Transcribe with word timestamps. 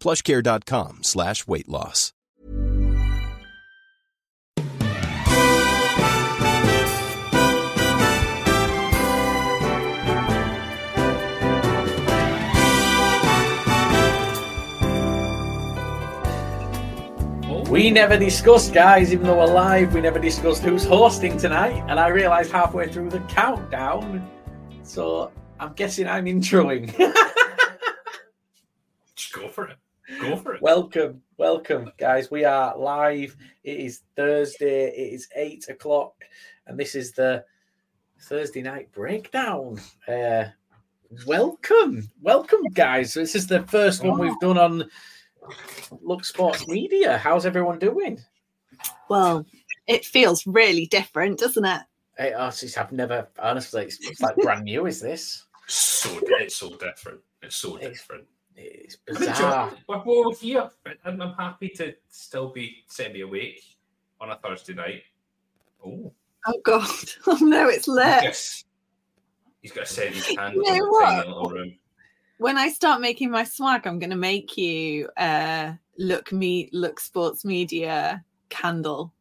plushcare.com 0.00 1.00
slash 1.02 1.46
weight 1.46 1.68
loss. 1.68 2.12
We 17.68 17.90
never 17.90 18.16
discussed, 18.16 18.72
guys, 18.72 19.12
even 19.12 19.26
though 19.26 19.38
we're 19.38 19.52
live, 19.52 19.92
we 19.92 20.00
never 20.00 20.20
discussed 20.20 20.62
who's 20.62 20.84
hosting 20.84 21.36
tonight. 21.36 21.84
And 21.88 21.98
I 21.98 22.08
realised 22.08 22.52
halfway 22.52 22.88
through 22.88 23.10
the 23.10 23.18
countdown. 23.20 24.26
So 24.82 25.32
I'm 25.58 25.72
guessing 25.74 26.06
I'm 26.06 26.26
introing. 26.26 26.86
Just 29.16 29.32
go 29.32 29.48
for 29.48 29.66
it. 29.66 29.76
Go 30.20 30.36
for 30.36 30.54
it. 30.54 30.62
welcome, 30.62 31.20
welcome, 31.36 31.90
guys. 31.98 32.30
We 32.30 32.44
are 32.44 32.76
live. 32.76 33.36
It 33.64 33.80
is 33.80 34.02
Thursday. 34.14 34.86
It 34.88 35.14
is 35.14 35.28
eight 35.34 35.68
o'clock. 35.68 36.14
And 36.66 36.78
this 36.78 36.94
is 36.94 37.12
the 37.12 37.44
Thursday 38.20 38.62
night 38.62 38.92
breakdown. 38.92 39.80
Uh, 40.06 40.44
welcome, 41.26 42.08
welcome, 42.22 42.62
guys. 42.72 43.14
This 43.14 43.34
is 43.34 43.46
the 43.46 43.62
first 43.64 44.04
one 44.04 44.18
we've 44.18 44.38
done 44.40 44.58
on 44.58 44.88
Look 46.02 46.24
Sports 46.24 46.68
Media. 46.68 47.18
How's 47.18 47.46
everyone 47.46 47.78
doing? 47.78 48.20
Well, 49.08 49.44
it 49.88 50.04
feels 50.04 50.46
really 50.46 50.86
different, 50.86 51.38
doesn't 51.40 51.64
it? 51.64 51.82
Hey, 52.16 52.28
it's- 52.28 52.76
I've 52.76 52.92
never 52.92 53.28
honestly. 53.40 53.84
It's, 53.84 53.98
it's 54.08 54.20
like 54.20 54.36
brand 54.36 54.64
new. 54.64 54.86
Is 54.86 55.00
this? 55.00 55.46
So 55.66 56.20
it's 56.22 56.56
so 56.56 56.76
different. 56.76 57.20
It's 57.42 57.56
so 57.56 57.76
It's 57.76 57.88
different. 57.88 58.26
It's 58.56 58.96
I'm 59.08 59.14
bizarre. 59.16 59.64
enjoying- 59.68 59.82
We're, 59.88 60.26
we're 60.28 60.34
here, 60.36 60.70
and 61.04 61.22
I'm 61.22 61.34
happy 61.34 61.68
to 61.76 61.94
still 62.08 62.50
be 62.50 62.84
semi 62.88 63.20
awake 63.20 63.62
on 64.20 64.30
a 64.30 64.36
Thursday 64.38 64.74
night. 64.74 65.02
Oh, 65.84 66.12
Oh 66.48 66.60
God! 66.62 66.88
Oh 67.26 67.38
no, 67.40 67.68
it's 67.68 67.88
I 67.88 67.92
lit. 67.92 68.22
guess 68.22 68.64
he's 69.60 69.72
got 69.72 69.86
to 69.86 69.92
send 69.92 70.14
his 70.14 70.26
hand 70.36 70.54
You 70.54 70.64
in 70.66 70.74
know 70.78 70.84
the 70.84 70.90
what? 70.90 71.26
little 71.26 71.50
room. 71.50 71.74
When 72.38 72.56
I 72.56 72.68
start 72.68 73.00
making 73.00 73.30
my 73.30 73.44
swag, 73.44 73.86
I'm 73.86 73.98
going 73.98 74.10
to 74.10 74.16
make 74.16 74.56
you 74.56 75.08
uh 75.16 75.72
look 75.98 76.32
me 76.32 76.68
look 76.72 77.00
sports 77.00 77.44
media 77.44 78.24
candle. 78.48 79.12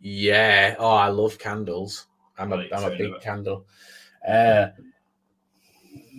Yeah. 0.00 0.76
Oh, 0.78 0.90
I 0.92 1.08
love 1.08 1.38
candles. 1.38 2.06
I'm 2.38 2.52
a 2.52 2.56
Right, 2.58 2.72
am 2.72 2.84
a 2.92 2.96
big 2.96 3.20
candle. 3.20 3.66
Uh, 4.26 4.68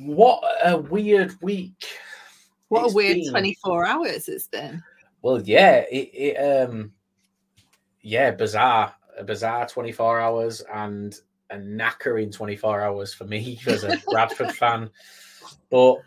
what 0.03 0.43
a 0.65 0.77
weird 0.77 1.33
week. 1.41 1.85
What 2.71 2.89
a 2.89 2.93
weird 2.93 3.17
been. 3.17 3.31
24 3.31 3.85
hours 3.85 4.29
it's 4.29 4.47
been. 4.47 4.81
Well, 5.21 5.41
yeah, 5.41 5.83
it, 5.91 6.09
it 6.13 6.35
um, 6.37 6.93
yeah, 8.01 8.31
bizarre, 8.31 8.95
a 9.17 9.23
bizarre 9.25 9.67
24 9.67 10.21
hours 10.21 10.61
and 10.73 11.19
a 11.49 11.57
knackering 11.57 12.31
24 12.31 12.79
hours 12.81 13.13
for 13.13 13.25
me 13.25 13.59
as 13.67 13.83
a 13.83 13.97
Bradford 14.09 14.51
fan. 14.55 14.89
But 15.69 15.97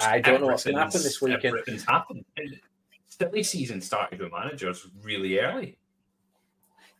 I 0.00 0.20
don't 0.20 0.40
know 0.40 0.46
what's 0.46 0.64
going 0.64 0.76
to 0.76 0.82
happen 0.82 1.02
this 1.02 1.22
Everything's- 1.22 1.42
weekend. 1.42 1.58
Everything's 1.58 1.84
happened. 1.84 2.24
And 2.38 2.58
Silly 3.06 3.42
season 3.42 3.80
started 3.80 4.20
with 4.20 4.32
managers 4.32 4.88
really 5.02 5.38
early. 5.38 5.78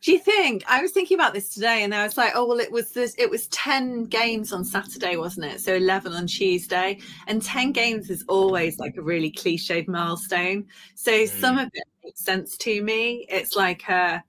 Do 0.01 0.11
you 0.11 0.19
think? 0.19 0.63
I 0.67 0.81
was 0.81 0.91
thinking 0.91 1.15
about 1.15 1.33
this 1.33 1.49
today, 1.49 1.83
and 1.83 1.93
I 1.93 2.03
was 2.03 2.15
like, 2.15 2.33
"Oh 2.35 2.45
well, 2.45 2.59
it 2.59 2.71
was 2.71 2.91
this. 2.91 3.15
It 3.17 3.29
was 3.29 3.47
ten 3.47 4.03
games 4.03 4.53
on 4.53 4.63
Saturday, 4.63 5.15
wasn't 5.15 5.47
it? 5.47 5.61
So 5.61 5.73
eleven 5.73 6.13
on 6.13 6.27
Tuesday, 6.27 6.99
and 7.27 7.41
ten 7.41 7.71
games 7.71 8.11
is 8.11 8.23
always 8.27 8.77
like 8.77 8.97
a 8.97 9.01
really 9.01 9.31
cliched 9.31 9.87
milestone. 9.87 10.67
So 10.93 11.25
some 11.25 11.57
of 11.57 11.69
it 11.73 11.83
makes 12.03 12.19
sense 12.19 12.55
to 12.57 12.83
me. 12.83 13.25
It's 13.29 13.55
like, 13.55 13.89
uh, 13.89 14.19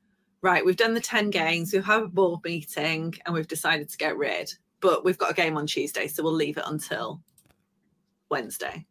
right, 0.40 0.64
we've 0.64 0.76
done 0.76 0.94
the 0.94 1.00
ten 1.00 1.28
games, 1.28 1.72
we've 1.72 1.84
had 1.84 2.02
a 2.02 2.08
board 2.08 2.40
meeting, 2.42 3.14
and 3.26 3.34
we've 3.34 3.48
decided 3.48 3.90
to 3.90 3.98
get 3.98 4.16
rid. 4.16 4.52
But 4.80 5.04
we've 5.04 5.18
got 5.18 5.30
a 5.30 5.34
game 5.34 5.58
on 5.58 5.66
Tuesday, 5.66 6.08
so 6.08 6.22
we'll 6.22 6.32
leave 6.32 6.56
it 6.56 6.64
until 6.66 7.20
Wednesday. 8.30 8.86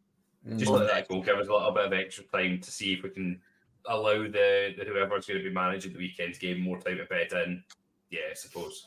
Just 0.56 0.70
let 0.70 0.86
that 0.86 1.08
go. 1.08 1.20
Give 1.20 1.38
us 1.38 1.48
a 1.48 1.52
little 1.52 1.72
bit 1.72 1.86
of 1.86 1.92
extra 1.92 2.24
time 2.24 2.60
to 2.60 2.70
see 2.70 2.92
if 2.92 3.02
we 3.02 3.10
can 3.10 3.40
allow 3.88 4.22
the, 4.22 4.74
the 4.76 4.84
whoever's 4.86 5.26
going 5.26 5.38
to 5.42 5.48
be 5.48 5.54
managing 5.54 5.92
the 5.92 5.98
weekend's 5.98 6.38
game 6.38 6.60
more 6.60 6.78
time 6.78 6.98
to 6.98 7.04
bed 7.04 7.32
in. 7.32 7.62
Yeah, 8.10 8.20
I 8.30 8.34
suppose. 8.34 8.84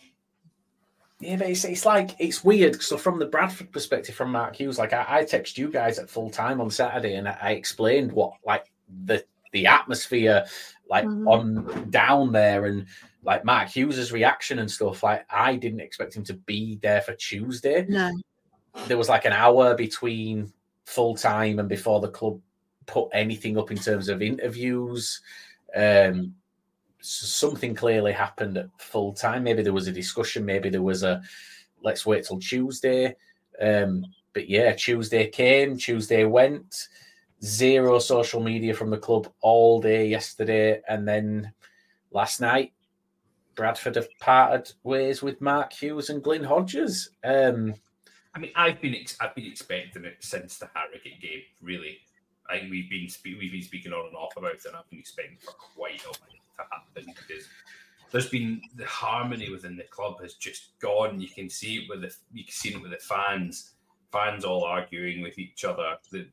Yeah, 1.19 1.35
but 1.35 1.49
it's, 1.49 1.65
it's 1.65 1.85
like 1.85 2.11
it's 2.19 2.43
weird. 2.43 2.81
So 2.81 2.97
from 2.97 3.19
the 3.19 3.25
Bradford 3.25 3.71
perspective, 3.71 4.15
from 4.15 4.31
Mark 4.31 4.55
Hughes, 4.55 4.77
like 4.79 4.93
I, 4.93 5.05
I 5.09 5.25
text 5.25 5.57
you 5.57 5.69
guys 5.69 5.99
at 5.99 6.09
full 6.09 6.29
time 6.29 6.61
on 6.61 6.69
Saturday, 6.69 7.15
and 7.15 7.27
I, 7.27 7.37
I 7.41 7.51
explained 7.51 8.11
what 8.11 8.33
like 8.45 8.71
the 9.05 9.23
the 9.51 9.67
atmosphere 9.67 10.45
like 10.89 11.05
Mhm. 11.05 11.27
on 11.27 11.89
down 11.89 12.31
there, 12.31 12.67
and 12.67 12.85
like 13.23 13.43
Mark 13.43 13.67
Hughes's 13.67 14.13
reaction 14.13 14.59
and 14.59 14.71
stuff. 14.71 15.03
Like 15.03 15.25
I 15.29 15.57
didn't 15.57 15.81
expect 15.81 16.15
him 16.15 16.23
to 16.23 16.33
be 16.35 16.77
there 16.81 17.01
for 17.01 17.13
Tuesday. 17.15 17.85
No, 17.89 18.11
There 18.87 18.97
was 18.97 19.09
like 19.09 19.25
an 19.25 19.33
hour 19.33 19.75
between 19.75 20.53
full 20.85 21.15
time 21.15 21.59
and 21.59 21.67
before 21.67 21.99
the 21.99 22.07
club 22.09 22.39
put 22.89 23.09
anything 23.13 23.57
up 23.57 23.71
in 23.71 23.77
terms 23.77 24.09
of 24.09 24.21
interviews. 24.21 25.21
Um, 25.75 26.35
something 27.01 27.75
clearly 27.75 28.11
happened 28.11 28.57
at 28.57 28.69
full 28.77 29.13
time. 29.13 29.43
Maybe 29.43 29.63
there 29.63 29.73
was 29.73 29.87
a 29.87 29.91
discussion. 29.91 30.45
Maybe 30.45 30.69
there 30.69 30.81
was 30.81 31.03
a 31.03 31.21
let's 31.81 32.05
wait 32.05 32.25
till 32.25 32.39
Tuesday. 32.39 33.15
Um, 33.61 34.05
but 34.33 34.49
yeah, 34.49 34.73
Tuesday 34.73 35.27
came, 35.27 35.77
Tuesday 35.77 36.25
went. 36.25 36.87
Zero 37.41 37.99
social 37.99 38.41
media 38.41 38.73
from 38.73 38.89
the 38.89 38.97
club 38.97 39.31
all 39.39 39.79
day 39.79 40.05
yesterday, 40.07 40.81
and 40.89 41.07
then 41.07 41.53
last 42.11 42.41
night, 42.41 42.73
Bradford 43.55 43.95
have 43.95 44.09
parted 44.19 44.73
ways 44.83 45.21
with 45.21 45.39
Mark 45.39 45.71
Hughes 45.71 46.09
and 46.09 46.21
Glyn 46.21 46.43
Hodges. 46.43 47.11
Um, 47.23 47.75
I 48.35 48.39
mean, 48.39 48.51
I've 48.55 48.81
been 48.81 48.93
ex- 48.93 49.15
I've 49.21 49.35
been 49.35 49.45
expecting 49.45 50.03
it 50.03 50.17
since 50.19 50.57
the 50.57 50.69
Harrogate 50.73 51.21
game. 51.21 51.41
Really, 51.61 51.99
I 52.49 52.59
think 52.59 52.71
we've 52.71 52.89
been 52.89 53.09
spe- 53.09 53.37
we've 53.39 53.51
been 53.51 53.61
speaking 53.61 53.93
on 53.93 54.07
and 54.07 54.15
off 54.15 54.35
about 54.37 54.53
it, 54.53 54.65
and 54.65 54.75
I've 54.75 54.89
been 54.89 54.99
expecting 54.99 55.37
for 55.37 55.51
quite 55.51 56.01
a 56.03 56.07
while 56.07 56.17
to 56.57 56.63
happen 56.71 57.13
because 57.15 57.45
there's 58.11 58.29
been 58.29 58.61
the 58.75 58.85
harmony 58.85 59.49
within 59.49 59.75
the 59.75 59.83
club 59.83 60.21
has 60.21 60.33
just 60.33 60.79
gone. 60.79 61.19
You 61.19 61.29
can 61.29 61.49
see 61.49 61.77
it 61.77 61.89
with 61.89 62.01
the 62.01 62.15
you 62.33 62.43
can 62.43 62.53
see 62.53 62.69
it 62.69 62.81
with 62.81 62.91
the 62.91 62.97
fans, 62.97 63.73
fans 64.11 64.43
all 64.43 64.63
arguing 64.63 65.21
with 65.21 65.37
each 65.37 65.63
other. 65.63 65.95
The, 66.11 66.27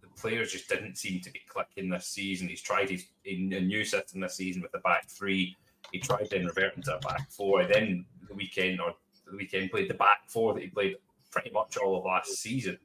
the 0.00 0.08
players 0.16 0.52
just 0.52 0.68
didn't 0.68 0.96
seem 0.96 1.20
to 1.20 1.30
be 1.30 1.40
clicking 1.48 1.88
this 1.88 2.06
season. 2.06 2.48
He's 2.48 2.62
tried 2.62 2.90
his 2.90 3.04
in 3.24 3.52
a 3.52 3.60
new 3.60 3.84
system 3.84 4.20
this 4.20 4.36
season 4.36 4.62
with 4.62 4.72
the 4.72 4.78
back 4.78 5.08
three. 5.08 5.56
He 5.92 5.98
tried 5.98 6.28
then 6.30 6.46
reverting 6.46 6.82
to 6.84 6.96
a 6.96 7.00
back 7.00 7.30
four. 7.30 7.64
Then 7.64 8.04
the 8.28 8.34
weekend 8.34 8.80
or 8.80 8.94
the 9.30 9.36
weekend 9.36 9.70
played 9.70 9.88
the 9.88 9.94
back 9.94 10.28
four 10.28 10.54
that 10.54 10.62
he 10.62 10.68
played 10.68 10.96
pretty 11.30 11.50
much 11.50 11.76
all 11.76 11.96
of 11.98 12.04
last 12.04 12.34
season. 12.36 12.78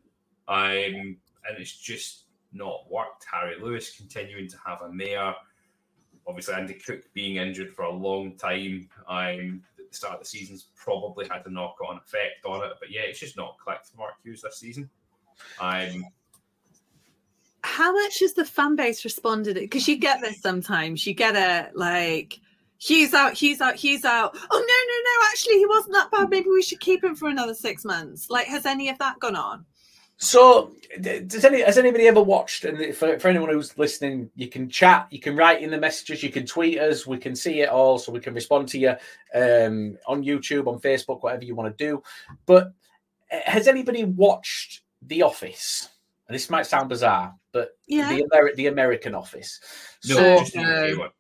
Um, 0.48 1.18
and 1.48 1.58
it's 1.58 1.76
just 1.76 2.25
not 2.56 2.90
worked. 2.90 3.26
Harry 3.32 3.56
Lewis 3.62 3.96
continuing 3.96 4.50
to 4.50 4.58
have 4.66 4.82
a 4.82 4.92
mare. 4.92 5.36
Obviously, 6.28 6.56
Andy 6.56 6.74
Cook 6.74 7.02
being 7.14 7.36
injured 7.36 7.72
for 7.72 7.84
a 7.84 7.92
long 7.92 8.36
time. 8.38 8.90
Um, 9.08 9.62
at 9.78 9.92
the 9.92 9.96
start 9.96 10.16
of 10.16 10.20
the 10.22 10.26
season's 10.26 10.70
probably 10.76 11.28
had 11.28 11.46
a 11.46 11.52
knock 11.52 11.76
on 11.88 11.98
effect 11.98 12.46
on 12.46 12.64
it. 12.64 12.74
But 12.80 12.90
yeah, 12.90 13.02
it's 13.02 13.20
just 13.20 13.38
not 13.38 13.58
clicked 13.64 13.88
for 13.88 13.98
Mark 13.98 14.14
Hughes 14.24 14.42
this 14.42 14.58
season. 14.58 14.90
Um, 15.60 16.06
How 17.64 17.94
much 17.94 18.20
has 18.22 18.34
the 18.34 18.46
fan 18.46 18.76
base 18.76 19.04
responded? 19.04 19.56
Because 19.56 19.88
you 19.88 19.98
get 19.98 20.22
this 20.22 20.42
sometimes. 20.42 21.06
You 21.06 21.14
get 21.14 21.36
a 21.36 21.70
like, 21.76 22.40
Hughes 22.78 23.14
out, 23.14 23.34
Hughes 23.34 23.62
out, 23.62 23.76
Hughes 23.76 24.06
out. 24.06 24.36
Oh 24.36 24.38
no, 24.50 24.60
no, 24.60 24.64
no! 24.64 25.28
Actually, 25.30 25.60
he 25.60 25.66
wasn't 25.66 25.94
that 25.94 26.12
bad. 26.12 26.30
Maybe 26.30 26.50
we 26.50 26.62
should 26.62 26.80
keep 26.80 27.04
him 27.04 27.16
for 27.16 27.30
another 27.30 27.54
six 27.54 27.86
months. 27.86 28.30
Like, 28.30 28.48
has 28.48 28.66
any 28.66 28.90
of 28.90 28.98
that 29.00 29.20
gone 29.20 29.36
on? 29.36 29.66
So, 30.18 30.72
does 31.02 31.44
any 31.44 31.62
has 31.62 31.78
anybody 31.78 32.08
ever 32.08 32.22
watched? 32.22 32.64
And 32.64 32.96
for, 32.96 33.20
for 33.20 33.28
anyone 33.28 33.50
who's 33.50 33.78
listening, 33.78 34.30
you 34.36 34.48
can 34.48 34.70
chat, 34.70 35.08
you 35.12 35.20
can 35.20 35.36
write 35.36 35.62
in 35.62 35.72
the 35.72 35.78
messages, 35.78 36.24
you 36.24 36.30
can 36.32 36.46
tweet 36.46 36.80
us, 36.80 37.06
we 37.06 37.18
can 37.18 37.36
see 37.36 37.62
it 37.62 37.70
all, 37.70 38.00
so 38.00 38.12
we 38.12 38.22
can 38.22 38.34
respond 38.34 38.70
to 38.70 38.80
you 38.80 38.90
um, 39.34 39.98
on 40.08 40.24
YouTube, 40.24 40.68
on 40.68 40.80
Facebook, 40.80 41.22
whatever 41.22 41.44
you 41.44 41.54
want 41.54 41.78
to 41.78 41.86
do. 41.86 42.02
But 42.46 42.74
uh, 43.32 43.40
has 43.46 43.68
anybody 43.68 44.06
watched 44.06 44.82
The 45.02 45.22
Office? 45.24 45.90
And 46.28 46.34
this 46.34 46.50
might 46.50 46.66
sound 46.66 46.90
bizarre, 46.90 47.36
but 47.52 47.78
Yeah. 47.88 48.10
the 48.10 48.24
Ameri- 48.24 48.56
the 48.56 48.68
American 48.68 49.14
Office. 49.14 49.60
no, 50.08 50.16
So, 50.16 50.40
just 50.40 50.54
the 50.54 51.12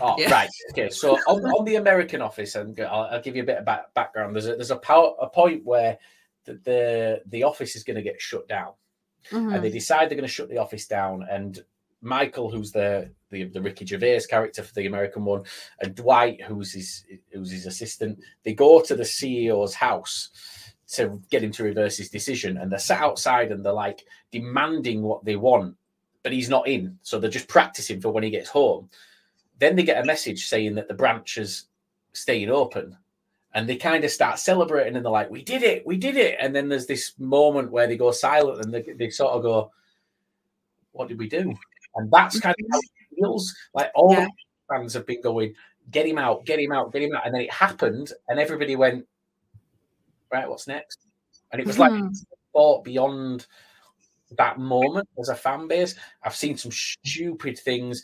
Oh, 0.00 0.16
Yeah. 0.18 0.30
right. 0.30 0.48
Okay. 0.70 0.88
So 0.90 1.16
on, 1.28 1.42
on 1.44 1.64
the 1.64 1.76
American 1.76 2.22
office, 2.22 2.54
and 2.54 2.78
I'll, 2.80 3.02
I'll 3.04 3.20
give 3.20 3.36
you 3.36 3.42
a 3.42 3.46
bit 3.46 3.58
of 3.58 3.64
back, 3.64 3.92
background. 3.94 4.34
There's 4.34 4.46
a 4.46 4.56
there's 4.56 4.70
a, 4.70 4.76
power, 4.76 5.14
a 5.20 5.28
point 5.28 5.64
where 5.64 5.98
the, 6.44 6.54
the 6.64 7.22
the 7.26 7.42
office 7.44 7.76
is 7.76 7.84
going 7.84 7.96
to 7.96 8.02
get 8.02 8.20
shut 8.20 8.48
down, 8.48 8.72
Mhm. 9.30 9.54
and 9.54 9.64
they 9.64 9.70
decide 9.70 10.08
they're 10.08 10.16
going 10.16 10.28
to 10.28 10.32
shut 10.32 10.48
the 10.48 10.58
office 10.58 10.86
down. 10.86 11.26
And 11.30 11.62
Michael, 12.00 12.50
who's 12.50 12.72
the, 12.72 13.10
the 13.30 13.44
the 13.44 13.62
Ricky 13.62 13.86
Gervais 13.86 14.22
character 14.28 14.62
for 14.62 14.74
the 14.74 14.86
American 14.86 15.24
one, 15.24 15.44
and 15.80 15.94
Dwight, 15.94 16.42
who's 16.42 16.72
his 16.72 17.04
who's 17.32 17.50
his 17.52 17.66
assistant, 17.66 18.18
they 18.42 18.54
go 18.54 18.80
to 18.80 18.96
the 18.96 19.04
CEO's 19.04 19.74
house 19.74 20.30
to 20.88 21.22
get 21.30 21.42
him 21.44 21.52
to 21.52 21.62
reverse 21.64 21.96
his 21.96 22.10
decision, 22.10 22.58
and 22.58 22.70
they're 22.70 22.78
sat 22.78 23.00
outside 23.00 23.50
and 23.52 23.64
they're 23.64 23.72
like 23.72 24.04
demanding 24.30 25.02
what 25.02 25.24
they 25.24 25.36
want, 25.36 25.76
but 26.22 26.32
he's 26.32 26.50
not 26.50 26.66
in, 26.68 26.98
so 27.02 27.18
they're 27.18 27.30
just 27.30 27.48
practicing 27.48 28.00
for 28.00 28.10
when 28.10 28.24
he 28.24 28.30
gets 28.30 28.50
home. 28.50 28.90
Then 29.58 29.76
they 29.76 29.84
get 29.84 30.02
a 30.02 30.06
message 30.06 30.46
saying 30.46 30.74
that 30.74 30.88
the 30.88 30.94
branch 30.94 31.38
is 31.38 31.66
staying 32.12 32.50
open. 32.50 32.96
And 33.54 33.68
they 33.68 33.76
kind 33.76 34.02
of 34.04 34.10
start 34.10 34.38
celebrating 34.38 34.96
and 34.96 35.04
they're 35.04 35.12
like, 35.12 35.30
we 35.30 35.42
did 35.42 35.62
it, 35.62 35.86
we 35.86 35.96
did 35.96 36.16
it. 36.16 36.38
And 36.40 36.54
then 36.56 36.68
there's 36.68 36.86
this 36.86 37.12
moment 37.18 37.70
where 37.70 37.86
they 37.86 37.96
go 37.96 38.10
silent 38.10 38.64
and 38.64 38.72
they, 38.72 38.82
they 38.82 39.10
sort 39.10 39.32
of 39.32 39.42
go, 39.42 39.70
what 40.92 41.08
did 41.08 41.18
we 41.18 41.28
do? 41.28 41.54
And 41.96 42.10
that's 42.10 42.40
kind 42.40 42.54
of 42.58 42.66
how 42.72 42.78
it 42.78 43.16
feels. 43.18 43.54
Like 43.74 43.90
all 43.94 44.12
Yeah. 44.12 44.24
the 44.24 44.74
fans 44.74 44.94
have 44.94 45.06
been 45.06 45.20
going, 45.20 45.54
get 45.90 46.06
him 46.06 46.16
out, 46.16 46.46
get 46.46 46.60
him 46.60 46.72
out, 46.72 46.92
get 46.92 47.02
him 47.02 47.14
out. 47.14 47.26
And 47.26 47.34
then 47.34 47.42
it 47.42 47.52
happened 47.52 48.12
and 48.28 48.40
everybody 48.40 48.74
went, 48.74 49.06
right, 50.32 50.48
what's 50.48 50.66
next? 50.66 51.06
And 51.50 51.60
it 51.60 51.66
was 51.66 51.78
like 51.78 51.92
Mhm. 51.92 52.24
thought 52.54 52.84
beyond 52.84 53.46
that 54.38 54.58
moment 54.58 55.06
as 55.18 55.28
a 55.28 55.34
fan 55.34 55.68
base. 55.68 55.94
I've 56.22 56.34
seen 56.34 56.56
some 56.56 56.72
stupid 56.72 57.58
things. 57.58 58.02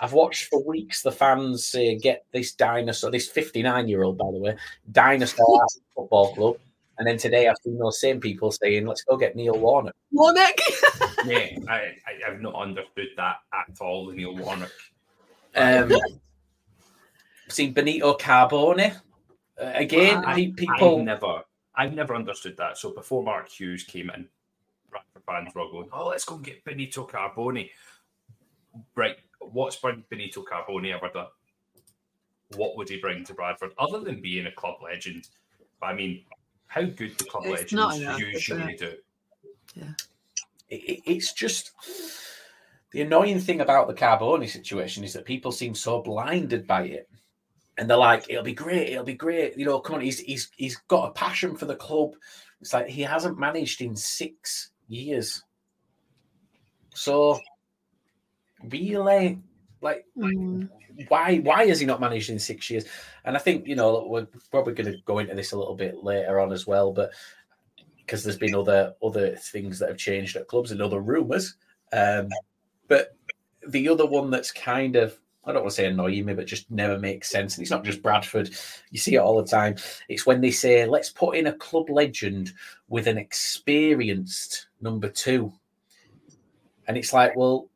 I've 0.00 0.12
watched 0.12 0.44
for 0.44 0.62
weeks 0.64 1.02
the 1.02 1.12
fans 1.12 1.66
say, 1.66 1.96
get 1.96 2.24
this 2.32 2.52
dinosaur, 2.52 3.10
this 3.10 3.28
59 3.28 3.88
year 3.88 4.02
old, 4.02 4.18
by 4.18 4.30
the 4.32 4.38
way, 4.38 4.56
dinosaur 4.90 5.46
out 5.62 5.70
football 5.94 6.34
club. 6.34 6.56
And 6.98 7.06
then 7.06 7.18
today 7.18 7.48
I've 7.48 7.56
seen 7.62 7.78
those 7.78 8.00
same 8.00 8.20
people 8.20 8.52
saying, 8.52 8.86
let's 8.86 9.02
go 9.02 9.16
get 9.16 9.36
Neil 9.36 9.58
Warner. 9.58 9.92
Warnock. 10.12 10.58
Yeah, 11.26 11.56
I, 11.68 11.96
I, 12.06 12.28
I've 12.28 12.42
not 12.42 12.54
understood 12.54 13.08
that 13.16 13.36
at 13.52 13.80
all, 13.80 14.10
Neil 14.10 14.36
Warnock. 14.36 14.70
Um, 15.54 15.90
I've 15.92 17.52
seen 17.52 17.72
Benito 17.72 18.14
Carbone. 18.18 18.94
Uh, 19.60 19.72
again, 19.74 20.22
I, 20.24 20.52
people. 20.54 20.98
I've 20.98 21.04
never, 21.04 21.40
I've 21.74 21.94
never 21.94 22.14
understood 22.14 22.56
that. 22.58 22.76
So 22.76 22.90
before 22.90 23.22
Mark 23.22 23.48
Hughes 23.48 23.84
came 23.84 24.10
in, 24.10 24.28
Bradford 24.90 25.22
fans 25.26 25.54
were 25.54 25.70
going, 25.70 25.88
"Oh, 25.92 26.08
let's 26.08 26.24
go 26.24 26.34
and 26.34 26.44
get 26.44 26.64
Benito 26.64 27.06
Carboni." 27.06 27.70
Right, 28.94 29.16
what's 29.52 29.76
Benito 29.76 30.42
Carboni 30.42 30.94
ever 30.94 31.10
done? 31.12 31.26
What 32.56 32.76
would 32.76 32.88
he 32.88 32.98
bring 32.98 33.24
to 33.24 33.34
Bradford 33.34 33.72
other 33.78 34.00
than 34.00 34.20
being 34.20 34.46
a 34.46 34.52
club 34.52 34.76
legend? 34.82 35.28
I 35.82 35.92
mean, 35.94 36.24
how 36.66 36.82
good 36.82 37.16
the 37.18 37.24
club 37.24 37.44
It's 37.46 37.72
legends 37.72 37.72
enough, 37.98 38.20
is 38.20 38.34
usually 38.34 38.76
do. 38.76 38.96
it, 40.68 40.74
it- 40.74 41.02
it's 41.06 41.32
just 41.32 41.72
the 42.92 43.02
annoying 43.02 43.40
thing 43.40 43.60
about 43.60 43.88
the 43.88 43.94
Carboni 43.94 44.48
situation 44.48 45.04
is 45.04 45.12
that 45.14 45.24
people 45.24 45.52
seem 45.52 45.74
so 45.74 46.00
blinded 46.02 46.66
by 46.66 46.84
it. 46.84 47.08
And 47.76 47.90
they're 47.90 47.96
like, 47.96 48.26
it'll 48.30 48.44
be 48.44 48.54
great, 48.54 48.90
it'll 48.90 49.04
be 49.04 49.14
great. 49.14 49.58
You 49.58 49.64
know, 49.64 49.80
come 49.80 49.96
on, 49.96 50.00
he's 50.02 50.20
he's 50.20 50.48
he's 50.56 50.76
got 50.86 51.08
a 51.10 51.12
passion 51.12 51.56
for 51.56 51.66
the 51.66 51.74
club. 51.74 52.14
It's 52.60 52.72
like 52.72 52.86
he 52.86 53.02
hasn't 53.02 53.36
managed 53.38 53.80
in 53.80 53.96
six 53.96 54.70
years. 54.86 55.42
So 56.94 57.40
really, 58.70 59.40
like 59.80 60.04
Mm. 60.16 60.68
why 61.08 61.38
why 61.38 61.66
has 61.66 61.80
he 61.80 61.86
not 61.86 62.00
managed 62.00 62.30
in 62.30 62.38
six 62.38 62.70
years? 62.70 62.84
And 63.24 63.36
I 63.36 63.40
think 63.40 63.66
you 63.66 63.76
know 63.76 64.06
we're 64.08 64.26
probably 64.50 64.74
going 64.74 64.92
to 64.92 64.98
go 65.04 65.18
into 65.18 65.34
this 65.34 65.52
a 65.52 65.58
little 65.58 65.74
bit 65.74 66.02
later 66.02 66.40
on 66.40 66.52
as 66.52 66.66
well, 66.66 66.92
but 66.92 67.12
because 67.98 68.22
there's 68.22 68.38
been 68.38 68.54
other 68.54 68.94
other 69.02 69.36
things 69.36 69.78
that 69.78 69.88
have 69.88 69.98
changed 69.98 70.36
at 70.36 70.48
clubs 70.48 70.70
and 70.72 70.80
other 70.82 71.00
rumours. 71.00 71.56
Um, 71.92 72.28
but 72.88 73.16
the 73.68 73.88
other 73.88 74.06
one 74.06 74.30
that's 74.30 74.52
kind 74.52 74.96
of 74.96 75.18
I 75.46 75.52
don't 75.52 75.62
want 75.62 75.72
to 75.72 75.76
say 75.76 75.86
annoying 75.86 76.24
me, 76.24 76.32
but 76.34 76.46
just 76.46 76.70
never 76.70 76.98
makes 76.98 77.28
sense. 77.28 77.56
And 77.56 77.62
it's 77.62 77.70
not 77.70 77.84
just 77.84 78.02
Bradford; 78.02 78.50
you 78.90 78.98
see 78.98 79.14
it 79.16 79.18
all 79.18 79.42
the 79.42 79.48
time. 79.50 79.76
It's 80.08 80.24
when 80.26 80.40
they 80.40 80.50
say, 80.50 80.86
"Let's 80.86 81.10
put 81.10 81.36
in 81.36 81.46
a 81.48 81.52
club 81.52 81.90
legend 81.90 82.52
with 82.88 83.06
an 83.06 83.18
experienced 83.18 84.68
number 84.80 85.08
two. 85.08 85.52
and 86.86 86.96
it's 86.96 87.12
like, 87.12 87.34
well, 87.36 87.68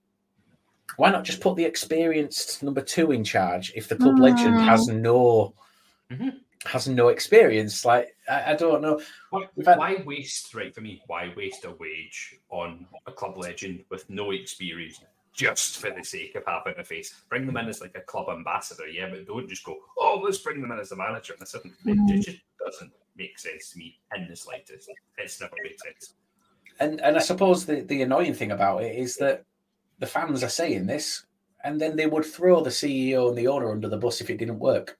why 0.96 1.11
not 1.11 1.25
just 1.25 1.40
put 1.40 1.56
the 1.56 1.64
experienced 1.64 2.62
number 2.62 2.81
two 2.81 3.12
in 3.12 3.23
charge 3.25 3.73
if 3.76 3.88
the 3.88 3.97
club 3.97 4.18
legend 4.18 4.57
Mm. 4.57 4.64
has 4.66 4.88
no 4.88 5.54
Mhm. 6.11 6.40
has 6.64 6.88
no 6.88 7.09
experience? 7.09 7.85
Like, 7.85 8.16
I, 8.28 8.52
I 8.52 8.57
don't 8.57 8.83
know. 8.83 9.00
Why, 9.30 9.47
had- 9.64 9.78
why 9.78 10.02
waste, 10.04 10.54
right, 10.54 10.75
for 10.75 10.80
me, 10.80 11.02
why 11.07 11.33
waste 11.37 11.64
a 11.64 11.71
wage 11.73 12.37
on 12.50 12.87
a 13.07 13.12
club 13.12 13.37
legend 13.38 13.85
with 13.90 14.09
no 14.11 14.30
experience 14.33 15.00
just 15.33 15.78
for 15.78 15.90
the 15.90 16.02
sake 16.02 16.35
of 16.35 16.45
having 16.47 16.75
a 16.78 16.85
face? 16.85 17.14
Bring 17.28 17.47
them 17.47 17.57
in 17.59 17.68
as 17.68 17.80
like 17.80 17.97
a 17.97 18.00
club 18.00 18.28
ambassador, 18.30 18.88
yeah, 18.88 19.09
but 19.09 19.26
don't 19.26 19.49
just 19.49 19.62
go, 19.64 19.76
oh, 19.99 20.21
let's 20.25 20.38
bring 20.38 20.61
them 20.61 20.73
in 20.73 20.78
as 20.80 20.88
the 20.88 20.97
manager. 20.97 21.35
And 21.35 21.42
this 21.42 21.54
isn't, 21.54 21.75
it 21.87 22.23
just 22.23 22.38
doesn't 22.64 22.92
make 23.16 23.38
sense 23.38 23.71
to 23.73 23.78
me 23.78 23.99
in 24.16 24.26
the 24.28 24.35
slightest. 24.35 24.90
It's 25.18 25.40
never 25.40 25.54
made 25.62 25.78
sense. 25.78 26.14
And 26.80 27.00
and 27.00 27.16
I 27.16 27.21
suppose 27.21 27.66
the, 27.66 27.83
the 27.83 28.02
annoying 28.02 28.35
thing 28.35 28.52
about 28.52 28.83
it 28.83 28.97
is 28.97 29.16
that 29.18 29.45
the 29.99 30.07
fans 30.07 30.43
are 30.43 30.49
saying 30.49 30.87
this, 30.87 31.25
and 31.64 31.81
then 31.81 31.97
they 31.97 32.07
would 32.07 32.25
throw 32.25 32.62
the 32.62 32.71
CEO 32.71 33.28
and 33.28 33.37
the 33.37 33.49
owner 33.49 33.71
under 33.71 33.88
the 33.88 33.97
bus 33.97 34.21
if 34.21 34.31
it 34.31 34.38
didn't 34.38 34.59
work. 34.59 34.99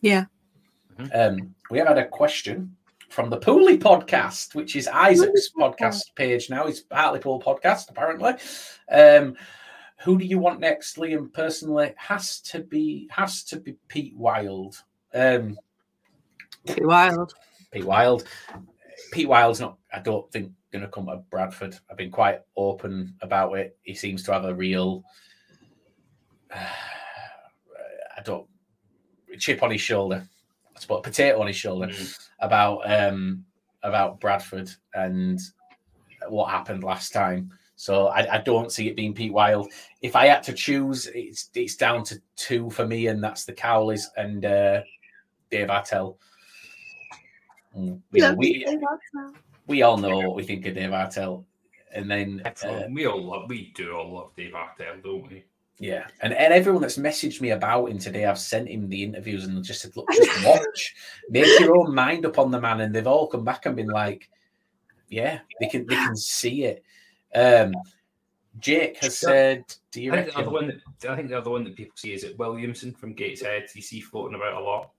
Yeah. 0.00 0.24
Um, 1.14 1.54
we 1.70 1.78
have 1.78 1.88
had 1.88 1.98
a 1.98 2.08
question 2.08 2.76
from 3.08 3.30
the 3.30 3.38
Pooley 3.38 3.78
podcast, 3.78 4.54
which 4.54 4.74
is 4.74 4.88
Isaac's 4.88 5.50
podcast 5.56 6.14
page 6.16 6.50
now. 6.50 6.66
It's 6.66 6.84
Hartlepool 6.90 7.40
podcast, 7.40 7.90
apparently. 7.90 8.32
Um, 8.90 9.36
who 9.98 10.18
do 10.18 10.24
you 10.24 10.38
want 10.38 10.60
next, 10.60 10.96
Liam? 10.96 11.32
Personally, 11.32 11.94
has 11.96 12.40
to 12.40 12.60
be 12.60 13.08
has 13.10 13.44
to 13.44 13.60
be 13.60 13.76
Pete 13.88 14.16
Wild. 14.16 14.82
Um, 15.14 15.58
Too 16.66 16.86
wild. 16.86 17.34
Pete 17.70 17.84
Wild. 17.84 18.24
Pete 19.12 19.28
Wild's 19.28 19.60
not, 19.60 19.78
I 19.92 20.00
don't 20.00 20.30
think, 20.32 20.52
going 20.72 20.82
to 20.82 20.90
come 20.90 21.06
to 21.06 21.16
Bradford. 21.30 21.78
I've 21.90 21.96
been 21.96 22.10
quite 22.10 22.40
open 22.56 23.14
about 23.20 23.52
it. 23.54 23.76
He 23.82 23.94
seems 23.94 24.22
to 24.24 24.32
have 24.32 24.44
a 24.44 24.54
real, 24.54 25.04
I 26.54 28.22
don't, 28.24 28.46
chip 29.38 29.62
on 29.62 29.70
his 29.70 29.80
shoulder. 29.80 30.26
I 30.76 30.80
suppose 30.80 31.02
potato 31.02 31.40
on 31.40 31.46
his 31.46 31.56
shoulder 31.56 31.90
about 32.40 32.90
um 32.90 33.44
about 33.82 34.20
Bradford 34.20 34.70
and 34.94 35.40
what 36.28 36.50
happened 36.50 36.84
last 36.84 37.12
time. 37.12 37.50
So 37.76 38.08
I, 38.08 38.34
I 38.34 38.38
don't 38.38 38.70
see 38.70 38.88
it 38.88 38.96
being 38.96 39.14
Pete 39.14 39.32
Wild. 39.32 39.72
If 40.02 40.14
I 40.14 40.26
had 40.26 40.42
to 40.44 40.52
choose, 40.52 41.08
it's 41.14 41.50
it's 41.54 41.76
down 41.76 42.04
to 42.04 42.20
two 42.36 42.70
for 42.70 42.86
me, 42.86 43.08
and 43.08 43.22
that's 43.22 43.44
the 43.44 43.52
Cowleys 43.52 44.06
and 44.16 44.44
uh, 44.44 44.82
Dave 45.50 45.68
Artell. 45.68 46.16
Mm, 47.76 48.00
you 48.12 48.20
know, 48.22 48.34
we 48.34 48.64
we 49.72 49.80
all 49.82 49.96
know 49.96 50.18
what 50.18 50.36
we 50.36 50.42
think 50.42 50.66
of 50.66 50.74
Dave 50.74 50.90
Artell. 50.90 51.44
and 51.94 52.10
then 52.10 52.42
uh, 52.44 52.82
we 52.90 53.06
all 53.06 53.24
love, 53.24 53.48
we 53.48 53.72
do 53.74 53.96
all 53.96 54.12
love 54.12 54.30
Dave 54.36 54.52
Artell, 54.52 55.02
don't 55.02 55.30
we? 55.30 55.44
Yeah, 55.78 56.06
and, 56.20 56.34
and 56.34 56.52
everyone 56.52 56.82
that's 56.82 56.98
messaged 56.98 57.40
me 57.40 57.50
about 57.50 57.86
him 57.90 57.98
today, 57.98 58.26
I've 58.26 58.38
sent 58.38 58.68
him 58.68 58.88
the 58.88 59.02
interviews 59.02 59.46
and 59.46 59.64
just 59.64 59.80
said, 59.80 59.96
look, 59.96 60.06
just 60.12 60.44
watch, 60.46 60.94
make 61.30 61.58
your 61.58 61.74
own 61.76 61.94
mind 61.94 62.26
up 62.26 62.38
on 62.38 62.50
the 62.50 62.60
man, 62.60 62.82
and 62.82 62.94
they've 62.94 63.06
all 63.06 63.26
come 63.26 63.44
back 63.44 63.64
and 63.64 63.74
been 63.74 63.88
like, 63.88 64.28
yeah, 65.08 65.40
they 65.58 65.68
can 65.68 65.86
they 65.86 65.96
can 65.96 66.14
see 66.16 66.64
it. 66.64 66.84
Um, 67.34 67.72
Jake 68.58 68.98
has 68.98 69.18
said, 69.18 69.64
"Do 69.90 70.02
you 70.02 70.12
I 70.12 70.16
think, 70.16 70.26
the 70.26 70.32
reckon?" 70.32 70.42
other 70.42 70.50
one 70.50 70.80
that, 71.00 71.10
I 71.10 71.16
think 71.16 71.30
the 71.30 71.38
other 71.38 71.50
one 71.50 71.64
that 71.64 71.74
people 71.76 71.94
see 71.96 72.12
is 72.12 72.24
it 72.24 72.38
Williamson 72.38 72.92
from 72.92 73.14
Gateshead. 73.14 73.68
You 73.74 73.80
see 73.82 74.00
floating 74.00 74.36
about 74.36 74.60
a 74.60 74.64
lot. 74.64 74.90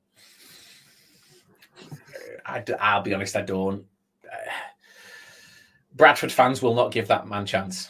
I, 2.45 2.59
d- 2.59 2.73
I'll 2.79 3.01
be 3.03 3.13
honest, 3.13 3.35
I 3.35 3.41
don't. 3.41 3.85
Bradford 5.95 6.31
fans 6.31 6.61
will 6.61 6.73
not 6.73 6.91
give 6.91 7.07
that 7.07 7.27
man 7.27 7.45
chance. 7.45 7.89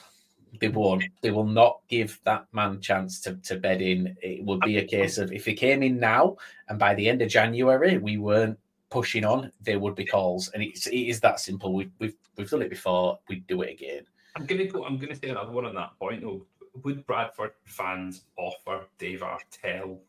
They 0.60 0.68
won't. 0.68 1.04
They 1.22 1.32
will 1.32 1.48
not 1.48 1.80
give 1.88 2.20
that 2.26 2.46
man 2.52 2.80
chance 2.80 3.20
to, 3.22 3.36
to 3.36 3.58
bed 3.58 3.82
in. 3.82 4.16
It 4.22 4.44
would 4.44 4.60
be 4.60 4.78
a 4.78 4.86
case 4.86 5.18
of 5.18 5.32
if 5.32 5.46
he 5.46 5.54
came 5.54 5.82
in 5.82 6.00
now 6.00 6.38
and 6.70 6.78
by 6.78 6.94
the 6.94 7.10
end 7.10 7.22
of 7.22 7.30
January 7.30 7.98
we 7.98 8.18
weren't 8.18 8.60
pushing 8.94 9.26
on, 9.26 9.52
there 9.60 9.80
would 9.80 9.96
be 9.96 10.06
calls, 10.06 10.50
and 10.50 10.62
it's 10.62 10.86
it 10.86 10.96
is 10.96 11.20
that 11.22 11.40
simple. 11.40 11.74
We've 11.74 11.92
we've 12.00 12.16
we've 12.38 12.50
done 12.50 12.62
it 12.62 12.70
before. 12.70 13.20
We 13.28 13.38
do 13.48 13.64
it 13.64 13.72
again. 13.72 14.04
I'm 14.36 14.46
gonna 14.46 14.66
go. 14.66 14.86
I'm 14.86 14.98
gonna 15.00 15.16
say 15.16 15.30
another 15.30 15.52
one 15.52 15.66
on 15.66 15.76
that 15.76 15.98
point. 16.00 16.22
Though. 16.22 16.46
Would 16.84 17.06
Bradford 17.06 17.52
fans 17.66 18.26
offer 18.36 18.86
Dave 18.98 19.22
Artell 19.22 20.00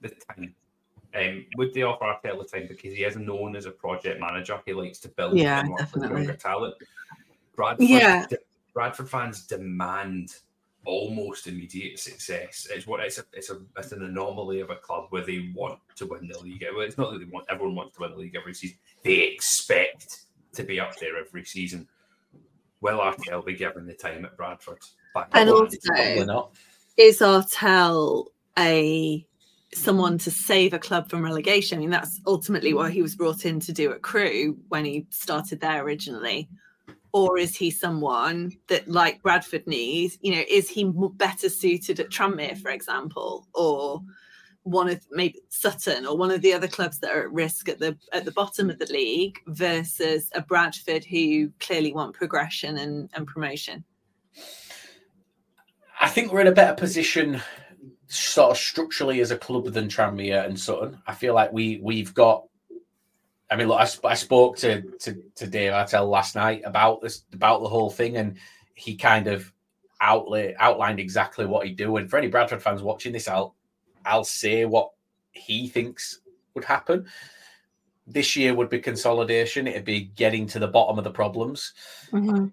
the 0.00 0.08
time? 0.08 0.54
Um, 1.14 1.46
would 1.56 1.72
they 1.72 1.82
offer 1.82 2.04
Artell 2.04 2.38
the 2.38 2.44
time 2.44 2.66
because 2.68 2.92
he 2.94 3.02
is 3.04 3.16
known 3.16 3.56
as 3.56 3.66
a 3.66 3.70
project 3.70 4.20
manager? 4.20 4.60
He 4.66 4.72
likes 4.74 4.98
to 5.00 5.08
build 5.08 5.38
Yeah, 5.38 5.60
and 5.60 5.70
work 5.70 5.78
with 5.80 5.88
definitely. 5.92 6.16
younger 6.22 6.36
talent. 6.36 6.74
Bradford, 7.56 7.88
Yeah. 7.88 8.26
Bradford 8.74 9.08
fans 9.10 9.46
demand 9.46 10.34
almost 10.84 11.46
immediate 11.46 11.98
success. 11.98 12.66
It's 12.70 12.86
what 12.86 13.00
it's 13.00 13.18
a, 13.18 13.24
it's 13.32 13.50
a 13.50 13.58
it's 13.76 13.92
an 13.92 14.04
anomaly 14.04 14.60
of 14.60 14.70
a 14.70 14.76
club 14.76 15.06
where 15.10 15.24
they 15.24 15.50
want 15.54 15.80
to 15.96 16.06
win 16.06 16.28
the 16.28 16.38
league. 16.38 16.64
Well, 16.72 16.82
it's 16.86 16.96
not 16.98 17.12
that 17.12 17.18
they 17.18 17.24
want 17.24 17.46
everyone 17.50 17.74
wants 17.74 17.96
to 17.96 18.02
win 18.02 18.12
the 18.12 18.16
league 18.18 18.36
every 18.36 18.54
season. 18.54 18.78
They 19.02 19.20
expect 19.22 20.20
to 20.52 20.62
be 20.62 20.78
up 20.78 20.96
there 20.98 21.18
every 21.18 21.44
season. 21.44 21.88
Will 22.80 22.98
Artell 22.98 23.44
be 23.44 23.54
given 23.54 23.86
the 23.86 23.94
time 23.94 24.24
at 24.24 24.36
Bradford? 24.36 24.78
Back 25.14 25.30
And 25.32 25.50
also- 25.50 26.50
Is 26.96 27.18
Artell 27.20 28.26
a 28.56 29.26
someone 29.74 30.18
to 30.18 30.30
save 30.30 30.72
a 30.72 30.78
club 30.78 31.08
from 31.08 31.24
relegation? 31.24 31.78
I 31.78 31.80
mean, 31.80 31.90
that's 31.90 32.20
ultimately 32.26 32.74
what 32.74 32.92
he 32.92 33.02
was 33.02 33.16
brought 33.16 33.44
in 33.44 33.60
to 33.60 33.72
do 33.72 33.92
at 33.92 34.02
Crewe 34.02 34.58
when 34.68 34.84
he 34.84 35.06
started 35.10 35.60
there 35.60 35.82
originally. 35.82 36.48
Or 37.12 37.38
is 37.38 37.56
he 37.56 37.70
someone 37.70 38.52
that, 38.66 38.86
like 38.88 39.22
Bradford 39.22 39.66
needs, 39.66 40.18
you 40.20 40.34
know, 40.34 40.42
is 40.48 40.68
he 40.68 40.90
better 41.14 41.48
suited 41.48 42.00
at 42.00 42.10
Tranmere, 42.10 42.58
for 42.58 42.70
example, 42.70 43.48
or 43.54 44.02
one 44.62 44.88
of 44.88 45.00
maybe 45.10 45.40
Sutton 45.48 46.04
or 46.04 46.16
one 46.16 46.30
of 46.30 46.42
the 46.42 46.52
other 46.52 46.68
clubs 46.68 46.98
that 46.98 47.10
are 47.10 47.22
at 47.22 47.32
risk 47.32 47.68
at 47.68 47.78
the 47.78 47.96
at 48.12 48.24
the 48.26 48.32
bottom 48.32 48.68
of 48.68 48.78
the 48.78 48.92
league 48.92 49.38
versus 49.46 50.30
a 50.34 50.42
Bradford 50.42 51.04
who 51.04 51.50
clearly 51.60 51.92
want 51.92 52.14
progression 52.14 52.76
and, 52.76 53.08
and 53.14 53.26
promotion? 53.26 53.84
I 56.00 56.08
think 56.08 56.32
we're 56.32 56.42
in 56.42 56.46
a 56.46 56.52
better 56.52 56.76
position, 56.76 57.40
sort 58.08 58.50
of 58.50 58.58
structurally, 58.58 59.20
as 59.20 59.30
a 59.30 59.38
club 59.38 59.66
than 59.66 59.88
Tranmere 59.88 60.44
and 60.44 60.58
Sutton. 60.58 61.00
I 61.06 61.14
feel 61.14 61.34
like 61.34 61.52
we 61.52 61.78
we've 61.82 62.12
got. 62.14 62.44
I 63.50 63.56
mean, 63.56 63.68
look, 63.68 63.80
I, 63.80 63.84
sp- 63.88 64.06
I 64.06 64.14
spoke 64.14 64.56
to, 64.58 64.82
to 64.82 65.22
to 65.36 65.46
Dave 65.46 65.72
Artell 65.72 66.08
last 66.08 66.34
night 66.34 66.62
about 66.64 67.00
this 67.00 67.24
about 67.32 67.62
the 67.62 67.68
whole 67.68 67.90
thing, 67.90 68.16
and 68.16 68.36
he 68.74 68.96
kind 68.96 69.26
of 69.26 69.52
outlay, 70.00 70.54
outlined 70.58 71.00
exactly 71.00 71.46
what 71.46 71.66
he'd 71.66 71.76
do. 71.76 71.96
And 71.96 72.10
for 72.10 72.18
any 72.18 72.28
Bradford 72.28 72.62
fans 72.62 72.82
watching 72.82 73.12
this, 73.12 73.28
I'll 73.28 73.54
I'll 74.04 74.24
say 74.24 74.64
what 74.64 74.90
he 75.32 75.68
thinks 75.68 76.20
would 76.54 76.64
happen. 76.64 77.06
This 78.06 78.36
year 78.36 78.54
would 78.54 78.70
be 78.70 78.78
consolidation. 78.78 79.66
It'd 79.66 79.84
be 79.84 80.00
getting 80.00 80.46
to 80.48 80.58
the 80.58 80.66
bottom 80.66 80.96
of 80.96 81.04
the 81.04 81.10
problems 81.10 81.74
mm-hmm. 82.10 82.46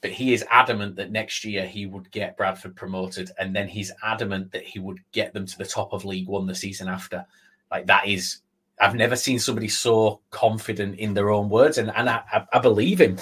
But 0.00 0.10
he 0.10 0.32
is 0.32 0.44
adamant 0.50 0.96
that 0.96 1.10
next 1.10 1.44
year 1.44 1.66
he 1.66 1.86
would 1.86 2.10
get 2.10 2.36
Bradford 2.36 2.74
promoted, 2.76 3.30
and 3.38 3.54
then 3.54 3.68
he's 3.68 3.92
adamant 4.02 4.50
that 4.52 4.64
he 4.64 4.78
would 4.78 4.98
get 5.12 5.32
them 5.34 5.46
to 5.46 5.58
the 5.58 5.64
top 5.64 5.92
of 5.92 6.04
League 6.04 6.28
One 6.28 6.46
the 6.46 6.54
season 6.54 6.88
after. 6.88 7.24
Like 7.70 7.86
that 7.86 8.08
is, 8.08 8.38
I've 8.80 8.94
never 8.94 9.14
seen 9.16 9.38
somebody 9.38 9.68
so 9.68 10.20
confident 10.30 10.98
in 10.98 11.12
their 11.14 11.30
own 11.30 11.48
words, 11.50 11.78
and 11.78 11.90
and 11.94 12.08
I, 12.08 12.46
I, 12.52 12.58
believe 12.58 13.00
him. 13.00 13.18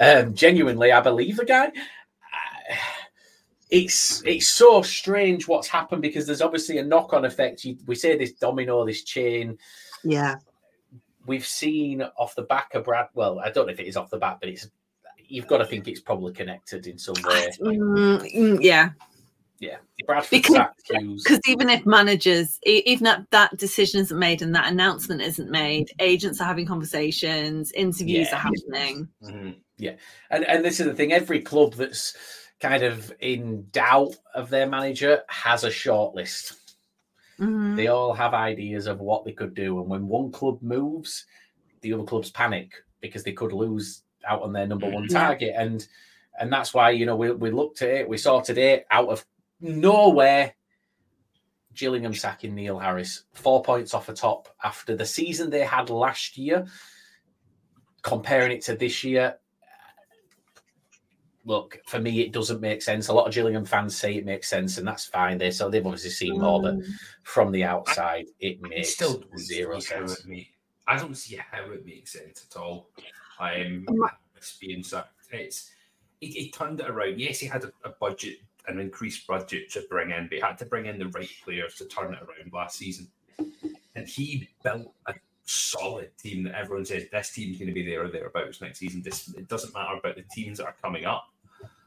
Um, 0.00 0.34
genuinely, 0.34 0.92
I 0.92 1.00
believe 1.00 1.36
the 1.36 1.44
guy. 1.44 1.66
Uh, 1.68 2.74
It's 3.70 4.22
it's 4.24 4.48
so 4.48 4.80
strange 4.82 5.46
what's 5.46 5.68
happened 5.68 6.00
because 6.00 6.26
there's 6.26 6.40
obviously 6.40 6.78
a 6.78 6.84
knock 6.84 7.12
on 7.12 7.24
effect. 7.26 7.64
You, 7.64 7.76
we 7.86 7.94
say 7.94 8.16
this 8.16 8.32
domino, 8.32 8.86
this 8.86 9.02
chain 9.02 9.58
Yeah. 10.04 10.36
we've 11.26 11.46
seen 11.46 12.02
off 12.16 12.34
the 12.34 12.42
back 12.42 12.74
of 12.74 12.84
Brad. 12.84 13.08
Well, 13.14 13.38
I 13.40 13.50
don't 13.50 13.66
know 13.66 13.72
if 13.72 13.80
it 13.80 13.86
is 13.86 13.96
off 13.96 14.08
the 14.08 14.16
back, 14.16 14.40
but 14.40 14.48
it's 14.48 14.70
you've 15.28 15.46
got 15.46 15.58
to 15.58 15.66
think 15.66 15.88
it's 15.88 16.00
probably 16.00 16.32
connected 16.32 16.86
in 16.86 16.98
some 16.98 17.14
way. 17.24 17.48
Mm, 17.60 18.34
mm, 18.34 18.58
yeah. 18.62 18.90
Yeah, 19.60 19.78
Bradford 20.06 20.42
Because- 20.42 21.40
even 21.48 21.68
if 21.68 21.84
managers, 21.84 22.60
even 22.64 23.06
if 23.08 23.28
that 23.30 23.56
decision 23.56 24.00
isn't 24.00 24.18
made 24.18 24.40
and 24.40 24.54
that 24.54 24.70
announcement 24.70 25.20
isn't 25.20 25.50
made, 25.50 25.90
agents 25.98 26.40
are 26.40 26.44
having 26.44 26.64
conversations, 26.64 27.72
interviews 27.72 28.28
Yeah. 28.30 28.36
are 28.36 28.38
happening. 28.38 29.08
Mhm. 29.22 29.56
And 30.30 30.44
and 30.44 30.64
this 30.64 30.78
is 30.78 30.86
the 30.86 30.94
thing: 30.94 31.12
every 31.12 31.40
club 31.40 31.74
that's 31.74 32.16
kind 32.60 32.84
of 32.84 33.12
in 33.20 33.68
doubt 33.70 34.14
of 34.34 34.48
their 34.48 34.66
manager 34.68 35.22
has 35.28 35.64
a 35.64 35.70
short 35.70 36.14
list. 36.14 36.54
Mhm. 37.40 37.76
They 37.76 37.88
all 37.88 38.12
have 38.12 38.34
ideas 38.34 38.86
of 38.86 39.00
what 39.00 39.24
they 39.24 39.32
could 39.32 39.54
do, 39.54 39.80
and 39.80 39.88
when 39.88 40.06
one 40.06 40.30
club 40.30 40.62
moves, 40.62 41.24
the 41.80 41.92
other 41.92 42.04
clubs 42.04 42.30
panic 42.30 42.72
because 43.00 43.24
they 43.24 43.32
could 43.32 43.52
lose 43.52 44.02
out 44.26 44.42
on 44.42 44.52
their 44.52 44.66
number 44.66 44.88
one 44.88 45.04
mm-hmm. 45.04 45.16
target, 45.16 45.54
and 45.56 45.86
and 46.38 46.52
that's 46.52 46.72
why 46.72 46.90
you 46.90 47.06
know 47.06 47.16
we 47.16 47.30
we 47.32 47.50
looked 47.50 47.82
at 47.82 47.90
it, 47.90 48.08
we 48.08 48.18
saw 48.18 48.40
today 48.40 48.84
out 48.90 49.08
of 49.08 49.24
nowhere. 49.60 50.54
Gillingham 51.74 52.14
sacking 52.14 52.56
Neil 52.56 52.76
Harris, 52.76 53.22
four 53.34 53.62
points 53.62 53.94
off 53.94 54.06
the 54.06 54.14
top 54.14 54.48
after 54.64 54.96
the 54.96 55.06
season 55.06 55.48
they 55.48 55.60
had 55.60 55.90
last 55.90 56.36
year. 56.36 56.66
Comparing 58.02 58.50
it 58.50 58.62
to 58.62 58.74
this 58.74 59.04
year, 59.04 59.38
look 61.48 61.78
for 61.86 61.98
me, 61.98 62.20
it 62.20 62.32
doesn't 62.32 62.60
make 62.60 62.82
sense. 62.82 63.08
A 63.08 63.12
lot 63.12 63.26
of 63.26 63.34
Gillingham 63.34 63.64
fans 63.64 63.96
say 63.96 64.14
it 64.14 64.24
makes 64.24 64.48
sense, 64.48 64.78
and 64.78 64.86
that's 64.86 65.06
fine. 65.06 65.38
They 65.38 65.50
so 65.50 65.68
they've 65.68 65.84
obviously 65.84 66.10
seen 66.10 66.38
more, 66.40 66.60
but 66.60 66.76
mm. 66.76 66.86
from 67.22 67.50
the 67.50 67.64
outside, 67.64 68.26
it 68.38 68.58
I 68.64 68.68
makes 68.68 68.94
still 68.94 69.18
don't 69.18 69.38
zero 69.38 69.78
see 69.80 69.94
how 69.94 70.06
sense. 70.06 70.24
it 70.26 70.46
I 70.86 70.96
don't 70.96 71.16
see 71.16 71.36
how 71.36 71.70
it 71.70 71.84
makes 71.84 72.12
sense 72.12 72.46
at 72.50 72.60
all. 72.60 72.90
Experienced 74.36 74.92
that. 74.92 75.10
It's 75.30 75.70
he, 76.20 76.28
he 76.28 76.50
turned 76.50 76.80
it 76.80 76.88
around. 76.88 77.20
Yes, 77.20 77.38
he 77.38 77.46
had 77.46 77.64
a, 77.64 77.72
a 77.84 77.90
budget, 78.00 78.38
an 78.66 78.78
increased 78.78 79.26
budget 79.26 79.70
to 79.72 79.84
bring 79.88 80.10
in, 80.10 80.24
but 80.24 80.34
he 80.34 80.40
had 80.40 80.58
to 80.58 80.66
bring 80.66 80.86
in 80.86 80.98
the 80.98 81.08
right 81.08 81.30
players 81.44 81.74
to 81.76 81.84
turn 81.86 82.14
it 82.14 82.20
around 82.20 82.52
last 82.52 82.78
season. 82.78 83.08
And 83.94 84.06
he 84.06 84.48
built 84.62 84.92
a 85.06 85.14
solid 85.44 86.10
team 86.18 86.44
that 86.44 86.54
everyone 86.54 86.84
says 86.84 87.06
this 87.10 87.30
team's 87.30 87.58
going 87.58 87.68
to 87.68 87.74
be 87.74 87.84
there 87.84 88.04
or 88.04 88.08
thereabouts 88.08 88.60
next 88.60 88.78
season. 88.78 89.02
This 89.02 89.28
it 89.34 89.48
doesn't 89.48 89.74
matter 89.74 89.96
about 89.96 90.16
the 90.16 90.24
teams 90.30 90.58
that 90.58 90.66
are 90.66 90.76
coming 90.80 91.04
up. 91.04 91.28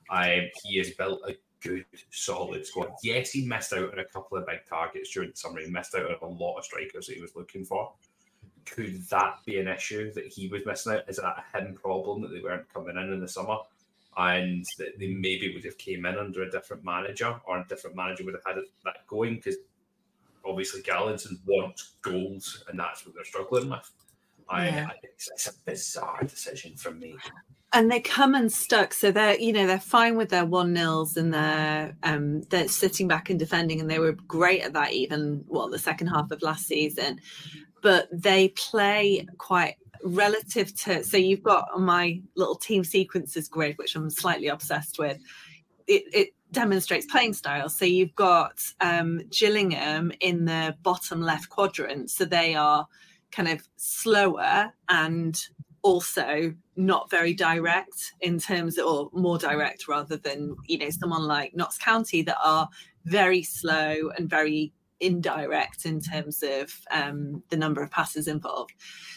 Um, 0.10 0.50
he 0.64 0.78
has 0.78 0.92
built 0.92 1.22
a 1.28 1.36
good, 1.62 1.86
solid 2.10 2.66
squad. 2.66 2.92
Yes, 3.04 3.32
he 3.32 3.46
missed 3.46 3.74
out 3.74 3.94
on 3.94 4.00
a 4.00 4.06
couple 4.06 4.38
of 4.38 4.46
big 4.46 4.60
targets 4.68 5.12
during 5.12 5.32
the 5.32 5.38
summer. 5.38 5.62
He 5.62 5.70
missed 5.70 5.96
out 5.96 6.06
on 6.06 6.18
a 6.22 6.28
lot 6.28 6.58
of 6.58 6.66
strikers 6.66 7.08
that 7.08 7.16
he 7.16 7.22
was 7.22 7.36
looking 7.36 7.64
for. 7.64 7.94
Could 8.66 9.08
that 9.10 9.40
be 9.46 9.60
an 9.60 9.68
issue 9.68 10.12
that 10.14 10.28
he 10.28 10.48
was 10.48 10.66
missing 10.66 10.94
out? 10.94 11.10
Is 11.10 11.18
that 11.18 11.44
a 11.54 11.58
him 11.58 11.76
problem 11.76 12.22
that 12.22 12.30
they 12.30 12.42
weren't 12.42 12.72
coming 12.74 12.98
in 12.98 13.14
in 13.14 13.20
the 13.20 13.28
summer, 13.28 13.58
and 14.18 14.66
that 14.78 15.00
they 15.00 15.08
maybe 15.14 15.54
would 15.54 15.66
have 15.66 15.78
came 15.78 16.06
in 16.06 16.18
under 16.18 16.44
a 16.44 16.52
different 16.52 16.84
manager, 16.84 17.40
or 17.46 17.60
a 17.60 17.66
different 17.68 17.96
manager 17.96 18.24
would 18.24 18.36
have 18.36 18.46
had 18.46 18.58
it, 18.58 18.66
that 18.86 19.08
going? 19.08 19.36
Because 19.36 19.58
obviously 20.46 20.82
Galinson 20.82 21.40
wants 21.46 21.94
goals, 22.02 22.64
and 22.70 22.80
that's 22.80 23.06
what 23.06 23.16
they're 23.16 23.26
struggling 23.26 23.70
with. 23.70 23.92
I, 24.50 24.66
Yeah. 24.68 24.88
I 24.90 24.94
it's, 25.04 25.30
it's 25.32 25.48
a 25.48 25.54
bizarre 25.66 26.24
decision 26.24 26.76
from 26.76 27.00
me. 27.00 27.16
and 27.74 27.90
they 27.90 28.02
come 28.02 28.36
unstuck 28.36 28.94
so 28.94 29.12
they're 29.12 29.40
you 29.40 29.54
know 29.54 29.66
they're 29.66 29.80
fine 29.80 30.18
with 30.18 30.30
their 30.30 30.46
one 30.46 30.74
nils 30.74 31.16
and 31.16 31.34
they're 31.34 31.96
um 32.04 32.42
they're 32.44 32.68
sitting 32.68 33.08
back 33.08 33.30
and 33.30 33.40
defending 33.40 33.80
and 33.80 33.90
they 33.90 34.00
were 34.00 34.12
great 34.12 34.62
at 34.62 34.74
that 34.74 34.92
even 34.92 35.44
well 35.48 35.70
the 35.70 35.80
second 35.80 36.08
half 36.08 36.30
of 36.32 36.42
last 36.42 36.68
season 36.68 37.20
but 37.82 38.08
they 38.12 38.50
play 38.50 39.26
quite 39.38 39.76
relative 40.04 40.76
to 40.76 41.04
so 41.04 41.16
you've 41.16 41.44
got 41.44 41.68
my 41.80 42.20
little 42.36 42.56
team 42.56 42.84
sequences 42.84 43.48
grid 43.48 43.78
which 43.78 43.96
i'm 43.96 44.10
slightly 44.10 44.48
obsessed 44.48 44.98
with. 44.98 45.18
It, 45.88 46.04
it 46.14 46.30
demonstrates 46.52 47.06
playing 47.06 47.34
style. 47.34 47.70
So 47.70 47.86
you've 47.86 48.16
got 48.16 48.62
um 48.82 49.22
gillingham 49.30 50.12
in 50.20 50.46
the 50.46 50.76
bottom 50.84 51.22
left 51.22 51.50
quadrant. 51.50 52.12
So 52.12 52.26
they 52.26 52.56
are 52.56 52.88
kind 53.32 53.50
of 53.50 53.62
slower 53.78 54.74
and 54.90 55.42
also 55.84 56.54
not 56.76 57.10
very 57.10 57.34
direct 57.34 58.14
in 58.22 58.38
terms 58.38 58.78
of, 58.78 58.86
or 58.86 59.10
more 59.14 59.38
direct 59.38 59.88
rather 59.88 60.18
than 60.18 60.56
you 60.68 60.78
know 60.78 60.90
someone 60.90 61.24
like 61.24 61.56
Notts 61.56 61.78
County 61.78 62.22
that 62.24 62.38
are 62.44 62.70
very 63.06 63.44
slow 63.44 64.12
and 64.18 64.30
very 64.30 64.74
indirect 65.02 65.86
in 65.86 66.00
terms 66.00 66.44
of 66.44 66.74
um, 66.92 67.44
the 67.50 67.58
number 67.58 67.82
of 67.82 67.92
passes 67.92 68.28
involved. 68.28 68.74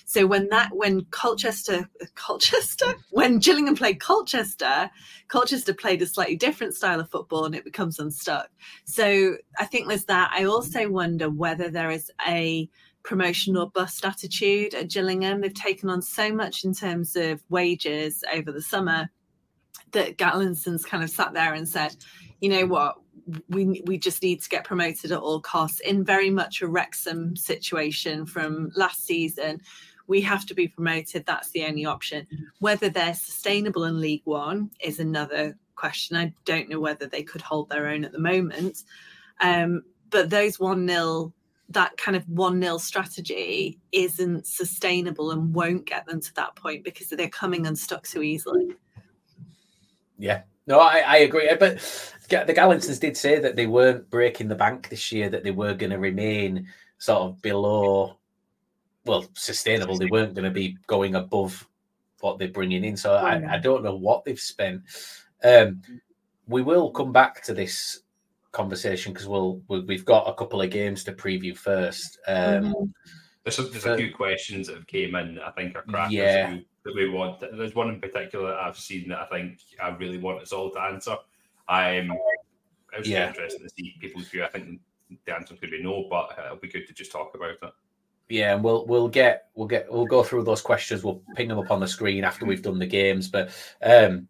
So 0.06 0.26
when 0.26 0.48
that 0.48 0.70
when 0.74 1.04
Colchester 1.10 1.88
Colchester 2.14 2.94
when 3.10 3.38
Gillingham 3.38 3.76
played 3.76 4.00
Colchester, 4.00 4.90
Colchester 5.28 5.74
played 5.74 6.02
a 6.02 6.06
slightly 6.06 6.36
different 6.36 6.74
style 6.74 7.00
of 7.00 7.10
football 7.10 7.44
and 7.44 7.54
it 7.54 7.64
becomes 7.64 7.98
unstuck. 7.98 8.48
So 8.84 9.36
I 9.58 9.64
think 9.66 9.88
there's 9.88 10.04
that. 10.06 10.30
I 10.34 10.44
also 10.44 10.88
wonder 10.90 11.30
whether 11.30 11.70
there 11.70 11.90
is 11.90 12.10
a 12.26 12.68
promotion 13.02 13.56
or 13.56 13.70
bust 13.70 14.04
attitude 14.04 14.74
at 14.74 14.90
Gillingham. 14.90 15.40
They've 15.40 15.54
taken 15.54 15.90
on 15.90 16.02
so 16.02 16.32
much 16.32 16.64
in 16.64 16.74
terms 16.74 17.16
of 17.16 17.42
wages 17.48 18.24
over 18.32 18.50
the 18.50 18.62
summer 18.62 19.10
that 19.92 20.16
Galinson's 20.18 20.84
kind 20.84 21.04
of 21.04 21.10
sat 21.10 21.34
there 21.34 21.54
and 21.54 21.68
said, 21.68 21.96
you 22.40 22.48
know 22.48 22.66
what, 22.66 22.96
we 23.48 23.82
we 23.86 23.98
just 23.98 24.22
need 24.22 24.42
to 24.42 24.48
get 24.48 24.64
promoted 24.64 25.12
at 25.12 25.18
all 25.18 25.40
costs 25.40 25.80
in 25.80 26.04
very 26.04 26.30
much 26.30 26.62
a 26.62 26.68
Wrexham 26.68 27.36
situation 27.36 28.26
from 28.26 28.70
last 28.76 29.04
season. 29.04 29.60
We 30.06 30.20
have 30.22 30.44
to 30.46 30.54
be 30.54 30.68
promoted. 30.68 31.24
That's 31.24 31.50
the 31.50 31.64
only 31.64 31.86
option. 31.86 32.26
Whether 32.58 32.90
they're 32.90 33.14
sustainable 33.14 33.84
in 33.84 34.00
League 34.00 34.22
One 34.24 34.70
is 34.80 35.00
another 35.00 35.56
question. 35.74 36.16
I 36.16 36.34
don't 36.44 36.68
know 36.68 36.80
whether 36.80 37.06
they 37.06 37.22
could 37.22 37.42
hold 37.42 37.68
their 37.68 37.88
own 37.88 38.04
at 38.04 38.12
the 38.12 38.18
moment. 38.18 38.84
Um, 39.40 39.82
but 40.10 40.30
those 40.30 40.60
1 40.60 40.86
0, 40.86 41.32
that 41.70 41.96
kind 41.96 42.16
of 42.16 42.28
1 42.28 42.60
0 42.60 42.78
strategy 42.78 43.80
isn't 43.92 44.46
sustainable 44.46 45.30
and 45.30 45.54
won't 45.54 45.86
get 45.86 46.06
them 46.06 46.20
to 46.20 46.34
that 46.34 46.54
point 46.56 46.84
because 46.84 47.08
they're 47.08 47.28
coming 47.28 47.66
unstuck 47.66 48.06
so 48.06 48.20
easily. 48.20 48.76
Yeah, 50.18 50.42
no, 50.66 50.80
I, 50.80 50.98
I 51.06 51.16
agree. 51.18 51.50
But 51.58 51.80
the 52.28 52.54
Galinsons 52.54 52.98
did 52.98 53.16
say 53.16 53.38
that 53.38 53.56
they 53.56 53.66
weren't 53.66 54.08
breaking 54.10 54.48
the 54.48 54.54
bank 54.54 54.88
this 54.88 55.12
year, 55.12 55.28
that 55.28 55.44
they 55.44 55.50
were 55.50 55.74
going 55.74 55.90
to 55.90 55.98
remain 55.98 56.68
sort 56.98 57.22
of 57.22 57.42
below, 57.42 58.16
well, 59.04 59.26
sustainable. 59.34 59.98
They 59.98 60.06
weren't 60.06 60.34
going 60.34 60.44
to 60.44 60.50
be 60.50 60.78
going 60.86 61.14
above 61.16 61.66
what 62.20 62.38
they're 62.38 62.48
bringing 62.48 62.84
in. 62.84 62.96
So 62.96 63.12
oh, 63.12 63.16
I, 63.16 63.54
I, 63.54 63.58
don't 63.58 63.84
know 63.84 63.96
what 63.96 64.24
they've 64.24 64.40
spent. 64.40 64.82
Um, 65.42 65.82
we 66.48 66.62
will 66.62 66.90
come 66.90 67.12
back 67.12 67.42
to 67.44 67.52
this 67.52 68.00
conversation 68.52 69.12
because 69.12 69.28
we'll, 69.28 69.60
we 69.68 69.96
have 69.96 70.06
got 70.06 70.28
a 70.28 70.34
couple 70.34 70.62
of 70.62 70.70
games 70.70 71.04
to 71.04 71.12
preview 71.12 71.54
first. 71.54 72.18
Um, 72.26 72.64
mm-hmm. 72.64 72.84
There's, 73.42 73.58
a, 73.58 73.62
there's 73.64 73.84
a 73.84 73.96
few 73.98 74.14
questions 74.14 74.68
that 74.68 74.76
have 74.76 74.86
came 74.86 75.14
in. 75.16 75.38
I 75.38 75.50
think 75.50 75.76
are 75.76 75.82
crackers. 75.82 76.14
Yeah 76.14 76.56
that 76.84 76.94
we 76.94 77.08
want. 77.08 77.40
There's 77.40 77.74
one 77.74 77.88
in 77.88 78.00
particular 78.00 78.50
that 78.50 78.60
I've 78.60 78.78
seen 78.78 79.08
that 79.08 79.20
I 79.20 79.26
think 79.26 79.58
I 79.82 79.88
really 79.90 80.18
want 80.18 80.42
us 80.42 80.52
all 80.52 80.70
to 80.70 80.80
answer. 80.80 81.16
I'm. 81.68 82.10
It 82.10 82.98
was 82.98 83.08
yeah. 83.08 83.28
interesting 83.28 83.62
to 83.62 83.70
see 83.70 83.96
people's 84.00 84.28
view. 84.28 84.44
I 84.44 84.48
think 84.48 84.78
the 85.24 85.34
answer 85.34 85.54
could 85.56 85.70
be 85.70 85.82
no, 85.82 86.06
but 86.08 86.38
uh, 86.38 86.46
it'll 86.46 86.56
be 86.58 86.68
good 86.68 86.86
to 86.86 86.94
just 86.94 87.10
talk 87.10 87.34
about 87.34 87.50
it. 87.50 87.72
Yeah, 88.28 88.54
and 88.54 88.62
we'll 88.62 88.86
we'll 88.86 89.08
get 89.08 89.48
we'll 89.54 89.66
get 89.66 89.90
we'll 89.90 90.06
go 90.06 90.22
through 90.22 90.44
those 90.44 90.62
questions. 90.62 91.02
We'll 91.02 91.22
ping 91.34 91.48
them 91.48 91.58
up 91.58 91.70
on 91.70 91.80
the 91.80 91.88
screen 91.88 92.24
after 92.24 92.46
we've 92.46 92.62
done 92.62 92.78
the 92.78 92.86
games. 92.86 93.28
But 93.28 93.50
um, 93.82 94.28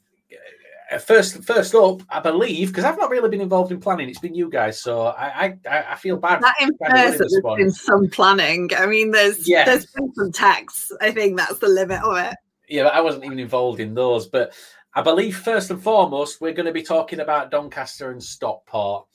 uh, 0.91 0.99
first 0.99 1.45
first 1.45 1.75
up, 1.75 2.03
I 2.09 2.21
believe 2.21 2.69
because 2.69 2.85
I've 2.85 2.99
not 2.99 3.11
really 3.11 3.29
been 3.29 3.41
involved 3.41 3.71
in 3.71 3.81
planning. 3.81 4.09
It's 4.09 4.19
been 4.19 4.35
you 4.35 4.49
guys, 4.49 4.81
so 4.81 5.09
I 5.09 5.57
I, 5.69 5.85
I 5.91 5.95
feel 5.97 6.17
bad. 6.17 6.43
That 6.43 6.55
infers 6.61 7.19
that 7.19 7.29
there's 7.31 7.59
been 7.59 7.71
some 7.71 8.09
planning. 8.09 8.71
I 8.77 8.87
mean, 8.87 9.11
there's 9.11 9.49
yeah. 9.49 9.65
there's 9.65 9.87
been 9.87 10.13
some 10.15 10.33
text. 10.33 10.93
I 11.01 11.13
think 11.13 11.37
that's 11.37 11.59
the 11.59 11.69
limit 11.69 12.03
of 12.03 12.17
it 12.17 12.35
yeah, 12.69 12.87
I 12.87 13.01
wasn't 13.01 13.25
even 13.25 13.39
involved 13.39 13.81
in 13.81 13.95
those. 13.95 14.27
But 14.27 14.55
I 14.95 15.03
believe 15.03 15.37
first 15.37 15.71
and 15.71 15.83
foremost, 15.83 16.41
we're 16.41 16.53
going 16.53 16.67
to 16.67 16.73
be 16.73 16.83
talking 16.83 17.21
about 17.21 17.51
Doncaster 17.51 18.11
and 18.11 18.23
Stockport. 18.23 19.07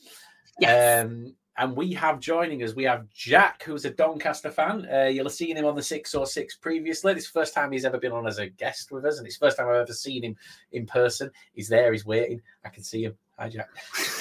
Yes. 0.59 1.05
Um, 1.05 1.35
and 1.59 1.75
we 1.75 1.93
have 1.93 2.21
joining 2.21 2.63
us, 2.63 2.73
we 2.73 2.85
have 2.85 3.09
Jack, 3.09 3.63
who's 3.63 3.83
a 3.83 3.89
Doncaster 3.89 4.49
fan. 4.49 4.87
Uh, 4.91 5.05
you'll 5.05 5.25
have 5.25 5.33
seen 5.33 5.57
him 5.57 5.65
on 5.65 5.75
the 5.75 5.83
606 5.83 6.55
previously. 6.55 7.13
This 7.13 7.25
is 7.25 7.31
the 7.31 7.39
first 7.39 7.53
time 7.53 7.71
he's 7.71 7.83
ever 7.83 7.97
been 7.97 8.13
on 8.13 8.25
as 8.27 8.39
a 8.39 8.47
guest 8.47 8.91
with 8.91 9.03
us, 9.03 9.17
and 9.17 9.27
it's 9.27 9.37
the 9.37 9.45
first 9.45 9.57
time 9.57 9.67
I've 9.67 9.75
ever 9.75 9.93
seen 9.93 10.23
him 10.23 10.37
in 10.71 10.85
person. 10.85 11.29
He's 11.53 11.67
there, 11.67 11.91
he's 11.91 12.05
waiting. 12.05 12.41
I 12.63 12.69
can 12.69 12.83
see 12.83 13.03
him. 13.03 13.17
Hi, 13.37 13.49
Jack. 13.49 13.69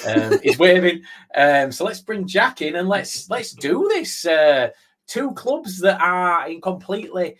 Um, 0.05 0.39
he's 0.43 0.59
waving. 0.59 1.03
Um, 1.33 1.71
so 1.71 1.85
let's 1.85 2.01
bring 2.01 2.27
Jack 2.27 2.61
in 2.61 2.75
and 2.75 2.89
let's 2.89 3.29
let's 3.29 3.53
do 3.53 3.87
this. 3.87 4.25
Uh, 4.25 4.69
two 5.07 5.31
clubs 5.31 5.79
that 5.79 6.01
are 6.01 6.49
in 6.49 6.59
completely 6.59 7.37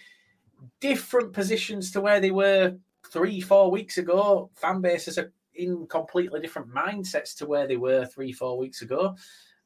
different 0.79 1.33
positions 1.33 1.91
to 1.91 2.01
where 2.01 2.19
they 2.19 2.31
were 2.31 2.75
three, 3.11 3.41
four 3.41 3.71
weeks 3.71 3.97
ago. 3.97 4.49
Fan 4.55 4.81
bases 4.81 5.17
are 5.17 5.31
in 5.55 5.87
completely 5.87 6.39
different 6.39 6.73
mindsets 6.73 7.35
to 7.37 7.45
where 7.45 7.67
they 7.67 7.77
were 7.77 8.05
three, 8.05 8.31
four 8.31 8.57
weeks 8.57 8.81
ago. 8.81 9.15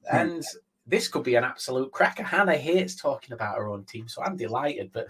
Hmm. 0.10 0.18
And 0.18 0.44
this 0.88 1.08
could 1.08 1.24
be 1.24 1.36
an 1.36 1.44
absolute 1.44 1.92
cracker. 1.92 2.24
Hannah 2.24 2.58
hates 2.58 2.96
talking 2.96 3.34
about 3.34 3.58
her 3.58 3.68
own 3.68 3.86
team, 3.86 4.08
so 4.08 4.22
I'm 4.24 4.36
delighted. 4.36 4.92
But 4.92 5.08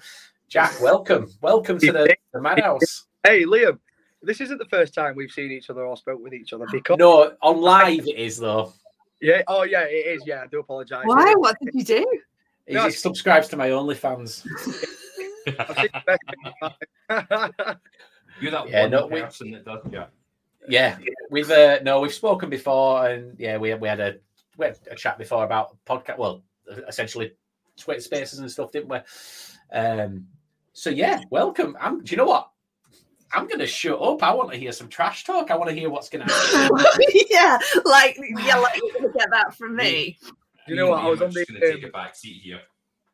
Jack, 0.50 0.80
welcome. 0.82 1.32
Welcome 1.42 1.80
to 1.80 1.92
the, 1.92 2.16
the 2.34 2.42
Madhouse. 2.42 3.08
Hey, 3.24 3.44
Liam. 3.44 3.80
This 4.22 4.40
isn't 4.40 4.58
the 4.58 4.66
first 4.66 4.94
time 4.94 5.16
we've 5.16 5.32
seen 5.32 5.52
each 5.52 5.70
other 5.70 5.86
or 5.86 5.98
spoke 5.98 6.22
with 6.24 6.34
each 6.34 6.54
other 6.54 6.66
because 6.72 6.98
No, 6.98 7.34
on 7.42 7.60
live 7.60 8.08
it 8.08 8.16
is 8.16 8.38
though. 8.38 8.72
Yeah, 9.20 9.42
oh 9.48 9.64
yeah, 9.64 9.84
it 9.84 10.16
is. 10.16 10.24
Yeah, 10.26 10.44
I 10.44 10.48
do 10.48 10.60
apologize. 10.60 11.04
Why? 11.06 11.34
What 11.38 11.58
did 11.62 11.74
you 11.74 11.84
do? 11.84 12.20
He, 12.66 12.74
no, 12.74 12.90
subscribes 12.90 13.50
to 13.50 13.58
my 13.58 13.70
OnlyFans. 13.70 14.46
You're 18.40 18.52
that 18.52 18.70
yeah, 18.70 18.82
one 18.82 18.92
no, 18.92 19.08
person 19.08 19.48
we, 19.48 19.54
that 19.54 19.66
does, 19.66 19.82
yeah. 19.92 20.06
Yeah, 20.68 20.98
we've 21.30 21.52
uh, 21.52 21.80
no, 21.84 22.00
we've 22.00 22.14
spoken 22.14 22.50
before, 22.50 23.08
and 23.08 23.38
yeah, 23.38 23.58
we 23.58 23.74
we 23.74 23.88
had 23.88 24.00
a 24.00 24.16
we 24.58 24.68
had 24.68 24.78
a 24.90 24.96
chat 24.96 25.18
before 25.18 25.44
about 25.44 25.78
podcast. 25.86 26.18
Well, 26.18 26.44
essentially, 26.88 27.34
Twitter 27.78 28.02
Spaces 28.02 28.40
and 28.40 28.50
stuff, 28.50 28.72
didn't 28.72 28.90
we? 28.90 29.78
Um, 29.78 30.28
so 30.72 30.90
yeah, 30.90 31.22
welcome. 31.30 31.76
I'm, 31.80 32.04
do 32.04 32.12
you 32.12 32.18
know 32.18 32.26
what? 32.26 32.50
I'm 33.34 33.48
going 33.48 33.60
to 33.60 33.68
shut 33.68 34.00
up. 34.00 34.22
I 34.22 34.34
want 34.34 34.52
to 34.52 34.58
hear 34.58 34.72
some 34.72 34.88
trash 34.88 35.24
talk. 35.24 35.50
I 35.50 35.58
want 35.58 35.70
to 35.70 35.76
hear 35.76 35.90
what's 35.90 36.08
going 36.08 36.26
to 36.26 36.34
happen. 36.34 36.86
yeah, 37.30 37.58
like 37.84 38.18
yeah, 38.46 38.58
like 38.58 38.78
you're 38.78 38.94
going 38.94 39.12
to 39.12 39.18
get 39.18 39.30
that 39.32 39.56
from 39.56 39.76
me. 39.76 40.18
You 40.68 40.76
know 40.76 40.92
what? 40.92 41.04
I 41.04 41.10
was 41.10 41.22
on 41.22 41.32
the 41.32 41.46
um, 41.50 41.58
take 41.60 41.84
a 41.84 41.90
back 41.90 42.16
seat 42.16 42.42
here. 42.44 42.62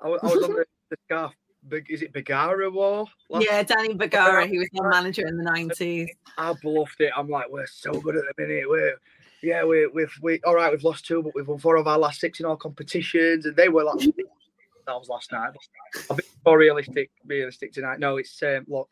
I 0.01 0.07
was, 0.07 0.19
I 0.21 0.27
was 0.27 0.43
on 0.43 0.53
the, 0.53 0.65
the 0.89 0.97
scarf 1.05 1.33
is 1.89 2.01
it 2.01 2.13
Bergara 2.13 2.69
war? 2.69 3.05
yeah, 3.29 3.63
Danny 3.63 3.93
Bergara. 3.93 4.47
He 4.47 4.58
was 4.58 4.67
our 4.79 4.89
manager 4.89 5.27
in 5.27 5.38
the 5.38 5.43
nineties. 5.43 6.10
I 6.38 6.53
bluffed 6.62 7.01
it. 7.01 7.12
I'm 7.15 7.29
like, 7.29 7.49
we're 7.49 7.67
so 7.67 7.91
good 7.91 8.15
at 8.15 8.23
the 8.23 8.43
minute. 8.43 8.69
We're 8.69 8.95
yeah, 9.41 9.63
we 9.63 9.88
we've 9.88 10.13
we 10.21 10.41
all 10.45 10.55
right. 10.55 10.71
We've 10.71 10.84
lost 10.84 11.05
two, 11.05 11.21
but 11.21 11.34
we've 11.36 11.47
won 11.47 11.60
four 11.60 11.77
of 11.77 11.88
our 11.88 11.97
last 11.97 12.19
six 12.19 12.39
in 12.39 12.45
all 12.45 12.58
competitions, 12.58 13.45
and 13.45 13.55
they 13.55 13.69
were 13.69 13.84
like 13.84 13.99
that 14.89 14.95
was 14.95 15.10
last 15.10 15.32
night. 15.32 15.51
A 16.10 16.15
bit 16.15 16.25
more 16.45 16.58
realistic, 16.58 17.12
realistic 17.25 17.73
tonight. 17.73 17.99
No, 17.99 18.17
it's 18.17 18.41
um, 18.43 18.65
look. 18.67 18.89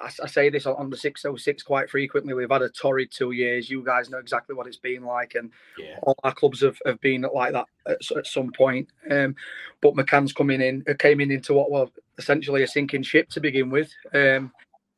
I, 0.00 0.10
I, 0.22 0.26
say 0.26 0.48
this 0.48 0.66
on 0.66 0.90
the 0.90 0.96
606 0.96 1.62
quite 1.62 1.90
frequently. 1.90 2.34
We've 2.34 2.50
had 2.50 2.62
a 2.62 2.68
torrid 2.68 3.10
two 3.10 3.32
years. 3.32 3.70
You 3.70 3.82
guys 3.82 4.10
know 4.10 4.18
exactly 4.18 4.54
what 4.54 4.66
it's 4.66 4.76
been 4.76 5.04
like, 5.04 5.34
and 5.34 5.50
yeah. 5.78 5.98
all 6.02 6.16
our 6.24 6.34
clubs 6.34 6.60
have, 6.60 6.78
have 6.86 7.00
been 7.00 7.26
like 7.34 7.52
that 7.52 7.66
at, 7.86 7.98
at 8.16 8.26
some 8.26 8.52
point. 8.52 8.88
Um, 9.10 9.34
but 9.80 9.94
McCann's 9.94 10.32
coming 10.32 10.60
in, 10.60 10.84
uh, 10.88 10.94
came 10.98 11.20
in 11.20 11.30
into 11.30 11.54
what 11.54 11.70
was 11.70 11.90
essentially 12.18 12.62
a 12.62 12.68
sinking 12.68 13.02
ship 13.02 13.28
to 13.30 13.40
begin 13.40 13.70
with, 13.70 13.92
um, 14.14 14.52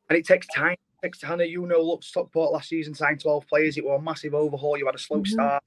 and 0.09 0.19
it 0.19 0.27
takes 0.27 0.47
time. 0.49 0.77
It 1.03 1.07
takes 1.07 1.23
Hannah, 1.23 1.45
you 1.45 1.67
know, 1.67 1.81
look, 1.81 2.03
Stockport 2.03 2.53
last 2.53 2.69
season 2.69 2.95
signed 2.95 3.21
12 3.21 3.47
players. 3.47 3.77
It 3.77 3.85
was 3.85 3.99
a 3.99 4.03
massive 4.03 4.35
overhaul. 4.35 4.77
You 4.77 4.87
had 4.87 4.95
a 4.95 4.99
slow 4.99 5.19
mm-hmm. 5.19 5.33
start, 5.33 5.63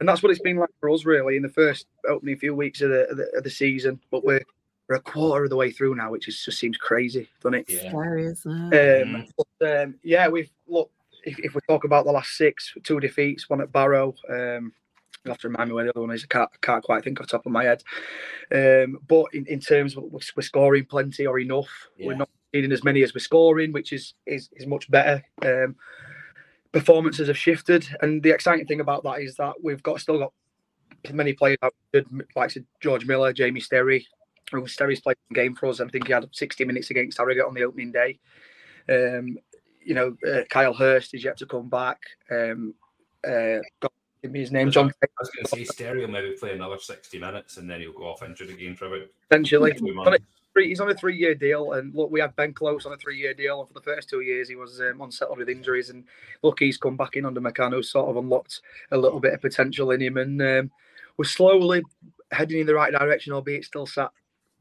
and 0.00 0.08
that's 0.08 0.22
what 0.22 0.30
it's 0.30 0.40
been 0.40 0.58
like 0.58 0.70
for 0.80 0.90
us 0.90 1.04
really 1.04 1.36
in 1.36 1.42
the 1.42 1.48
first 1.48 1.86
opening 2.08 2.36
few 2.36 2.54
weeks 2.54 2.82
of 2.82 2.90
the, 2.90 3.08
of 3.08 3.16
the, 3.16 3.30
of 3.36 3.44
the 3.44 3.50
season. 3.50 4.00
But 4.10 4.24
we're 4.24 4.44
we're 4.88 4.96
a 4.96 5.00
quarter 5.00 5.44
of 5.44 5.50
the 5.50 5.56
way 5.56 5.70
through 5.70 5.94
now, 5.94 6.10
which 6.10 6.28
is, 6.28 6.42
just 6.42 6.58
seems 6.58 6.76
crazy, 6.76 7.28
doesn't 7.42 7.60
it? 7.60 7.66
Yeah. 7.68 7.90
Scary, 7.90 8.26
isn't 8.26 8.72
it? 8.72 9.02
Um, 9.02 9.26
but, 9.36 9.82
um, 9.82 9.94
yeah, 10.02 10.28
we've 10.28 10.50
look. 10.66 10.90
If, 11.24 11.38
if, 11.40 11.54
we 11.54 11.60
talk 11.68 11.84
about 11.84 12.06
the 12.06 12.12
last 12.12 12.36
six, 12.36 12.72
two 12.84 13.00
defeats, 13.00 13.50
one 13.50 13.60
at 13.60 13.72
Barrow. 13.72 14.14
Um, 14.30 14.72
you 15.24 15.32
have 15.32 15.38
to 15.38 15.48
remind 15.48 15.68
me 15.68 15.74
where 15.74 15.84
the 15.84 15.90
other 15.90 16.00
one 16.00 16.12
is. 16.12 16.24
I 16.24 16.26
can't, 16.28 16.50
I 16.54 16.56
can't 16.64 16.84
quite 16.84 17.04
think 17.04 17.20
off 17.20 17.26
the 17.26 17.32
top 17.32 17.44
of 17.44 17.52
my 17.52 17.64
head. 17.64 17.82
Um, 18.54 19.00
but 19.06 19.26
in, 19.34 19.44
in 19.46 19.60
terms 19.60 19.96
of 19.96 20.04
we're, 20.04 20.20
we're 20.36 20.42
scoring 20.42 20.86
plenty 20.86 21.26
or 21.26 21.38
enough, 21.38 21.68
yeah. 21.98 22.06
we're 22.06 22.14
not 22.14 22.30
needing 22.54 22.72
as 22.72 22.84
many 22.84 23.02
as 23.02 23.12
we're 23.14 23.20
scoring, 23.20 23.72
which 23.72 23.92
is 23.92 24.14
is, 24.26 24.48
is 24.52 24.66
much 24.66 24.90
better. 24.90 25.22
Um, 25.44 25.76
performances 26.72 27.28
have 27.28 27.36
shifted, 27.36 27.86
and 28.00 28.22
the 28.22 28.30
exciting 28.30 28.66
thing 28.66 28.80
about 28.80 29.02
that 29.02 29.20
is 29.20 29.34
that 29.36 29.54
we've 29.62 29.82
got 29.82 30.00
still 30.00 30.18
got 30.18 30.32
many 31.12 31.32
players 31.32 31.58
out, 31.62 31.74
like 32.36 32.56
George 32.80 33.06
Miller, 33.06 33.32
Jamie 33.32 33.60
Sterry, 33.60 34.06
Sterry's 34.66 35.00
played 35.00 35.16
a 35.30 35.34
game 35.34 35.54
for 35.54 35.66
us. 35.66 35.80
I 35.80 35.88
think 35.88 36.06
he 36.06 36.12
had 36.12 36.28
60 36.30 36.64
minutes 36.64 36.90
against 36.90 37.18
Harrogate 37.18 37.44
on 37.44 37.54
the 37.54 37.64
opening 37.64 37.92
day. 37.92 38.18
Um, 38.88 39.38
you 39.84 39.94
know, 39.94 40.16
uh, 40.26 40.42
Kyle 40.48 40.74
Hurst 40.74 41.14
is 41.14 41.24
yet 41.24 41.36
to 41.38 41.46
come 41.46 41.68
back. 41.68 42.00
Um, 42.30 42.74
uh, 43.26 43.58
give 44.22 44.32
me 44.32 44.40
his 44.40 44.52
name, 44.52 44.70
John. 44.70 44.92
I 45.02 45.06
was 45.18 45.30
going 45.30 45.44
to 45.44 45.50
say 45.50 45.64
Sterry 45.64 46.00
will 46.00 46.08
maybe 46.08 46.32
play 46.32 46.52
another 46.52 46.78
60 46.78 47.18
minutes 47.18 47.56
and 47.56 47.68
then 47.68 47.80
he'll 47.80 47.92
go 47.92 48.08
off 48.08 48.22
injured 48.22 48.50
again 48.50 48.74
for 48.74 48.86
about 48.86 49.08
potentially. 49.28 49.72
he's 50.56 50.80
on 50.80 50.90
a 50.90 50.94
three-year 50.94 51.34
deal, 51.34 51.72
and 51.72 51.94
look, 51.94 52.10
we 52.10 52.20
had 52.20 52.34
Ben 52.36 52.52
Close 52.52 52.84
on 52.84 52.92
a 52.92 52.96
three-year 52.96 53.34
deal, 53.34 53.60
and 53.60 53.68
for 53.68 53.74
the 53.74 53.80
first 53.80 54.08
two 54.08 54.20
years 54.20 54.48
he 54.48 54.56
was 54.56 54.80
um, 54.80 55.00
unsettled 55.00 55.38
with 55.38 55.48
injuries, 55.48 55.90
and 55.90 56.04
look, 56.42 56.58
he's 56.58 56.76
come 56.76 56.96
back 56.96 57.16
in 57.16 57.24
under 57.24 57.40
McCann, 57.40 57.72
who's 57.72 57.90
sort 57.90 58.08
of 58.08 58.16
unlocked 58.16 58.60
a 58.90 58.98
little 58.98 59.20
bit 59.20 59.34
of 59.34 59.40
potential 59.40 59.92
in 59.92 60.02
him, 60.02 60.16
and 60.16 60.42
um, 60.42 60.70
we're 61.16 61.24
slowly 61.24 61.82
heading 62.32 62.60
in 62.60 62.66
the 62.66 62.74
right 62.74 62.92
direction, 62.92 63.32
albeit 63.32 63.64
still 63.64 63.86
sat 63.86 64.10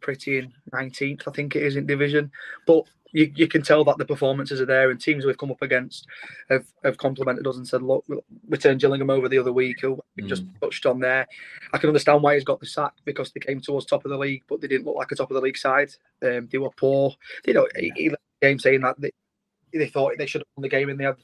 pretty 0.02 0.40
in 0.40 0.54
19th, 0.74 1.28
I 1.28 1.32
think 1.32 1.56
it 1.56 1.64
is 1.64 1.76
in 1.76 1.86
division, 1.86 2.32
but 2.66 2.86
you, 3.12 3.32
you 3.36 3.48
can 3.48 3.62
tell 3.62 3.84
that 3.86 3.98
the 3.98 4.06
performances 4.06 4.62
are 4.62 4.66
there, 4.66 4.92
and 4.92 5.00
teams 5.00 5.26
we've 5.26 5.38
come 5.38 5.52
up 5.52 5.62
against 5.62 6.08
have, 6.50 6.66
have 6.84 6.98
complimented 6.98 7.48
us 7.48 7.58
and 7.58 7.68
said, 7.68 7.82
look, 7.82 8.06
we 8.48 8.58
turned 8.58 8.80
Gillingham 8.80 9.10
over 9.10 9.30
the 9.30 9.38
other 9.38 9.54
week, 9.54 9.82
who 9.82 10.00
we 10.16 10.24
just 10.24 10.44
touched 10.62 10.86
on 10.86 11.00
there. 11.00 11.28
I 11.74 11.78
can 11.78 11.90
understand 11.90 12.22
why 12.22 12.36
he's 12.36 12.44
got 12.44 12.60
the 12.60 12.66
sack 12.66 12.94
because 13.06 13.32
they 13.32 13.40
came 13.40 13.62
towards 13.62 13.86
top 13.86 14.06
of 14.06 14.12
the 14.12 14.18
league, 14.18 14.44
but 14.48 14.62
they 14.62 14.68
didn't 14.68 14.86
look 14.86 14.98
like 14.98 15.12
a 15.12 15.16
top 15.16 15.32
of 15.32 15.36
the 15.36 15.42
league 15.42 15.58
side. 15.58 15.90
Um, 16.22 16.48
they 16.52 16.58
were 16.58 16.70
poor. 16.72 17.14
You 17.46 17.54
know, 17.54 17.68
he, 17.76 17.92
he 17.96 18.10
left 18.10 18.22
the 18.42 18.48
game 18.48 18.60
saying 18.60 18.82
that 18.82 19.00
they, 19.00 19.12
they 19.78 19.88
thought 19.88 20.14
they 20.18 20.26
should 20.26 20.42
have 20.42 20.48
won 20.56 20.64
the 20.64 20.70
game 20.70 20.90
and 20.90 21.00
they 21.00 21.04
had 21.04 21.18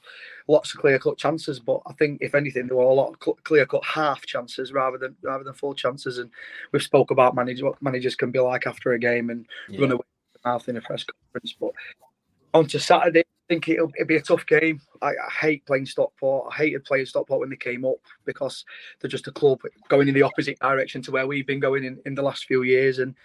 lots 0.48 0.74
of 0.74 0.80
clear 0.80 1.00
cut 1.00 1.18
chances. 1.18 1.60
But 1.60 1.82
I 1.88 1.94
think 1.94 2.20
if 2.22 2.36
anything, 2.36 2.68
there 2.68 2.78
were 2.78 2.84
a 2.84 2.94
lot 2.94 3.14
of 3.14 3.44
clear 3.44 3.66
cut 3.66 3.84
half 3.84 4.26
chances 4.26 4.74
rather 4.74 4.98
than 4.98 5.16
rather 5.22 5.44
than 5.44 5.54
full 5.54 5.74
chances. 5.74 6.18
And 6.18 6.30
we've 6.72 6.84
spoke 6.84 7.12
about 7.12 7.36
manage, 7.36 7.62
what 7.62 7.82
managers 7.82 8.16
can 8.16 8.32
be 8.32 8.40
like 8.40 8.68
after 8.68 8.94
a 8.94 9.00
game 9.00 9.30
and 9.30 9.46
Yeah. 9.70 9.82
run 9.82 9.92
away 9.92 10.06
with 10.34 10.42
the 10.42 10.50
mouth 10.50 10.70
in 10.70 10.78
a 10.78 10.82
press 10.82 11.04
conference. 11.04 11.56
But 11.60 11.72
on 12.54 12.68
to 12.68 12.80
Saturday, 12.80 13.22
I 13.22 13.48
think 13.50 13.68
it'll, 13.68 13.92
it'll 13.96 14.08
be 14.08 14.16
a 14.16 14.22
tough 14.22 14.46
game. 14.46 14.80
I, 15.02 15.10
I 15.10 15.32
hate 15.42 15.66
playing 15.66 15.86
Stockport. 15.86 16.54
I 16.54 16.56
hated 16.56 16.86
playing 16.86 17.08
Stockport 17.08 17.42
when 17.42 17.50
they 17.50 17.56
came 17.56 17.84
up 17.84 17.98
because 18.26 18.64
they're 19.00 19.10
just 19.10 19.28
a 19.28 19.32
club 19.32 19.60
going 19.90 20.08
in 20.08 20.14
the 20.14 20.22
opposite 20.22 20.60
direction 20.60 21.02
to 21.04 21.12
where 21.12 21.28
we've 21.28 21.48
been 21.48 21.60
going 21.60 21.84
in, 21.84 22.00
in 22.06 22.16
the 22.16 22.22
last 22.22 22.46
few 22.46 22.64
years. 22.64 23.00
And 23.00 23.16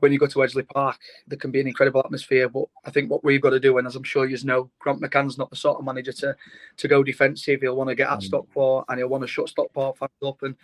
when 0.00 0.12
you 0.12 0.18
go 0.18 0.26
to 0.26 0.38
Edgeley 0.38 0.68
Park, 0.68 0.98
there 1.26 1.38
can 1.38 1.50
be 1.50 1.60
an 1.60 1.66
incredible 1.66 2.00
atmosphere. 2.04 2.48
But 2.48 2.66
I 2.84 2.90
think 2.90 3.10
what 3.10 3.24
we've 3.24 3.40
got 3.40 3.50
to 3.50 3.60
do, 3.60 3.78
and 3.78 3.86
as 3.86 3.96
I'm 3.96 4.02
sure 4.02 4.26
you 4.26 4.36
know, 4.44 4.70
Grant 4.78 5.00
McCann's 5.00 5.38
not 5.38 5.50
the 5.50 5.56
sort 5.56 5.78
of 5.78 5.84
manager 5.84 6.12
to 6.12 6.36
to 6.76 6.88
go 6.88 7.02
defensive. 7.02 7.60
He'll 7.60 7.76
want 7.76 7.88
to 7.88 7.94
get 7.94 8.10
at 8.10 8.18
mm. 8.18 8.24
Stockport 8.24 8.86
and 8.88 8.98
he'll 8.98 9.08
want 9.08 9.22
to 9.22 9.28
shut 9.28 9.48
Stockport 9.48 9.98
fans 9.98 10.10
up. 10.24 10.42
And 10.42 10.56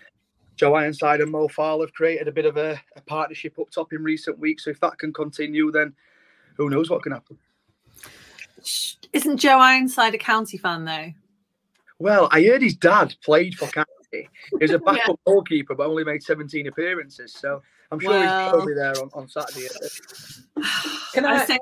Joe 0.56 0.74
Ironside 0.74 1.20
and 1.20 1.30
Mo 1.30 1.48
Fowler 1.48 1.86
have 1.86 1.94
created 1.94 2.28
a 2.28 2.32
bit 2.32 2.46
of 2.46 2.56
a, 2.56 2.80
a 2.96 3.00
partnership 3.02 3.58
up 3.58 3.70
top 3.70 3.92
in 3.92 4.02
recent 4.02 4.38
weeks. 4.38 4.64
So 4.64 4.70
if 4.70 4.80
that 4.80 4.98
can 4.98 5.12
continue, 5.12 5.70
then 5.70 5.94
who 6.56 6.70
knows 6.70 6.90
what 6.90 7.02
can 7.02 7.12
happen. 7.12 7.38
Isn't 9.12 9.38
Joe 9.38 9.58
Ironside 9.58 10.14
a 10.14 10.18
county 10.18 10.58
fan 10.58 10.84
though? 10.84 11.12
Well, 11.98 12.28
I 12.32 12.42
heard 12.44 12.62
his 12.62 12.74
dad 12.74 13.14
played 13.24 13.54
for 13.54 13.66
County. 13.68 13.88
He 14.12 14.28
was 14.60 14.72
a 14.72 14.78
backup 14.80 15.20
goalkeeper, 15.24 15.74
but 15.74 15.86
only 15.86 16.04
made 16.04 16.22
17 16.22 16.66
appearances. 16.66 17.32
So 17.32 17.62
I'm 17.92 18.00
sure 18.00 18.18
he's 18.18 18.26
Well- 18.26 18.50
probably 18.50 18.74
there 18.74 19.00
on, 19.00 19.10
on 19.12 19.28
Saturday. 19.28 19.68
Can 21.12 21.26
I, 21.26 21.34
was 21.34 21.46
saying, 21.46 21.60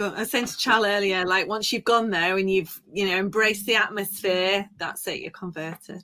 I 0.00 0.20
was 0.20 0.30
saying 0.30 0.46
to 0.46 0.56
Chal 0.56 0.84
earlier, 0.84 1.24
like 1.24 1.46
once 1.46 1.72
you've 1.72 1.84
gone 1.84 2.10
there 2.10 2.36
and 2.36 2.50
you've 2.50 2.80
you 2.92 3.06
know 3.06 3.16
embraced 3.16 3.64
the 3.66 3.76
atmosphere, 3.76 4.68
that's 4.76 5.06
it. 5.06 5.20
You're 5.20 5.30
converted. 5.30 6.02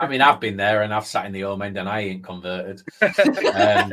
I 0.00 0.06
mean, 0.06 0.22
I've 0.22 0.40
been 0.40 0.56
there 0.56 0.82
and 0.82 0.94
I've 0.94 1.06
sat 1.06 1.26
in 1.26 1.32
the 1.32 1.42
home 1.42 1.60
end 1.60 1.76
and 1.76 1.88
I 1.88 2.00
ain't 2.00 2.24
converted. 2.24 2.82
Um, 3.54 3.92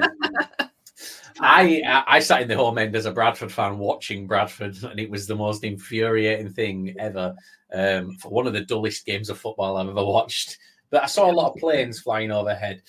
I 1.40 1.82
I 1.86 2.04
I 2.08 2.20
sat 2.20 2.42
in 2.42 2.48
the 2.48 2.56
home 2.56 2.78
end 2.78 2.96
as 2.96 3.06
a 3.06 3.12
Bradford 3.12 3.52
fan 3.52 3.78
watching 3.78 4.26
Bradford, 4.26 4.82
and 4.84 5.00
it 5.00 5.10
was 5.10 5.28
the 5.28 5.36
most 5.36 5.64
infuriating 5.64 6.50
thing 6.50 6.96
ever. 6.98 7.36
Um, 7.74 8.16
for 8.16 8.30
one 8.30 8.48
of 8.48 8.54
the 8.54 8.62
dullest 8.66 9.06
games 9.06 9.30
of 9.30 9.38
football 9.38 9.78
I've 9.78 9.90
ever 9.90 10.06
watched. 10.06 10.58
But 10.90 11.04
I 11.04 11.08
saw 11.08 11.30
a 11.30 11.34
lot 11.34 11.52
of 11.52 11.58
planes 11.58 12.00
flying 12.00 12.32
overhead. 12.32 12.82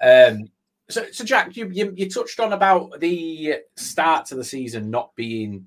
Um, 0.00 0.48
so, 0.88 1.06
so 1.10 1.24
Jack, 1.24 1.56
you, 1.56 1.68
you 1.72 1.92
you 1.96 2.08
touched 2.08 2.40
on 2.40 2.52
about 2.52 3.00
the 3.00 3.56
start 3.76 4.26
to 4.26 4.34
the 4.34 4.44
season 4.44 4.90
not 4.90 5.14
being 5.16 5.66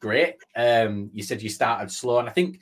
great. 0.00 0.36
Um, 0.56 1.10
you 1.12 1.22
said 1.22 1.42
you 1.42 1.48
started 1.48 1.90
slow, 1.90 2.18
and 2.18 2.28
I 2.28 2.32
think 2.32 2.60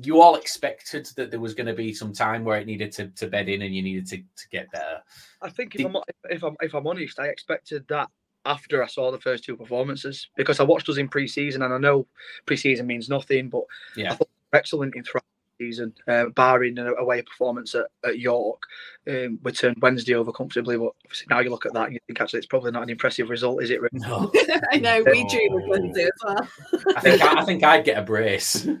you 0.00 0.20
all 0.20 0.36
expected 0.36 1.06
that 1.16 1.30
there 1.30 1.40
was 1.40 1.54
going 1.54 1.66
to 1.66 1.74
be 1.74 1.92
some 1.92 2.12
time 2.12 2.44
where 2.44 2.58
it 2.58 2.66
needed 2.66 2.92
to, 2.92 3.08
to 3.08 3.26
bed 3.26 3.48
in 3.48 3.62
and 3.62 3.74
you 3.74 3.82
needed 3.82 4.06
to, 4.06 4.16
to 4.16 4.48
get 4.50 4.70
better. 4.72 5.02
I 5.42 5.50
think 5.50 5.74
if 5.76 5.84
I'm, 5.84 5.96
if 6.30 6.42
I'm 6.42 6.56
if 6.60 6.74
I'm 6.74 6.86
honest, 6.86 7.18
I 7.18 7.26
expected 7.26 7.86
that 7.88 8.08
after 8.44 8.82
I 8.82 8.86
saw 8.86 9.10
the 9.10 9.20
first 9.20 9.44
two 9.44 9.56
performances 9.56 10.28
because 10.36 10.60
I 10.60 10.64
watched 10.64 10.88
us 10.88 10.96
in 10.96 11.08
pre-season 11.08 11.62
and 11.62 11.72
I 11.72 11.78
know 11.78 12.06
pre-season 12.46 12.86
means 12.86 13.08
nothing, 13.08 13.48
but 13.48 13.62
Yeah. 13.96 14.12
I 14.12 14.16
thought 14.16 14.28
we 14.28 14.48
were 14.52 14.58
excellent 14.58 14.96
in 14.96 15.04
throughout 15.04 15.24
season, 15.62 15.94
uh, 16.08 16.26
barring 16.34 16.78
an 16.78 16.92
away 16.98 17.22
performance 17.22 17.74
at, 17.74 17.86
at 18.04 18.18
York. 18.18 18.62
Um, 19.06 19.38
we 19.42 19.52
turned 19.52 19.76
Wednesday 19.80 20.14
over 20.14 20.32
comfortably, 20.32 20.76
but 20.76 20.92
obviously 21.04 21.26
now 21.30 21.40
you 21.40 21.50
look 21.50 21.66
at 21.66 21.72
that 21.74 21.86
and 21.86 21.94
you 21.94 22.00
think 22.06 22.20
actually 22.20 22.38
it's 22.38 22.46
probably 22.46 22.72
not 22.72 22.82
an 22.82 22.90
impressive 22.90 23.30
result, 23.30 23.62
is 23.62 23.70
it? 23.70 23.80
Really? 23.80 23.90
No, 23.94 24.30
I 24.72 24.78
know 24.78 25.04
we 25.06 25.26
drew 25.28 25.54
with 25.54 25.66
Wednesday 25.68 26.04
as 26.04 26.10
well. 26.24 26.48
I 26.96 27.00
think 27.00 27.22
I, 27.22 27.40
I 27.40 27.44
think 27.44 27.64
I'd 27.64 27.84
get 27.84 27.98
a 27.98 28.02
brace. 28.02 28.66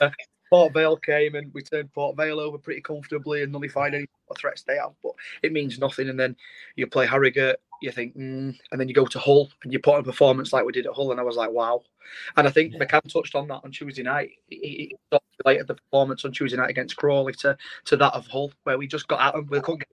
Port 0.50 0.72
Vale 0.72 0.96
came 0.96 1.34
and 1.34 1.52
we 1.52 1.62
turned 1.62 1.92
Port 1.92 2.16
Vale 2.16 2.38
over 2.38 2.58
pretty 2.58 2.80
comfortably 2.80 3.42
and 3.42 3.52
nullified 3.52 3.94
any 3.94 4.06
threats 4.38 4.62
they 4.62 4.76
have, 4.76 4.92
but 5.02 5.12
it 5.42 5.52
means 5.52 5.78
nothing. 5.78 6.08
And 6.08 6.18
then 6.18 6.36
you 6.76 6.86
play 6.86 7.06
Harrogate, 7.06 7.56
you 7.82 7.92
think, 7.92 8.16
mm, 8.16 8.56
and 8.70 8.80
then 8.80 8.88
you 8.88 8.94
go 8.94 9.06
to 9.06 9.18
Hull 9.18 9.48
and 9.62 9.72
you 9.72 9.78
put 9.78 9.94
on 9.94 10.00
a 10.00 10.04
performance 10.04 10.52
like 10.52 10.64
we 10.64 10.72
did 10.72 10.86
at 10.86 10.92
Hull, 10.92 11.10
and 11.10 11.20
I 11.20 11.24
was 11.24 11.36
like, 11.36 11.50
wow. 11.50 11.82
And 12.36 12.46
I 12.46 12.50
think 12.50 12.74
McCann 12.74 13.12
touched 13.12 13.34
on 13.34 13.48
that 13.48 13.60
on 13.64 13.72
Tuesday 13.72 14.02
night. 14.02 14.30
He, 14.48 14.56
he 15.10 15.18
related 15.44 15.66
the 15.66 15.74
performance 15.74 16.24
on 16.24 16.32
Tuesday 16.32 16.56
night 16.56 16.70
against 16.70 16.96
Crawley 16.96 17.32
to, 17.34 17.56
to 17.86 17.96
that 17.96 18.14
of 18.14 18.26
Hull, 18.26 18.52
where 18.64 18.78
we 18.78 18.86
just 18.86 19.08
got 19.08 19.20
at 19.20 19.34
them. 19.34 19.46
We 19.50 19.60
couldn't 19.60 19.80
get 19.80 19.88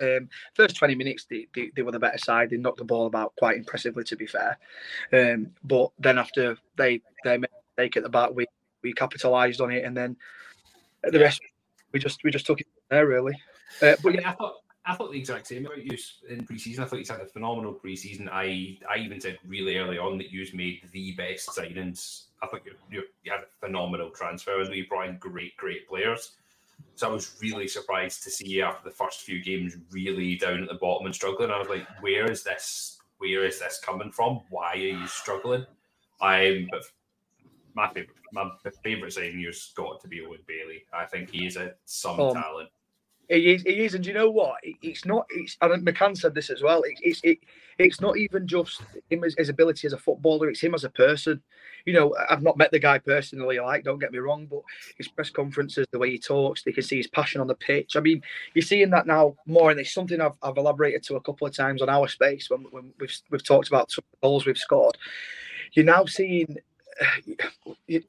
um, 0.00 0.28
first 0.54 0.76
20 0.76 0.94
minutes, 0.94 1.26
they, 1.28 1.46
they, 1.54 1.70
they 1.74 1.82
were 1.82 1.92
the 1.92 1.98
better 1.98 2.18
side. 2.18 2.50
They 2.50 2.56
knocked 2.56 2.78
the 2.78 2.84
ball 2.84 3.06
about 3.06 3.34
quite 3.36 3.56
impressively, 3.56 4.04
to 4.04 4.16
be 4.16 4.26
fair. 4.26 4.58
Um, 5.12 5.48
but 5.64 5.90
then 5.98 6.18
after 6.18 6.56
they 6.76 7.00
they 7.24 7.38
made 7.38 7.48
a 7.50 7.82
mistake 7.82 7.96
at 7.96 8.02
the 8.02 8.08
back, 8.08 8.30
we 8.32 8.46
we 8.82 8.92
capitalised 8.92 9.60
on 9.60 9.72
it, 9.72 9.84
and 9.84 9.96
then 9.96 10.16
the 11.02 11.18
rest 11.18 11.40
we 11.92 11.98
just 11.98 12.22
we 12.22 12.30
just 12.30 12.46
took 12.46 12.60
it 12.60 12.66
from 12.66 12.96
there 12.96 13.06
really. 13.06 13.34
Uh, 13.82 13.96
but 14.02 14.14
yeah, 14.14 14.30
I 14.30 14.34
thought 14.34 14.54
I 14.88 14.94
thought 14.94 15.12
the 15.12 15.18
exact 15.18 15.46
same 15.46 15.66
about 15.66 15.84
you 15.84 15.98
in 16.30 16.46
preseason. 16.46 16.78
I 16.78 16.86
thought 16.86 16.98
you 16.98 17.04
had 17.06 17.20
a 17.20 17.26
phenomenal 17.26 17.74
preseason. 17.74 18.26
I 18.32 18.78
I 18.90 18.96
even 18.98 19.20
said 19.20 19.38
really 19.46 19.76
early 19.76 19.98
on 19.98 20.16
that 20.16 20.30
you 20.32 20.46
made 20.54 20.80
the 20.92 21.12
best 21.12 21.50
signings. 21.50 22.22
I 22.42 22.46
thought 22.46 22.62
you, 22.64 23.02
you, 23.22 23.30
had 23.30 23.40
a 23.40 23.66
phenomenal 23.66 24.08
transfer 24.10 24.58
and 24.58 24.74
you 24.74 24.86
brought 24.86 25.08
in 25.08 25.18
great 25.18 25.58
great 25.58 25.86
players. 25.86 26.36
So 26.94 27.10
I 27.10 27.12
was 27.12 27.36
really 27.42 27.68
surprised 27.68 28.22
to 28.22 28.30
see 28.30 28.48
you 28.48 28.62
after 28.62 28.88
the 28.88 28.94
first 28.94 29.20
few 29.20 29.42
games 29.42 29.76
really 29.90 30.36
down 30.36 30.62
at 30.62 30.68
the 30.68 30.74
bottom 30.76 31.04
and 31.04 31.14
struggling. 31.14 31.50
I 31.50 31.58
was 31.58 31.68
like, 31.68 31.86
where 32.00 32.30
is 32.30 32.42
this? 32.42 32.98
Where 33.18 33.44
is 33.44 33.58
this 33.58 33.80
coming 33.84 34.10
from? 34.10 34.40
Why 34.48 34.72
are 34.72 34.76
you 34.76 35.06
struggling? 35.06 35.66
I'm 36.22 36.66
but 36.70 36.84
my 37.74 37.88
favorite 37.88 38.16
my 38.32 38.50
favorite 38.82 39.12
signing 39.12 39.40
you've 39.40 39.60
got 39.74 40.00
to 40.00 40.08
be 40.08 40.24
Owen 40.24 40.40
Bailey. 40.46 40.84
I 40.94 41.04
think 41.04 41.30
he 41.30 41.44
is 41.46 41.56
a 41.56 41.74
some 41.84 42.18
Um, 42.18 42.32
talent. 42.32 42.70
He 43.28 43.52
is, 43.54 43.62
he 43.62 43.84
is, 43.84 43.94
and 43.94 44.06
you 44.06 44.14
know 44.14 44.30
what? 44.30 44.56
It- 44.62 44.76
It's 44.82 45.04
not. 45.04 45.26
It's 45.30 45.56
and 45.60 45.86
McCann 45.86 46.16
said 46.16 46.34
this 46.34 46.48
as 46.50 46.62
well. 46.62 46.82
It, 46.82 46.98
it's 47.02 47.20
it, 47.22 47.38
it's 47.78 48.00
not 48.00 48.16
even 48.16 48.46
just 48.46 48.80
him 49.10 49.22
as 49.22 49.34
his 49.36 49.50
ability 49.50 49.86
as 49.86 49.92
a 49.92 49.98
footballer. 49.98 50.48
It's 50.48 50.60
him 50.62 50.74
as 50.74 50.84
a 50.84 50.90
person. 50.90 51.42
You 51.84 51.92
know, 51.92 52.14
I've 52.30 52.42
not 52.42 52.56
met 52.56 52.70
the 52.70 52.78
guy 52.78 52.98
personally. 52.98 53.58
Like, 53.60 53.84
don't 53.84 53.98
get 53.98 54.12
me 54.12 54.18
wrong, 54.18 54.46
but 54.46 54.62
his 54.96 55.08
press 55.08 55.30
conferences, 55.30 55.86
the 55.90 55.98
way 55.98 56.10
he 56.10 56.18
talks, 56.18 56.62
they 56.62 56.72
can 56.72 56.82
see 56.82 56.96
his 56.96 57.06
passion 57.06 57.40
on 57.40 57.46
the 57.46 57.54
pitch. 57.54 57.96
I 57.96 58.00
mean, 58.00 58.22
you're 58.54 58.62
seeing 58.62 58.90
that 58.90 59.06
now 59.06 59.36
more, 59.46 59.70
and 59.70 59.78
it's 59.78 59.92
something 59.92 60.20
I've, 60.20 60.32
I've 60.42 60.56
elaborated 60.56 61.02
to 61.04 61.16
a 61.16 61.20
couple 61.20 61.46
of 61.46 61.54
times 61.54 61.82
on 61.82 61.88
our 61.88 62.08
space 62.08 62.48
when, 62.50 62.62
when 62.70 62.92
we've 62.98 63.16
we've 63.30 63.44
talked 63.44 63.68
about 63.68 63.90
some 63.90 64.04
goals 64.22 64.46
we've 64.46 64.58
scored. 64.58 64.96
You're 65.72 65.84
now 65.84 66.04
seeing. 66.06 66.56
you- 67.86 68.02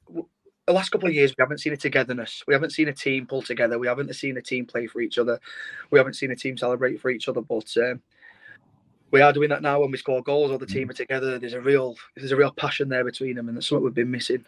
the 0.70 0.76
last 0.76 0.90
couple 0.90 1.08
of 1.08 1.14
years, 1.14 1.34
we 1.36 1.42
haven't 1.42 1.58
seen 1.58 1.72
a 1.72 1.76
togetherness. 1.76 2.44
We 2.46 2.54
haven't 2.54 2.70
seen 2.70 2.86
a 2.86 2.92
team 2.92 3.26
pull 3.26 3.42
together. 3.42 3.76
We 3.78 3.88
haven't 3.88 4.14
seen 4.14 4.36
a 4.36 4.42
team 4.42 4.66
play 4.66 4.86
for 4.86 5.00
each 5.00 5.18
other. 5.18 5.40
We 5.90 5.98
haven't 5.98 6.14
seen 6.14 6.30
a 6.30 6.36
team 6.36 6.56
celebrate 6.56 7.00
for 7.00 7.10
each 7.10 7.28
other. 7.28 7.40
But 7.40 7.76
um, 7.76 8.00
we 9.10 9.20
are 9.20 9.32
doing 9.32 9.48
that 9.50 9.62
now 9.62 9.80
when 9.80 9.90
we 9.90 9.98
score 9.98 10.22
goals. 10.22 10.52
All 10.52 10.58
the 10.58 10.66
team 10.66 10.88
are 10.88 10.94
together. 10.94 11.40
There's 11.40 11.54
a 11.54 11.60
real, 11.60 11.96
there's 12.14 12.30
a 12.30 12.36
real 12.36 12.52
passion 12.52 12.88
there 12.88 13.04
between 13.04 13.34
them, 13.34 13.48
and 13.48 13.56
that's 13.56 13.72
what 13.72 13.82
we've 13.82 13.92
been 13.92 14.10
missing. 14.10 14.44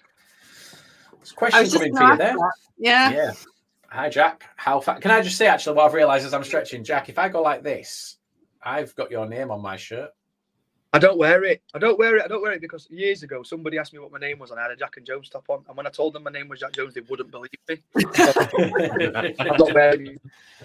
There's 1.13 1.33
a 1.33 1.35
I 1.35 1.37
question 1.37 1.61
was 1.61 1.73
just 1.73 1.83
coming 1.83 1.97
for 1.97 2.05
you 2.05 2.17
there. 2.17 2.37
that. 2.37 2.53
Yeah. 2.79 3.11
Yeah. 3.11 3.33
Hi, 3.91 4.09
Jack. 4.09 4.45
How 4.55 4.79
fa- 4.79 4.99
can 5.01 5.11
I 5.11 5.21
just 5.23 5.37
say 5.37 5.49
actually 5.49 5.77
what 5.77 5.87
I've 5.87 5.95
realised 5.95 6.25
as 6.25 6.35
I'm 6.35 6.45
stretching, 6.45 6.85
Jack? 6.85 7.09
If 7.09 7.19
I 7.19 7.29
go 7.29 7.43
like 7.43 7.65
this, 7.65 8.17
I've 8.63 8.95
got 8.95 9.11
your 9.11 9.27
name 9.27 9.51
on 9.51 9.61
my 9.61 9.77
shirt. 9.77 10.11
I 10.95 10.99
don't 10.99 11.17
wear 11.17 11.43
it. 11.45 11.63
I 11.73 11.79
don't 11.79 11.99
wear 11.99 12.17
it. 12.19 12.25
I 12.25 12.29
don't 12.29 12.43
wear 12.43 12.53
it 12.53 12.61
because 12.61 12.87
years 12.91 13.23
ago 13.23 13.43
somebody 13.43 13.79
asked 13.79 13.95
me 13.95 13.99
what 13.99 14.13
my 14.13 14.19
name 14.19 14.39
was, 14.39 14.51
and 14.51 14.61
I 14.61 14.65
had 14.65 14.73
a 14.73 14.77
Jack 14.77 14.99
and 14.99 15.07
Jones 15.07 15.31
top 15.31 15.49
on. 15.49 15.65
And 15.67 15.75
when 15.75 15.87
I 15.87 15.91
told 15.91 16.13
them 16.13 16.23
my 16.25 16.31
name 16.31 16.49
was 16.49 16.61
Jack 16.61 16.73
Jones, 16.73 16.93
they 16.93 17.01
wouldn't 17.01 17.31
believe 17.31 17.51
me. 17.67 17.79
I'm 17.97 19.57
not 19.57 19.75
wearing 19.75 20.07
it. 20.09 20.21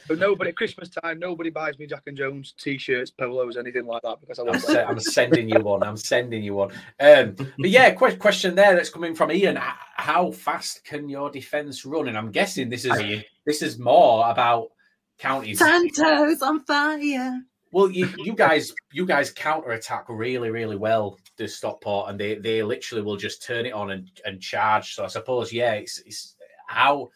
But 0.07 0.19
nobody 0.19 0.49
at 0.49 0.57
Christmas 0.57 0.89
time, 0.89 1.19
nobody 1.19 1.49
buys 1.49 1.79
me 1.79 1.87
Jack 1.87 2.03
and 2.07 2.17
Jones 2.17 2.53
t-shirts, 2.57 3.09
polos, 3.09 3.55
anything 3.55 3.85
like 3.85 4.01
that 4.01 4.19
because 4.19 4.39
I 4.39 4.41
I'm, 4.41 4.47
won't. 4.49 4.61
se- 4.61 4.83
I'm 4.83 4.99
sending 4.99 5.49
you 5.49 5.59
one. 5.59 5.81
I'm 5.81 5.97
sending 5.97 6.43
you 6.43 6.55
one. 6.55 6.71
Um, 6.99 7.33
but 7.35 7.69
yeah, 7.69 7.91
que- 7.91 8.17
question 8.17 8.53
there 8.53 8.75
that's 8.75 8.89
coming 8.89 9.15
from 9.15 9.31
Ian. 9.31 9.57
How 9.57 10.31
fast 10.31 10.83
can 10.83 11.07
your 11.07 11.29
defence 11.29 11.85
run? 11.85 12.09
And 12.09 12.17
I'm 12.17 12.31
guessing 12.31 12.67
this 12.69 12.83
is 12.83 13.23
this 13.45 13.61
is 13.61 13.79
more 13.79 14.29
about 14.29 14.71
counties. 15.19 15.59
Santos 15.59 16.41
on 16.41 16.65
fire. 16.65 17.41
Well, 17.71 17.91
you, 17.91 18.09
you 18.17 18.33
guys, 18.33 18.73
you 18.91 19.05
guys 19.05 19.31
counter 19.31 19.71
attack 19.71 20.05
really, 20.07 20.49
really 20.49 20.77
well. 20.77 21.17
The 21.35 21.47
Stockport, 21.47 22.09
and 22.09 22.19
they 22.19 22.35
they 22.35 22.63
literally 22.63 23.03
will 23.03 23.17
just 23.17 23.43
turn 23.43 23.65
it 23.65 23.73
on 23.73 23.91
and, 23.91 24.09
and 24.25 24.41
charge. 24.41 24.95
So 24.95 25.03
I 25.03 25.07
suppose, 25.07 25.51
yeah, 25.53 25.73
it's 25.73 25.99
it's 25.99 26.35
how 26.67 27.09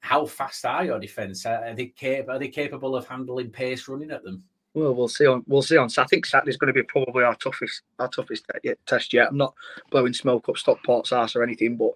how 0.00 0.26
fast 0.26 0.64
are 0.64 0.84
your 0.84 1.00
defense? 1.00 1.44
Are 1.46 1.74
they 1.74 1.86
capable? 1.86 2.36
Are 2.36 2.38
they 2.38 2.48
capable 2.48 2.94
of 2.94 3.08
handling 3.08 3.50
pace 3.50 3.88
running 3.88 4.10
at 4.10 4.22
them? 4.22 4.44
Well, 4.78 4.94
we'll 4.94 5.08
see 5.08 5.26
on 5.26 5.42
we'll 5.48 5.62
see 5.62 5.76
on. 5.76 5.88
I 5.98 6.04
think 6.04 6.24
Saturday's 6.24 6.56
going 6.56 6.72
to 6.72 6.72
be 6.72 6.84
probably 6.84 7.24
our 7.24 7.34
toughest 7.34 7.82
our 7.98 8.06
toughest 8.08 8.46
test 8.86 9.12
yet. 9.12 9.28
I'm 9.30 9.36
not 9.36 9.54
blowing 9.90 10.12
smoke 10.12 10.48
up 10.48 10.56
Stockport's 10.56 11.12
ass 11.12 11.34
or 11.34 11.42
anything, 11.42 11.76
but 11.76 11.90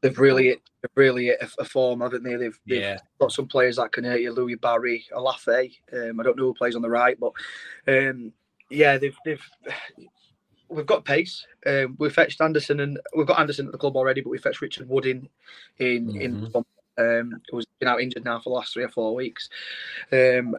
they've 0.00 0.18
really 0.18 0.48
they've 0.82 0.90
really 0.96 1.26
hit 1.26 1.40
a, 1.40 1.62
a 1.62 1.64
form, 1.64 2.00
haven't 2.00 2.24
they? 2.24 2.34
They've, 2.34 2.58
they've 2.66 2.80
Yeah. 2.82 2.98
got 3.20 3.30
some 3.30 3.46
players 3.46 3.76
that 3.76 3.92
can 3.92 4.02
hurt 4.02 4.20
you. 4.20 4.32
Louie 4.32 4.56
Barry, 4.56 5.04
Olaofe. 5.12 5.76
Um, 5.92 6.18
I 6.18 6.22
don't 6.24 6.36
know 6.36 6.46
who 6.46 6.54
plays 6.54 6.74
on 6.74 6.82
the 6.82 6.90
right, 6.90 7.16
but 7.20 7.32
um, 7.86 8.32
yeah, 8.70 8.98
they've 8.98 9.16
they've 9.24 9.44
we've 10.68 10.84
got 10.86 11.04
pace. 11.04 11.46
Um, 11.64 11.94
we 12.00 12.10
fetched 12.10 12.40
Anderson 12.40 12.80
and 12.80 12.98
we've 13.16 13.26
got 13.26 13.38
Anderson 13.38 13.66
at 13.66 13.72
the 13.72 13.78
club 13.78 13.96
already, 13.96 14.20
but 14.20 14.30
we 14.30 14.38
fetched 14.38 14.60
Richard 14.62 14.88
Wood 14.88 15.06
in 15.06 15.28
in 15.78 16.20
in 16.20 16.52
um, 16.98 17.40
who's 17.50 17.66
been 17.78 17.88
out 17.88 18.00
injured 18.00 18.24
now 18.24 18.38
for 18.40 18.50
the 18.50 18.54
last 18.56 18.72
three 18.72 18.82
or 18.82 18.88
four 18.88 19.14
weeks. 19.14 19.48
Um, 20.10 20.56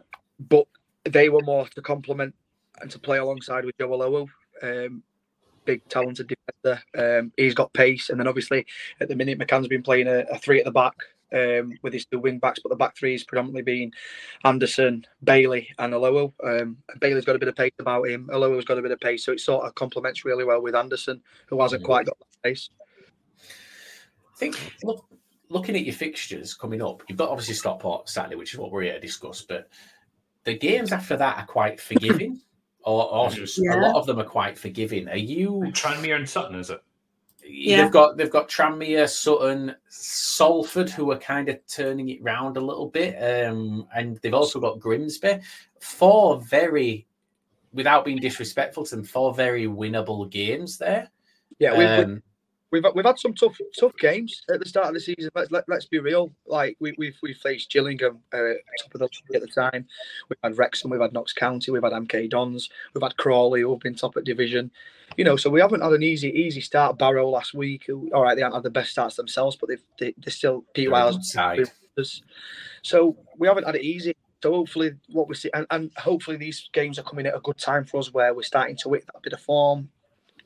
but 0.48 0.66
they 1.08 1.28
were 1.28 1.42
more 1.42 1.66
to 1.68 1.82
complement 1.82 2.34
and 2.80 2.90
to 2.90 2.98
play 2.98 3.18
alongside 3.18 3.64
with 3.64 3.76
Joe 3.78 3.88
Olowu. 3.88 4.28
Um, 4.62 5.02
big 5.64 5.86
talented 5.88 6.28
defender. 6.28 6.82
Um, 6.96 7.32
he's 7.36 7.54
got 7.54 7.72
pace, 7.72 8.08
and 8.08 8.18
then 8.18 8.26
obviously 8.26 8.66
at 9.00 9.08
the 9.08 9.16
minute 9.16 9.38
McCann's 9.38 9.68
been 9.68 9.82
playing 9.82 10.08
a, 10.08 10.20
a 10.30 10.38
three 10.38 10.58
at 10.58 10.64
the 10.64 10.70
back 10.70 10.94
um, 11.32 11.74
with 11.82 11.92
his 11.92 12.06
two 12.06 12.18
wing 12.18 12.38
backs, 12.38 12.60
but 12.62 12.70
the 12.70 12.76
back 12.76 12.96
three 12.96 13.14
is 13.14 13.24
predominantly 13.24 13.62
been 13.62 13.92
Anderson, 14.44 15.04
Bailey, 15.22 15.68
and 15.78 15.92
Olowu. 15.92 16.32
Um, 16.42 16.78
Bailey's 17.00 17.24
got 17.24 17.36
a 17.36 17.38
bit 17.38 17.48
of 17.48 17.56
pace 17.56 17.72
about 17.78 18.08
him. 18.08 18.28
Olowu's 18.32 18.64
got 18.64 18.78
a 18.78 18.82
bit 18.82 18.90
of 18.90 19.00
pace, 19.00 19.24
so 19.24 19.32
it 19.32 19.40
sort 19.40 19.66
of 19.66 19.74
complements 19.74 20.24
really 20.24 20.44
well 20.44 20.62
with 20.62 20.74
Anderson, 20.74 21.20
who 21.46 21.60
hasn't 21.60 21.84
quite 21.84 22.06
got 22.06 22.18
that 22.18 22.48
pace. 22.48 22.70
I 23.40 24.38
think 24.38 24.76
look, 24.82 25.04
looking 25.48 25.76
at 25.76 25.84
your 25.84 25.94
fixtures 25.94 26.54
coming 26.54 26.82
up, 26.82 27.02
you've 27.08 27.18
got 27.18 27.30
obviously 27.30 27.54
Stockport 27.54 28.08
Saturday, 28.08 28.36
which 28.36 28.54
is 28.54 28.58
what 28.58 28.70
we're 28.70 28.82
here 28.82 28.94
to 28.94 29.00
discuss, 29.00 29.42
but 29.42 29.68
the 30.48 30.56
games 30.56 30.92
after 30.92 31.14
that 31.16 31.36
are 31.38 31.46
quite 31.46 31.78
forgiving, 31.78 32.40
or, 32.84 33.12
or 33.12 33.30
Yeah. 33.58 33.74
a 33.74 33.80
lot 33.86 33.96
of 33.96 34.06
them 34.06 34.18
are 34.18 34.24
quite 34.24 34.58
forgiving. 34.58 35.06
Are 35.08 35.16
you? 35.16 35.50
Tranmere 35.72 36.16
and 36.16 36.28
Sutton, 36.28 36.58
is 36.58 36.70
it? 36.70 36.80
Yeah. 37.44 37.82
They've 37.82 37.92
got 37.92 38.16
they've 38.16 38.30
got 38.30 38.48
Tranmere, 38.48 39.08
Sutton, 39.08 39.74
Salford, 39.90 40.88
who 40.88 41.10
are 41.10 41.18
kind 41.18 41.50
of 41.50 41.58
turning 41.66 42.08
it 42.08 42.22
round 42.22 42.56
a 42.56 42.60
little 42.62 42.88
bit, 42.88 43.14
um, 43.22 43.86
and 43.94 44.16
they've 44.22 44.34
also 44.34 44.58
got 44.58 44.80
Grimsby. 44.80 45.40
Four 45.80 46.40
very, 46.40 47.06
without 47.74 48.04
being 48.06 48.18
disrespectful 48.18 48.84
to 48.86 48.96
them, 48.96 49.04
four 49.04 49.34
very 49.34 49.66
winnable 49.66 50.28
games 50.30 50.78
there. 50.78 51.10
Yeah, 51.58 51.76
we've, 51.76 52.06
Um, 52.06 52.22
we've 52.70 52.84
we've 52.94 53.04
had 53.04 53.18
some 53.18 53.34
tough 53.34 53.56
tough 53.78 53.96
games 53.98 54.42
at 54.52 54.60
the 54.60 54.68
start 54.68 54.88
of 54.88 54.94
the 54.94 55.00
season. 55.00 55.30
Let's 55.34 55.50
let, 55.50 55.64
let's 55.68 55.86
be 55.86 55.98
real. 55.98 56.30
Like 56.46 56.76
we 56.80 56.94
we've 56.98 57.16
we 57.22 57.34
faced 57.34 57.70
Gillingham 57.70 58.18
uh, 58.32 58.54
top 58.80 58.94
of 58.94 59.00
the 59.00 59.08
league 59.28 59.36
at 59.36 59.42
the 59.42 59.48
time. 59.48 59.86
We've 60.28 60.38
had 60.42 60.58
Wrexham, 60.58 60.90
we've 60.90 61.00
had 61.00 61.12
Notts 61.12 61.32
County, 61.32 61.70
we've 61.70 61.82
had 61.82 61.92
MK 61.92 62.30
Dons, 62.30 62.68
we've 62.94 63.02
had 63.02 63.16
Crawley 63.16 63.62
who've 63.62 63.80
been 63.80 63.94
top 63.94 64.16
at 64.16 64.24
division. 64.24 64.70
You 65.16 65.24
know, 65.24 65.36
so 65.36 65.50
we 65.50 65.60
haven't 65.60 65.80
had 65.80 65.92
an 65.92 66.02
easy 66.02 66.28
easy 66.28 66.60
start. 66.60 66.98
Barrow 66.98 67.28
last 67.28 67.54
week, 67.54 67.84
who, 67.86 68.10
all 68.12 68.22
right, 68.22 68.34
they 68.34 68.42
haven't 68.42 68.56
had 68.56 68.64
the 68.64 68.70
best 68.70 68.90
starts 68.90 69.16
themselves, 69.16 69.56
but 69.56 69.68
they've 69.68 69.84
they, 69.98 70.14
they're 70.18 70.32
still 70.32 70.64
Wiles. 70.92 71.34
So 72.82 73.16
we 73.38 73.48
haven't 73.48 73.64
had 73.64 73.76
it 73.76 73.82
easy. 73.82 74.14
So 74.42 74.52
hopefully, 74.52 74.92
what 75.08 75.28
we 75.28 75.34
see, 75.34 75.50
and, 75.52 75.66
and 75.70 75.90
hopefully 75.96 76.36
these 76.36 76.68
games 76.72 76.98
are 76.98 77.02
coming 77.02 77.26
at 77.26 77.34
a 77.34 77.40
good 77.40 77.58
time 77.58 77.84
for 77.84 77.98
us, 77.98 78.12
where 78.12 78.32
we're 78.34 78.42
starting 78.42 78.76
to 78.82 78.92
hit 78.92 79.06
that 79.06 79.22
bit 79.22 79.32
of 79.32 79.40
form. 79.40 79.88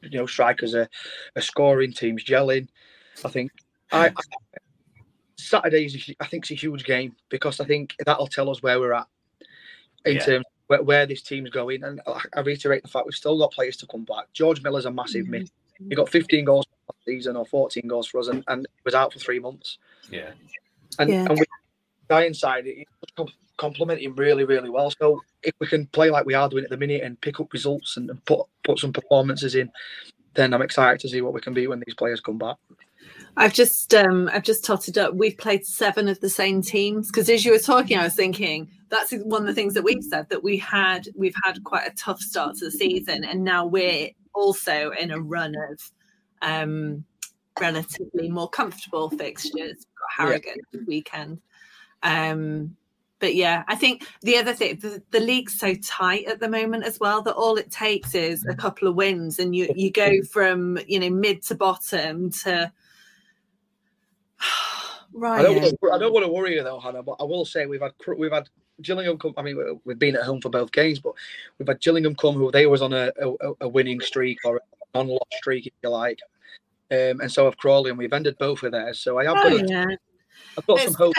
You 0.02 0.18
know, 0.18 0.26
strikers 0.26 0.74
are, 0.74 0.88
are 1.36 1.42
scoring, 1.42 1.92
teams 1.92 2.24
gelling. 2.24 2.68
I 3.24 3.28
think 3.28 3.52
I, 3.92 4.06
I 4.08 4.12
Saturday 5.36 5.84
is, 5.86 5.94
a 6.08 6.16
I 6.20 6.26
think, 6.26 6.44
it's 6.44 6.50
a 6.50 6.54
huge 6.54 6.84
game 6.84 7.14
because 7.28 7.60
I 7.60 7.64
think 7.64 7.94
that'll 8.04 8.26
tell 8.26 8.50
us 8.50 8.62
where 8.62 8.78
we're 8.80 8.92
at 8.94 9.06
in 10.04 10.16
Yeah. 10.16 10.24
terms 10.24 10.44
of 10.46 10.52
where, 10.68 10.82
where 10.82 11.06
this 11.06 11.22
team's 11.22 11.50
going. 11.50 11.84
And 11.84 12.00
I, 12.06 12.20
I 12.36 12.40
reiterate 12.40 12.82
the 12.82 12.88
fact 12.88 13.06
we've 13.06 13.14
still 13.14 13.38
got 13.38 13.52
players 13.52 13.76
to 13.78 13.86
come 13.86 14.04
back. 14.04 14.26
George 14.32 14.62
Miller's 14.62 14.86
a 14.86 14.90
massive 14.90 15.28
miss. 15.28 15.50
He 15.88 15.94
got 15.94 16.08
15 16.08 16.44
goals 16.44 16.66
last 16.88 17.04
season 17.04 17.34
or 17.36 17.44
14 17.44 17.88
goals 17.88 18.06
for 18.06 18.20
us, 18.20 18.28
and, 18.28 18.44
and 18.48 18.66
was 18.84 18.94
out 18.94 19.12
for 19.12 19.18
three 19.18 19.40
months. 19.40 19.78
yeah. 20.10 20.30
And, 20.98 21.10
Yeah. 21.10 21.24
and 21.28 21.38
with 21.38 21.48
guy 22.08 22.24
inside, 22.24 22.66
it 22.66 22.86
com- 23.16 23.28
him 23.98 24.14
really, 24.16 24.44
really 24.44 24.70
well. 24.70 24.90
So 24.90 25.22
if 25.42 25.54
we 25.58 25.66
can 25.66 25.86
play 25.86 26.10
like 26.10 26.26
we 26.26 26.34
are 26.34 26.48
doing 26.48 26.64
at 26.64 26.70
the 26.70 26.76
minute 26.76 27.02
and 27.02 27.20
pick 27.20 27.40
up 27.40 27.52
results 27.52 27.96
and, 27.96 28.08
and 28.10 28.24
put 28.24 28.46
put 28.64 28.78
some 28.78 28.92
performances 28.92 29.54
in, 29.54 29.70
then 30.34 30.54
I'm 30.54 30.62
excited 30.62 31.00
to 31.00 31.08
see 31.08 31.20
what 31.20 31.34
we 31.34 31.40
can 31.40 31.54
be 31.54 31.66
when 31.66 31.82
these 31.84 31.94
players 31.94 32.20
come 32.20 32.38
back. 32.38 32.56
I've 33.36 33.54
just 33.54 33.94
um 33.94 34.30
I've 34.32 34.42
just 34.42 34.64
totted 34.64 34.98
up. 34.98 35.14
We've 35.14 35.36
played 35.36 35.64
seven 35.64 36.08
of 36.08 36.20
the 36.20 36.28
same 36.28 36.62
teams 36.62 37.10
because 37.10 37.28
as 37.28 37.44
you 37.44 37.52
were 37.52 37.58
talking, 37.58 37.98
I 37.98 38.04
was 38.04 38.14
thinking 38.14 38.70
that's 38.90 39.12
one 39.12 39.42
of 39.42 39.46
the 39.46 39.54
things 39.54 39.74
that 39.74 39.84
we've 39.84 40.04
said 40.04 40.28
that 40.28 40.42
we 40.42 40.58
had 40.58 41.08
we've 41.14 41.34
had 41.44 41.62
quite 41.64 41.86
a 41.86 41.94
tough 41.94 42.20
start 42.20 42.56
to 42.56 42.66
the 42.66 42.70
season, 42.70 43.24
and 43.24 43.42
now 43.42 43.64
we're 43.64 44.10
also 44.34 44.90
in 44.90 45.10
a 45.10 45.20
run 45.20 45.54
of 45.70 45.80
um 46.42 47.04
relatively 47.60 48.28
more 48.28 48.50
comfortable 48.50 49.08
fixtures. 49.10 49.54
We've 49.54 49.76
got 49.76 50.26
Harrogate 50.26 50.60
this 50.72 50.86
weekend. 50.86 51.40
Um 52.02 52.76
but 53.22 53.36
yeah, 53.36 53.62
I 53.68 53.76
think 53.76 54.04
the 54.22 54.36
other 54.36 54.52
thing, 54.52 54.80
the, 54.80 55.00
the 55.12 55.20
league's 55.20 55.56
so 55.56 55.74
tight 55.76 56.26
at 56.26 56.40
the 56.40 56.48
moment 56.48 56.82
as 56.84 56.98
well 56.98 57.22
that 57.22 57.34
all 57.34 57.56
it 57.56 57.70
takes 57.70 58.16
is 58.16 58.44
a 58.46 58.54
couple 58.54 58.88
of 58.88 58.96
wins, 58.96 59.38
and 59.38 59.54
you 59.54 59.68
you 59.76 59.92
go 59.92 60.20
from 60.30 60.76
you 60.88 60.98
know 60.98 61.08
mid 61.08 61.40
to 61.44 61.54
bottom 61.54 62.30
to 62.42 62.70
I 64.40 65.08
right. 65.12 65.42
don't, 65.42 65.54
wanna, 65.54 65.94
I 65.94 65.98
don't 65.98 66.12
want 66.12 66.26
to 66.26 66.32
worry 66.32 66.56
you 66.56 66.64
though, 66.64 66.80
Hannah, 66.80 67.04
but 67.04 67.16
I 67.20 67.22
will 67.22 67.44
say 67.44 67.66
we've 67.66 67.80
had 67.80 67.92
we've 68.18 68.32
had 68.32 68.48
Gillingham 68.80 69.18
come. 69.18 69.34
I 69.36 69.42
mean, 69.42 69.56
we- 69.56 69.78
we've 69.84 69.98
been 70.00 70.16
at 70.16 70.24
home 70.24 70.40
for 70.40 70.48
both 70.48 70.72
games, 70.72 70.98
but 70.98 71.12
we've 71.58 71.68
had 71.68 71.80
Gillingham 71.80 72.16
come 72.16 72.34
who 72.34 72.50
they 72.50 72.66
was 72.66 72.82
on 72.82 72.92
a, 72.92 73.12
a, 73.20 73.52
a 73.60 73.68
winning 73.68 74.00
streak 74.00 74.38
or 74.44 74.56
a 74.56 74.98
non-loss 74.98 75.28
streak, 75.34 75.68
if 75.68 75.72
you 75.84 75.90
like. 75.90 76.18
Um, 76.90 77.20
and 77.20 77.30
so 77.30 77.44
have 77.44 77.56
Crawley, 77.56 77.90
and 77.90 77.98
we've 77.98 78.12
ended 78.12 78.36
both 78.38 78.64
of 78.64 78.72
theirs. 78.72 78.98
So 78.98 79.18
I 79.20 79.24
have 79.26 79.36
Oh, 79.38 79.58
got, 79.58 79.68
yeah. 79.70 79.84
I've 80.58 80.66
got 80.66 80.80
some 80.80 80.94
hope. 80.94 81.14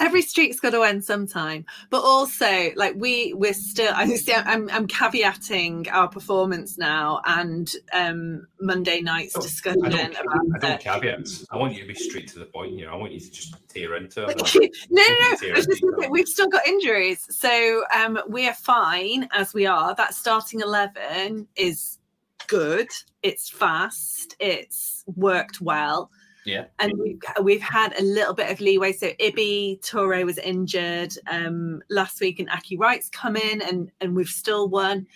Ev- 0.00 0.06
Every 0.06 0.22
streak's 0.22 0.60
got 0.60 0.70
to 0.70 0.82
end 0.82 1.04
sometime, 1.04 1.64
but 1.90 2.02
also 2.02 2.70
like 2.76 2.94
we 2.96 3.32
we're 3.34 3.52
still. 3.54 3.92
I 3.94 4.06
see. 4.06 4.32
I'm 4.32 4.70
I'm 4.70 4.86
caveating 4.86 5.88
our 5.90 6.06
performance 6.08 6.78
now 6.78 7.20
and 7.26 7.68
um 7.92 8.46
Monday 8.60 9.00
night's 9.00 9.36
Oh, 9.36 9.40
discussion 9.40 9.84
I 9.84 9.88
don't, 9.88 10.12
about 10.12 10.40
I 10.54 10.58
don't 10.58 10.80
caveats. 10.80 11.46
I 11.50 11.56
want 11.56 11.74
you 11.74 11.80
to 11.82 11.88
be 11.88 11.94
straight 11.94 12.28
to 12.28 12.38
the 12.38 12.44
point. 12.44 12.72
You 12.74 12.86
know, 12.86 12.92
I 12.92 12.96
want 12.96 13.12
you 13.12 13.20
to 13.20 13.30
just 13.30 13.56
tear 13.68 13.96
into 13.96 14.26
it. 14.28 14.36
no, 14.90 15.02
no, 15.02 15.30
no. 15.30 15.36
Tear 15.36 15.54
I 15.54 15.56
was 15.56 15.66
just 15.66 15.82
into 15.82 15.92
gonna 15.92 16.02
say, 16.02 16.06
it. 16.06 16.10
We've 16.12 16.28
still 16.28 16.48
got 16.48 16.66
injuries, 16.66 17.26
so 17.30 17.84
um, 17.94 18.20
we 18.28 18.46
are 18.46 18.54
fine 18.54 19.28
as 19.32 19.52
we 19.54 19.66
are. 19.66 19.94
That 19.96 20.14
starting 20.14 20.60
eleven 20.60 21.48
is 21.56 21.98
good. 22.46 22.88
It's 23.22 23.48
fast. 23.48 24.36
It's 24.38 25.02
worked 25.16 25.60
well. 25.60 26.10
Yeah. 26.44 26.66
and 26.78 26.92
we've, 26.98 27.20
we've 27.42 27.62
had 27.62 27.98
a 27.98 28.02
little 28.02 28.34
bit 28.34 28.50
of 28.50 28.60
leeway. 28.60 28.92
So 28.92 29.10
Ibou 29.20 29.80
Touray 29.80 30.24
was 30.24 30.38
injured 30.38 31.14
um, 31.30 31.82
last 31.88 32.20
week, 32.20 32.38
and 32.38 32.50
Aki 32.50 32.76
Wright's 32.76 33.08
come 33.08 33.36
in, 33.36 33.62
and 33.62 33.90
and 34.00 34.14
we've 34.14 34.28
still 34.28 34.68
won. 34.68 35.06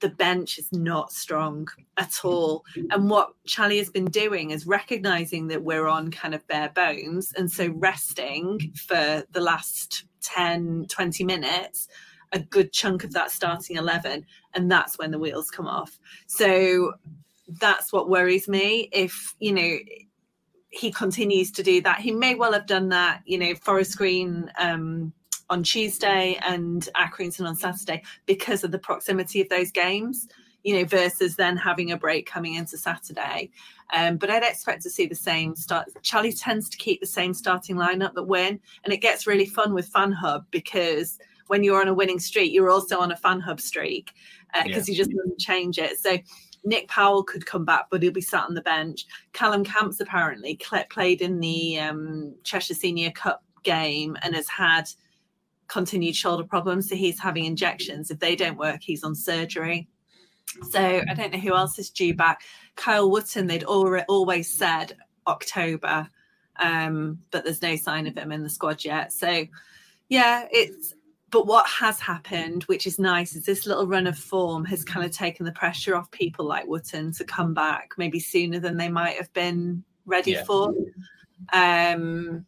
The 0.00 0.08
bench 0.10 0.58
is 0.58 0.70
not 0.72 1.10
strong 1.12 1.68
at 1.96 2.22
all. 2.22 2.64
And 2.90 3.08
what 3.08 3.30
Charlie 3.46 3.78
has 3.78 3.88
been 3.88 4.04
doing 4.04 4.50
is 4.50 4.66
recognizing 4.66 5.48
that 5.48 5.62
we're 5.62 5.86
on 5.86 6.10
kind 6.10 6.34
of 6.34 6.46
bare 6.48 6.68
bones. 6.68 7.32
And 7.36 7.50
so 7.50 7.68
resting 7.68 8.74
for 8.74 9.24
the 9.30 9.40
last 9.40 10.04
10, 10.20 10.86
20 10.90 11.24
minutes, 11.24 11.88
a 12.32 12.38
good 12.38 12.72
chunk 12.72 13.04
of 13.04 13.12
that 13.12 13.30
starting 13.30 13.76
11. 13.76 14.26
And 14.52 14.70
that's 14.70 14.98
when 14.98 15.12
the 15.12 15.18
wheels 15.18 15.50
come 15.50 15.66
off. 15.66 15.98
So 16.26 16.92
that's 17.60 17.92
what 17.92 18.10
worries 18.10 18.48
me. 18.48 18.90
If, 18.92 19.34
you 19.38 19.52
know, 19.52 19.78
he 20.76 20.90
continues 20.90 21.50
to 21.52 21.62
do 21.62 21.80
that, 21.82 22.00
he 22.00 22.12
may 22.12 22.34
well 22.34 22.52
have 22.52 22.66
done 22.66 22.88
that, 22.90 23.22
you 23.24 23.38
know, 23.38 23.54
Forest 23.54 23.96
Green 23.96 24.50
um, 24.58 25.12
on 25.48 25.62
Tuesday 25.62 26.38
and 26.46 26.88
Accrington 26.94 27.46
on 27.46 27.56
Saturday 27.56 28.02
because 28.26 28.64
of 28.64 28.72
the 28.72 28.78
proximity 28.78 29.40
of 29.40 29.48
those 29.48 29.70
games 29.70 30.28
you 30.66 30.74
know, 30.74 30.84
versus 30.84 31.36
then 31.36 31.56
having 31.56 31.92
a 31.92 31.96
break 31.96 32.26
coming 32.26 32.56
into 32.56 32.76
Saturday. 32.76 33.48
Um, 33.94 34.16
but 34.16 34.30
I'd 34.30 34.42
expect 34.42 34.82
to 34.82 34.90
see 34.90 35.06
the 35.06 35.14
same 35.14 35.54
start. 35.54 35.86
Charlie 36.02 36.32
tends 36.32 36.68
to 36.70 36.76
keep 36.76 36.98
the 37.00 37.06
same 37.06 37.34
starting 37.34 37.76
lineup 37.76 38.14
that 38.14 38.24
win, 38.24 38.58
and 38.82 38.92
it 38.92 38.96
gets 38.96 39.28
really 39.28 39.46
fun 39.46 39.74
with 39.74 39.86
Fan 39.86 40.10
Hub 40.10 40.44
because 40.50 41.20
when 41.46 41.62
you're 41.62 41.80
on 41.80 41.86
a 41.86 41.94
winning 41.94 42.18
streak, 42.18 42.52
you're 42.52 42.68
also 42.68 42.98
on 42.98 43.12
a 43.12 43.16
Fan 43.16 43.38
Hub 43.38 43.60
streak 43.60 44.12
because 44.64 44.88
Yeah. 44.88 44.92
he 44.92 44.98
just 44.98 45.10
doesn't 45.10 45.38
change 45.38 45.78
it. 45.78 46.00
So 46.00 46.18
Nick 46.66 46.88
Powell 46.88 47.22
could 47.22 47.46
come 47.46 47.64
back, 47.64 47.86
but 47.90 48.02
he'll 48.02 48.12
be 48.12 48.20
sat 48.20 48.44
on 48.44 48.54
the 48.54 48.60
bench. 48.60 49.06
Callum 49.32 49.64
Camps 49.64 50.00
apparently 50.00 50.58
played 50.90 51.22
in 51.22 51.38
the 51.38 51.78
um, 51.78 52.34
Cheshire 52.42 52.74
Senior 52.74 53.12
Cup 53.12 53.42
game 53.62 54.16
and 54.22 54.34
has 54.34 54.48
had 54.48 54.90
continued 55.68 56.16
shoulder 56.16 56.42
problems. 56.42 56.88
So 56.88 56.96
he's 56.96 57.20
having 57.20 57.44
injections. 57.44 58.10
If 58.10 58.18
they 58.18 58.34
don't 58.34 58.58
work, 58.58 58.80
he's 58.82 59.04
on 59.04 59.14
surgery. 59.14 59.88
So 60.70 60.80
I 61.08 61.14
don't 61.14 61.32
know 61.32 61.38
who 61.38 61.54
else 61.54 61.78
is 61.78 61.88
due 61.88 62.14
back. 62.14 62.42
Kyle 62.74 63.10
Wootton, 63.10 63.46
they'd 63.46 63.64
al- 63.64 64.04
always 64.08 64.52
said 64.52 64.96
October, 65.28 66.08
um, 66.56 67.18
but 67.30 67.44
there's 67.44 67.62
no 67.62 67.76
sign 67.76 68.08
of 68.08 68.18
him 68.18 68.32
in 68.32 68.42
the 68.42 68.50
squad 68.50 68.84
yet. 68.84 69.12
So 69.12 69.46
yeah, 70.08 70.46
it's 70.50 70.94
but 71.36 71.46
what 71.46 71.66
has 71.68 72.00
happened, 72.00 72.62
which 72.62 72.86
is 72.86 72.98
nice, 72.98 73.36
is 73.36 73.44
this 73.44 73.66
little 73.66 73.86
run 73.86 74.06
of 74.06 74.16
form 74.16 74.64
has 74.64 74.82
kind 74.82 75.04
of 75.04 75.12
taken 75.12 75.44
the 75.44 75.52
pressure 75.52 75.94
off 75.94 76.10
people 76.10 76.46
like 76.46 76.66
Wootton 76.66 77.12
to 77.12 77.24
come 77.24 77.52
back 77.52 77.90
maybe 77.98 78.18
sooner 78.18 78.58
than 78.58 78.78
they 78.78 78.88
might 78.88 79.18
have 79.18 79.30
been 79.34 79.84
ready 80.06 80.30
Yeah. 80.30 80.44
for. 80.44 80.74
Um 81.52 82.46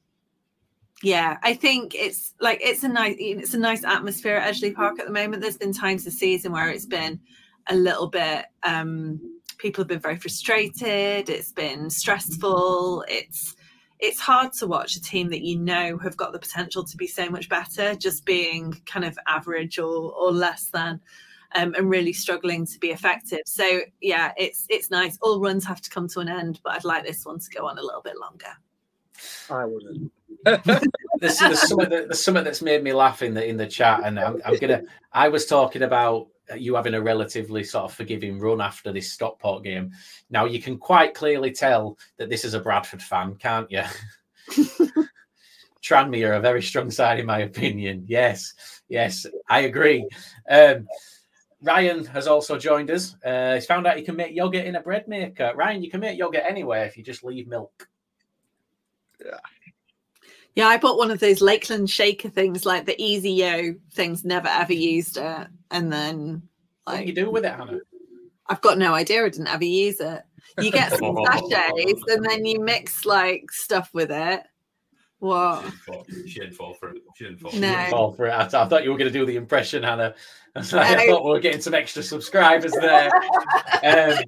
yeah, 1.03 1.37
I 1.43 1.53
think 1.53 1.95
it's 1.95 2.33
like 2.41 2.61
it's 2.63 2.83
a 2.83 2.89
nice 2.89 3.17
it's 3.19 3.53
a 3.53 3.59
nice 3.59 3.85
atmosphere 3.85 4.37
at 4.37 4.55
Edgeley 4.55 4.75
Park 4.75 4.99
at 4.99 5.07
the 5.07 5.13
moment. 5.13 5.43
There's 5.43 5.59
been 5.59 5.75
times 5.75 6.05
this 6.05 6.19
season 6.19 6.53
where 6.53 6.71
it's 6.71 6.87
been 6.87 7.21
a 7.67 7.77
little 7.77 8.07
bit 8.07 8.47
um 8.63 9.21
people 9.59 9.83
have 9.83 9.89
been 9.89 10.01
very 10.01 10.17
frustrated, 10.17 11.29
it's 11.29 11.53
been 11.53 11.91
stressful, 11.91 13.05
it's 13.07 13.55
it's 14.01 14.21
hard 14.21 14.53
to 14.55 14.67
watch 14.67 14.97
a 14.97 15.03
team 15.03 15.31
that 15.31 15.43
you 15.43 15.59
know 15.59 15.99
have 15.99 16.17
got 16.17 16.33
the 16.33 16.39
potential 16.39 16.85
to 16.85 16.97
be 16.97 17.07
so 17.07 17.29
much 17.29 17.49
better 17.49 17.95
just 17.95 18.25
being 18.25 18.81
kind 18.87 19.05
of 19.05 19.19
average 19.27 19.79
or 19.79 20.13
or 20.13 20.33
less 20.33 20.67
than 20.67 21.01
um, 21.55 21.75
and 21.75 21.89
really 21.91 22.13
struggling 22.13 22.67
to 22.67 22.79
be 22.79 22.89
effective. 22.89 23.41
So 23.47 23.81
yeah, 24.01 24.33
it's 24.37 24.67
it's 24.69 24.91
nice. 24.91 25.19
All 25.23 25.41
runs 25.41 25.65
have 25.65 25.81
to 25.81 25.91
come 25.91 26.09
to 26.09 26.21
an 26.21 26.29
end, 26.29 26.61
but 26.63 26.75
I'd 26.75 26.85
like 26.85 27.05
this 27.05 27.25
one 27.25 27.39
to 27.39 27.51
go 27.51 27.67
on 27.67 27.79
a 27.79 27.83
little 27.83 28.03
bit 28.03 28.19
longer. 28.19 28.57
I 29.51 29.65
wouldn't. 29.65 30.13
there's, 30.45 31.39
there's 31.39 31.69
something 31.69 31.89
that, 31.89 32.09
there's 32.09 32.23
something 32.23 32.45
that's 32.45 32.63
made 32.63 32.85
me 32.85 32.93
laugh 32.93 33.23
in 33.23 33.35
the 33.35 33.47
in 33.47 33.57
the 33.57 33.67
chat, 33.67 34.03
and 34.05 34.19
I'm, 34.19 34.41
I'm 34.45 34.57
gonna. 34.59 34.83
I 35.13 35.29
was 35.29 35.47
talking 35.47 35.83
about 35.83 36.29
you 36.57 36.75
having 36.75 36.95
a 36.95 37.03
relatively 37.03 37.65
sort 37.65 37.85
of 37.85 37.95
forgiving 37.95 38.39
run 38.39 38.61
after 38.61 38.93
this 38.93 39.13
Stockport 39.13 39.65
game. 39.65 39.91
Now 40.31 40.45
you 40.45 40.61
can 40.61 40.79
quite 40.79 41.15
clearly 41.15 41.51
tell 41.51 41.99
that 42.17 42.31
this 42.31 42.45
is 42.45 42.55
a 42.55 42.61
Bradford 42.61 43.03
fan, 43.03 43.35
can't 43.37 43.71
you? 43.71 43.83
Tranmere 45.83 46.37
a 46.37 46.41
very 46.41 46.63
strong 46.63 46.91
side, 46.91 47.21
in 47.21 47.27
my 47.27 47.41
opinion. 47.41 48.05
Yes, 48.07 48.55
yes, 48.89 49.27
I 49.49 49.61
agree. 49.61 50.09
Um, 50.49 50.87
Ryan 51.63 52.05
has 52.07 52.27
also 52.27 52.59
joined 52.59 52.91
us. 52.91 53.17
Uh, 53.25 53.55
he's 53.55 53.67
found 53.67 53.87
out 53.87 53.97
he 53.97 54.03
can 54.03 54.17
make 54.17 54.35
yogurt 54.35 54.65
in 54.65 54.77
a 54.77 54.81
bread 54.81 55.09
maker. 55.09 55.53
Ryan, 55.57 55.83
you 55.83 55.91
can 55.91 56.01
make 56.01 56.19
yogurt 56.19 56.45
anywhere 56.49 56.85
if 56.85 56.97
you 56.97 57.03
just 57.03 57.25
leave 57.25 57.49
milk. 57.49 57.89
Yeah. 59.25 59.39
Yeah, 60.55 60.67
I 60.67 60.77
bought 60.77 60.99
one 60.99 61.13
of 61.13 61.21
those 61.21 61.41
Lakeland 61.41 61.89
shaker 61.89 62.29
things, 62.29 62.67
like 62.67 62.85
the 62.85 62.97
EasiYo 62.97 63.79
things. 63.93 64.25
Never 64.25 64.49
ever 64.49 64.73
used 64.73 65.17
it, 65.17 65.47
and 65.71 65.93
then 65.93 66.43
What 66.85 66.99
do 66.99 67.05
you 67.05 67.13
do 67.15 67.31
with 67.31 67.45
it, 67.45 67.53
Hannah? 67.55 67.79
I've 68.47 68.61
got 68.63 68.79
no 68.79 68.95
idea. 68.95 69.25
I 69.25 69.29
didn't 69.29 69.49
ever 69.49 69.65
use 69.65 70.01
it. 70.01 70.23
You 70.59 70.71
get 70.73 70.93
some 70.93 71.17
sachets, 71.27 72.03
and 72.09 72.25
then 72.25 72.45
you 72.47 72.61
mix 72.61 73.05
like 73.05 73.51
stuff 73.51 73.91
with 73.93 74.11
it. 74.11 74.43
What? 75.21 75.65
She 76.27 76.39
didn't 76.41 76.55
fall 76.55 76.75
for 76.75 76.91
it. 76.91 77.03
She 77.17 77.25
didn't 77.25 77.41
fall. 77.41 77.53
No. 77.53 77.87
fall 77.91 78.13
for 78.13 78.27
it. 78.27 78.31
I, 78.31 78.45
I 78.45 78.47
thought 78.47 78.85
you 78.85 78.91
were 78.91 78.97
going 78.99 79.13
to 79.13 79.19
do 79.19 79.27
the 79.27 79.37
impression, 79.37 79.83
Hannah. 79.83 80.15
I, 80.55 80.59
was 80.61 80.73
like, 80.73 80.97
I 80.97 81.05
No. 81.07 81.13
thought 81.13 81.25
we 81.25 81.31
were 81.33 81.41
getting 81.41 81.61
some 81.61 81.75
extra 81.75 82.03
subscribers 82.03 82.73
there. 82.73 83.11
Um, 83.83 84.19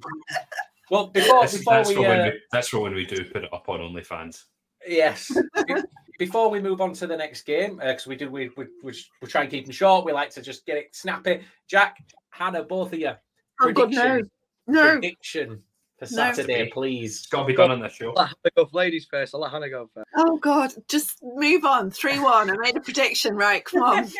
well, 0.89 1.07
before 1.07 1.41
That's, 1.41 1.57
before 1.57 1.73
that's, 1.75 1.89
we, 1.89 1.95
for 1.95 2.01
when 2.01 2.19
uh, 2.19 2.25
we 2.25 2.41
that's 2.51 2.67
for 2.67 2.79
when 2.81 2.93
we 2.93 3.05
do 3.05 3.23
put 3.23 3.43
it 3.45 3.53
up 3.53 3.69
on 3.69 3.79
OnlyFans. 3.79 4.43
yes, 4.85 5.31
be- 5.67 5.75
before 6.21 6.51
we 6.51 6.59
move 6.59 6.81
on 6.81 6.93
to 6.93 7.07
the 7.07 7.17
next 7.17 7.47
game, 7.47 7.77
because 7.77 8.05
we 8.05 8.15
do 8.15 8.29
we 8.29 8.51
we 8.55 8.67
we, 8.83 8.93
we 9.23 9.27
try 9.27 9.41
and 9.41 9.49
keep 9.49 9.65
them 9.65 9.73
short. 9.73 10.05
We 10.05 10.11
like 10.11 10.29
to 10.35 10.41
just 10.43 10.67
get 10.67 10.77
it 10.77 10.95
snappy. 10.95 11.41
Jack, 11.67 11.97
Hannah, 12.29 12.61
both 12.61 12.93
of 12.93 12.99
you. 12.99 13.13
Oh 13.59 13.71
God, 13.71 13.89
no, 13.89 14.21
no. 14.67 14.91
Prediction 14.91 15.63
for 15.97 16.05
No. 16.05 16.05
Saturday, 16.05 16.69
please. 16.69 17.21
It's 17.21 17.25
got 17.25 17.41
to 17.41 17.47
be 17.47 17.55
done 17.55 17.71
on 17.71 17.79
the 17.79 17.89
show. 17.89 18.13
Let 18.15 18.27
Hannah 18.27 18.51
go 18.55 18.65
for 18.65 18.77
ladies 18.77 19.07
first. 19.09 19.33
I'll 19.33 19.41
let 19.41 19.51
Hannah 19.51 19.71
go 19.71 19.89
first. 19.95 20.05
Oh 20.15 20.37
God, 20.37 20.71
just 20.87 21.17
move 21.23 21.65
on. 21.65 21.89
Three 21.89 22.19
one. 22.19 22.51
I 22.51 22.55
made 22.57 22.77
a 22.77 22.81
prediction. 22.81 23.35
Right, 23.35 23.65
come 23.65 23.81
on. 23.81 24.07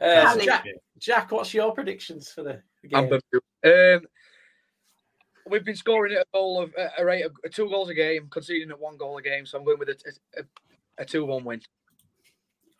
Uh, 0.00 0.32
so 0.32 0.40
Jack, 0.42 0.64
Jack, 0.98 1.30
what's 1.30 1.52
your 1.52 1.74
predictions 1.74 2.30
for 2.30 2.42
the, 2.42 2.62
the 2.82 2.88
game? 2.88 3.12
Um, 3.66 4.06
we've 5.46 5.62
been 5.62 5.76
scoring 5.76 6.14
at 6.14 6.22
a 6.22 6.26
goal 6.32 6.58
of 6.58 6.74
a 6.96 7.04
rate 7.04 7.22
of 7.22 7.32
two 7.52 7.68
goals 7.68 7.90
a 7.90 7.94
game, 7.94 8.26
conceding 8.30 8.70
at 8.70 8.80
one 8.80 8.96
goal 8.96 9.18
a 9.18 9.22
game. 9.22 9.44
So 9.44 9.58
I'm 9.58 9.64
going 9.66 9.78
with 9.78 9.90
a, 9.90 9.96
a, 10.38 10.40
a 10.40 10.44
two-one 11.04 11.44
win. 11.44 11.60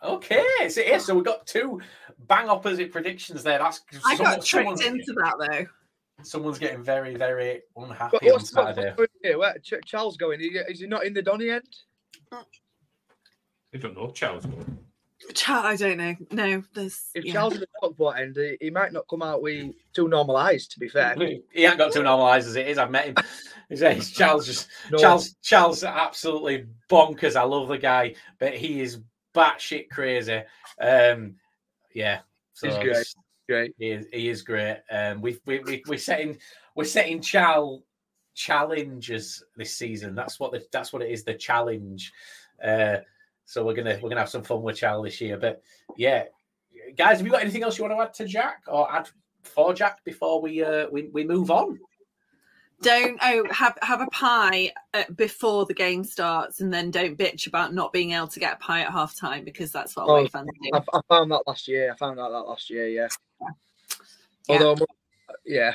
Okay, 0.02 0.68
so 0.70 0.80
yeah, 0.80 0.98
so 0.98 1.14
we've 1.14 1.24
got 1.24 1.46
two 1.46 1.80
bang 2.26 2.48
opposite 2.48 2.90
predictions 2.90 3.42
there. 3.42 3.58
That's 3.58 3.82
I 4.06 4.16
someone- 4.16 4.36
got 4.36 4.44
tricked 4.44 4.78
someone's- 4.78 4.80
into 4.82 5.12
that 5.22 5.34
though. 5.38 5.66
Someone's 6.22 6.58
getting 6.58 6.82
very, 6.82 7.14
very 7.16 7.62
unhappy 7.76 8.18
But 8.20 8.22
on 8.26 8.32
what's, 8.32 8.54
what's 8.54 8.76
Saturday. 8.76 9.34
Where 9.36 9.56
Ch- 9.62 9.74
Charles 9.86 10.18
going? 10.18 10.40
Is 10.40 10.46
he- 10.48 10.72
Is 10.72 10.80
he 10.80 10.86
not 10.86 11.04
in 11.06 11.14
the 11.14 11.22
Donny 11.22 11.48
end? 11.50 11.64
I 12.32 12.42
don't 13.78 13.94
know. 13.96 14.10
Charles. 14.10 14.44
Cha- 15.34 15.62
I 15.62 15.76
don't 15.76 15.96
know. 15.98 16.16
No, 16.30 16.62
there's. 16.74 17.10
If 17.14 17.24
yeah. 17.24 17.32
Charles 17.34 17.54
in 17.54 17.60
the 17.60 17.66
Stockport 17.78 18.18
end, 18.18 18.36
he, 18.36 18.56
he 18.60 18.70
might 18.70 18.92
not 18.92 19.06
come 19.08 19.22
out 19.22 19.42
with 19.42 19.72
two 19.92 20.08
normal 20.08 20.36
eyes. 20.36 20.66
To 20.68 20.78
be 20.80 20.88
fair, 20.88 21.14
He 21.52 21.64
ain't 21.64 21.78
got 21.78 21.92
too 21.92 22.02
normalised 22.02 22.48
as 22.48 22.56
it 22.56 22.68
is. 22.68 22.78
I've 22.78 22.90
met 22.90 23.06
him. 23.06 23.14
He's 23.70 24.10
Charles 24.10 24.46
just 24.46 24.68
No. 24.90 24.98
Charles 24.98 25.36
Charles 25.42 25.84
absolutely 25.84 26.66
bonkers. 26.90 27.36
I 27.36 27.42
love 27.42 27.68
the 27.68 27.78
guy, 27.78 28.14
but 28.38 28.54
he 28.54 28.80
is 28.80 29.00
batshit 29.34 29.88
crazy. 29.90 30.42
Um, 30.80 31.36
yeah, 31.94 32.20
so 32.52 32.68
He's 32.68 32.78
great. 32.78 33.14
great. 33.48 33.74
He 33.78 33.90
is, 33.90 34.06
he 34.12 34.28
is 34.28 34.42
great. 34.42 34.78
Um, 34.90 35.20
we 35.20 35.38
we 35.46 35.60
we 35.60 35.82
we're 35.86 35.98
setting 35.98 36.38
we're 36.74 36.84
setting 36.84 37.20
Chal 37.20 37.84
challenges 38.34 39.44
this 39.56 39.76
season. 39.76 40.14
That's 40.14 40.40
what 40.40 40.52
the 40.52 40.64
that's 40.72 40.92
what 40.92 41.02
it 41.02 41.10
is. 41.10 41.24
The 41.24 41.34
challenge. 41.34 42.12
Uh, 42.62 42.98
so 43.44 43.64
we're 43.64 43.74
gonna 43.74 43.98
we're 44.02 44.08
gonna 44.08 44.20
have 44.20 44.28
some 44.30 44.42
fun 44.42 44.62
with 44.62 44.76
Chal 44.76 45.02
this 45.02 45.20
year. 45.20 45.36
But 45.36 45.62
yeah, 45.96 46.24
guys, 46.96 47.18
have 47.18 47.26
you 47.26 47.32
got 47.32 47.42
anything 47.42 47.62
else 47.62 47.78
you 47.78 47.84
want 47.84 47.96
to 47.96 48.02
add 48.02 48.14
to 48.14 48.24
Jack 48.24 48.62
or 48.66 48.92
add 48.92 49.08
for 49.42 49.72
Jack 49.74 50.02
before 50.04 50.40
we 50.40 50.62
uh 50.64 50.86
we, 50.90 51.08
we 51.12 51.24
move 51.24 51.50
on? 51.50 51.78
Don't 52.82 53.18
oh 53.22 53.44
have 53.50 53.76
have 53.82 54.00
a 54.00 54.06
pie 54.06 54.72
uh, 54.94 55.04
before 55.16 55.66
the 55.66 55.74
game 55.74 56.02
starts, 56.04 56.60
and 56.60 56.72
then 56.72 56.90
don't 56.90 57.18
bitch 57.18 57.46
about 57.46 57.74
not 57.74 57.92
being 57.92 58.12
able 58.12 58.28
to 58.28 58.40
get 58.40 58.54
a 58.54 58.56
pie 58.56 58.80
at 58.80 58.90
half 58.92 59.14
time 59.16 59.44
because 59.44 59.70
that's 59.70 59.96
what 59.96 60.06
Oh, 60.08 60.16
away 60.16 60.28
fans 60.28 60.48
do. 60.62 60.70
I, 60.74 60.82
I 60.96 61.00
found 61.08 61.30
that 61.32 61.42
last 61.46 61.68
year. 61.68 61.92
I 61.92 61.96
found 61.96 62.18
out 62.18 62.30
that 62.30 62.48
last 62.48 62.70
year. 62.70 62.88
Yeah. 62.88 63.08
Yeah. 64.48 64.62
Although, 64.62 64.86
yeah, 65.46 65.74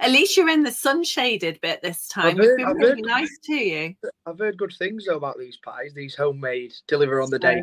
At 0.00 0.10
least 0.10 0.36
you're 0.36 0.48
in 0.48 0.62
the 0.64 0.70
sunshaded 0.70 1.60
bit 1.60 1.80
this 1.82 2.08
time. 2.08 2.36
heard- 2.36 2.46
We've 2.46 2.56
been 2.56 2.66
I've 2.66 2.76
really 2.76 2.90
heard- 3.02 3.06
nice 3.06 3.38
to 3.44 3.54
you. 3.54 3.94
I've 4.26 4.38
heard 4.38 4.56
good 4.58 4.72
things 4.78 5.04
though 5.06 5.16
about 5.16 5.38
these 5.38 5.58
pies. 5.58 5.92
These 5.94 6.14
homemade, 6.16 6.72
deliver 6.86 7.20
on 7.20 7.30
the 7.30 7.38
day. 7.38 7.62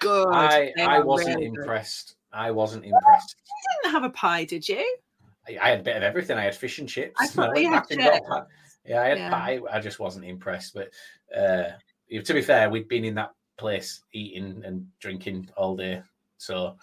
Good. 0.00 0.28
I 0.28 0.72
I 0.80 1.00
wasn't 1.00 1.36
really 1.36 1.50
good. 1.50 1.60
impressed. 1.60 2.16
I 2.32 2.50
wasn't 2.50 2.84
impressed. 2.84 3.36
You 3.46 3.82
didn't 3.82 3.92
have 3.94 4.04
a 4.04 4.12
pie, 4.14 4.44
did 4.44 4.68
you? 4.68 4.96
I, 5.58 5.66
I 5.66 5.70
had 5.70 5.80
a 5.80 5.82
bit 5.82 5.96
of 5.96 6.02
everything. 6.02 6.38
I 6.38 6.44
had 6.44 6.54
fish 6.54 6.78
and 6.78 6.88
chips. 6.88 7.14
I 7.18 7.26
thought 7.26 7.48
went 7.54 7.60
you 7.60 7.72
had 7.72 7.88
back 7.88 7.98
got 7.98 8.12
chips. 8.14 8.52
Yeah, 8.84 9.02
I 9.02 9.08
had 9.08 9.18
Yeah. 9.18 9.30
pie. 9.30 9.60
I 9.70 9.80
just 9.80 9.98
wasn't 9.98 10.24
impressed. 10.24 10.74
But 10.74 10.90
uh, 11.36 11.70
to 12.24 12.34
be 12.34 12.42
fair, 12.42 12.70
we'd 12.70 12.88
been 12.88 13.04
in 13.04 13.14
that 13.16 13.32
place 13.56 14.02
eating 14.12 14.62
and 14.64 14.86
drinking 15.00 15.50
all 15.56 15.76
day. 15.76 16.02
So 16.38 16.76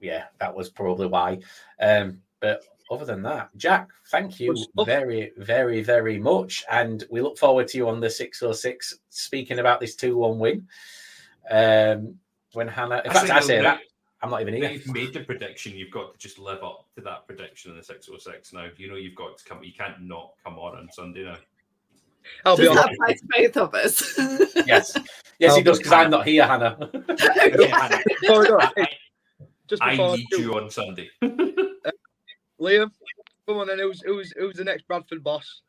yeah, 0.00 0.24
that 0.38 0.54
was 0.54 0.70
probably 0.70 1.06
why. 1.06 1.38
Um, 1.80 2.20
but 2.40 2.62
other 2.90 3.04
than 3.04 3.22
that, 3.22 3.50
Jack, 3.56 3.88
thank 4.10 4.40
you 4.40 4.56
very, 4.84 5.32
very, 5.36 5.82
very 5.82 6.18
much. 6.18 6.64
And 6.70 7.04
we 7.10 7.20
look 7.20 7.38
forward 7.38 7.68
to 7.68 7.78
you 7.78 7.88
on 7.88 8.00
the 8.00 8.10
606 8.10 8.98
speaking 9.10 9.60
about 9.60 9.78
this 9.78 9.94
2 9.94 10.16
1 10.16 10.38
win. 10.40 10.66
Um, 11.48 12.16
when 12.54 12.66
Hannah, 12.66 13.02
in 13.04 13.10
I 13.10 13.12
fact, 13.14 13.26
think 13.26 13.30
I 13.38 13.40
say 13.40 13.56
now- 13.58 13.62
that, 13.74 13.80
I'm 14.22 14.30
not 14.30 14.42
even 14.42 14.54
Now 14.54 14.60
here. 14.68 14.70
you've 14.72 14.86
made 14.92 15.14
the 15.14 15.20
prediction. 15.20 15.74
You've 15.74 15.90
got 15.90 16.12
to 16.12 16.18
just 16.18 16.38
live 16.38 16.62
up 16.62 16.86
to 16.96 17.00
that 17.02 17.26
prediction 17.26 17.70
in 17.70 17.78
the 17.78 17.82
606 17.82 18.52
now. 18.52 18.66
You 18.76 18.88
know 18.90 18.96
you've 18.96 19.14
got 19.14 19.38
to 19.38 19.44
come. 19.44 19.62
You 19.64 19.72
can't 19.72 20.00
not 20.02 20.32
come 20.44 20.58
on 20.58 20.76
on 20.76 20.88
Sunday 20.92 21.24
now. 21.24 21.36
I'll 22.44 22.56
be 22.56 22.64
Does 22.64 22.76
honest. 22.76 22.86
that 22.86 22.92
apply 22.94 23.14
to 23.14 23.50
both 23.52 23.56
of 23.56 23.74
us? 23.74 24.18
Yes, 24.66 24.94
yes, 25.38 25.56
he 25.56 25.62
does 25.62 25.78
because 25.78 25.92
I'm 25.92 26.10
not 26.10 26.26
here, 26.26 26.46
Hannah. 26.46 26.76
Yeah, 27.18 28.02
Sorry, 28.24 28.46
go 28.46 28.58
on. 28.58 28.68
I, 28.76 28.88
Just 29.66 29.82
I 29.82 29.92
before 29.92 30.10
I 30.10 30.16
need 30.16 30.26
do, 30.30 30.40
you 30.42 30.54
on 30.58 30.70
Sunday. 30.70 31.08
Liam, 32.60 32.90
come 33.48 33.56
on 33.56 33.68
then. 33.68 33.78
Who's 33.78 34.02
who's 34.02 34.32
who's 34.36 34.56
the 34.56 34.64
next 34.64 34.86
Bradford 34.86 35.24
boss? 35.24 35.62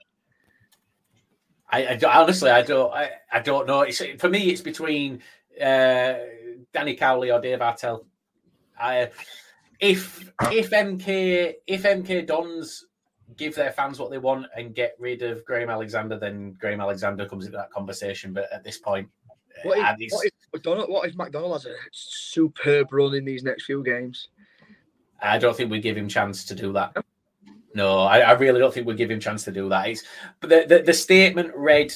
I, 1.70 1.88
I 1.88 1.96
don't- 1.96 2.14
honestly, 2.14 2.52
I 2.52 2.64
don't, 2.64 2.94
I, 2.94 3.12
I 3.32 3.40
don't 3.40 3.66
know. 3.66 3.82
It's 3.82 4.02
for 4.20 4.28
me, 4.28 4.50
it's 4.50 4.62
between 4.62 5.22
uh, 5.60 6.16
Danny 6.74 6.96
Cowley 6.96 7.32
or 7.32 7.40
Dave 7.40 7.60
Artell. 7.60 8.04
I, 8.82 9.10
if 9.80 10.32
if 10.52 10.70
MK 10.72 11.54
if 11.68 11.84
MK 11.84 12.28
Dons 12.28 12.86
give 13.38 13.56
their 13.56 13.72
fans 13.72 14.00
what 14.00 14.12
they 14.12 14.18
want 14.18 14.46
and 14.56 14.76
get 14.76 14.96
rid 15.00 15.22
of 15.22 15.46
Graham 15.46 15.70
Alexander, 15.70 16.18
then 16.20 16.54
Graham 16.60 16.82
Alexander 16.82 17.28
comes 17.28 17.46
into 17.46 17.58
that 17.58 17.72
conversation. 17.72 18.34
But 18.34 18.52
at 18.52 18.64
this 18.64 18.78
point, 18.78 19.10
What 19.64 19.80
uh, 19.80 19.94
if, 19.94 20.02
it's- 20.02 20.12
what 20.14 20.26
if 20.28 20.34
McDonald? 20.54 20.90
What 20.90 21.10
if 21.10 21.16
McDonald 21.16 21.54
has 21.54 21.66
a 21.66 21.76
superb 21.92 22.92
run 22.92 23.14
in 23.16 23.26
these 23.26 23.44
next 23.44 23.66
few 23.66 23.84
games. 23.84 24.30
I 25.22 25.38
don't 25.38 25.56
think 25.56 25.70
we 25.70 25.80
give 25.80 25.96
him 25.96 26.08
chance 26.08 26.46
to 26.46 26.56
do 26.56 26.74
that. 26.74 26.98
No, 27.76 28.00
I, 28.00 28.20
I 28.20 28.32
really 28.32 28.60
don't 28.60 28.74
think 28.74 28.88
we 28.88 28.96
give 28.96 29.12
him 29.12 29.20
chance 29.20 29.44
to 29.46 29.52
do 29.52 29.70
that. 29.70 29.88
It's, 29.88 30.04
but 30.40 30.50
the, 30.50 30.66
the, 30.68 30.84
the 30.84 30.94
statement 30.94 31.52
read 31.56 31.94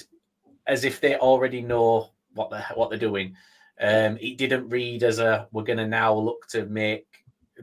as 0.68 0.84
if 0.86 1.02
they 1.02 1.16
already 1.16 1.62
know 1.62 2.12
what 2.34 2.50
they 2.52 2.62
what 2.76 2.90
they're 2.90 3.00
doing. 3.00 3.36
Um, 3.82 4.18
it 4.22 4.38
didn't 4.38 4.70
read 4.70 5.04
as 5.04 5.20
a 5.20 5.48
we're 5.52 5.64
going 5.64 5.78
to 5.80 5.88
now 5.88 6.14
look 6.14 6.48
to 6.50 6.66
make 6.66 7.08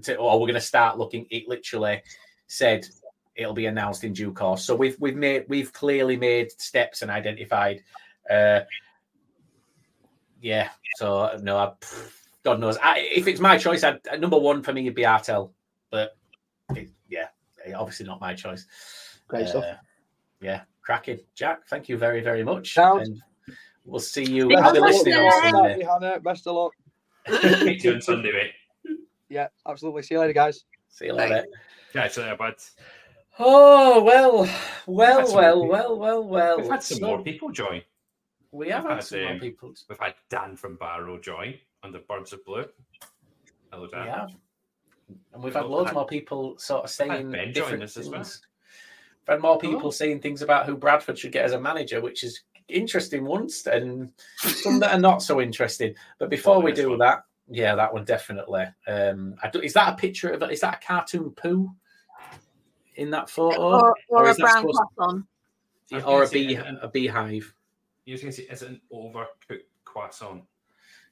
to, 0.02 0.16
or 0.16 0.38
we're 0.40 0.46
going 0.46 0.54
to 0.54 0.60
start 0.60 0.98
looking. 0.98 1.26
It 1.30 1.48
literally 1.48 2.02
said 2.46 2.86
it'll 3.34 3.54
be 3.54 3.66
announced 3.66 4.04
in 4.04 4.12
due 4.12 4.32
course. 4.32 4.64
So 4.64 4.74
we've 4.76 4.96
we've 5.00 5.16
made 5.16 5.46
we've 5.48 5.72
clearly 5.72 6.16
made 6.16 6.52
steps 6.60 7.02
and 7.02 7.10
identified. 7.10 7.82
Uh, 8.30 8.60
yeah. 10.40 10.68
So 10.96 11.38
no, 11.42 11.56
I, 11.56 11.72
God 12.42 12.60
knows. 12.60 12.76
I, 12.82 12.98
if 12.98 13.26
it's 13.26 13.40
my 13.40 13.56
choice, 13.56 13.82
I'd, 13.84 14.00
number 14.20 14.38
one 14.38 14.62
for 14.62 14.72
me 14.72 14.84
would 14.84 14.94
be 14.94 15.02
Artell, 15.02 15.52
but 15.90 16.16
it, 16.74 16.90
yeah, 17.08 17.28
obviously 17.74 18.06
not 18.06 18.20
my 18.20 18.34
choice. 18.34 18.66
Great 19.28 19.48
stuff. 19.48 19.64
Uh, 19.64 19.74
yeah, 20.40 20.62
cracking, 20.82 21.20
Jack. 21.34 21.66
Thank 21.68 21.88
you 21.88 21.96
very 21.96 22.20
very 22.20 22.44
much. 22.44 22.74
Sounds- 22.74 23.08
And 23.08 23.22
we'll 23.84 24.00
see 24.00 24.24
you. 24.24 24.48
Thank 24.48 24.60
I'll 24.60 24.72
be 24.72 24.78
you. 24.78 24.84
listening 24.84 25.14
on 25.14 25.42
Bye. 25.42 25.50
Sunday. 25.50 25.84
Hannah, 25.84 26.20
best 26.20 26.46
of 26.46 26.56
luck. 26.56 26.72
Meet 27.64 27.84
you 27.84 27.94
on 27.94 28.00
Sunday, 28.02 28.32
mate. 28.32 28.96
Yeah, 29.28 29.48
absolutely. 29.66 30.02
See 30.02 30.14
you 30.14 30.20
later, 30.20 30.32
guys. 30.32 30.64
See 30.88 31.06
you 31.06 31.14
later. 31.14 31.46
Yeah, 31.94 32.08
so 32.08 32.24
yeah, 32.24 32.34
but 32.38 32.68
Oh 33.38 34.02
well, 34.02 34.48
well, 34.86 35.34
well, 35.34 35.66
well, 35.66 35.98
well, 35.98 36.24
well. 36.24 36.60
we've 36.60 36.70
had 36.70 36.82
some 36.82 36.98
So- 36.98 37.06
more 37.06 37.22
people 37.22 37.50
join. 37.50 37.82
We 38.54 38.68
have 38.68 38.82
had 38.82 38.92
had, 38.96 39.04
some 39.04 39.22
more 39.22 39.32
um, 39.32 39.40
people. 39.40 39.72
We've 39.88 39.98
had 39.98 40.14
Dan 40.28 40.56
from 40.56 40.76
Barrow 40.76 41.18
join 41.18 41.54
on 41.82 41.90
the 41.92 42.00
Birds 42.00 42.34
of 42.34 42.44
Blue. 42.44 42.66
Hello, 43.72 43.86
Dan. 43.86 44.06
Yeah. 44.06 44.26
And 45.32 45.42
we've 45.42 45.54
had 45.54 45.64
loads 45.64 45.88
had- 45.88 45.94
more 45.94 46.06
people 46.06 46.58
sort 46.58 46.84
of 46.84 46.90
saying 46.90 47.30
Ben 47.30 47.52
different 47.52 47.82
us 47.82 47.96
as 47.96 48.10
well. 48.10 48.18
things. 48.22 48.42
We've 49.26 49.34
had 49.36 49.40
more 49.40 49.58
people 49.58 49.78
Hello. 49.78 49.90
saying 49.90 50.20
things 50.20 50.42
about 50.42 50.66
who 50.66 50.76
Bradford 50.76 51.18
should 51.18 51.32
get 51.32 51.46
as 51.46 51.52
a 51.52 51.60
manager, 51.60 52.02
which 52.02 52.22
is 52.24 52.42
interesting 52.72 53.24
ones, 53.24 53.66
and 53.66 54.10
some 54.38 54.78
that 54.80 54.94
are 54.94 55.00
not 55.00 55.22
so 55.22 55.40
interesting. 55.40 55.94
But 56.18 56.30
before 56.30 56.56
Well, 56.56 56.62
we 56.64 56.72
do 56.72 56.90
one. 56.90 56.98
that, 57.00 57.24
yeah, 57.48 57.74
that 57.74 57.92
one 57.92 58.04
definitely. 58.04 58.66
Um, 58.86 59.34
I 59.42 59.48
do, 59.50 59.60
is 59.60 59.72
that 59.74 59.92
a 59.92 59.96
picture 59.96 60.30
of 60.30 60.42
is 60.50 60.60
that 60.60 60.82
a 60.82 60.86
cartoon 60.86 61.30
poo 61.32 61.70
in 62.96 63.10
that 63.10 63.30
photo, 63.30 63.60
Or, 63.60 63.94
or, 64.08 64.28
is 64.28 64.38
a 64.38 64.40
brown 64.40 64.56
supposed- 64.58 64.80
croissant. 64.96 65.26
I 65.92 65.96
was 65.96 66.04
or 66.04 66.22
a 66.24 66.28
bee 66.28 66.56
um, 66.56 66.78
a 66.82 66.88
beehive? 66.88 67.54
You 68.06 68.12
was 68.12 68.20
going 68.22 68.32
to 68.32 68.36
say, 68.36 68.48
is 68.48 68.62
it 68.62 68.68
an 68.70 68.80
overcooked 68.92 69.64
croissant? 69.84 70.42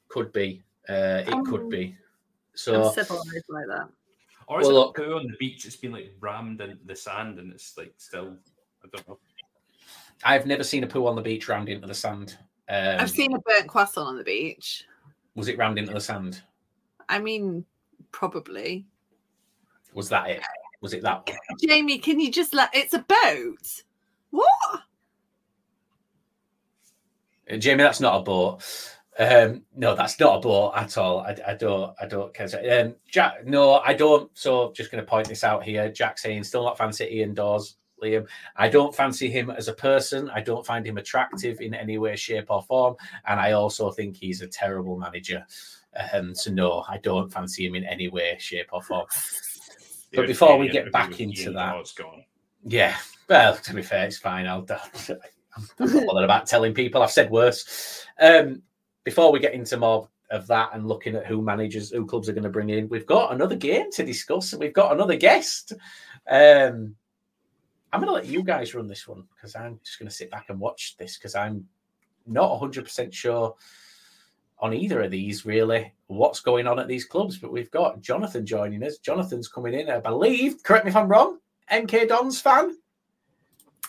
Could 0.08 0.32
be. 0.32 0.62
Uh, 0.88 1.22
it 1.26 1.44
could 1.46 1.60
Um, 1.62 1.68
be. 1.68 1.84
I'm 1.86 1.96
So 2.54 2.90
civilized 2.92 3.44
like 3.48 3.66
that. 3.68 3.88
Or 4.48 4.60
is 4.60 4.66
Well, 4.66 4.76
it 4.76 4.80
look- 4.80 4.96
poo 4.96 5.16
on 5.16 5.26
the 5.28 5.36
beach? 5.38 5.64
It's 5.66 5.76
been 5.76 5.92
like 5.92 6.14
rammed 6.20 6.60
in 6.60 6.78
the 6.86 6.96
sand 6.96 7.38
and 7.38 7.52
it's 7.52 7.76
like 7.76 7.92
still, 7.98 8.36
I 8.84 8.88
don't 8.92 9.06
know. 9.08 9.18
I've 10.24 10.46
never 10.46 10.64
seen 10.64 10.84
a 10.84 10.86
poo 10.86 11.06
on 11.06 11.16
the 11.16 11.22
beach 11.22 11.48
rammed 11.48 11.68
into 11.68 11.86
the 11.86 11.94
sand. 11.94 12.36
Um, 12.68 13.00
I've 13.00 13.10
seen 13.10 13.34
a 13.34 13.38
burnt 13.40 13.68
croissant 13.68 14.08
on 14.08 14.16
the 14.16 14.24
beach. 14.24 14.84
Was 15.34 15.48
it 15.48 15.58
rammed 15.58 15.78
into 15.78 15.92
the 15.92 16.00
sand? 16.00 16.42
I 17.08 17.18
mean, 17.18 17.64
probably. 18.12 18.86
Was 19.94 20.08
that 20.10 20.28
it? 20.30 20.42
Was 20.80 20.92
it 20.92 21.02
that 21.02 21.28
one? 21.28 21.38
Jamie, 21.60 21.98
can 21.98 22.20
you 22.20 22.30
just 22.30 22.54
let? 22.54 22.70
It's 22.72 22.94
a 22.94 23.00
boat. 23.00 23.82
What? 24.30 24.82
Uh, 27.50 27.56
Jamie, 27.56 27.82
that's 27.82 28.00
not 28.00 28.20
a 28.20 28.22
boat. 28.22 28.62
Um, 29.18 29.62
no, 29.76 29.94
that's 29.94 30.18
not 30.18 30.36
a 30.36 30.40
boat 30.40 30.72
at 30.76 30.96
all. 30.96 31.20
I, 31.20 31.36
I 31.46 31.54
don't, 31.54 31.94
I 32.00 32.06
don't 32.06 32.32
care. 32.32 32.46
Um, 32.80 32.94
Jack, 33.10 33.44
no, 33.44 33.74
I 33.74 33.92
don't. 33.92 34.30
So, 34.38 34.72
just 34.72 34.90
going 34.90 35.04
to 35.04 35.08
point 35.08 35.28
this 35.28 35.44
out 35.44 35.64
here. 35.64 35.90
Jack 35.90 36.18
saying, 36.18 36.44
still 36.44 36.64
not 36.64 36.78
fancy 36.78 37.04
Ian 37.04 37.34
Dawes, 37.34 37.76
Liam. 38.00 38.26
I 38.56 38.68
don't 38.68 38.94
fancy 38.94 39.30
him 39.30 39.50
as 39.50 39.68
a 39.68 39.72
person. 39.72 40.30
I 40.30 40.40
don't 40.40 40.66
find 40.66 40.86
him 40.86 40.98
attractive 40.98 41.60
in 41.60 41.74
any 41.74 41.98
way, 41.98 42.16
shape, 42.16 42.46
or 42.50 42.62
form. 42.62 42.96
And 43.26 43.38
I 43.40 43.52
also 43.52 43.90
think 43.90 44.16
he's 44.16 44.42
a 44.42 44.46
terrible 44.46 44.98
manager. 44.98 45.46
Um, 46.12 46.34
so, 46.34 46.50
no, 46.50 46.84
I 46.88 46.98
don't 46.98 47.32
fancy 47.32 47.66
him 47.66 47.74
in 47.74 47.84
any 47.84 48.08
way, 48.08 48.36
shape, 48.38 48.68
or 48.72 48.82
form. 48.82 49.06
But 50.12 50.26
before 50.26 50.58
we 50.58 50.68
get 50.68 50.90
back 50.90 51.20
into 51.20 51.52
that-. 51.52 51.72
Yeah. 52.64 52.96
Well, 53.28 53.54
to 53.56 53.74
be 53.74 53.82
fair, 53.82 54.06
it's 54.06 54.18
fine. 54.18 54.46
I'll. 54.46 54.66
I'm 55.78 55.94
not 55.94 56.06
bothered 56.06 56.24
about 56.24 56.46
telling 56.46 56.74
people. 56.74 57.02
I've 57.02 57.10
said 57.10 57.30
worse. 57.30 58.04
Um, 58.20 58.62
before 59.04 59.32
we 59.32 59.38
get 59.38 59.54
into 59.54 59.76
more 59.76 60.08
of 60.30 60.46
that 60.46 60.70
and 60.74 60.86
looking 60.86 61.16
at 61.16 61.26
who 61.26 61.42
managers, 61.42 61.90
who 61.90 62.06
clubs 62.06 62.28
are 62.28 62.32
going 62.32 62.44
to 62.44 62.50
bring 62.50 62.70
in, 62.70 62.88
we've 62.88 63.06
got 63.06 63.32
another 63.32 63.56
game 63.56 63.90
to 63.92 64.04
discuss. 64.04 64.52
and 64.52 64.60
We've 64.60 64.72
got 64.72 64.92
another 64.92 65.16
guest. 65.16 65.72
Um, 66.28 66.94
I'm 67.92 68.00
going 68.00 68.08
to 68.08 68.14
let 68.14 68.26
you 68.26 68.42
guys 68.42 68.74
run 68.74 68.86
this 68.86 69.08
one 69.08 69.24
because 69.34 69.56
I'm 69.56 69.80
just 69.84 69.98
going 69.98 70.08
to 70.08 70.14
sit 70.14 70.30
back 70.30 70.46
and 70.48 70.60
watch 70.60 70.96
this 70.98 71.16
because 71.16 71.34
I'm 71.34 71.66
not 72.26 72.60
100% 72.60 73.12
sure 73.12 73.54
on 74.60 74.74
either 74.74 75.02
of 75.02 75.10
these 75.10 75.44
really 75.46 75.92
what's 76.06 76.40
going 76.40 76.66
on 76.66 76.78
at 76.78 76.86
these 76.88 77.04
clubs. 77.04 77.38
But 77.38 77.52
we've 77.52 77.70
got 77.70 78.00
Jonathan 78.00 78.46
joining 78.46 78.84
us. 78.84 78.98
Jonathan's 78.98 79.48
coming 79.48 79.74
in, 79.74 79.90
I 79.90 79.98
believe. 79.98 80.62
Correct 80.62 80.84
me 80.84 80.90
if 80.90 80.96
I'm 80.96 81.08
wrong. 81.08 81.38
MK 81.72 82.08
Dons 82.08 82.40
fan. 82.40 82.76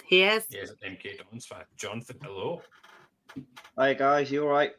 He 0.05 0.23
is. 0.23 0.45
Yes, 0.49 0.71
MK 0.83 1.19
Dons 1.19 1.45
fan. 1.45 1.63
Jonathan, 1.77 2.17
hello. 2.23 2.61
Hi 3.77 3.93
guys, 3.93 4.29
you 4.29 4.43
all 4.43 4.49
right? 4.49 4.71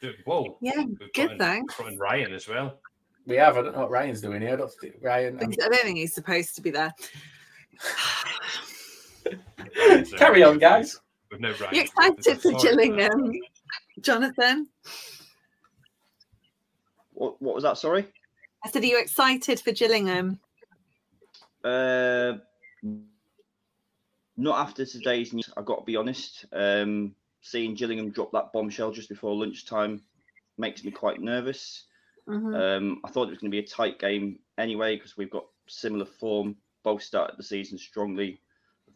Dude, 0.00 0.16
whoa. 0.24 0.58
Yeah, 0.60 0.78
We've 0.78 0.98
good, 0.98 1.12
got 1.14 1.32
in- 1.32 1.38
thanks. 1.38 1.76
got 1.76 1.92
in 1.92 1.98
Ryan 1.98 2.32
as 2.32 2.48
well. 2.48 2.80
We 3.24 3.36
have. 3.36 3.56
I 3.56 3.62
don't 3.62 3.74
know 3.74 3.82
what 3.82 3.90
Ryan's 3.90 4.20
doing 4.20 4.42
here. 4.42 4.54
I 4.54 4.56
don't 4.56 4.72
think 4.80 4.96
Ryan. 5.00 5.38
I 5.40 5.44
um, 5.44 5.50
don't 5.52 5.74
think 5.76 5.96
he's 5.96 6.12
supposed 6.12 6.56
to 6.56 6.60
be 6.60 6.70
there. 6.70 6.92
Ryan's 9.76 10.12
carry 10.18 10.42
on, 10.42 10.58
guys. 10.58 11.00
We've 11.30 11.40
no 11.40 11.52
Ryan. 11.60 11.74
You 11.74 11.82
excited 11.82 12.42
for 12.42 12.52
Gillingham, 12.60 13.32
Jonathan? 14.00 14.68
What, 17.12 17.40
what 17.40 17.54
was 17.54 17.64
that? 17.64 17.78
Sorry. 17.78 18.06
I 18.64 18.70
said, 18.70 18.82
are 18.82 18.86
you 18.86 19.00
excited 19.00 19.60
for 19.60 19.72
Gillingham? 19.72 20.38
Uh, 21.64 22.34
not 24.36 24.58
after 24.58 24.84
today's 24.84 25.32
news. 25.32 25.50
I've 25.56 25.64
got 25.64 25.80
to 25.80 25.84
be 25.84 25.96
honest. 25.96 26.44
Um, 26.52 27.14
seeing 27.40 27.74
Gillingham 27.74 28.10
drop 28.10 28.32
that 28.32 28.52
bombshell 28.52 28.92
just 28.92 29.08
before 29.08 29.34
lunchtime 29.34 30.02
makes 30.58 30.84
me 30.84 30.90
quite 30.90 31.20
nervous. 31.20 31.84
Mhm. 32.28 32.54
Um, 32.54 33.00
I 33.04 33.10
thought 33.10 33.24
it 33.24 33.30
was 33.30 33.38
going 33.38 33.50
to 33.50 33.56
be 33.56 33.64
a 33.64 33.66
tight 33.66 33.98
game 33.98 34.38
anyway 34.58 34.96
because 34.96 35.16
we've 35.16 35.30
got 35.30 35.46
similar 35.66 36.04
form. 36.04 36.56
Both 36.82 37.02
started 37.02 37.36
the 37.36 37.42
season 37.42 37.78
strongly, 37.78 38.40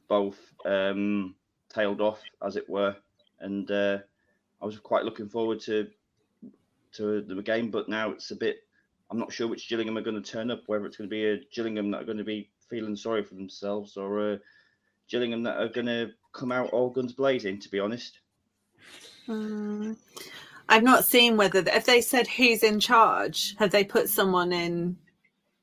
both 0.09 0.39
um, 0.65 1.35
tailed 1.73 2.01
off, 2.01 2.21
as 2.45 2.57
it 2.57 2.69
were, 2.69 2.97
and 3.41 3.71
uh, 3.71 3.99
I 4.61 4.67
was 4.67 4.79
quite 4.79 5.05
looking 5.05 5.29
forward 5.29 5.61
to 5.61 5.89
to 6.93 7.23
the 7.23 7.43
game. 7.43 7.71
But 7.71 7.89
now 7.89 8.11
it's 8.11 8.31
a 8.31 8.37
bit. 8.37 8.59
I'm 9.11 9.19
not 9.19 9.33
sure 9.33 9.47
which 9.47 9.69
Gillingham 9.69 9.97
are 9.97 10.03
going 10.03 10.21
to 10.21 10.31
turn 10.31 10.51
up. 10.51 10.63
Whether 10.67 10.87
it's 10.87 10.97
going 10.97 11.09
to 11.09 11.15
be 11.15 11.27
a 11.27 11.41
Gillingham 11.53 11.91
that 11.93 12.03
are 12.03 12.07
going 12.07 12.19
to 12.19 12.25
be 12.25 12.51
feeling 12.69 12.97
sorry 12.97 13.23
for 13.23 13.35
themselves, 13.35 13.97
or 13.97 14.33
a 14.33 14.41
Gillingham 15.09 15.43
that 15.45 15.59
are 15.59 15.69
going 15.69 15.87
to 15.87 16.11
come 16.33 16.53
out 16.53 16.71
all 16.71 16.91
guns 16.91 17.13
blazing. 17.13 17.61
To 17.61 17.69
be 17.69 17.81
honest. 17.81 18.19
Mm. 19.29 19.97
I've 20.69 20.83
not 20.83 21.05
seen 21.05 21.37
whether 21.37 21.63
if 21.67 21.87
they 21.87 22.01
said 22.01 22.27
who's 22.27 22.63
in 22.63 22.81
charge, 22.81 23.55
have 23.59 23.71
they 23.71 23.85
put 23.85 24.09
someone 24.09 24.53
in 24.53 24.97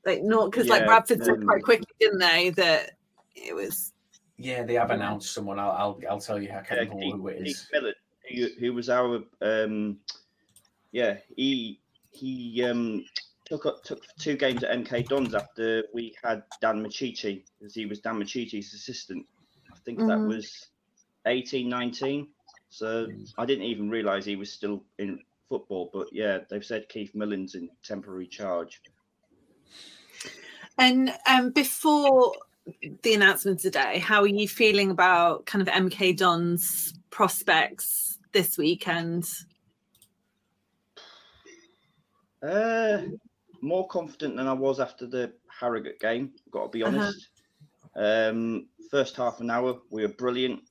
like 0.06 0.24
not 0.24 0.52
because 0.52 0.68
like 0.68 0.82
Yeah, 0.82 0.88
Bradford 0.88 1.24
said 1.24 1.36
um, 1.36 1.46
quite 1.46 1.64
quickly, 1.64 1.88
didn't 2.04 2.20
they, 2.20 2.50
that 2.52 2.92
it 3.36 3.56
was 3.56 3.94
Yeah, 4.38 4.64
they 4.64 4.76
have 4.76 4.92
announced 4.92 5.34
someone. 5.34 5.60
I'll 5.60 5.72
I'll, 5.72 6.00
I'll 6.10 6.20
tell 6.20 6.42
you. 6.42 6.50
I 6.50 6.62
can't 6.62 6.72
Yeah, 6.72 6.80
remember 6.82 7.02
Keith, 7.02 7.14
who 7.16 7.28
it 7.28 7.38
Keith 7.38 7.48
is. 7.48 7.68
Who, 8.30 8.48
who 8.60 8.74
was 8.74 8.90
our 8.90 9.22
um, 9.42 10.00
yeah, 10.92 11.18
he 11.36 11.82
he 12.12 12.64
um 12.64 13.06
took 13.46 13.66
up, 13.66 13.84
took 13.84 14.02
two 14.20 14.38
games 14.38 14.64
at 14.64 14.72
MK 14.78 15.08
Dons 15.10 15.34
after 15.36 15.84
we 15.94 16.16
had 16.24 16.44
Dan 16.62 16.84
Micciche 16.84 17.44
because 17.60 17.76
he 17.76 17.86
was 17.86 18.00
Dan 18.00 18.16
Micciche's 18.16 18.74
assistant. 18.74 19.26
I 19.72 19.76
think 19.86 20.00
that 20.00 20.20
Mhm. 20.20 20.28
was 20.28 20.68
18, 21.28 21.68
19. 21.68 22.28
So 22.70 23.08
Mm. 23.08 23.34
I 23.38 23.46
didn't 23.46 23.66
even 23.66 23.90
realise 23.90 24.26
he 24.26 24.36
was 24.36 24.52
still 24.52 24.84
in 25.00 25.20
football. 25.50 25.90
But 25.94 26.08
yeah, 26.14 26.40
they've 26.50 26.66
said 26.66 26.88
Keith 26.90 27.14
Millen's 27.14 27.56
in 27.56 27.70
temporary 27.84 28.28
charge. 28.28 28.82
And 30.78 31.14
um, 31.30 31.52
before 31.52 32.34
the 33.04 33.14
announcement 33.14 33.60
today, 33.60 34.00
how 34.00 34.22
are 34.22 34.28
you 34.28 34.48
feeling 34.48 34.90
about 34.92 35.46
kind 35.46 35.62
of 35.62 35.74
MK 35.74 36.18
Don's 36.18 36.94
prospects 37.10 38.18
this 38.32 38.58
weekend? 38.58 39.26
Uh, 42.42 43.04
more 43.62 43.88
confident 43.88 44.36
than 44.36 44.48
I 44.48 44.54
was 44.54 44.80
after 44.80 45.06
the 45.08 45.34
Harrogate 45.48 46.00
game. 46.00 46.34
Got 46.52 46.64
to 46.64 46.70
be 46.70 46.84
Uh-huh. 46.84 46.98
honest. 46.98 47.30
Um, 47.96 48.68
first 48.90 49.16
half 49.16 49.40
an 49.40 49.50
hour, 49.52 49.80
we 49.92 50.02
were 50.02 50.14
brilliant. 50.14 50.62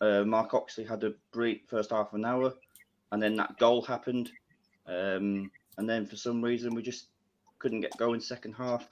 Uh, 0.00 0.24
Mark 0.24 0.54
Oxley 0.54 0.84
had 0.84 1.04
a 1.04 1.12
brilliant 1.32 1.68
first 1.68 1.90
half 1.90 2.14
an 2.14 2.24
hour, 2.24 2.54
and 3.12 3.22
then 3.22 3.36
that 3.36 3.58
goal 3.58 3.82
happened. 3.82 4.30
Um, 4.86 5.50
and 5.76 5.88
then 5.88 6.06
for 6.06 6.16
some 6.16 6.42
reason, 6.42 6.74
we 6.74 6.82
just 6.82 7.08
couldn't 7.58 7.82
get 7.82 7.96
going 7.98 8.20
second 8.20 8.54
half. 8.54 8.88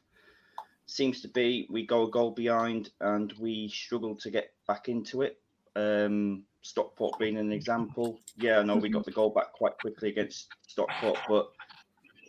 Seems 0.90 1.20
to 1.20 1.28
be 1.28 1.66
we 1.70 1.86
go 1.86 2.04
a 2.04 2.10
goal 2.10 2.30
behind 2.30 2.90
and 3.00 3.32
we 3.38 3.68
struggle 3.68 4.16
to 4.16 4.30
get 4.30 4.52
back 4.66 4.88
into 4.88 5.20
it. 5.20 5.38
Um, 5.76 6.44
Stockport 6.62 7.18
being 7.18 7.36
an 7.36 7.52
example. 7.52 8.18
Yeah, 8.38 8.62
know 8.62 8.76
we 8.76 8.88
got 8.88 9.04
the 9.04 9.12
goal 9.12 9.28
back 9.28 9.52
quite 9.52 9.78
quickly 9.78 10.08
against 10.08 10.48
Stockport, 10.66 11.18
but 11.28 11.50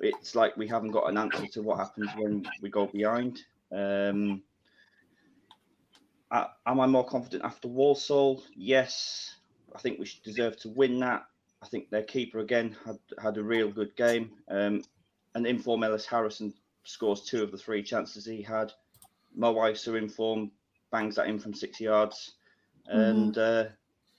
it's 0.02 0.36
like 0.36 0.58
we 0.58 0.68
haven't 0.68 0.92
got 0.92 1.10
an 1.10 1.18
answer 1.18 1.48
to 1.48 1.62
what 1.62 1.80
happens 1.80 2.10
when 2.18 2.46
we 2.62 2.70
go 2.70 2.88
behind. 2.88 3.42
Um, 3.72 4.44
am 6.32 6.80
I 6.82 6.86
more 6.86 7.06
confident 7.06 7.46
after 7.46 7.70
Walsall? 7.70 8.44
Yes, 8.56 9.36
I 9.74 9.80
think 9.80 10.00
we 10.00 10.06
should 10.06 10.24
deserve 10.24 10.58
to 10.58 10.70
win 10.70 11.00
that. 11.00 11.24
I 11.64 11.68
think 11.68 11.90
their 11.90 12.04
keeper 12.04 12.40
again 12.40 12.76
had 12.86 13.00
had 13.22 13.38
a 13.38 13.44
real 13.44 13.72
good 13.72 13.96
game. 13.96 14.32
Um, 14.50 14.84
and 15.36 15.46
inform 15.46 15.84
Ellis 15.84 16.06
Harrison 16.06 16.54
scores 16.90 17.22
two 17.22 17.44
of 17.44 17.52
the 17.52 17.58
three 17.58 17.84
chances 17.84 18.26
he 18.26 18.42
had. 18.42 18.72
Mo 19.36 19.54
Eisa 19.56 19.98
in 19.98 20.10
form 20.10 20.52
bangs 20.92 21.16
that 21.16 21.28
in 21.28 21.40
from 21.40 21.54
six 21.54 21.80
yards, 21.80 22.34
and 22.88 23.38
uh, 23.38 23.66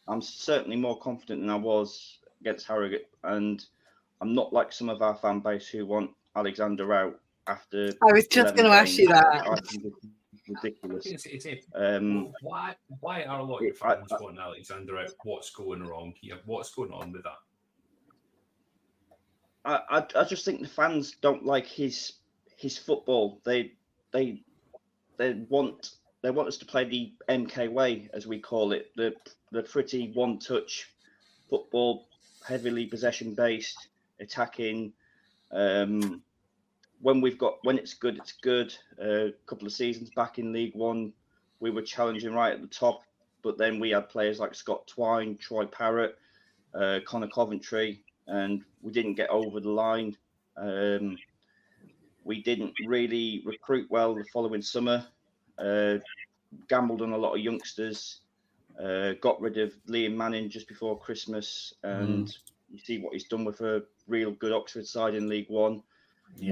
I'm 0.06 0.22
certainly 0.22 0.76
more 0.76 0.98
confident 0.98 1.40
than 1.40 1.50
I 1.50 1.56
was 1.56 2.18
against 2.40 2.66
Harrogate. 2.66 3.08
And 3.24 3.64
I'm 4.20 4.34
not 4.34 4.52
like 4.52 4.72
some 4.72 4.88
of 4.88 5.02
our 5.02 5.16
fan 5.16 5.40
base 5.40 5.66
who 5.66 5.84
want 5.84 6.10
Alexander 6.36 6.92
out 6.94 7.20
after. 7.48 7.92
I 8.08 8.12
was 8.12 8.28
just 8.28 8.54
going 8.54 8.70
to 8.70 8.76
ask 8.76 8.96
you 8.96 9.08
that. 9.08 9.24
I 10.56 10.60
think 10.62 10.76
it's. 10.82 11.26
It's, 11.26 11.44
it's 11.44 11.66
Um, 11.74 12.32
why 12.42 12.74
why 13.00 13.24
are 13.24 13.40
a 13.40 13.44
lot 13.44 13.56
of 13.56 13.62
your 13.62 13.72
it- 13.72 13.82
I- 13.82 13.96
fans 13.96 14.12
wanting 14.20 14.38
Alexander 14.38 14.98
out? 14.98 15.10
What's 15.24 15.50
going 15.50 15.82
wrong 15.82 16.14
here? 16.20 16.38
What's 16.44 16.72
going 16.74 16.92
on 16.92 17.12
with 17.12 17.24
that? 17.24 17.38
I, 19.64 19.80
I 19.90 20.20
I 20.20 20.24
just 20.24 20.44
think 20.44 20.62
the 20.62 20.68
fans 20.68 21.16
don't 21.20 21.44
like 21.44 21.66
his 21.66 22.14
his 22.60 22.76
football. 22.76 23.40
They 23.44 23.72
they 24.12 24.42
they 25.16 25.32
want 25.48 25.96
they 26.22 26.30
want 26.30 26.48
us 26.48 26.58
to 26.58 26.66
play 26.66 26.84
the 26.84 27.12
MK 27.28 27.72
way, 27.72 28.10
as 28.12 28.26
we 28.26 28.38
call 28.38 28.72
it, 28.72 28.90
the 28.96 29.14
the 29.50 29.62
pretty 29.62 30.12
one 30.12 30.38
touch 30.38 30.90
football, 31.48 32.06
heavily 32.46 32.86
possession 32.86 33.34
based, 33.34 33.88
attacking. 34.20 34.92
Um, 35.50 36.22
when 37.00 37.22
we've 37.22 37.38
got 37.38 37.58
when 37.62 37.78
it's 37.78 37.94
good, 37.94 38.18
it's 38.18 38.32
good. 38.32 38.74
Uh, 39.02 39.28
a 39.28 39.32
couple 39.46 39.66
of 39.66 39.72
seasons 39.72 40.10
back 40.10 40.38
in 40.38 40.52
League 40.52 40.74
One, 40.74 41.12
we 41.60 41.70
were 41.70 41.82
challenging 41.82 42.34
right 42.34 42.52
at 42.52 42.60
the 42.60 42.66
top, 42.66 43.02
but 43.42 43.56
then 43.56 43.80
we 43.80 43.90
had 43.90 44.10
players 44.10 44.38
like 44.38 44.54
Scott 44.54 44.86
Twine, 44.86 45.38
Troy 45.38 45.64
Parrott, 45.64 46.18
uh, 46.74 46.98
Conor 47.06 47.28
Coventry, 47.28 48.04
and 48.26 48.62
we 48.82 48.92
didn't 48.92 49.14
get 49.14 49.30
over 49.30 49.60
the 49.60 49.70
line. 49.70 50.14
Um, 50.58 51.16
we 52.24 52.42
didn't 52.42 52.74
really 52.86 53.42
recruit 53.44 53.86
well 53.90 54.14
the 54.14 54.24
following 54.32 54.62
summer. 54.62 55.04
Uh, 55.58 55.98
gambled 56.68 57.02
on 57.02 57.12
a 57.12 57.18
lot 57.18 57.34
of 57.34 57.40
youngsters. 57.40 58.20
Uh, 58.82 59.12
got 59.20 59.40
rid 59.40 59.58
of 59.58 59.72
Liam 59.88 60.16
Manning 60.16 60.48
just 60.48 60.68
before 60.68 60.98
Christmas, 60.98 61.74
and 61.82 62.34
you 62.70 62.78
see 62.78 62.98
what 62.98 63.12
he's 63.12 63.24
done 63.24 63.44
with 63.44 63.60
a 63.60 63.82
real 64.08 64.30
good 64.32 64.52
Oxford 64.52 64.86
side 64.86 65.14
in 65.14 65.28
League 65.28 65.50
One. 65.50 65.82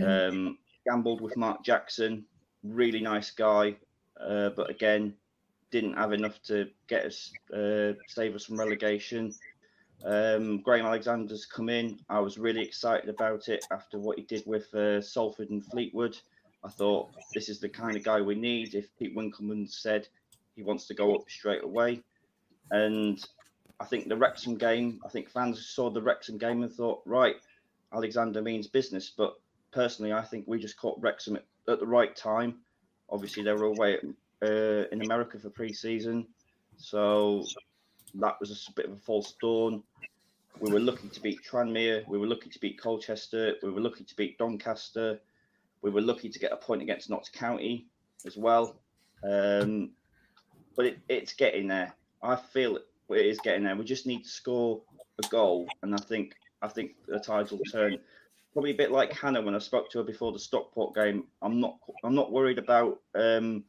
Um, 0.07 0.59
gambled 0.87 1.21
with 1.21 1.37
Mark 1.37 1.65
Jackson, 1.65 2.25
really 2.63 3.01
nice 3.01 3.31
guy, 3.31 3.77
uh, 4.21 4.51
but 4.51 4.69
again, 4.69 5.15
didn't 5.71 5.95
have 5.95 6.13
enough 6.13 6.43
to 6.43 6.69
get 6.87 7.05
us 7.05 7.33
uh, 7.55 7.93
save 8.07 8.35
us 8.35 8.45
from 8.47 8.59
relegation. 8.59 9.35
Um, 10.05 10.61
Graham 10.61 10.87
Alexander's 10.87 11.45
come 11.45 11.69
in. 11.69 11.99
I 12.09 12.21
was 12.21 12.39
really 12.39 12.63
excited 12.63 13.09
about 13.09 13.49
it 13.49 13.65
after 13.71 13.99
what 13.99 14.19
he 14.19 14.25
did 14.25 14.45
with 14.47 14.73
uh, 14.75 15.01
Salford 15.01 15.51
and 15.51 15.65
Fleetwood. 15.65 16.17
I 16.65 16.69
thought 16.69 17.11
this 17.35 17.49
is 17.49 17.61
the 17.61 17.69
kind 17.69 17.97
of 17.97 18.05
guy 18.05 18.21
we 18.21 18.35
need. 18.35 18.75
If 18.75 18.97
Pete 18.99 19.15
Winkleman 19.15 19.67
said 19.67 20.09
he 20.57 20.63
wants 20.63 20.87
to 20.87 20.95
go 20.95 21.15
up 21.15 21.29
straight 21.29 21.63
away, 21.63 22.03
and 22.71 23.25
I 23.81 23.85
think 23.85 24.09
the 24.09 24.17
Wrexham 24.17 24.57
game, 24.57 25.01
I 25.05 25.09
think 25.09 25.31
fans 25.31 25.67
saw 25.67 25.91
the 25.91 26.03
Wrexham 26.03 26.39
game 26.39 26.63
and 26.63 26.73
thought, 26.73 27.03
right, 27.05 27.37
Alexander 27.93 28.43
means 28.43 28.67
business. 28.67 29.13
But 29.17 29.35
personally, 29.73 30.13
I 30.13 30.23
think 30.23 30.47
we 30.47 30.59
just 30.59 30.77
caught 30.77 31.01
Wrexham 31.01 31.37
at, 31.37 31.45
at 31.69 31.81
the 31.81 31.87
right 31.87 32.15
time. 32.15 32.57
Obviously, 33.11 33.43
they 33.43 33.53
were 33.53 33.67
away 33.67 33.99
uh, 34.43 34.85
in 34.93 35.03
America 35.03 35.39
for 35.39 35.51
pre-season, 35.51 36.27
so 36.77 37.45
that 38.19 38.39
was 38.41 38.69
a 38.69 38.73
bit 38.73 38.87
of 38.87 38.93
a 38.93 38.97
false 38.97 39.35
dawn. 39.41 39.83
We 40.61 40.73
were 40.73 40.81
lucky 40.81 41.09
to 41.09 41.21
beat 41.21 41.39
Tranmere. 41.49 42.07
We 42.09 42.19
were 42.19 42.27
lucky 42.27 42.51
to 42.51 42.59
beat 42.59 42.81
Colchester. 42.81 43.55
We 43.63 43.71
were 43.71 43.81
lucky 43.81 44.05
to 44.05 44.17
beat 44.17 44.39
Doncaster. 44.39 45.21
We 45.83 45.91
were 45.91 46.01
lucky 46.01 46.29
to 46.29 46.39
get 46.39 46.53
a 46.53 46.57
point 46.57 46.83
against 46.83 47.11
Notts 47.11 47.29
County 47.29 47.87
as 48.27 48.37
well. 48.37 48.77
Um, 49.23 49.91
but 50.77 50.87
it, 50.87 50.99
it's 51.09 51.33
getting 51.33 51.69
there. 51.69 51.95
I 52.23 52.37
feel 52.37 52.77
it 52.77 53.27
is 53.27 53.39
getting 53.39 53.65
there. 53.65 53.77
We 53.77 53.85
just 53.85 54.07
need 54.07 54.25
to 54.25 54.29
score 54.29 54.83
a 55.23 55.29
goal, 55.29 55.69
and 55.83 55.95
I 55.95 55.99
think 55.99 56.35
I 56.63 56.69
think 56.69 56.93
the 57.07 57.21
tides 57.21 57.53
will 57.53 57.61
turn. 57.71 57.99
Probably 58.53 58.73
a 58.73 58.77
bit 58.77 58.91
like 58.91 59.13
Hannah 59.13 59.43
when 59.43 59.55
I 59.55 59.59
spoke 59.59 59.91
to 59.91 59.99
her 59.99 60.05
before 60.05 60.33
the 60.33 60.39
Stockport 60.39 60.95
game. 60.95 61.25
I'm 61.43 61.61
not 61.61 61.79
I'm 62.03 62.15
not 62.15 62.33
worried 62.33 62.59
about 62.59 63.01
um, 63.15 63.65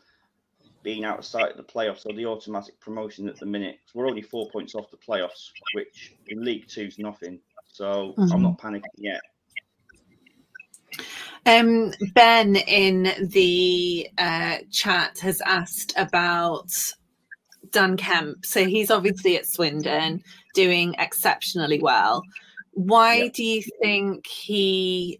being 0.84 1.06
out 1.06 1.20
of 1.20 1.26
sight 1.26 1.52
of 1.52 1.58
the 1.58 1.64
playoffs 1.64 2.06
or 2.06 2.14
the 2.14 2.26
automatic 2.26 2.80
promotion 2.80 3.28
at 3.28 3.38
the 3.40 3.46
minute. 3.46 3.80
We're 3.94 4.08
only 4.08 4.22
four 4.22 4.50
points 4.50 4.76
off 4.76 4.90
the 4.92 4.98
playoffs, 4.98 5.52
which 5.74 6.16
in 6.28 6.44
League 6.44 6.68
Two 6.68 6.84
is 6.84 7.00
nothing. 7.00 7.40
So 7.72 8.14
I'm 8.18 8.42
not 8.42 8.58
panicking 8.58 8.84
yet. 8.98 9.22
Um, 11.46 11.92
ben 12.14 12.56
in 12.56 13.30
the 13.30 14.10
uh, 14.18 14.58
chat 14.72 15.20
has 15.20 15.42
asked 15.42 15.94
about 15.98 16.72
Dan 17.72 17.98
Kemp. 17.98 18.46
So 18.46 18.66
he's 18.66 18.92
obviously 18.92 19.38
at 19.38 19.46
Swindon 19.46 20.24
doing 20.54 20.96
exceptionally 21.00 21.80
well. 21.80 22.24
Why 22.72 23.30
do 23.30 23.44
you 23.44 23.64
think 23.82 24.28
he? 24.28 25.20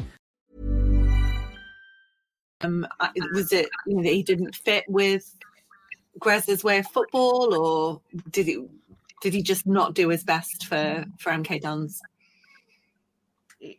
um, 2.63 2.87
was 3.33 3.51
it 3.51 3.69
you 3.85 3.97
know, 3.97 4.03
that 4.03 4.13
he 4.13 4.23
didn't 4.23 4.55
fit 4.55 4.85
with 4.87 5.35
Grez's 6.19 6.63
way 6.63 6.79
of 6.79 6.87
football, 6.87 7.55
or 7.55 8.01
did 8.31 8.47
he 8.47 8.65
did 9.21 9.33
he 9.33 9.41
just 9.41 9.67
not 9.67 9.93
do 9.93 10.09
his 10.09 10.23
best 10.23 10.65
for 10.65 11.05
for 11.19 11.31
MK 11.31 11.61
Dons? 11.61 12.01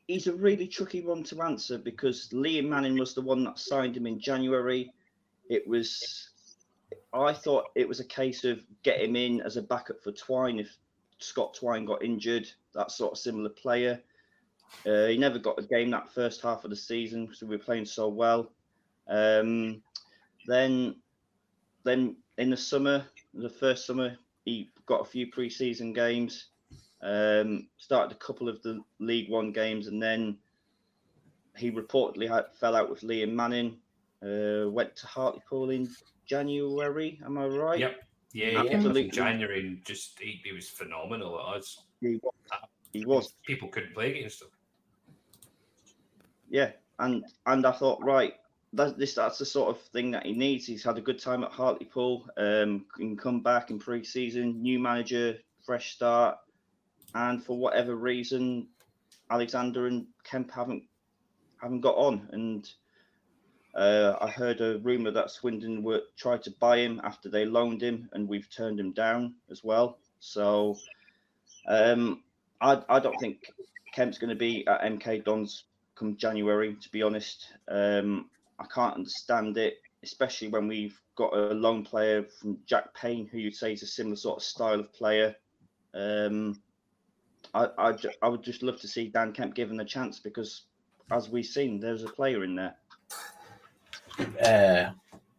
He's 0.07 0.29
a 0.29 0.35
really 0.35 0.69
tricky 0.69 1.01
one 1.01 1.25
to 1.25 1.43
answer 1.43 1.77
because 1.77 2.29
Liam 2.33 2.69
Manning 2.69 2.97
was 2.97 3.15
the 3.15 3.21
one 3.21 3.43
that 3.45 3.59
signed 3.59 3.97
him 3.97 4.07
in 4.07 4.21
January. 4.21 4.93
It 5.51 5.67
was, 5.67 6.31
I 7.13 7.33
thought 7.33 7.71
it 7.75 7.89
was 7.89 7.99
a 7.99 8.05
case 8.05 8.45
of 8.45 8.65
get 8.85 9.01
him 9.01 9.17
in 9.17 9.41
as 9.41 9.57
a 9.57 9.63
backup 9.63 10.01
for 10.01 10.13
Twine 10.13 10.61
if 10.61 10.77
Scott 11.19 11.55
Twine 11.55 11.85
got 11.85 12.05
injured. 12.05 12.49
That 12.75 12.93
sort 12.93 13.13
of 13.13 13.19
similar 13.19 13.49
player. 13.49 14.01
Uh, 14.87 15.07
he 15.07 15.19
never 15.19 15.39
got 15.39 15.59
a 15.59 15.63
game 15.63 15.91
that 15.91 16.13
first 16.13 16.43
half 16.43 16.65
of 16.65 16.71
the 16.71 16.77
season 16.77 17.27
because 17.27 17.43
we 17.43 17.57
were 17.57 17.63
playing 17.63 17.85
so 17.85 18.09
well. 18.09 18.51
Um, 19.09 19.83
then, 20.47 20.97
then 21.85 22.17
in 22.39 22.51
the 22.51 22.57
summer, 22.57 23.05
the 23.35 23.49
first 23.49 23.87
summer, 23.87 24.17
he 24.45 24.71
got 24.87 25.01
a 25.01 25.05
few 25.05 25.29
pre-season 25.31 25.93
games. 25.93 26.49
Um, 27.03 27.69
started 27.79 28.15
a 28.15 28.19
couple 28.19 28.49
of 28.49 28.63
the 28.63 28.81
League 29.01 29.31
One 29.31 29.53
games, 29.53 29.89
and 29.89 30.03
then 30.03 30.39
he 31.57 31.71
reportedly 31.71 32.29
had, 32.29 32.45
fell 32.59 32.77
out 32.77 32.91
with 32.91 33.01
Liam 33.01 33.33
Manning. 33.33 33.79
Uh, 34.23 34.71
went 34.71 34.95
to 34.97 35.07
Hartlepool 35.07 35.71
in 35.71 35.89
January. 36.27 37.21
Am 37.25 37.39
I 37.39 37.47
right? 37.47 37.81
Yep. 37.81 37.97
Yeah, 38.33 38.51
yeah. 38.51 38.73
Absolutely. 38.73 39.11
January 39.11 39.61
and 39.67 39.85
just 39.85 40.19
he, 40.19 40.41
he 40.45 40.53
was 40.53 40.69
phenomenal 40.69 41.39
at 41.39 41.57
us. 41.57 41.85
He 42.01 42.19
was, 42.23 42.33
He 42.93 43.05
was. 43.05 43.35
People 43.47 43.69
couldn't 43.69 43.95
play 43.95 44.17
against 44.17 44.43
him. 44.43 44.49
Yeah, 46.49 46.71
and 46.99 47.25
and 47.47 47.67
I 47.67 47.73
thought, 47.73 48.03
right, 48.03 48.35
that 48.75 48.99
this 48.99 49.15
that's 49.15 49.39
the 49.39 49.45
sort 49.45 49.71
of 49.71 49.83
thing 49.89 50.11
that 50.13 50.25
he 50.25 50.33
needs. 50.33 50.67
He's 50.67 50.85
had 50.85 50.99
a 50.99 51.03
good 51.03 51.19
time 51.19 51.45
at 51.45 51.53
Hartlepool. 51.53 52.29
Um, 52.37 52.87
can 52.95 53.17
come 53.17 53.41
back 53.41 53.71
in 53.71 53.79
pre-season, 53.79 54.63
new 54.63 54.79
manager, 54.79 55.39
fresh 55.65 55.95
start, 55.95 56.39
and 57.15 57.45
for 57.45 57.59
whatever 57.59 57.95
reason, 57.95 58.69
Alexander 59.31 59.87
and 59.87 60.07
Kemp 60.25 60.51
haven't 60.51 60.85
haven't 61.61 61.81
got 61.81 61.97
on. 61.97 62.29
And 62.33 62.71
uh, 63.75 64.17
I 64.21 64.29
heard 64.29 64.61
a 64.61 64.79
rumor 64.79 65.11
that 65.11 65.31
Swindon 65.31 65.83
were 65.83 66.03
tried 66.17 66.43
to 66.45 66.51
buy 66.51 66.79
him 66.79 67.01
after 67.05 67.29
they 67.29 67.45
loaned 67.45 67.83
him, 67.83 68.09
and 68.13 68.29
we've 68.29 68.51
turned 68.51 68.81
him 68.81 68.93
down 68.93 69.35
as 69.51 69.63
well. 69.63 69.99
So 70.21 70.79
um, 71.69 72.23
I 72.61 72.83
I 72.89 73.01
don't 73.01 73.19
think 73.21 73.53
Kemp's 73.95 74.19
going 74.19 74.31
to 74.31 74.37
be 74.37 74.67
at 74.67 74.81
MK 74.83 75.25
Dons 75.25 75.65
come 75.95 76.17
January. 76.17 76.77
To 76.81 76.89
be 76.91 77.03
honest, 77.03 77.53
um, 77.69 78.31
I 78.59 78.67
can't 78.73 78.95
understand 78.95 79.57
it, 79.59 79.79
especially 80.03 80.49
when 80.49 80.69
we've 80.69 80.99
got 81.17 81.35
a 81.35 81.55
loan 81.55 81.85
player 81.85 82.25
from 82.25 82.59
Jack 82.67 82.95
Payne, 82.95 83.27
who 83.27 83.39
you'd 83.39 83.55
say 83.55 83.73
is 83.73 83.83
a 83.83 83.87
similar 83.87 84.17
sort 84.17 84.39
of 84.39 84.43
style 84.43 84.81
of 84.81 84.93
player. 84.93 85.35
Um, 85.95 86.61
I, 87.55 87.69
I, 87.77 87.95
I 88.23 88.29
would 88.29 88.43
just 88.43 88.63
love 88.63 88.81
to 88.81 88.89
see 88.89 89.09
Dan 89.09 89.33
Kemp 89.33 89.55
given 89.55 89.81
a 89.81 89.85
chance 89.85 90.21
because, 90.21 90.63
as 91.11 91.29
we've 91.29 91.45
seen, 91.45 91.81
there's 91.81 92.05
a 92.05 92.09
player 92.09 92.45
in 92.45 92.55
there. 92.55 92.77
Uh, 94.19 94.93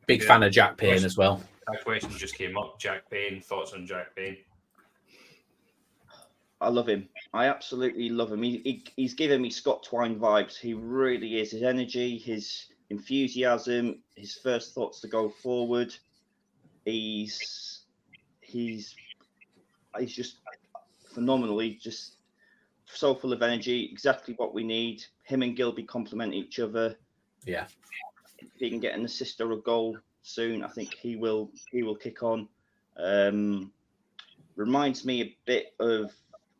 big 0.06 0.22
Yeah. 0.22 0.28
fan 0.28 0.44
of 0.44 0.52
Jack 0.52 0.78
Payne 0.78 1.04
as 1.04 1.18
well. 1.18 1.42
That 1.72 1.84
question 1.84 2.12
just 2.12 2.36
came 2.36 2.58
up. 2.58 2.80
Jack 2.80 3.10
Payne, 3.10 3.42
thoughts 3.42 3.74
on 3.74 3.88
Jack 3.88 4.16
Payne? 4.16 4.38
I 6.60 6.70
love 6.70 6.88
him. 6.88 7.10
I 7.34 7.48
absolutely 7.48 8.10
love 8.10 8.32
him. 8.32 8.44
He, 8.44 8.58
he, 8.64 8.86
he's 8.96 9.14
giving 9.14 9.42
me 9.42 9.50
Scott 9.50 9.84
Twine 9.84 10.20
vibes. 10.20 10.58
He 10.58 10.74
really 10.74 11.40
is. 11.42 11.52
His 11.52 11.64
energy, 11.64 12.18
his 12.18 12.68
enthusiasm, 12.90 14.02
his 14.16 14.36
first 14.36 14.74
thoughts 14.74 15.02
to 15.02 15.08
go 15.08 15.30
forward. 15.30 15.94
He's 16.86 17.84
he's 18.42 18.96
he's 19.98 20.16
just 20.16 20.38
phenomenal. 21.14 21.60
He's 21.60 21.82
just 21.82 22.16
so 22.86 23.16
full 23.16 23.34
of 23.34 23.42
energy. 23.42 23.90
Exactly 23.92 24.34
what 24.36 24.54
we 24.54 24.64
need. 24.64 25.04
Him 25.24 25.44
and 25.44 25.58
Gilbey 25.58 25.88
complement 25.88 26.34
each 26.34 26.60
other. 26.60 26.96
Yeah. 27.46 27.66
If 28.40 28.50
he 28.58 28.70
can 28.70 28.80
get 28.80 28.96
an 28.98 29.06
assist 29.06 29.40
or 29.42 29.52
a 29.54 29.58
goal 29.58 29.98
soon, 30.22 30.64
I 30.64 30.68
think 30.68 30.94
he 30.94 31.16
will 31.16 31.52
he 31.72 31.84
will 31.84 31.96
kick 31.96 32.24
on. 32.24 32.48
Um, 32.98 33.72
reminds 34.56 35.06
me 35.06 35.22
a 35.22 35.38
bit 35.46 35.74
of 35.80 36.12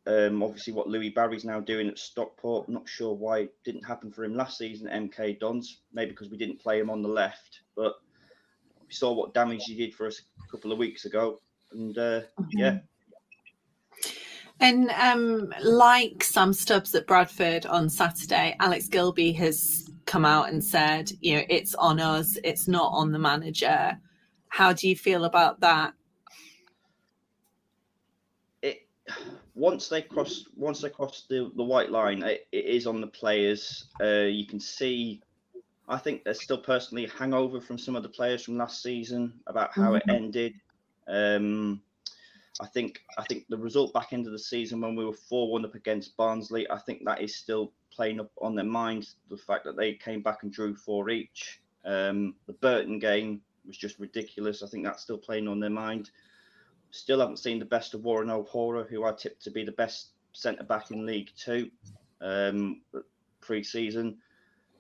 um, 0.06 0.44
obviously 0.44 0.74
what 0.74 0.88
Louie 0.88 1.10
Barry's 1.10 1.46
now 1.46 1.60
doing 1.60 1.88
at 1.88 1.98
Stockport. 1.98 2.68
Not 2.70 2.88
sure 2.88 3.14
why 3.14 3.40
it 3.40 3.56
didn't 3.64 3.84
happen 3.84 4.12
for 4.12 4.24
him 4.24 4.36
last 4.36 4.58
season 4.58 4.88
at 4.88 5.02
MK 5.02 5.40
Dons. 5.40 5.82
Maybe 5.94 6.12
because 6.12 6.30
we 6.30 6.38
didn't 6.38 6.60
play 6.60 6.80
him 6.80 6.90
on 6.90 7.02
the 7.02 7.10
left, 7.10 7.62
but 7.76 7.96
we 8.86 8.94
saw 8.94 9.14
what 9.14 9.34
damage 9.34 9.64
he 9.66 9.76
did 9.76 9.94
for 9.94 10.08
us 10.08 10.22
a 10.46 10.52
couple 10.52 10.72
of 10.72 10.78
weeks 10.78 11.06
ago. 11.06 11.40
And 11.72 11.98
uh, 11.98 12.22
yeah, 12.52 12.80
And 14.60 14.92
um, 14.92 15.54
like 15.62 16.24
Sam 16.24 16.54
Stubbs 16.54 16.94
at 16.96 17.08
Bradford 17.08 17.66
on 17.66 17.90
Saturday, 17.90 18.56
Alex 18.60 18.88
Gilbey 18.88 19.36
has 19.36 19.90
come 20.06 20.26
out 20.26 20.50
and 20.50 20.64
said, 20.64 21.12
you 21.22 21.36
know, 21.36 21.44
it's 21.50 21.76
on 21.76 22.00
us, 22.00 22.38
it's 22.44 22.68
not 22.68 22.92
on 22.94 23.12
the 23.12 23.20
manager. 23.20 23.98
How 24.50 24.72
do 24.72 24.88
you 24.88 24.96
feel 24.96 25.26
about 25.26 25.60
that? 25.62 25.94
Once 29.56 29.88
they 29.88 30.02
cross 30.02 30.46
once 30.56 30.82
they 30.82 30.90
cross 30.90 31.26
the, 31.30 31.52
the 31.56 31.64
white 31.64 31.92
line, 31.92 32.24
it, 32.24 32.48
it 32.52 32.66
is 32.66 32.88
on 32.88 33.02
the 33.02 33.08
players. 33.08 33.86
Uh, 34.02 34.26
you 34.26 34.46
can 34.46 34.60
see. 34.60 35.22
I 35.88 35.98
think 35.98 36.24
there's 36.24 36.42
still 36.42 36.58
personally 36.58 37.08
hangover 37.08 37.60
from 37.60 37.78
some 37.78 37.96
of 37.96 38.04
the 38.04 38.10
players 38.10 38.44
from 38.44 38.58
last 38.58 38.82
season 38.82 39.34
about 39.48 39.74
how 39.74 39.96
it 39.96 40.04
Mhm. 40.08 40.16
ended. 40.16 40.54
Um, 41.08 41.82
I 42.62 42.68
think 42.68 43.02
I 43.18 43.24
think 43.24 43.46
the 43.50 43.58
result 43.58 43.94
back 43.94 44.14
into 44.14 44.30
the 44.30 44.40
season 44.40 44.80
when 44.82 44.96
we 44.96 45.06
were 45.06 45.14
four 45.14 45.52
one 45.52 45.66
up 45.66 45.76
against 45.76 46.16
Barnsley, 46.16 46.70
I 46.70 46.78
think 46.78 47.04
that 47.06 47.22
is 47.22 47.36
still 47.36 47.74
playing 47.92 48.20
up 48.20 48.32
on 48.42 48.56
their 48.56 48.66
minds. 48.66 49.16
The 49.30 49.38
fact 49.38 49.66
that 49.66 49.76
they 49.76 49.94
came 49.96 50.22
back 50.22 50.44
and 50.44 50.52
drew 50.52 50.76
four 50.76 51.10
each. 51.10 51.62
Um, 51.86 52.36
the 52.48 52.54
Burton 52.54 53.00
game 53.00 53.42
was 53.66 53.78
just 53.78 54.00
ridiculous. 54.00 54.64
I 54.64 54.68
think 54.68 54.84
that's 54.84 55.04
still 55.04 55.18
playing 55.18 55.48
on 55.48 55.60
their 55.60 55.70
mind. 55.70 56.12
Still 56.94 57.20
haven't 57.20 57.40
seen 57.40 57.58
the 57.58 57.66
best 57.66 57.96
of 57.96 58.04
Warren 58.04 58.30
O'Hora, 58.30 58.84
who 58.84 59.04
I 59.04 59.14
tipped 59.14 59.42
to 59.46 59.50
be 59.50 59.66
the 59.66 59.72
best 59.72 60.10
centre 60.32 60.64
back 60.64 60.92
in 60.92 61.08
League 61.08 61.32
Two 61.36 61.72
um, 62.22 62.82
pre-season. 63.42 64.20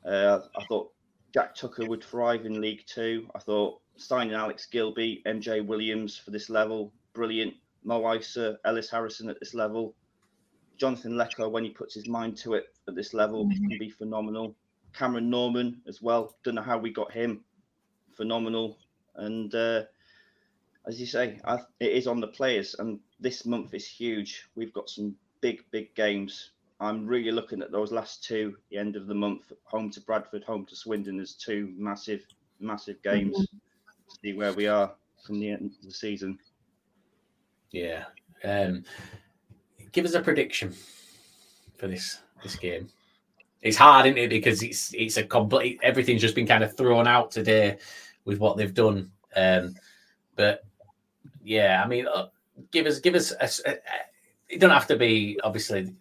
Uh, 0.05 0.41
I 0.55 0.64
thought 0.66 0.91
Jack 1.34 1.55
Tucker 1.55 1.88
would 1.88 2.03
thrive 2.03 2.45
in 2.45 2.61
League 2.61 2.84
Two. 2.86 3.28
I 3.34 3.39
thought 3.39 3.82
signing 3.97 4.36
Alex 4.36 4.68
Gilbey, 4.72 5.24
MJ 5.26 5.66
Williams 5.66 6.16
for 6.16 6.30
this 6.30 6.51
level, 6.51 6.93
brilliant. 7.14 7.55
Mo 7.84 8.03
Eisa, 8.03 8.57
Ellis 8.64 8.91
Harrison 8.91 9.28
at 9.28 9.39
this 9.39 9.55
level. 9.55 9.95
Jonathan 10.78 11.14
Leko, 11.14 11.49
when 11.49 11.64
he 11.64 11.72
puts 11.72 11.95
his 11.95 12.07
mind 12.07 12.38
to 12.38 12.53
it 12.53 12.76
at 12.88 12.93
this 12.93 13.16
level, 13.16 13.49
can 13.49 13.78
be 13.80 13.89
phenomenal. 13.89 14.55
Cameron 14.93 15.32
Norman 15.32 15.82
as 15.88 15.99
well. 15.99 16.36
Don't 16.43 16.53
know 16.53 16.61
how 16.61 16.78
we 16.78 16.93
got 16.93 17.11
him. 17.11 17.43
Phenomenal. 18.16 18.78
And 19.16 19.53
uh, 19.55 19.84
as 20.86 20.99
you 20.99 21.05
say, 21.05 21.39
I, 21.45 21.59
it 21.79 21.91
is 21.91 22.07
on 22.07 22.19
the 22.19 22.27
players, 22.27 22.75
and 22.79 22.99
this 23.19 23.45
month 23.45 23.73
is 23.73 23.88
huge. 23.88 24.49
We've 24.55 24.73
got 24.73 24.89
some 24.89 25.15
big, 25.41 25.63
big 25.71 25.93
games. 25.95 26.51
I'm 26.79 27.05
really 27.07 27.31
looking 27.31 27.61
at 27.61 27.71
those 27.71 27.91
last 27.91 28.23
two, 28.23 28.55
the 28.69 28.77
end 28.77 28.95
of 28.95 29.07
the 29.07 29.13
month, 29.13 29.51
home 29.63 29.89
to 29.91 30.01
Bradford, 30.01 30.43
home 30.43 30.65
to 30.65 30.75
Swindon, 30.75 31.19
as 31.19 31.34
two 31.34 31.73
massive, 31.77 32.25
massive 32.59 33.01
games. 33.03 33.38
To 33.38 34.17
see 34.21 34.34
where 34.34 34.53
we 34.53 34.67
are 34.67 34.93
from 35.25 35.39
the 35.39 35.51
end 35.51 35.71
of 35.79 35.86
the 35.86 35.93
season. 35.93 36.38
Yeah. 37.71 38.05
Um, 38.43 38.84
give 39.93 40.05
us 40.05 40.13
a 40.13 40.21
prediction 40.21 40.73
for 41.77 41.88
this 41.88 42.19
this 42.43 42.55
game. 42.55 42.89
It's 43.61 43.77
hard, 43.77 44.05
isn't 44.05 44.17
it? 44.17 44.29
Because 44.29 44.61
it's 44.61 44.93
it's 44.93 45.15
a 45.15 45.23
complete 45.23 45.79
everything's 45.81 46.21
just 46.21 46.36
been 46.36 46.47
kind 46.47 46.63
of 46.63 46.75
thrown 46.75 47.07
out 47.07 47.31
today 47.31 47.77
with 48.25 48.39
what 48.39 48.57
they've 48.57 48.73
done. 48.73 49.11
Um, 49.36 49.75
but 50.36 50.65
yeah, 51.43 51.81
I 51.83 51.87
mean, 51.87 52.07
uh, 52.07 52.27
give 52.71 52.85
us 52.85 52.99
give 52.99 53.15
us 53.15 53.31
a, 53.31 53.69
a- 53.69 53.73
a- 53.73 53.77
it 54.49 54.59
don't 54.59 54.69
have 54.69 54.87
to 54.87 54.95
be 54.95 55.39
obviously 55.43 55.93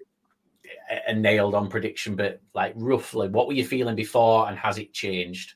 a, 1.08 1.14
nailed 1.14 1.54
on 1.54 1.68
prediction, 1.68 2.16
but 2.16 2.40
like 2.54 2.72
roughly, 2.76 3.28
what 3.28 3.46
were 3.46 3.52
you 3.54 3.64
feeling 3.66 3.96
before, 3.96 4.48
and 4.48 4.58
has 4.58 4.78
it 4.78 4.92
changed? 4.92 5.54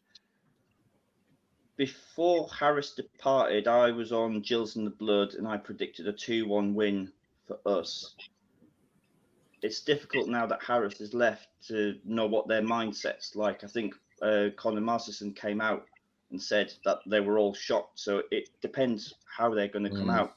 Before 1.76 2.48
Harris 2.48 2.92
departed, 2.94 3.68
I 3.68 3.90
was 3.90 4.10
on 4.10 4.40
Gills 4.40 4.76
in 4.76 4.84
the 4.84 4.90
Blood 4.90 5.34
and 5.34 5.46
I 5.46 5.58
predicted 5.58 6.08
a 6.08 6.12
2 6.12 6.48
1 6.48 6.74
win 6.74 7.12
for 7.46 7.58
us. 7.66 8.14
It's 9.62 9.82
difficult 9.82 10.28
now 10.28 10.46
that 10.46 10.62
Harris 10.62 10.98
has 10.98 11.12
left 11.12 11.48
to 11.68 11.96
know 12.04 12.26
what 12.26 12.48
their 12.48 12.62
mindset's 12.62 13.36
like. 13.36 13.62
I 13.62 13.66
think 13.66 13.94
uh, 14.22 14.46
Conor 14.56 14.80
Masterson 14.80 15.34
came 15.34 15.60
out 15.60 15.84
and 16.30 16.42
said 16.42 16.72
that 16.84 16.98
they 17.06 17.20
were 17.20 17.38
all 17.38 17.54
shocked. 17.54 17.98
So 17.98 18.22
it 18.30 18.48
depends 18.60 19.14
how 19.36 19.54
they're 19.54 19.68
going 19.68 19.84
to 19.84 19.90
come 19.90 20.08
Mm. 20.08 20.18
out. 20.18 20.36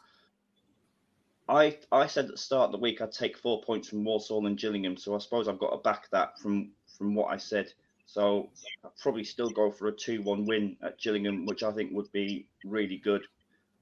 I 1.48 1.80
I 1.92 2.06
said 2.06 2.26
at 2.26 2.32
the 2.32 2.38
start 2.38 2.68
of 2.68 2.72
the 2.74 2.78
week 2.78 3.02
I'd 3.02 3.12
take 3.12 3.36
four 3.38 3.64
points 3.64 3.90
from 3.90 4.04
Walsall 4.04 4.46
and 4.46 4.58
Gillingham. 4.58 4.96
So 4.98 5.16
I 5.16 5.18
suppose 5.18 5.48
I've 5.48 5.58
got 5.58 5.72
to 5.72 5.78
back 5.78 6.10
that 6.12 6.38
from 6.40 6.72
from 6.98 7.16
what 7.16 7.32
I 7.34 7.38
said. 7.38 7.74
So 8.06 8.50
I'd 8.84 8.96
probably 9.02 9.24
still 9.24 9.50
go 9.50 9.72
for 9.72 9.88
a 9.88 9.92
2 9.92 10.22
1 10.22 10.46
win 10.46 10.78
at 10.84 11.00
Gillingham, 11.00 11.46
which 11.46 11.64
I 11.64 11.72
think 11.72 11.92
would 11.94 12.12
be 12.12 12.48
really 12.64 12.98
good. 12.98 13.26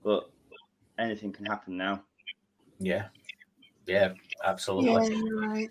But 0.01 0.29
anything 0.97 1.33
can 1.33 1.45
happen 1.45 1.75
now. 1.75 2.03
Yeah, 2.79 3.09
yeah, 3.85 4.13
absolutely. 4.45 4.93
right. 5.25 5.69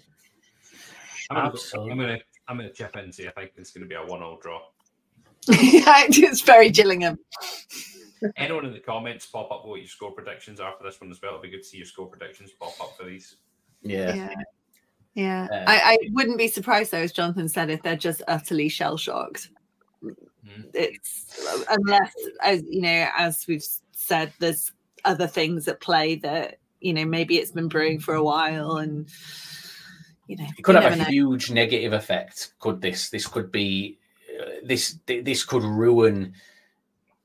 I'm 1.30 1.36
gonna, 1.36 1.48
go, 1.50 1.54
Absolutely. 1.54 1.92
I'm 1.92 1.98
gonna 1.98 2.18
I'm 2.48 2.56
gonna 2.58 2.72
chip 2.72 2.94
in 2.96 3.04
and 3.04 3.14
say 3.14 3.28
I 3.28 3.30
think 3.30 3.52
it's 3.56 3.70
gonna 3.70 3.86
be 3.86 3.94
a 3.94 4.04
one-all 4.04 4.38
draw. 4.38 4.60
it's 5.48 6.40
very 6.40 6.70
Gillingham. 6.70 7.18
Anyone 8.36 8.64
in 8.64 8.72
the 8.72 8.80
comments 8.80 9.26
pop 9.26 9.50
up 9.52 9.66
what 9.66 9.80
your 9.80 9.88
score 9.88 10.10
predictions 10.10 10.58
are 10.58 10.74
for 10.76 10.84
this 10.84 11.00
one 11.00 11.10
as 11.10 11.20
well. 11.20 11.32
It'd 11.32 11.42
be 11.42 11.50
good 11.50 11.62
to 11.62 11.64
see 11.64 11.76
your 11.78 11.86
score 11.86 12.06
predictions 12.06 12.50
pop 12.52 12.80
up 12.80 12.96
for 12.96 13.04
these. 13.04 13.36
Yeah. 13.82 14.14
Yeah. 14.14 14.34
Yeah. 15.14 15.48
Uh, 15.50 15.64
I, 15.66 15.80
I 15.92 15.98
wouldn't 16.12 16.38
be 16.38 16.48
surprised 16.48 16.92
though, 16.92 17.02
as 17.02 17.12
Jonathan 17.12 17.48
said, 17.48 17.70
if 17.70 17.82
they're 17.82 17.96
just 17.96 18.22
utterly 18.28 18.68
shell 18.68 18.96
shocked. 18.96 19.50
It's 20.74 21.46
unless 21.68 22.12
as 22.42 22.62
you 22.68 22.82
know, 22.82 23.08
as 23.16 23.46
we've 23.46 23.64
said, 23.92 24.32
there's 24.38 24.72
other 25.04 25.26
things 25.26 25.68
at 25.68 25.80
play 25.80 26.16
that, 26.16 26.58
you 26.80 26.92
know, 26.92 27.04
maybe 27.04 27.38
it's 27.38 27.50
been 27.50 27.68
brewing 27.68 27.98
for 27.98 28.14
a 28.14 28.22
while 28.22 28.76
and 28.76 29.08
you 30.28 30.36
know 30.36 30.46
it 30.56 30.62
could 30.62 30.74
have 30.74 30.92
a 30.92 30.96
know. 30.96 31.04
huge 31.04 31.50
negative 31.50 31.92
effect 31.92 32.52
could 32.58 32.80
this 32.80 33.10
this 33.10 33.26
could 33.26 33.52
be 33.52 33.98
this 34.64 34.98
this 35.06 35.44
could 35.44 35.62
ruin 35.62 36.34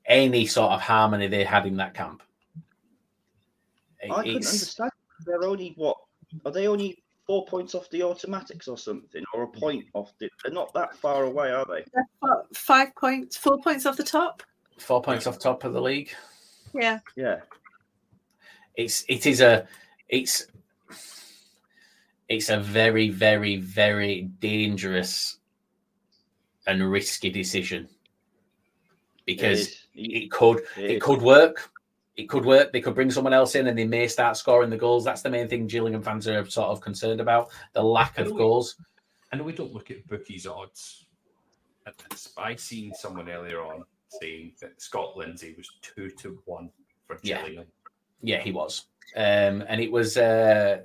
any 0.06 0.46
sort 0.46 0.72
of 0.72 0.80
harmony 0.80 1.26
they 1.28 1.44
had 1.44 1.66
in 1.66 1.76
that 1.76 1.94
camp 1.94 2.22
I 4.02 4.08
couldn't 4.08 4.36
It's- 4.36 4.52
understand. 4.52 4.90
They're 5.24 5.44
only 5.44 5.74
what? 5.76 5.96
Are 6.44 6.50
they 6.50 6.66
only 6.66 7.02
four 7.24 7.46
points 7.46 7.74
off 7.76 7.88
the 7.90 8.02
automatics 8.02 8.66
or 8.66 8.76
something, 8.76 9.22
or 9.32 9.44
a 9.44 9.46
point 9.46 9.84
off 9.94 10.12
the. 10.18 10.28
They're 10.42 10.52
not 10.52 10.74
that 10.74 10.96
far 10.96 11.22
away, 11.24 11.52
are 11.52 11.64
they? 11.66 11.84
What, 12.18 12.56
Five 12.56 12.94
points, 12.96 13.36
four 13.36 13.60
points 13.62 13.86
off 13.86 13.96
the 13.96 14.02
top. 14.02 14.42
Four 14.78 15.00
points 15.02 15.28
off 15.28 15.38
top 15.38 15.62
of 15.62 15.72
the 15.72 15.80
league. 15.80 16.10
Yeah. 16.74 16.98
Yeah. 17.14 17.42
It's 18.74 19.04
it 19.08 19.26
is 19.26 19.40
a 19.40 19.68
it's 20.08 20.46
it's 22.28 22.48
a 22.48 22.58
very 22.58 23.10
very 23.10 23.58
very 23.58 24.22
dangerous 24.40 25.38
and 26.66 26.90
risky 26.90 27.30
decision 27.30 27.88
because 29.26 29.60
is. 29.60 29.86
it 29.94 30.30
could 30.30 30.58
It 30.76 30.84
it 30.84 30.96
is. 30.96 31.02
could 31.02 31.22
work. 31.22 31.70
It 32.16 32.28
could 32.28 32.44
work. 32.44 32.72
They 32.72 32.80
could 32.80 32.94
bring 32.94 33.10
someone 33.10 33.32
else 33.32 33.54
in, 33.54 33.66
and 33.68 33.78
they 33.78 33.86
may 33.86 34.06
start 34.06 34.36
scoring 34.36 34.68
the 34.70 34.76
goals. 34.76 35.04
That's 35.04 35.22
the 35.22 35.30
main 35.30 35.48
thing 35.48 35.66
Gillingham 35.66 36.02
fans 36.02 36.28
are 36.28 36.44
sort 36.48 36.68
of 36.68 36.80
concerned 36.80 37.20
about: 37.20 37.48
the 37.72 37.82
lack 37.82 38.18
of 38.18 38.36
goals. 38.36 38.76
I 39.32 39.36
know 39.36 39.44
we 39.44 39.52
don't 39.54 39.72
look 39.72 39.90
at 39.90 40.06
bookies 40.06 40.46
odds. 40.46 41.06
at 41.86 41.94
this, 42.10 42.32
I 42.36 42.54
seen 42.56 42.92
someone 42.94 43.30
earlier 43.30 43.62
on 43.62 43.82
saying 44.20 44.52
that 44.60 44.80
Scott 44.80 45.16
Lindsey 45.16 45.54
was 45.56 45.68
two 45.80 46.10
to 46.10 46.38
one 46.44 46.70
for 47.06 47.18
Yeah. 47.22 47.38
Gillingham. 47.40 47.66
Yeah, 48.20 48.40
he 48.42 48.52
was, 48.52 48.86
um, 49.16 49.64
and 49.68 49.80
it 49.80 49.90
was. 49.90 50.16
Uh, 50.16 50.82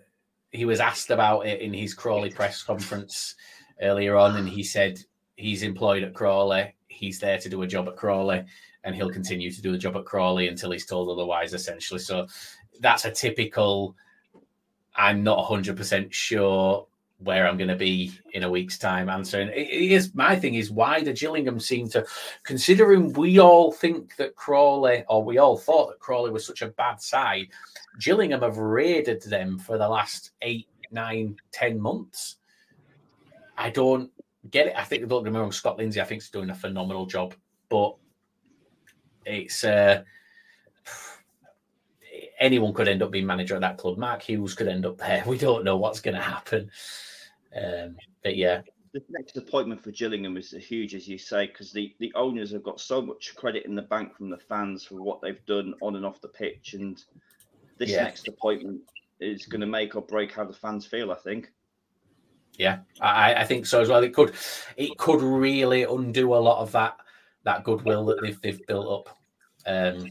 he 0.51 0.63
was 0.63 0.79
asked 0.79 1.09
about 1.11 1.45
it 1.45 1.59
in 1.59 1.73
his 1.73 1.93
Crawley 1.93 2.29
press 2.31 2.63
conference 2.63 3.35
earlier 3.81 4.15
on, 4.15 4.37
and 4.37 4.47
he 4.47 4.63
said 4.63 5.03
he's 5.37 5.63
employed 5.63 6.03
at 6.03 6.13
Crawley. 6.13 6.75
He's 6.87 7.19
there 7.19 7.37
to 7.37 7.49
do 7.49 7.61
a 7.61 7.67
job 7.67 7.87
at 7.87 7.95
Crawley, 7.95 8.43
and 8.83 8.93
he'll 8.93 9.09
continue 9.09 9.51
to 9.51 9.61
do 9.61 9.73
a 9.73 9.77
job 9.77 9.95
at 9.95 10.05
Crawley 10.05 10.49
until 10.49 10.71
he's 10.71 10.85
told 10.85 11.09
otherwise. 11.09 11.53
Essentially, 11.53 11.99
so 11.99 12.27
that's 12.81 13.05
a 13.05 13.11
typical. 13.11 13.95
I'm 14.95 15.23
not 15.23 15.37
100 15.37 15.77
percent 15.77 16.13
sure 16.13 16.87
where 17.19 17.47
I'm 17.47 17.57
going 17.57 17.67
to 17.67 17.75
be 17.75 18.11
in 18.33 18.43
a 18.43 18.49
week's 18.49 18.77
time. 18.77 19.09
Answering 19.09 19.49
it 19.49 19.69
is 19.69 20.13
my 20.13 20.35
thing 20.35 20.55
is 20.55 20.69
why 20.69 21.01
do 21.01 21.13
Gillingham 21.13 21.59
seem 21.59 21.87
to, 21.89 22.05
considering 22.43 23.13
we 23.13 23.39
all 23.39 23.71
think 23.71 24.15
that 24.17 24.35
Crawley 24.35 25.03
or 25.09 25.23
we 25.23 25.37
all 25.37 25.57
thought 25.57 25.89
that 25.89 25.99
Crawley 25.99 26.31
was 26.31 26.45
such 26.45 26.61
a 26.61 26.67
bad 26.69 27.01
side, 27.01 27.47
Gillingham 27.99 28.41
have 28.41 28.57
raided 28.57 29.21
them 29.23 29.57
for 29.57 29.77
the 29.77 29.89
last 29.89 30.31
eight, 30.41 30.67
nine, 30.91 31.37
ten 31.51 31.79
months. 31.79 32.35
I 33.57 33.71
don't 33.71 34.11
get 34.51 34.67
it. 34.67 34.73
I 34.77 34.83
think 34.83 35.07
don't 35.07 35.23
get 35.23 35.33
me 35.33 35.39
wrong, 35.39 35.51
Scott 35.51 35.77
Lindsey, 35.77 36.01
I 36.01 36.05
think 36.05 36.21
is 36.21 36.29
doing 36.29 36.49
a 36.49 36.55
phenomenal 36.55 37.05
job, 37.05 37.33
but 37.69 37.95
it's 39.25 39.63
uh 39.63 40.03
anyone 42.39 42.73
could 42.73 42.87
end 42.87 43.03
up 43.03 43.11
being 43.11 43.25
manager 43.25 43.55
at 43.55 43.61
that 43.61 43.77
club. 43.77 43.97
Mark 43.97 44.21
Hughes 44.21 44.53
could 44.53 44.67
end 44.67 44.85
up 44.85 44.97
there. 44.97 45.23
We 45.27 45.37
don't 45.37 45.63
know 45.63 45.77
what's 45.77 45.99
going 45.99 46.15
to 46.15 46.21
happen. 46.21 46.69
Um, 47.55 47.95
but 48.23 48.35
yeah, 48.35 48.61
The 48.93 49.03
next 49.09 49.37
appointment 49.37 49.83
for 49.83 49.91
Gillingham 49.91 50.37
is 50.37 50.51
huge, 50.51 50.93
as 50.95 51.07
you 51.07 51.17
say, 51.17 51.47
because 51.47 51.71
the, 51.71 51.95
the 51.99 52.13
owners 52.15 52.51
have 52.51 52.63
got 52.63 52.79
so 52.79 53.01
much 53.01 53.35
credit 53.35 53.65
in 53.65 53.75
the 53.75 53.81
bank 53.81 54.15
from 54.15 54.29
the 54.29 54.37
fans 54.37 54.83
for 54.83 54.95
what 55.01 55.21
they've 55.21 55.43
done 55.45 55.73
on 55.81 55.95
and 55.95 56.05
off 56.05 56.21
the 56.21 56.27
pitch. 56.27 56.73
And 56.73 57.03
this 57.79 57.89
Yeah. 57.89 58.03
next 58.03 58.27
appointment 58.27 58.81
is 59.19 59.45
going 59.47 59.61
to 59.61 59.67
make 59.67 59.95
or 59.95 60.01
break 60.01 60.31
how 60.31 60.45
the 60.45 60.53
fans 60.53 60.85
feel, 60.85 61.11
I 61.11 61.15
think. 61.15 61.51
Yeah, 62.57 62.79
I, 62.99 63.35
I 63.35 63.43
think 63.45 63.65
so 63.65 63.81
as 63.81 63.89
well. 63.89 64.03
It 64.03 64.13
could, 64.13 64.33
it 64.75 64.97
could 64.97 65.21
really 65.21 65.83
undo 65.83 66.33
a 66.33 66.37
lot 66.37 66.61
of 66.61 66.71
that 66.71 66.97
that 67.43 67.63
goodwill 67.63 68.05
that 68.05 68.19
they've 68.21 68.41
they've 68.41 68.65
built 68.67 69.07
up. 69.07 69.17
Um, 69.65 70.07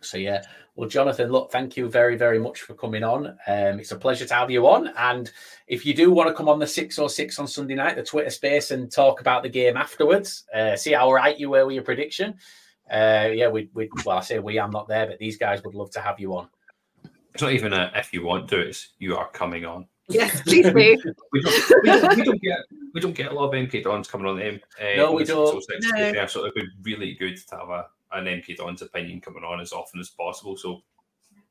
so 0.00 0.16
yeah, 0.16 0.42
well, 0.74 0.88
Jonathan, 0.88 1.30
look, 1.30 1.52
thank 1.52 1.76
you 1.76 1.88
very 1.88 2.16
very 2.16 2.38
much 2.38 2.62
for 2.62 2.74
coming 2.74 3.02
on. 3.02 3.26
Um, 3.26 3.80
it's 3.80 3.92
a 3.92 3.96
pleasure 3.96 4.24
to 4.26 4.34
have 4.34 4.50
you 4.50 4.66
on. 4.66 4.88
And 4.96 5.30
if 5.66 5.84
you 5.84 5.92
do 5.92 6.10
want 6.10 6.28
to 6.28 6.34
come 6.34 6.48
on 6.48 6.58
the 6.58 6.66
six 6.66 6.98
or 6.98 7.10
six 7.10 7.38
on 7.38 7.46
Sunday 7.46 7.74
night, 7.74 7.96
the 7.96 8.02
Twitter 8.02 8.30
space, 8.30 8.70
and 8.70 8.90
talk 8.90 9.20
about 9.20 9.42
the 9.42 9.48
game 9.48 9.76
afterwards, 9.76 10.44
uh, 10.54 10.76
see 10.76 10.92
how 10.92 11.12
right 11.12 11.38
you 11.38 11.50
were 11.50 11.66
with 11.66 11.74
your 11.74 11.84
prediction. 11.84 12.34
Uh, 12.90 13.28
yeah, 13.32 13.48
we 13.48 13.68
we 13.74 13.90
well, 14.04 14.18
I 14.18 14.20
say 14.22 14.38
we, 14.38 14.58
I'm 14.58 14.70
not 14.70 14.88
there, 14.88 15.06
but 15.06 15.18
these 15.18 15.36
guys 15.36 15.62
would 15.62 15.74
love 15.74 15.90
to 15.92 16.00
have 16.00 16.18
you 16.18 16.34
on. 16.36 16.48
It's 17.34 17.42
not 17.42 17.52
even 17.52 17.72
a 17.72 17.90
if 17.94 18.12
you 18.12 18.24
want 18.24 18.48
to, 18.48 18.60
it's 18.60 18.90
you 18.98 19.16
are 19.16 19.28
coming 19.30 19.64
on. 19.64 19.86
Yes, 20.08 20.42
please 20.42 20.66
do. 20.66 20.72
we, 20.74 20.96
don't, 20.96 21.16
we, 21.32 21.40
don't, 21.40 22.16
we 22.16 22.24
don't 22.24 22.42
get 22.42 22.58
we 22.92 23.00
don't 23.00 23.14
get 23.14 23.30
a 23.30 23.34
lot 23.34 23.46
of 23.46 23.52
MK 23.54 23.84
Dons 23.84 24.08
coming 24.08 24.26
on 24.26 24.36
the 24.36 24.44
M. 24.44 24.60
Uh, 24.80 24.96
No, 24.96 25.12
we 25.12 25.24
don't. 25.24 25.64
No. 25.82 25.96
Yeah, 25.96 26.26
so 26.26 26.44
it 26.44 26.52
would 26.54 26.82
be 26.82 26.94
really 26.94 27.14
good 27.14 27.36
to 27.36 27.56
have 27.56 27.68
a, 27.70 27.86
an 28.12 28.24
MK 28.24 28.56
Dons 28.56 28.82
opinion 28.82 29.20
coming 29.20 29.44
on 29.44 29.60
as 29.60 29.72
often 29.72 30.00
as 30.00 30.10
possible. 30.10 30.56
So 30.56 30.82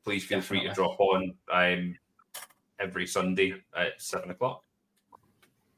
please 0.04 0.24
feel 0.24 0.40
free 0.40 0.62
to 0.62 0.72
drop 0.74 1.00
on 1.00 1.34
um, 1.52 1.96
every 2.78 3.06
Sunday 3.06 3.54
at 3.76 4.00
seven 4.00 4.30
o'clock. 4.30 4.62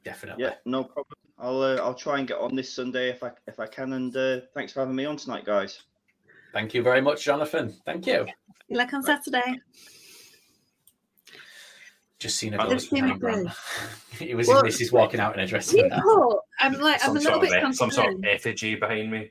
Definitely. 0.04 0.44
Yeah, 0.44 0.54
no 0.66 0.84
problem. 0.84 1.16
I'll 1.38 1.62
uh, 1.62 1.76
I'll 1.76 1.94
try 1.94 2.18
and 2.18 2.28
get 2.28 2.38
on 2.38 2.54
this 2.54 2.72
Sunday 2.72 3.08
if 3.08 3.22
I 3.22 3.30
if 3.46 3.58
I 3.60 3.66
can. 3.66 3.94
And 3.94 4.14
uh, 4.16 4.40
thanks 4.52 4.72
for 4.72 4.80
having 4.80 4.96
me 4.96 5.04
on 5.04 5.16
tonight, 5.16 5.44
guys. 5.44 5.82
Thank 6.52 6.74
you 6.74 6.82
very 6.82 7.00
much, 7.00 7.24
Jonathan. 7.24 7.74
Thank 7.84 8.06
you. 8.06 8.26
Good 8.68 8.76
luck 8.76 8.92
on 8.92 9.02
Saturday. 9.02 9.60
Just 12.18 12.36
seen 12.36 12.54
a 12.54 12.56
That 12.58 12.68
ghost 12.68 12.90
was 12.92 13.00
behind 13.00 13.22
really 13.22 13.50
it 14.20 14.34
was 14.36 14.46
Well, 14.48 14.62
missus 14.62 14.92
walking 14.92 15.20
out 15.20 15.34
in 15.34 15.40
a 15.40 15.46
dress. 15.46 15.72
and. 15.72 15.90
People, 15.92 16.40
I'm 16.60 16.74
like, 16.80 17.00
I'm 17.02 17.08
Some 17.08 17.16
a 17.16 17.20
little 17.20 17.32
sort, 17.40 17.44
of, 17.44 17.50
bit 17.50 17.68
e- 17.70 17.72
some 17.74 17.90
sort 17.90 18.14
of 18.14 18.24
effigy 18.24 18.76
behind 18.76 19.10
me. 19.10 19.30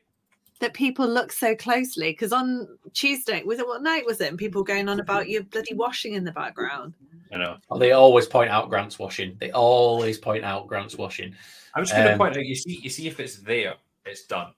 that 0.59 0.73
people 0.73 1.07
look 1.07 1.31
so 1.31 1.55
closely 1.55 2.11
because 2.11 2.33
on 2.33 2.67
Tuesday, 2.93 3.41
was 3.43 3.59
it 3.59 3.67
what 3.67 3.81
night 3.81 4.05
was 4.05 4.19
it? 4.21 4.29
And 4.29 4.37
people 4.37 4.63
going 4.63 4.89
on 4.89 4.99
about 4.99 5.29
your 5.29 5.43
bloody 5.43 5.73
washing 5.73 6.13
in 6.13 6.23
the 6.25 6.31
background. 6.33 6.93
You 7.31 7.39
know, 7.39 7.57
Oh, 7.71 7.79
They 7.79 7.93
always 7.93 8.27
point 8.27 8.51
out 8.51 8.69
Grant's 8.69 8.99
washing. 8.99 9.37
They 9.39 9.51
always 9.51 10.17
point 10.19 10.43
out 10.43 10.67
Grant's 10.67 10.95
washing. 10.97 11.33
I'm 11.73 11.83
just 11.83 11.93
going 11.95 12.05
to 12.05 12.11
Um, 12.13 12.19
point 12.19 12.37
out. 12.37 12.45
You 12.45 12.55
see, 12.55 12.79
you 12.83 12.89
see 12.89 13.07
if 13.07 13.19
it's 13.19 13.37
there, 13.37 13.75
it's 14.05 14.25
done. 14.25 14.53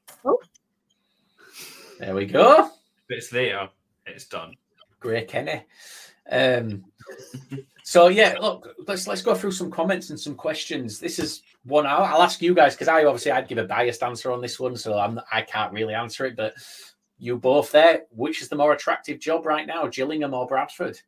There 1.99 2.13
we 2.15 2.25
go. 2.25 2.65
If 2.65 3.17
it's 3.17 3.29
there, 3.29 3.69
it's 4.05 4.25
done. 4.25 4.55
Great 4.99 5.27
Kenny. 5.29 5.63
Um, 6.29 6.83
so 7.83 8.07
yeah, 8.07 8.37
look, 8.39 8.67
let's 8.87 9.07
let's 9.07 9.21
go 9.21 9.35
through 9.35 9.51
some 9.51 9.71
comments 9.71 10.09
and 10.09 10.19
some 10.19 10.35
questions. 10.35 10.99
This 10.99 11.19
is 11.19 11.43
one 11.63 11.85
I'll, 11.85 12.03
I'll 12.03 12.21
ask 12.21 12.41
you 12.41 12.53
guys 12.53 12.73
because 12.73 12.87
I 12.87 13.03
obviously 13.05 13.31
I'd 13.31 13.47
give 13.47 13.57
a 13.57 13.65
biased 13.65 14.03
answer 14.03 14.31
on 14.31 14.41
this 14.41 14.59
one, 14.59 14.75
so 14.75 14.97
I'm 14.97 15.19
I 15.31 15.41
can't 15.41 15.73
really 15.73 15.93
answer 15.93 16.25
it. 16.25 16.35
But 16.35 16.53
you 17.17 17.37
both 17.37 17.71
there, 17.71 18.03
which 18.11 18.41
is 18.41 18.49
the 18.49 18.55
more 18.55 18.73
attractive 18.73 19.19
job 19.19 19.45
right 19.45 19.67
now, 19.67 19.87
Gillingham 19.87 20.33
or 20.33 20.47
Bradford? 20.47 20.99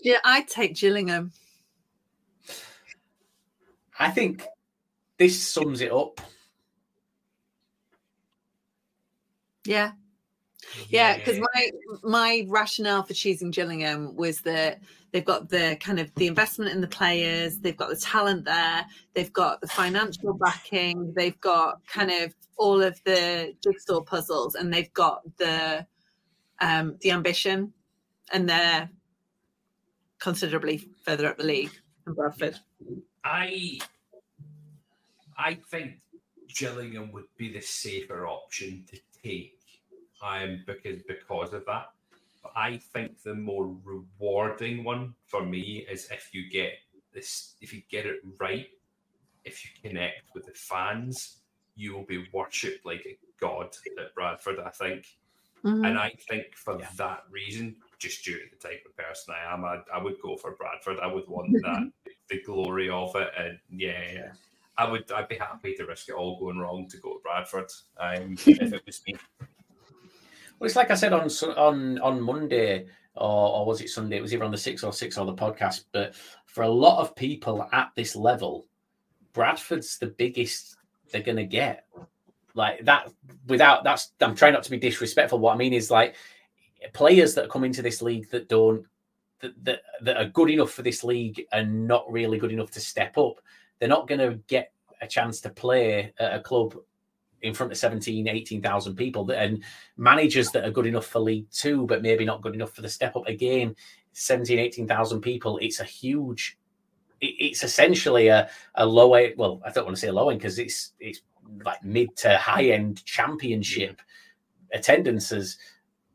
Yeah, 0.00 0.18
I'd 0.24 0.48
take 0.48 0.74
Gillingham. 0.74 1.32
I 3.98 4.10
think 4.10 4.44
this 5.18 5.40
sums 5.40 5.80
it 5.80 5.92
up. 5.92 6.20
Yeah. 9.64 9.92
Yeah, 10.88 11.16
because 11.16 11.38
my 11.38 11.70
my 12.02 12.46
rationale 12.48 13.02
for 13.02 13.14
choosing 13.14 13.50
Gillingham 13.50 14.14
was 14.16 14.40
that 14.42 14.80
they've 15.12 15.24
got 15.24 15.48
the 15.48 15.76
kind 15.80 15.98
of 15.98 16.14
the 16.16 16.26
investment 16.26 16.72
in 16.72 16.80
the 16.80 16.88
players, 16.88 17.58
they've 17.58 17.76
got 17.76 17.88
the 17.90 17.96
talent 17.96 18.44
there, 18.44 18.86
they've 19.14 19.32
got 19.32 19.60
the 19.60 19.68
financial 19.68 20.34
backing, 20.34 21.12
they've 21.14 21.40
got 21.40 21.80
kind 21.86 22.10
of 22.10 22.34
all 22.56 22.82
of 22.82 23.00
the 23.04 23.54
jigsaw 23.62 24.00
puzzles, 24.00 24.54
and 24.54 24.72
they've 24.72 24.92
got 24.92 25.22
the 25.38 25.86
um 26.60 26.96
the 27.00 27.10
ambition, 27.10 27.72
and 28.32 28.48
they're 28.48 28.88
considerably 30.18 30.88
further 31.04 31.26
up 31.26 31.36
the 31.36 31.44
league 31.44 31.70
than 32.04 32.14
Bradford. 32.14 32.58
I 33.24 33.78
I 35.36 35.54
think 35.70 36.00
Gillingham 36.48 37.12
would 37.12 37.24
be 37.36 37.52
the 37.52 37.60
safer 37.60 38.26
option 38.26 38.84
to 38.90 38.98
take, 39.22 39.58
um, 40.24 40.62
because 40.66 41.02
because 41.06 41.52
of 41.52 41.66
that. 41.66 41.90
But 42.42 42.52
I 42.56 42.78
think 42.78 43.22
the 43.22 43.34
more 43.34 43.74
rewarding 43.84 44.84
one 44.84 45.14
for 45.26 45.44
me 45.44 45.86
is 45.90 46.08
if 46.10 46.30
you 46.34 46.50
get 46.50 46.72
this, 47.12 47.54
if 47.60 47.72
you 47.72 47.82
get 47.90 48.06
it 48.06 48.20
right, 48.40 48.68
if 49.44 49.64
you 49.64 49.70
connect 49.88 50.34
with 50.34 50.46
the 50.46 50.52
fans, 50.54 51.38
you 51.76 51.94
will 51.94 52.04
be 52.04 52.26
worshipped 52.32 52.86
like 52.86 53.06
a 53.06 53.18
god 53.40 53.76
at 53.98 54.14
Bradford. 54.14 54.60
I 54.60 54.70
think, 54.70 55.06
Mhm. 55.64 55.86
and 55.86 55.98
I 55.98 56.10
think 56.28 56.54
for 56.54 56.78
that 56.96 57.24
reason, 57.30 57.76
just 57.98 58.24
due 58.24 58.38
to 58.38 58.44
the 58.50 58.68
type 58.68 58.84
of 58.86 58.96
person 58.96 59.34
I 59.34 59.52
am, 59.54 59.64
I, 59.64 59.80
I 59.92 60.02
would 60.02 60.20
go 60.20 60.36
for 60.36 60.52
Bradford. 60.52 61.00
I 61.00 61.06
would 61.06 61.28
want 61.28 61.52
that 61.62 61.90
the 62.28 62.42
glory 62.42 62.90
of 62.90 63.14
it, 63.16 63.30
and 63.38 63.58
yeah, 63.70 64.12
yeah. 64.12 64.32
I 64.76 64.90
would. 64.90 65.10
I'd 65.12 65.28
be 65.28 65.36
happy 65.36 65.74
to 65.74 65.86
risk 65.86 66.08
it 66.08 66.14
all 66.14 66.38
going 66.40 66.58
wrong 66.58 66.88
to 66.88 66.96
go 66.98 67.14
to 67.14 67.20
Bradford. 67.22 67.70
Um, 67.98 68.34
if 68.46 68.72
it 68.72 68.86
was 68.86 69.02
me, 69.06 69.14
Well, 70.58 70.66
it's 70.66 70.76
like 70.76 70.90
I 70.90 70.94
said 70.94 71.12
on 71.12 71.28
on 71.56 71.98
on 71.98 72.20
Monday, 72.20 72.86
or, 73.14 73.56
or 73.56 73.66
was 73.66 73.80
it 73.80 73.90
Sunday? 73.90 74.16
It 74.16 74.22
was 74.22 74.32
either 74.32 74.44
on 74.44 74.50
the 74.50 74.58
six 74.58 74.82
or 74.84 74.92
six 74.92 75.18
or 75.18 75.26
the 75.26 75.34
podcast. 75.34 75.84
But 75.92 76.14
for 76.46 76.62
a 76.62 76.68
lot 76.68 77.00
of 77.00 77.16
people 77.16 77.68
at 77.72 77.90
this 77.96 78.16
level, 78.16 78.66
Bradford's 79.32 79.98
the 79.98 80.08
biggest 80.08 80.76
they're 81.10 81.22
going 81.22 81.36
to 81.36 81.44
get. 81.44 81.86
Like 82.54 82.84
that, 82.84 83.10
without 83.46 83.84
that's. 83.84 84.12
I'm 84.20 84.34
trying 84.34 84.52
not 84.52 84.62
to 84.64 84.70
be 84.70 84.78
disrespectful. 84.78 85.38
What 85.38 85.54
I 85.54 85.58
mean 85.58 85.72
is 85.72 85.90
like 85.90 86.14
players 86.92 87.34
that 87.34 87.50
come 87.50 87.64
into 87.64 87.82
this 87.82 88.02
league 88.02 88.30
that 88.30 88.48
don't 88.48 88.86
that, 89.40 89.64
that, 89.64 89.82
that 90.02 90.16
are 90.16 90.26
good 90.26 90.50
enough 90.50 90.70
for 90.70 90.82
this 90.82 91.04
league 91.04 91.44
and 91.52 91.86
not 91.86 92.10
really 92.10 92.38
good 92.38 92.52
enough 92.52 92.70
to 92.72 92.80
step 92.80 93.18
up, 93.18 93.40
they're 93.78 93.88
not 93.88 94.08
going 94.08 94.20
to 94.20 94.38
get 94.46 94.72
a 95.00 95.06
chance 95.06 95.40
to 95.40 95.50
play 95.50 96.12
at 96.18 96.34
a 96.34 96.40
club 96.40 96.76
in 97.44 97.54
front 97.54 97.70
of 97.70 97.78
17, 97.78 98.26
18,000 98.26 98.96
people 98.96 99.30
and 99.30 99.62
managers 99.96 100.50
that 100.50 100.64
are 100.64 100.70
good 100.70 100.86
enough 100.86 101.06
for 101.06 101.20
League 101.20 101.46
Two, 101.50 101.86
but 101.86 102.02
maybe 102.02 102.24
not 102.24 102.40
good 102.40 102.54
enough 102.54 102.72
for 102.72 102.82
the 102.82 102.88
step 102.88 103.14
up 103.16 103.26
again. 103.28 103.76
17, 104.12 104.58
18,000 104.58 105.20
people. 105.20 105.58
It's 105.58 105.80
a 105.80 105.84
huge, 105.84 106.58
it's 107.20 107.62
essentially 107.62 108.28
a, 108.28 108.48
a 108.76 108.86
low. 108.86 109.10
Well, 109.36 109.60
I 109.64 109.70
don't 109.70 109.84
want 109.84 109.96
to 109.96 110.00
say 110.00 110.10
low 110.10 110.30
end 110.30 110.40
because 110.40 110.58
it's, 110.58 110.92
it's 110.98 111.20
like 111.64 111.84
mid 111.84 112.16
to 112.18 112.36
high 112.38 112.66
end 112.66 113.04
championship 113.04 114.00
attendances, 114.72 115.58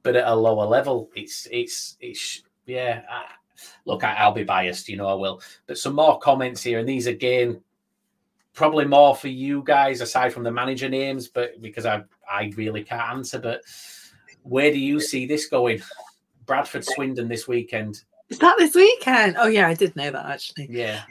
but 0.01 0.15
at 0.15 0.27
a 0.27 0.36
lower 0.36 0.65
level, 0.65 1.11
it's, 1.15 1.47
it's, 1.51 1.95
it's, 2.01 2.41
yeah. 2.65 3.03
I, 3.09 3.25
look, 3.86 4.03
I, 4.03 4.15
I'll 4.15 4.32
be 4.32 4.43
biased, 4.43 4.89
you 4.89 4.97
know, 4.97 5.07
I 5.07 5.13
will. 5.13 5.41
But 5.67 5.77
some 5.77 5.93
more 5.93 6.17
comments 6.17 6.63
here, 6.63 6.80
and 6.80 6.89
these 6.89 7.07
again 7.07 7.61
probably 8.54 8.86
more 8.86 9.16
for 9.16 9.28
you 9.30 9.64
guys 9.66 10.02
aside 10.02 10.34
from 10.34 10.43
the 10.43 10.52
manager 10.52 10.89
names, 10.89 11.28
but 11.28 11.62
because 11.62 11.86
I 11.86 12.04
I 12.30 12.52
really 12.56 12.84
can't 12.84 13.10
answer. 13.18 13.39
But 13.39 13.62
where 14.43 14.72
do 14.72 14.80
you 14.80 15.00
see 15.00 15.26
this 15.26 15.47
going? 15.47 15.82
Bradford 16.45 16.84
Swindon 16.86 17.28
this 17.28 17.47
weekend. 17.47 18.04
Is 18.30 18.39
that 18.39 18.58
this 18.58 18.76
weekend? 18.76 19.36
Oh 19.39 19.47
yeah, 19.47 19.68
I 19.68 19.74
did 19.74 19.95
know 19.95 20.12
that 20.12 20.26
actually. 20.26 20.68
Yeah. 20.70 21.02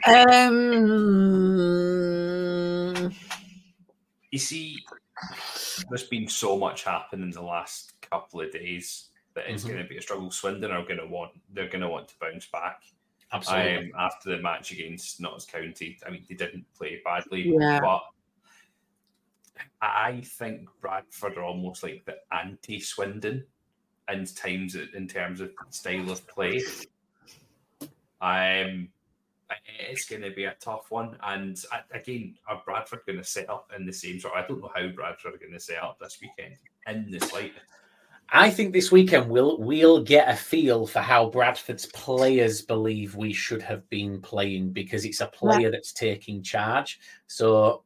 Um. 2.19 3.13
You 4.31 4.39
see, 4.39 4.77
there's 5.89 6.03
been 6.07 6.27
so 6.27 6.57
much 6.57 6.83
happen 6.83 7.23
in 7.23 7.31
the 7.31 7.41
last 7.41 7.93
couple 8.01 8.41
of 8.41 8.51
days 8.51 9.09
that 9.33 9.49
it's 9.49 9.63
Mhm. 9.63 9.67
going 9.69 9.83
to 9.83 9.89
be 9.89 9.97
a 9.97 10.01
struggle. 10.01 10.31
Swindon 10.31 10.71
are 10.71 10.83
going 10.83 10.97
to 10.99 11.07
want 11.07 11.31
they're 11.53 11.67
going 11.69 11.81
to 11.81 11.89
want 11.89 12.07
to 12.09 12.15
bounce 12.19 12.45
back. 12.47 12.83
Absolutely. 13.31 13.77
Um, 13.77 13.91
after 13.97 14.35
the 14.35 14.41
match 14.41 14.71
against 14.71 15.21
Notts 15.21 15.45
County, 15.45 15.97
I 16.05 16.09
mean 16.09 16.25
they 16.27 16.35
didn't 16.35 16.65
play 16.75 17.01
badly, 17.05 17.53
Yeah. 17.55 17.79
but 17.79 18.03
I 19.81 20.21
think 20.21 20.67
Bradford 20.81 21.37
are 21.37 21.43
almost 21.43 21.83
like 21.83 22.05
the 22.05 22.15
anti-Swindon 22.31 23.45
in 24.11 24.25
times 24.25 24.75
in 24.75 25.07
terms 25.07 25.41
of 25.41 25.51
style 25.69 26.09
of 26.09 26.25
play. 26.27 26.63
Um, 28.21 28.89
it's 29.79 30.05
going 30.05 30.21
to 30.21 30.31
be 30.31 30.45
a 30.45 30.55
tough 30.59 30.91
one, 30.91 31.17
and 31.23 31.57
again, 31.91 32.35
are 32.47 32.61
Bradford 32.65 33.01
going 33.05 33.19
to 33.19 33.23
set 33.23 33.49
up 33.49 33.71
in 33.75 33.85
the 33.85 33.93
same 33.93 34.19
sort? 34.19 34.35
I 34.35 34.45
don't 34.47 34.61
know 34.61 34.71
how 34.75 34.87
Bradford 34.89 35.35
are 35.35 35.37
going 35.37 35.53
to 35.53 35.59
set 35.59 35.81
up 35.83 35.99
this 35.99 36.19
weekend 36.21 36.55
in 36.87 37.11
the 37.11 37.19
slightest. 37.19 37.65
I 38.31 38.49
think 38.49 38.73
this 38.73 38.91
weekend 38.91 39.29
we'll 39.29 39.57
we'll 39.59 40.03
get 40.03 40.29
a 40.29 40.35
feel 40.35 40.85
for 40.85 40.99
how 40.99 41.29
Bradford's 41.29 41.87
players 41.87 42.61
believe 42.61 43.15
we 43.15 43.33
should 43.33 43.61
have 43.61 43.89
been 43.89 44.21
playing 44.21 44.71
because 44.71 45.05
it's 45.05 45.21
a 45.21 45.27
player 45.27 45.71
that's 45.71 45.93
taking 45.93 46.43
charge. 46.43 46.99
So 47.27 47.83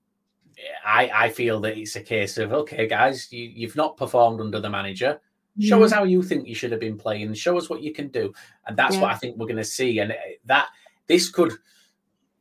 I 0.85 1.09
I 1.13 1.29
feel 1.29 1.61
that 1.61 1.77
it's 1.77 1.95
a 1.95 2.01
case 2.01 2.37
of 2.37 2.51
okay, 2.51 2.87
guys, 2.87 3.31
you, 3.31 3.45
you've 3.45 3.75
not 3.75 3.95
performed 3.95 4.41
under 4.41 4.59
the 4.59 4.69
manager. 4.69 5.19
Show 5.59 5.83
us 5.83 5.91
how 5.91 6.03
you 6.03 6.23
think 6.23 6.47
you 6.47 6.55
should 6.55 6.71
have 6.71 6.79
been 6.79 6.97
playing. 6.97 7.31
Show 7.35 7.57
us 7.57 7.69
what 7.69 7.83
you 7.83 7.93
can 7.93 8.07
do, 8.07 8.33
and 8.65 8.75
that's 8.75 8.97
what 8.97 9.11
I 9.11 9.15
think 9.15 9.37
we're 9.37 9.45
going 9.45 9.57
to 9.57 9.63
see. 9.63 9.99
And 9.99 10.11
uh, 10.11 10.15
that 10.45 10.69
this 11.05 11.29
could 11.29 11.53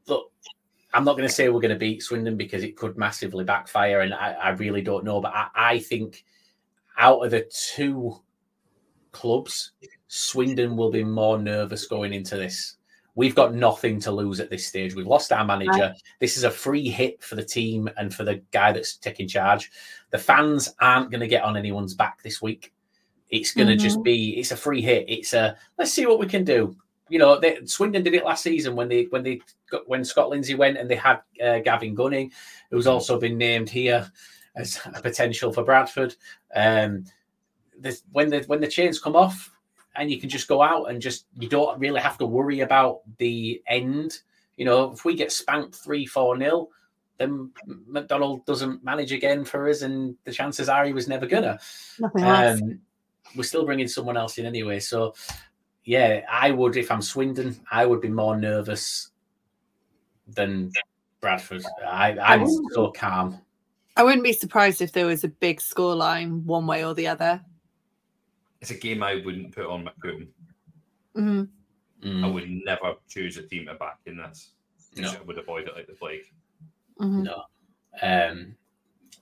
look. 0.06 0.32
I'm 0.94 1.04
not 1.04 1.16
going 1.18 1.28
to 1.28 1.34
say 1.34 1.50
we're 1.50 1.60
going 1.60 1.74
to 1.74 1.78
beat 1.78 2.02
Swindon 2.02 2.38
because 2.38 2.64
it 2.64 2.74
could 2.74 2.96
massively 2.96 3.44
backfire, 3.44 4.00
and 4.00 4.14
I, 4.14 4.32
I 4.32 4.48
really 4.50 4.80
don't 4.80 5.04
know. 5.04 5.20
But 5.20 5.34
I, 5.34 5.48
I 5.54 5.78
think 5.78 6.24
out 7.02 7.24
of 7.24 7.32
the 7.32 7.50
two 7.50 8.16
clubs, 9.10 9.72
Swindon 10.06 10.76
will 10.76 10.90
be 10.90 11.02
more 11.02 11.36
nervous 11.36 11.86
going 11.86 12.14
into 12.14 12.36
this. 12.36 12.76
We've 13.16 13.34
got 13.34 13.54
nothing 13.54 13.98
to 14.00 14.12
lose 14.12 14.38
at 14.38 14.50
this 14.50 14.66
stage. 14.66 14.94
We've 14.94 15.06
lost 15.06 15.32
our 15.32 15.44
manager. 15.44 15.94
This 16.20 16.36
is 16.36 16.44
a 16.44 16.50
free 16.50 16.88
hit 16.88 17.22
for 17.22 17.34
the 17.34 17.44
team 17.44 17.90
and 17.98 18.14
for 18.14 18.24
the 18.24 18.36
guy 18.52 18.72
that's 18.72 18.96
taking 18.96 19.26
charge. 19.26 19.70
The 20.10 20.18
fans 20.18 20.74
aren't 20.80 21.10
going 21.10 21.20
to 21.20 21.26
get 21.26 21.42
on 21.42 21.56
anyone's 21.56 21.92
back 21.92 22.22
this 22.22 22.40
week. 22.40 22.72
It's 23.28 23.52
going 23.52 23.68
to 23.68 23.76
just 23.76 24.02
be 24.02 24.38
it's 24.38 24.52
a 24.52 24.56
free 24.56 24.80
hit. 24.80 25.04
It's 25.08 25.34
a 25.34 25.56
let's 25.78 25.92
see 25.92 26.06
what 26.06 26.20
we 26.20 26.26
can 26.26 26.44
do. 26.44 26.76
You 27.08 27.18
know, 27.18 27.38
they, 27.38 27.58
Swindon 27.64 28.04
did 28.04 28.14
it 28.14 28.24
last 28.24 28.44
season 28.44 28.76
when 28.76 28.88
they 28.88 29.04
when 29.10 29.22
they 29.22 29.40
got, 29.70 29.88
when 29.88 30.04
Scott 30.04 30.30
Lindsey 30.30 30.54
went 30.54 30.78
and 30.78 30.88
they 30.88 30.96
had 30.96 31.20
uh, 31.42 31.58
Gavin 31.58 31.94
Gunning, 31.94 32.30
who's 32.70 32.86
also 32.86 33.18
been 33.18 33.36
named 33.36 33.68
here 33.68 34.10
as 34.54 34.80
a 34.94 35.00
potential 35.00 35.52
for 35.52 35.64
Bradford. 35.64 36.14
Um, 36.54 37.04
this, 37.78 38.02
when 38.12 38.28
the 38.28 38.42
when 38.46 38.60
the 38.60 38.68
chains 38.68 39.00
come 39.00 39.16
off 39.16 39.50
and 39.96 40.10
you 40.10 40.20
can 40.20 40.28
just 40.28 40.48
go 40.48 40.62
out 40.62 40.90
and 40.90 41.00
just 41.00 41.26
you 41.38 41.48
don't 41.48 41.78
really 41.78 42.00
have 42.00 42.18
to 42.18 42.26
worry 42.26 42.60
about 42.60 43.00
the 43.18 43.62
end. 43.66 44.20
You 44.56 44.64
know, 44.64 44.92
if 44.92 45.04
we 45.04 45.14
get 45.14 45.32
spanked 45.32 45.76
three 45.76 46.06
four 46.06 46.36
nil, 46.36 46.70
then 47.18 47.50
McDonald 47.66 48.44
doesn't 48.46 48.84
manage 48.84 49.12
again 49.12 49.44
for 49.44 49.68
us, 49.68 49.82
and 49.82 50.16
the 50.24 50.32
chances 50.32 50.68
are 50.68 50.84
he 50.84 50.92
was 50.92 51.08
never 51.08 51.26
gonna. 51.26 51.58
Nothing 51.98 52.24
else. 52.24 52.60
Um, 52.60 52.80
we're 53.36 53.44
still 53.44 53.64
bringing 53.64 53.88
someone 53.88 54.16
else 54.16 54.38
in 54.38 54.46
anyway, 54.46 54.78
so 54.78 55.14
yeah, 55.84 56.20
I 56.30 56.50
would 56.50 56.76
if 56.76 56.90
I'm 56.90 57.02
Swindon, 57.02 57.58
I 57.70 57.86
would 57.86 58.00
be 58.00 58.08
more 58.08 58.36
nervous 58.36 59.10
than 60.28 60.72
Bradford. 61.20 61.64
I, 61.86 62.16
I'm 62.18 62.46
so 62.72 62.90
calm. 62.90 63.40
I 63.96 64.02
wouldn't 64.02 64.24
be 64.24 64.32
surprised 64.32 64.80
if 64.80 64.92
there 64.92 65.06
was 65.06 65.24
a 65.24 65.28
big 65.28 65.60
scoreline 65.60 66.42
one 66.44 66.66
way 66.66 66.84
or 66.84 66.94
the 66.94 67.08
other. 67.08 67.42
It's 68.60 68.70
a 68.70 68.74
game 68.74 69.02
I 69.02 69.22
wouldn't 69.24 69.54
put 69.54 69.66
on 69.66 69.84
McCoon. 69.84 70.28
Mhm. 71.16 71.48
Mm. 72.02 72.24
I 72.24 72.28
would 72.28 72.48
never 72.48 72.94
choose 73.08 73.36
a 73.36 73.42
team 73.42 73.66
to 73.66 73.74
back 73.74 73.98
in 74.06 74.16
this. 74.16 74.52
No. 74.96 75.10
I 75.10 75.20
would 75.22 75.38
avoid 75.38 75.68
it 75.68 75.74
like 75.74 75.86
the 75.86 75.94
plague. 75.94 76.24
Mhm. 77.00 77.24
No. 77.24 77.44
Um, 78.00 78.56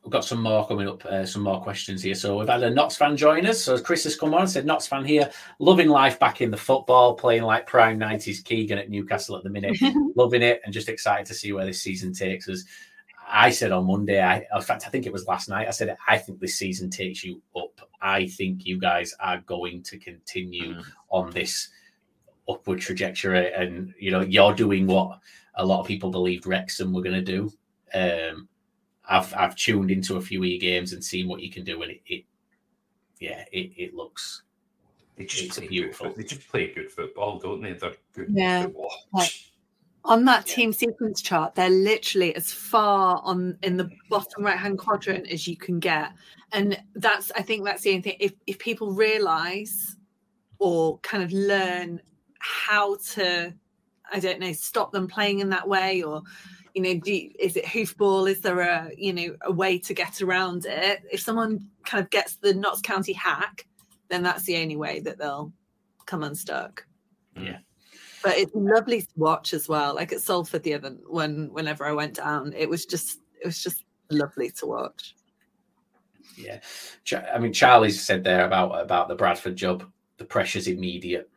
we've 0.02 0.12
got 0.12 0.24
some 0.24 0.42
more 0.42 0.66
coming 0.66 0.88
up, 0.88 1.04
uh, 1.04 1.26
some 1.26 1.42
more 1.42 1.60
questions 1.60 2.02
here. 2.02 2.14
So 2.14 2.38
we've 2.38 2.48
had 2.48 2.62
a 2.62 2.70
Notts 2.70 2.96
fan 2.96 3.16
join 3.16 3.46
us. 3.46 3.60
So 3.62 3.78
Chris 3.80 4.04
has 4.04 4.16
come 4.16 4.34
on 4.34 4.42
and 4.42 4.50
said, 4.50 4.64
Notts 4.66 4.86
fan 4.86 5.04
here, 5.04 5.30
loving 5.58 5.88
life 5.88 6.18
back 6.18 6.40
in 6.40 6.50
the 6.50 6.56
football, 6.56 7.14
playing 7.14 7.42
like 7.42 7.66
prime 7.66 7.98
90s 7.98 8.40
Keegan 8.44 8.78
at 8.78 8.88
Newcastle 8.88 9.36
at 9.36 9.42
the 9.42 9.50
minute, 9.50 9.76
loving 10.16 10.42
it 10.42 10.60
and 10.64 10.72
just 10.72 10.88
excited 10.88 11.26
to 11.26 11.34
see 11.34 11.52
where 11.52 11.66
this 11.66 11.82
season 11.82 12.12
takes 12.12 12.48
us. 12.48 12.64
I 13.30 13.50
said 13.50 13.72
on 13.72 13.86
Monday, 13.86 14.20
I, 14.22 14.44
in 14.54 14.62
fact, 14.62 14.84
I 14.86 14.90
think 14.90 15.06
it 15.06 15.12
was 15.12 15.26
last 15.26 15.48
night, 15.48 15.68
I 15.68 15.70
said, 15.70 15.96
I 16.06 16.18
think 16.18 16.40
this 16.40 16.56
season 16.56 16.90
takes 16.90 17.22
you 17.24 17.40
up. 17.56 17.80
I 18.02 18.26
think 18.26 18.66
you 18.66 18.78
guys 18.78 19.14
are 19.20 19.40
going 19.46 19.82
to 19.84 19.98
continue 19.98 20.80
on 21.10 21.30
this 21.30 21.68
upward 22.48 22.80
trajectory. 22.80 23.52
And, 23.52 23.94
you 23.98 24.10
know, 24.10 24.20
you're 24.20 24.54
doing 24.54 24.86
what 24.86 25.18
a 25.54 25.64
lot 25.64 25.80
of 25.80 25.86
people 25.86 26.10
believed 26.10 26.46
Wrexham 26.46 26.92
were 26.92 27.02
going 27.02 27.24
to 27.24 27.32
do. 27.36 27.52
Um, 27.92 28.48
I've 29.08 29.34
I've 29.34 29.56
tuned 29.56 29.90
into 29.90 30.16
a 30.16 30.20
few 30.20 30.44
e 30.44 30.56
games 30.58 30.92
and 30.92 31.04
seen 31.04 31.26
what 31.26 31.40
you 31.40 31.50
can 31.50 31.64
do, 31.64 31.82
and 31.82 31.90
it, 31.90 32.00
it 32.06 32.24
yeah, 33.18 33.44
it, 33.50 33.72
it 33.76 33.94
looks 33.94 34.42
They 35.16 35.24
just 35.24 35.44
it's 35.44 35.58
play 35.58 35.66
beautiful. 35.66 36.06
Good, 36.08 36.16
they 36.16 36.22
just 36.22 36.48
play 36.48 36.72
good 36.72 36.90
football, 36.90 37.38
don't 37.38 37.60
they? 37.60 37.72
They're 37.72 37.96
good. 38.14 38.28
Yeah. 38.30 38.66
to 38.66 38.72
watch. 39.12 39.49
Like, 40.05 40.12
on 40.12 40.24
that 40.24 40.46
team 40.46 40.72
sequence 40.72 41.20
chart, 41.20 41.55
they're 41.55 41.70
literally 41.70 42.34
as 42.34 42.53
far 42.53 43.20
on 43.22 43.59
in 43.62 43.76
the 43.76 43.90
bottom 44.09 44.44
right 44.44 44.59
hand 44.59 44.78
quadrant 44.78 45.28
as 45.28 45.46
you 45.46 45.57
can 45.57 45.78
get. 45.78 46.12
And 46.53 46.80
that's 46.94 47.30
I 47.36 47.42
think 47.42 47.64
that's 47.64 47.82
the 47.82 47.90
only 47.90 48.03
thing. 48.03 48.16
If 48.20 48.32
if 48.46 48.59
people 48.59 48.92
realise 48.92 49.96
or 50.59 50.98
kind 50.98 51.22
of 51.22 51.32
learn 51.32 52.01
how 52.38 52.96
to, 53.12 53.53
I 54.12 54.20
don't 54.20 54.40
know, 54.40 54.53
stop 54.53 54.92
them 54.92 55.07
playing 55.09 55.40
in 55.40 55.51
that 55.51 55.68
way 55.68 56.03
or 56.03 56.22
you 56.74 56.82
know, 56.82 56.94
do, 56.94 57.28
is 57.38 57.57
it 57.57 57.64
hoofball? 57.64 58.30
Is 58.30 58.40
there 58.40 58.61
a 58.61 58.90
you 58.96 59.12
know 59.12 59.36
a 59.42 59.53
way 59.53 59.78
to 59.78 59.94
get 59.94 60.22
around 60.22 60.66
it? 60.66 61.03
If 61.11 61.20
someone 61.20 61.68
kind 61.84 62.03
of 62.03 62.11
gets 62.11 62.36
the 62.36 62.55
Notts 62.55 62.80
County 62.80 63.12
hack, 63.12 63.66
then 64.09 64.22
that's 64.22 64.44
the 64.44 64.57
only 64.59 64.76
way 64.76 65.01
that 65.01 65.18
they'll 65.18 65.53
come 66.07 66.22
unstuck. 66.22 66.86
Yeah. 67.36 67.59
But 68.22 68.36
it's 68.36 68.52
lovely 68.54 69.02
to 69.02 69.08
watch 69.16 69.54
as 69.54 69.68
well. 69.68 69.94
Like 69.94 70.12
at 70.12 70.20
Salford 70.20 70.62
the 70.62 70.74
other 70.74 70.96
when 71.06 71.48
whenever 71.52 71.86
I 71.86 71.92
went 71.92 72.14
down, 72.14 72.52
it 72.56 72.68
was 72.68 72.86
just 72.86 73.20
it 73.40 73.46
was 73.46 73.62
just 73.62 73.84
lovely 74.10 74.50
to 74.50 74.66
watch. 74.66 75.14
yeah. 76.36 76.60
I 77.34 77.38
mean, 77.38 77.52
Charlie's 77.52 78.02
said 78.02 78.24
there 78.24 78.44
about 78.44 78.72
about 78.72 79.08
the 79.08 79.14
Bradford 79.14 79.56
job. 79.56 79.84
The 80.18 80.24
pressure's 80.24 80.68
immediate. 80.68 81.30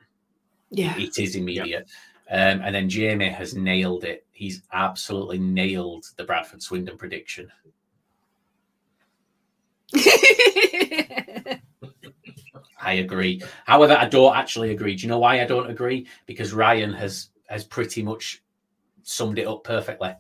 Yeah. 0.70 0.98
It 0.98 1.18
is 1.18 1.36
immediate. 1.36 1.88
Um, 2.30 2.62
and 2.64 2.74
then 2.74 2.90
Jamie 2.90 3.30
has 3.30 3.54
nailed 3.54 4.04
it. 4.04 4.26
He's 4.32 4.64
absolutely 4.72 5.38
nailed 5.40 6.06
the 6.18 6.24
Bradford 6.24 6.64
Swindon 6.64 6.98
prediction. 6.98 7.52
I 12.84 12.94
agree. 12.94 13.42
However, 13.66 13.94
I 13.94 14.06
don't 14.06 14.36
actually 14.36 14.72
agree. 14.72 14.96
Do 14.96 15.04
you 15.04 15.10
know 15.10 15.20
why 15.20 15.42
I 15.42 15.46
don't 15.46 15.70
agree? 15.70 16.08
Because 16.26 16.54
Ryan 16.54 16.94
has 16.94 17.30
has 17.48 17.64
pretty 17.64 18.04
much 18.04 18.42
summed 19.04 19.38
it 19.40 19.48
up 19.48 19.64
perfectly. 19.64 20.14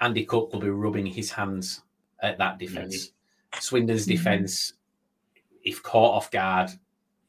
Andy 0.00 0.24
Cook 0.24 0.52
will 0.52 0.60
be 0.60 0.70
rubbing 0.70 1.06
his 1.06 1.30
hands 1.30 1.82
at 2.20 2.38
that 2.38 2.58
defense. 2.58 3.12
Swindon's 3.60 4.06
Mhm. 4.06 4.10
defense, 4.16 4.74
if 5.62 5.82
caught 5.82 6.16
off 6.16 6.30
guard, 6.30 6.70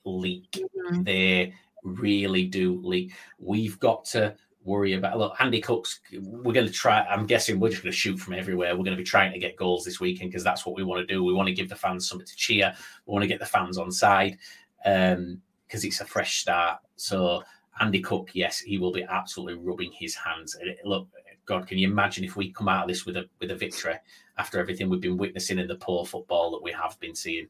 leak. 0.05 0.51
Mhm. 0.51 1.05
They 1.05 1.53
really 1.83 2.45
do 2.45 2.79
leak. 2.81 3.13
We've 3.39 3.79
got 3.79 4.05
to 4.05 4.35
worry 4.63 4.93
about. 4.93 5.17
Look, 5.17 5.35
Andy 5.39 5.61
Cook's. 5.61 5.99
We're 6.11 6.53
going 6.53 6.67
to 6.67 6.73
try. 6.73 7.01
I'm 7.01 7.25
guessing 7.25 7.59
we're 7.59 7.69
just 7.69 7.83
going 7.83 7.91
to 7.91 7.97
shoot 7.97 8.17
from 8.17 8.33
everywhere. 8.33 8.75
We're 8.75 8.83
going 8.83 8.97
to 8.97 9.01
be 9.01 9.03
trying 9.03 9.31
to 9.33 9.39
get 9.39 9.55
goals 9.55 9.83
this 9.83 9.99
weekend 9.99 10.31
because 10.31 10.43
that's 10.43 10.65
what 10.65 10.75
we 10.75 10.83
want 10.83 11.07
to 11.07 11.13
do. 11.13 11.23
We 11.23 11.33
want 11.33 11.47
to 11.47 11.53
give 11.53 11.69
the 11.69 11.75
fans 11.75 12.07
something 12.07 12.27
to 12.27 12.35
cheer. 12.35 12.73
We 13.05 13.11
want 13.11 13.23
to 13.23 13.27
get 13.27 13.39
the 13.39 13.45
fans 13.45 13.77
on 13.77 13.91
side 13.91 14.37
because 14.83 15.15
um, 15.17 15.41
it's 15.71 16.01
a 16.01 16.05
fresh 16.05 16.39
start. 16.39 16.79
So 16.95 17.43
Andy 17.79 18.01
Cook, 18.01 18.31
yes, 18.33 18.59
he 18.59 18.77
will 18.77 18.91
be 18.91 19.03
absolutely 19.03 19.55
rubbing 19.55 19.91
his 19.91 20.15
hands. 20.15 20.55
Look, 20.83 21.07
God, 21.45 21.67
can 21.67 21.77
you 21.77 21.89
imagine 21.89 22.23
if 22.23 22.35
we 22.35 22.51
come 22.51 22.69
out 22.69 22.83
of 22.83 22.87
this 22.87 23.05
with 23.05 23.17
a 23.17 23.25
with 23.39 23.51
a 23.51 23.55
victory 23.55 23.95
after 24.37 24.59
everything 24.59 24.89
we've 24.89 25.01
been 25.01 25.17
witnessing 25.17 25.59
in 25.59 25.67
the 25.67 25.75
poor 25.75 26.05
football 26.05 26.51
that 26.51 26.63
we 26.63 26.71
have 26.71 26.99
been 26.99 27.15
seeing? 27.15 27.47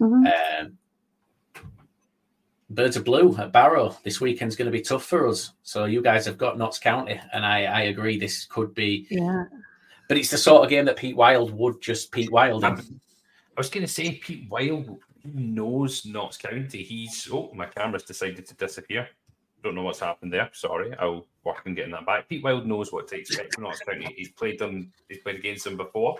Mm-hmm. 0.00 0.26
Um, 0.26 0.78
Birds 2.70 2.96
of 2.96 3.04
Blue 3.04 3.34
at 3.38 3.52
Barrow 3.52 3.96
this 4.04 4.20
weekend's 4.20 4.56
going 4.56 4.66
to 4.66 4.72
be 4.72 4.82
tough 4.82 5.04
for 5.04 5.26
us. 5.26 5.52
So 5.62 5.86
you 5.86 6.02
guys 6.02 6.26
have 6.26 6.36
got 6.36 6.58
Notts 6.58 6.78
County, 6.78 7.20
and 7.32 7.44
I, 7.44 7.64
I 7.64 7.80
agree 7.82 8.18
this 8.18 8.44
could 8.44 8.74
be. 8.74 9.06
Yeah. 9.10 9.44
But 10.08 10.18
it's 10.18 10.30
the 10.30 10.38
sort 10.38 10.64
of 10.64 10.70
game 10.70 10.84
that 10.86 10.96
Pete 10.96 11.16
Wild 11.16 11.52
would 11.52 11.80
just 11.80 12.12
Pete 12.12 12.30
Wild. 12.30 12.64
I 12.64 12.76
was 13.56 13.70
going 13.70 13.86
to 13.86 13.92
say 13.92 14.12
Pete 14.12 14.48
Wild 14.50 14.98
knows 15.24 16.04
Notts 16.04 16.36
County. 16.36 16.82
He's 16.82 17.28
oh 17.32 17.50
my 17.54 17.66
camera's 17.66 18.04
decided 18.04 18.46
to 18.46 18.54
disappear. 18.54 19.08
Don't 19.62 19.74
know 19.74 19.82
what's 19.82 20.00
happened 20.00 20.32
there. 20.32 20.50
Sorry, 20.52 20.94
I'll 20.98 21.26
work 21.44 21.62
on 21.66 21.74
getting 21.74 21.92
that 21.92 22.06
back. 22.06 22.28
Pete 22.28 22.44
Wild 22.44 22.66
knows 22.66 22.92
what 22.92 23.08
to 23.08 23.18
expect 23.18 23.54
from 23.54 23.64
Notts 23.64 23.80
County. 23.80 24.14
He's 24.16 24.30
played 24.30 24.58
them. 24.58 24.92
He's 25.08 25.18
played 25.18 25.36
against 25.36 25.64
them 25.64 25.76
before. 25.76 26.18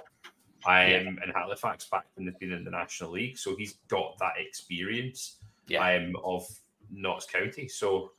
I 0.66 0.84
am 0.84 1.18
yeah. 1.18 1.24
in 1.24 1.30
Halifax 1.34 1.88
back 1.88 2.06
when 2.14 2.26
they've 2.26 2.38
been 2.38 2.52
in 2.52 2.64
the 2.64 2.70
National 2.70 3.12
League, 3.12 3.38
so 3.38 3.54
he's 3.56 3.78
got 3.88 4.18
that 4.18 4.32
experience 4.38 5.36
yeah. 5.68 5.96
um, 5.96 6.16
of 6.24 6.46
Notts 6.90 7.26
County. 7.26 7.68
So, 7.68 8.12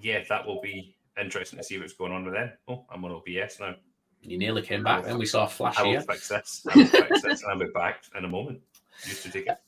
yeah, 0.00 0.22
that 0.28 0.46
will 0.46 0.60
be 0.60 0.94
interesting 1.20 1.58
to 1.58 1.64
see 1.64 1.78
what's 1.78 1.92
going 1.92 2.12
on 2.12 2.24
with 2.24 2.34
them. 2.34 2.52
Oh, 2.68 2.84
I'm 2.90 3.04
on 3.04 3.12
OBS 3.12 3.60
now. 3.60 3.74
You 4.22 4.38
nearly 4.38 4.62
came 4.62 4.82
back, 4.82 5.04
and 5.06 5.18
we 5.18 5.26
saw 5.26 5.44
a 5.44 5.48
flash 5.48 5.78
I 5.78 5.82
will 5.82 5.90
here. 5.90 6.00
fix 6.00 6.28
this. 6.28 6.66
I 6.68 6.76
will 6.76 6.86
fix 6.86 7.22
this, 7.22 7.42
and 7.42 7.52
I'll 7.52 7.58
be 7.58 7.66
back 7.72 8.02
in 8.16 8.24
a 8.24 8.28
moment. 8.28 8.60
Used 9.06 9.22
to 9.22 9.30
take 9.30 9.46
it. 9.46 9.58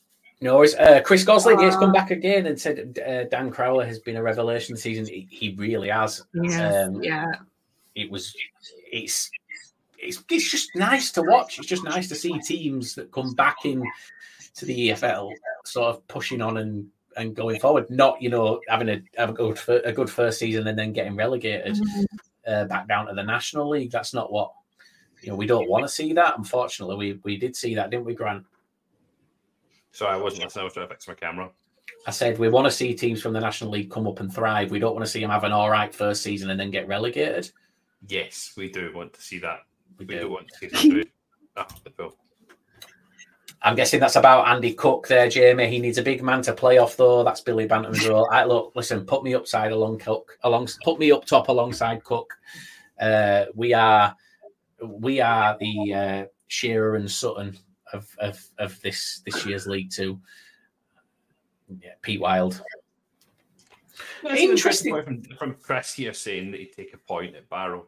No 0.41 0.57
worries. 0.57 0.75
Uh, 0.75 1.01
Chris 1.05 1.23
Gosling 1.23 1.59
uh, 1.59 1.63
has 1.63 1.77
come 1.77 1.93
back 1.93 2.11
again 2.11 2.47
and 2.47 2.61
said 2.61 2.99
uh, 3.07 3.25
Dan 3.25 3.51
Crowley 3.51 3.87
has 3.87 3.99
been 3.99 4.17
a 4.17 4.23
revelation 4.23 4.75
this 4.75 4.83
season. 4.83 5.07
He, 5.07 5.29
he 5.31 5.55
really 5.57 5.91
has. 5.91 6.25
Yes, 6.35 6.89
um, 6.89 7.03
yeah. 7.03 7.27
It 7.95 8.11
was. 8.11 8.35
It's. 8.91 9.31
It's, 10.03 10.25
it's 10.31 10.51
just 10.51 10.75
nice 10.75 11.13
to 11.13 11.23
watch. 11.23 11.59
It's 11.59 11.69
just 11.69 11.85
nice 11.85 12.09
to 12.09 12.15
see 12.15 12.39
teams 12.39 12.95
that 12.95 13.13
come 13.13 13.35
back 13.35 13.67
in 13.67 13.85
to 14.55 14.65
the 14.65 14.91
EFL, 14.91 15.33
sort 15.65 15.95
of 15.95 16.07
pushing 16.09 16.41
on 16.41 16.59
and 16.59 16.87
and 17.17 17.35
going 17.35 17.61
forward. 17.61 17.89
Not 17.91 18.21
you 18.21 18.31
know 18.31 18.61
having 18.69 18.89
a 18.89 19.03
have 19.17 19.31
a 19.31 19.33
good 19.33 19.59
a 19.85 19.93
good 19.93 20.11
first 20.11 20.39
season 20.39 20.67
and 20.67 20.79
then 20.79 20.93
getting 20.93 21.17
relegated 21.17 21.75
mm-hmm. 21.75 22.05
uh, 22.47 22.65
back 22.65 22.89
down 22.89 23.07
to 23.07 23.15
the 23.15 23.23
National 23.23 23.69
League. 23.69 23.91
That's 23.91 24.15
not 24.15 24.33
what 24.33 24.53
you 25.23 25.31
know. 25.31 25.37
We 25.37 25.47
don't 25.47 25.69
want 25.69 25.85
to 25.85 25.89
see 25.89 26.13
that. 26.15 26.39
Unfortunately, 26.39 26.97
we 26.97 27.21
we 27.25 27.37
did 27.37 27.57
see 27.57 27.75
that, 27.75 27.91
didn't 27.91 28.07
we, 28.07 28.15
Grant? 28.15 28.45
Sorry, 29.93 30.15
I 30.15 30.17
wasn't 30.17 30.45
listening. 30.45 30.63
I 30.63 30.65
was 30.65 30.73
trying 30.75 30.87
to 30.87 30.95
fix 30.95 31.09
my 31.09 31.15
camera. 31.15 31.51
I 32.07 32.13
said 32.13 32.39
we 32.39 32.49
want 32.49 32.67
to 32.67 32.71
see 32.71 32.95
teams 32.95 33.21
from 33.21 33.33
the 33.33 33.41
National 33.41 33.71
League 33.71 33.91
come 33.91 34.07
up 34.07 34.21
and 34.21 34.33
thrive. 34.33 34.71
We 34.71 34.79
don't 34.79 34.95
want 34.95 35.05
to 35.05 35.11
see 35.11 35.21
them 35.21 35.31
have 35.31 35.45
an 35.45 35.53
all 35.53 35.71
right 35.71 35.95
first 35.95 36.23
season 36.23 36.51
and 36.51 36.59
then 36.59 36.71
get 36.71 36.89
relegated. 36.89 37.51
Yes, 38.09 38.53
we 38.57 38.71
do 38.71 38.93
want 38.95 39.13
to 39.15 39.21
see 39.21 39.39
that. 39.41 39.61
We, 39.99 40.07
we 40.07 40.15
do. 40.15 40.21
do. 40.21 40.31
want 40.31 40.49
to 40.49 40.55
see 40.59 40.67
them 40.69 40.91
do 40.91 40.99
it. 41.01 41.11
Ah, 41.57 41.67
the 41.83 41.91
I'm 43.63 43.77
guessing 43.77 44.01
that's 44.01 44.17
about 44.17 44.49
Andy 44.49 44.73
Cook 44.73 45.07
there, 45.07 45.29
Jamie. 45.29 45.69
He 45.69 45.81
needs 45.81 45.99
a 45.99 46.03
big 46.03 46.23
man 46.23 46.41
to 46.43 46.55
play 46.55 46.79
off, 46.79 46.97
though. 46.97 47.23
That's 47.23 47.43
Billy 47.43 47.67
Bantam's 47.67 48.09
role. 48.09 48.29
I 48.33 48.45
look, 48.45 48.73
listen, 48.75 49.05
put 49.05 49.23
me 49.23 49.35
upside 49.35 49.73
along 49.73 49.99
Cook, 49.99 50.39
along, 50.45 50.69
put 50.83 50.99
me 50.99 51.13
up 51.13 51.27
top 51.27 51.49
alongside 51.49 52.03
Cook. 52.03 52.33
Uh, 52.99 53.47
we 53.55 53.75
are, 53.75 54.17
we 54.83 55.21
are 55.21 55.59
the 55.61 55.95
uh, 55.95 56.25
Shearer 56.49 56.97
and 56.97 57.11
Sutton 57.11 57.57
of, 57.93 58.09
of 58.19 58.43
of 58.59 58.81
this 58.83 59.23
this 59.25 59.45
year's 59.45 59.67
League 59.67 59.91
Two. 59.91 60.21
Yeah, 61.83 61.93
Pete 62.03 62.21
Wild. 62.21 62.63
Interesting. 64.25 65.03
From, 65.39 65.55
from 65.57 65.57
here 65.95 66.13
saying 66.13 66.51
that 66.51 66.61
he'd 66.61 66.73
take 66.73 66.95
a 66.95 66.99
point 66.99 67.37
at 67.37 67.49
Barrow. 67.49 67.87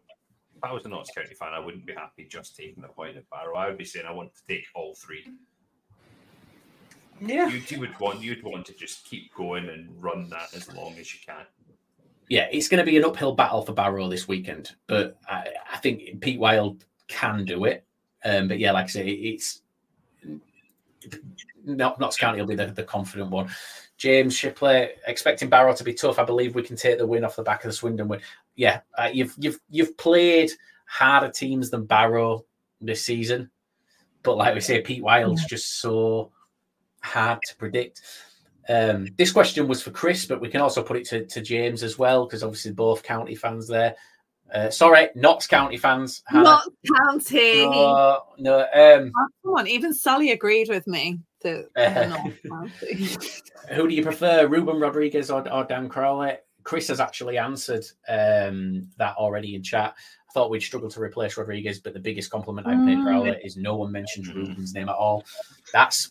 If 0.56 0.64
I 0.64 0.72
was 0.72 0.84
a 0.84 0.88
Notts 0.88 1.10
County 1.10 1.34
fan, 1.34 1.52
I 1.52 1.58
wouldn't 1.58 1.86
be 1.86 1.92
happy 1.92 2.24
just 2.24 2.56
taking 2.56 2.84
a 2.84 2.88
point 2.88 3.16
at 3.16 3.28
Barrow. 3.30 3.56
I 3.56 3.68
would 3.68 3.78
be 3.78 3.84
saying 3.84 4.06
I 4.06 4.12
want 4.12 4.32
to 4.34 4.42
take 4.46 4.66
all 4.74 4.94
three. 4.94 5.26
Yeah, 7.24 7.48
you, 7.48 7.62
you 7.68 7.80
would 7.80 7.98
want 8.00 8.20
you'd 8.20 8.42
want 8.42 8.66
to 8.66 8.74
just 8.74 9.04
keep 9.04 9.32
going 9.34 9.68
and 9.68 9.90
run 10.02 10.28
that 10.30 10.54
as 10.54 10.72
long 10.74 10.94
as 10.98 11.12
you 11.14 11.20
can. 11.24 11.46
Yeah, 12.28 12.48
it's 12.50 12.68
going 12.68 12.84
to 12.84 12.90
be 12.90 12.96
an 12.96 13.04
uphill 13.04 13.34
battle 13.34 13.62
for 13.62 13.72
Barrow 13.72 14.08
this 14.08 14.26
weekend, 14.26 14.74
but 14.86 15.18
I, 15.28 15.48
I 15.72 15.76
think 15.78 16.20
Pete 16.20 16.40
Wild 16.40 16.84
can 17.08 17.44
do 17.44 17.64
it. 17.66 17.84
Um, 18.24 18.48
but 18.48 18.58
yeah, 18.58 18.72
like 18.72 18.84
I 18.84 18.88
say, 18.88 19.08
it's 19.08 19.62
not 21.64 22.00
Notts 22.00 22.16
County 22.16 22.40
will 22.40 22.48
be 22.48 22.54
the, 22.54 22.66
the 22.66 22.82
confident 22.82 23.30
one. 23.30 23.48
James 23.98 24.34
Shipley 24.34 24.90
expecting 25.06 25.48
Barrow 25.48 25.74
to 25.74 25.84
be 25.84 25.94
tough. 25.94 26.18
I 26.18 26.24
believe 26.24 26.54
we 26.54 26.62
can 26.62 26.76
take 26.76 26.98
the 26.98 27.06
win 27.06 27.24
off 27.24 27.36
the 27.36 27.42
back 27.42 27.64
of 27.64 27.68
the 27.68 27.72
Swindon 27.72 28.08
win. 28.08 28.20
Yeah, 28.56 28.80
uh, 28.98 29.10
you've 29.12 29.34
you've 29.38 29.60
you've 29.70 29.96
played 29.96 30.50
harder 30.86 31.30
teams 31.30 31.70
than 31.70 31.86
Barrow 31.86 32.44
this 32.80 33.04
season, 33.04 33.50
but 34.22 34.36
like 34.36 34.54
we 34.54 34.60
say, 34.60 34.80
Pete 34.80 35.02
Wild's 35.02 35.44
just 35.44 35.80
so 35.80 36.32
hard 37.02 37.40
to 37.42 37.56
predict. 37.56 38.00
Um, 38.68 39.08
this 39.16 39.32
question 39.32 39.66
was 39.66 39.82
for 39.82 39.90
Chris, 39.90 40.26
but 40.26 40.40
we 40.40 40.48
can 40.48 40.60
also 40.60 40.82
put 40.82 40.96
it 40.96 41.08
to, 41.08 41.26
to 41.26 41.40
James 41.40 41.82
as 41.82 41.98
well, 41.98 42.26
because 42.26 42.42
obviously 42.42 42.72
both 42.72 43.02
county 43.02 43.34
fans 43.34 43.66
there. 43.66 43.96
Uh, 44.52 44.70
sorry, 44.70 45.08
Notts 45.14 45.46
County 45.46 45.78
fans. 45.78 46.22
Notts 46.32 46.68
County. 46.98 47.64
No, 47.64 48.20
no. 48.38 48.60
Um, 48.60 49.10
oh, 49.16 49.28
come 49.42 49.54
on, 49.54 49.66
even 49.66 49.94
Sally 49.94 50.30
agreed 50.30 50.68
with 50.68 50.86
me. 50.86 51.20
That 51.42 51.68
uh, 53.70 53.74
who 53.74 53.88
do 53.88 53.94
you 53.94 54.02
prefer, 54.02 54.46
Ruben 54.46 54.78
Rodrigues 54.78 55.30
or, 55.30 55.50
or 55.50 55.64
Dan 55.64 55.88
Crowley? 55.88 56.34
Chris 56.64 56.88
has 56.88 57.00
actually 57.00 57.38
answered 57.38 57.84
um, 58.08 58.88
that 58.98 59.16
already 59.16 59.56
in 59.56 59.62
chat. 59.62 59.94
I 59.96 60.32
thought 60.32 60.50
we'd 60.50 60.60
struggle 60.60 60.90
to 60.90 61.00
replace 61.00 61.36
Rodrigues, 61.36 61.80
but 61.80 61.94
the 61.94 62.00
biggest 62.00 62.30
compliment 62.30 62.66
I've 62.66 62.86
paid 62.86 63.02
Crowley 63.02 63.36
is 63.42 63.56
no 63.56 63.76
one 63.76 63.90
mentions 63.90 64.32
Ruben's 64.32 64.72
name 64.72 64.88
at 64.88 64.94
all. 64.94 65.24
That's 65.72 66.08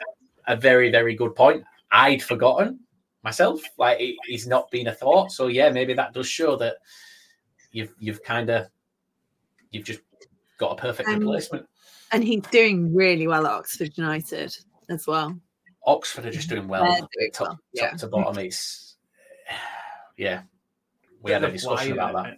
a 0.51 0.55
very, 0.55 0.91
very 0.91 1.15
good 1.15 1.35
point. 1.35 1.63
I'd 1.91 2.21
forgotten 2.21 2.79
myself. 3.23 3.61
Like 3.77 3.99
it, 3.99 4.15
he's 4.25 4.47
not 4.47 4.69
been 4.69 4.87
a 4.87 4.93
thought. 4.93 5.31
So 5.31 5.47
yeah, 5.47 5.69
maybe 5.69 5.93
that 5.93 6.13
does 6.13 6.27
show 6.27 6.55
that 6.57 6.75
you've 7.71 7.93
you've 7.99 8.21
kind 8.23 8.49
of 8.49 8.67
you've 9.71 9.85
just 9.85 10.01
got 10.57 10.73
a 10.73 10.75
perfect 10.75 11.09
um, 11.09 11.19
replacement. 11.19 11.65
And 12.11 12.23
he's 12.23 12.43
doing 12.51 12.93
really 12.93 13.27
well 13.27 13.47
at 13.47 13.53
Oxford 13.53 13.97
United 13.97 14.55
as 14.89 15.07
well. 15.07 15.39
Oxford 15.85 16.25
are 16.25 16.31
just 16.31 16.49
doing 16.49 16.67
well, 16.67 16.85
doing 16.85 17.31
top, 17.33 17.47
well. 17.47 17.59
Yeah. 17.73 17.89
top 17.91 17.99
to 17.99 18.07
bottom. 18.07 18.37
It's 18.39 18.97
yeah, 20.17 20.41
we 21.21 21.31
had 21.31 21.43
a 21.43 21.51
discussion 21.51 21.93
about 21.93 22.13
that. 22.13 22.37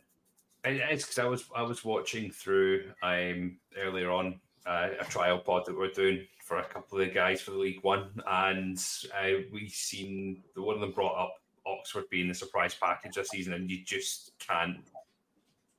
It's 0.66 1.04
because 1.04 1.20
I 1.20 1.26
was 1.26 1.46
I 1.56 1.64
was 1.64 1.84
watching 1.84 2.30
through 2.32 2.92
um 3.02 3.58
earlier 3.78 4.12
on 4.12 4.40
uh, 4.66 4.90
a 5.00 5.04
trial 5.06 5.40
pod 5.40 5.66
that 5.66 5.78
we're 5.78 5.92
doing 5.92 6.26
for 6.44 6.58
a 6.58 6.66
couple 6.66 7.00
of 7.00 7.08
the 7.08 7.14
guys 7.14 7.42
for 7.42 7.52
the 7.52 7.58
League 7.58 7.84
One, 7.84 8.10
and 8.28 8.78
uh, 9.14 9.44
we 9.52 9.70
seen 9.70 10.44
the 10.56 10.62
one 10.62 10.76
of 10.76 10.82
them 10.82 10.92
brought 10.92 11.18
up 11.18 11.36
Oxford 11.66 12.04
being 12.10 12.28
the 12.28 12.34
surprise 12.34 12.76
package 12.76 13.16
this 13.16 13.30
season, 13.30 13.54
and 13.54 13.72
you 13.72 13.84
just 13.86 14.34
can't 14.40 14.78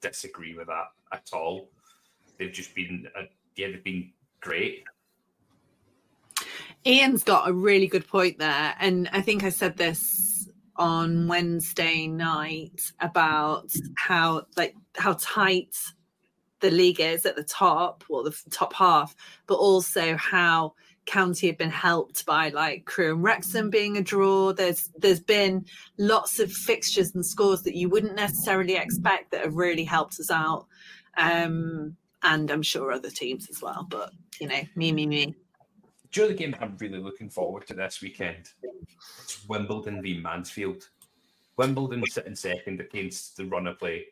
disagree 0.01 0.55
with 0.55 0.67
that 0.69 0.87
at 1.13 1.31
all. 1.33 1.69
They've 2.39 2.53
just 2.53 2.75
been, 2.75 3.07
uh, 3.17 3.25
yeah, 3.57 3.69
they've 3.69 3.85
been 3.85 4.11
great. 4.41 4.85
Ian's 6.87 7.23
got 7.23 7.49
a 7.49 7.53
really 7.53 7.87
good 7.87 8.07
point 8.09 8.39
there, 8.39 8.75
and 8.81 9.09
I 9.13 9.21
think 9.21 9.45
I 9.45 9.51
said 9.51 9.77
this 9.77 10.49
on 10.77 11.29
Wednesday 11.29 12.07
night 12.07 12.81
about 13.01 13.71
how 13.97 14.47
like 14.57 14.75
how 14.97 15.17
tight 15.21 15.77
the 16.65 16.71
league 16.71 16.99
is 16.99 17.27
at 17.27 17.37
the 17.37 17.45
top, 17.45 18.05
or 18.09 18.25
the 18.25 18.35
top 18.51 18.73
half, 18.73 19.15
but 19.47 19.57
also 19.57 20.17
how 20.17 20.73
County 21.05 21.49
have 21.49 21.59
been 21.59 21.69
helped 21.69 22.25
by 22.25 22.49
like 22.49 22.87
Crewe 22.87 23.13
and 23.13 23.23
Wrexham 23.23 23.69
being 23.69 23.99
a 23.99 24.03
draw. 24.03 24.55
There's 24.55 24.89
there's 24.97 25.21
been 25.21 25.67
lots 25.99 26.39
of 26.39 26.51
fixtures 26.51 27.15
and 27.15 27.25
scores 27.25 27.61
that 27.65 27.77
you 27.77 27.91
wouldn't 27.91 28.17
necessarily 28.17 28.77
expect 28.77 29.31
that 29.31 29.45
have 29.45 29.57
really 29.57 29.85
helped 29.85 30.19
us 30.19 30.31
out. 30.31 30.65
Um, 31.19 31.99
and 32.23 32.51
I'm 32.51 32.63
sure 32.63 32.91
other 32.91 33.11
teams 33.11 33.51
as 33.51 33.61
well. 33.61 33.87
But 33.87 34.13
you 34.41 34.49
know, 34.49 34.63
me, 34.75 34.93
me, 34.93 35.07
me. 35.07 35.35
During 36.13 36.31
the 36.31 36.37
game 36.37 36.57
I'm 36.63 36.79
really 36.79 36.99
looking 36.99 37.29
forward 37.29 37.67
to 37.67 37.75
this 37.75 38.01
weekend, 38.01 38.49
it's 38.63 39.47
Wimbledon 39.47 40.01
v 40.01 40.19
Mansfield. 40.19 40.89
Wimbledon 41.59 42.03
sitting 42.07 42.35
second 42.35 42.81
against 42.81 43.37
the 43.37 43.45
runner 43.45 43.75
play 43.75 44.07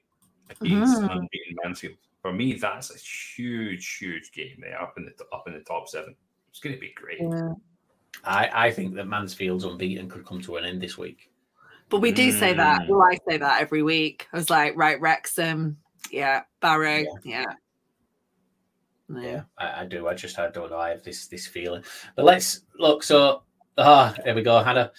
against 0.50 0.98
mm-hmm. 0.98 1.04
unbeaten 1.04 1.56
Mansfield. 1.64 1.96
For 2.22 2.32
me, 2.32 2.54
that's 2.54 2.94
a 2.94 2.98
huge, 2.98 3.96
huge 3.98 4.32
game 4.32 4.58
there 4.60 4.80
up 4.80 4.94
in 4.96 5.04
the 5.04 5.12
up 5.32 5.48
in 5.48 5.54
the 5.54 5.60
top 5.60 5.88
seven. 5.88 6.14
It's 6.50 6.60
going 6.60 6.74
to 6.74 6.80
be 6.80 6.94
great. 6.94 7.18
Yeah. 7.20 7.52
I, 8.24 8.66
I 8.66 8.70
think 8.70 8.94
that 8.94 9.06
Mansfield's 9.06 9.64
unbeaten 9.64 10.08
could 10.08 10.24
come 10.24 10.40
to 10.42 10.56
an 10.56 10.64
end 10.64 10.80
this 10.80 10.96
week. 10.96 11.30
But 11.88 12.00
we 12.00 12.12
do 12.12 12.30
say 12.30 12.52
that. 12.54 12.82
Mm. 12.82 12.88
Well, 12.88 13.02
I 13.02 13.18
say 13.28 13.38
that 13.38 13.60
every 13.60 13.82
week. 13.82 14.28
I 14.32 14.36
was 14.36 14.50
like, 14.50 14.74
right, 14.76 15.00
Wrexham, 15.00 15.76
yeah, 16.10 16.42
Barrow, 16.60 17.04
yeah. 17.24 17.44
No. 19.08 19.20
Yeah, 19.20 19.42
I, 19.58 19.82
I 19.82 19.84
do. 19.84 20.08
I 20.08 20.14
just 20.14 20.38
I 20.38 20.48
don't 20.48 20.70
know. 20.70 20.78
I 20.78 20.90
have 20.90 21.02
this 21.02 21.26
this 21.26 21.46
feeling. 21.46 21.84
But 22.16 22.24
let's 22.24 22.62
look. 22.78 23.02
So 23.02 23.42
ah, 23.76 24.14
there 24.24 24.34
we 24.34 24.42
go, 24.42 24.62
Hannah. 24.62 24.92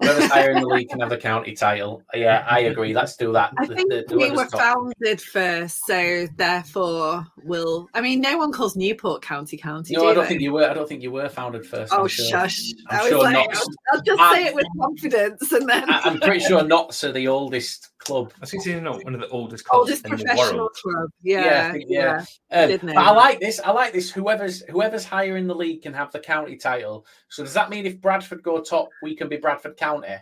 Whoever's 0.00 0.30
higher 0.32 0.50
in 0.50 0.60
the 0.60 0.66
league 0.66 0.88
can 0.88 0.98
have 1.00 1.10
the 1.10 1.16
county 1.16 1.52
title. 1.54 2.02
Yeah, 2.12 2.44
I 2.50 2.60
agree. 2.60 2.92
Let's 2.92 3.16
do 3.16 3.32
that. 3.34 3.52
I 3.58 3.66
The- 3.66 3.74
think 3.76 3.88
the- 4.08 4.16
we 4.16 4.30
were 4.32 4.46
top- 4.46 4.60
founded 4.60 5.20
first, 5.20 5.86
so 5.86 6.26
therefore 6.36 7.24
we'll. 7.44 7.88
I 7.94 8.00
mean, 8.00 8.20
no 8.20 8.36
one 8.36 8.50
calls 8.52 8.74
Newport 8.74 9.22
County 9.22 9.56
County. 9.56 9.94
No, 9.94 10.00
do 10.02 10.08
I 10.08 10.14
don't 10.14 10.24
they? 10.24 10.28
think 10.30 10.40
you 10.40 10.52
were. 10.52 10.68
I 10.68 10.74
don't 10.74 10.88
think 10.88 11.02
you 11.02 11.12
were 11.12 11.28
founded 11.28 11.64
first. 11.64 11.92
Oh, 11.92 12.02
I'm 12.02 12.08
sure. 12.08 12.26
shush! 12.26 12.72
I'm 12.90 12.98
I 12.98 13.02
was 13.02 13.10
sure 13.10 13.22
like, 13.22 13.36
I'll, 13.56 13.64
I'll 13.92 14.02
just 14.02 14.20
I- 14.20 14.34
say 14.34 14.44
it 14.46 14.54
with 14.56 14.66
confidence, 14.80 15.52
and 15.52 15.68
then 15.68 15.88
I, 15.88 16.00
I'm 16.04 16.18
pretty 16.20 16.40
sure 16.40 16.64
Notts 16.64 17.04
are 17.04 17.12
the 17.12 17.28
oldest 17.28 17.90
club. 18.04 18.32
I 18.36 18.40
was 18.40 18.50
going 18.52 18.62
to 18.64 18.70
say, 18.70 18.80
no, 18.80 18.98
one 18.98 19.14
of 19.14 19.20
the 19.20 19.28
oldest 19.28 19.64
clubs 19.64 19.90
oldest 19.90 20.04
in 20.04 20.10
the 20.12 20.16
professional 20.24 20.58
world. 20.58 20.76
club. 20.82 21.10
Yeah, 21.22 21.44
Yeah, 21.44 21.68
I 21.68 21.72
think- 21.72 21.84
yeah. 21.88 22.24
Um, 22.50 22.78
but 22.82 22.96
I 22.98 23.10
like 23.10 23.40
this. 23.40 23.60
I 23.64 23.70
like 23.72 23.92
this. 23.92 24.10
Whoever's 24.10 24.62
whoever's 24.70 25.04
higher 25.04 25.36
in 25.36 25.46
the 25.46 25.54
league 25.54 25.82
can 25.82 25.92
have 25.94 26.12
the 26.12 26.18
county 26.20 26.56
title. 26.56 27.06
So 27.28 27.42
does 27.44 27.54
that 27.54 27.70
mean 27.70 27.86
if 27.86 28.00
Bradford 28.00 28.42
go 28.42 28.60
top, 28.60 28.88
we 29.02 29.14
can 29.16 29.28
be 29.28 29.36
Bradford 29.36 29.76
County? 29.76 30.16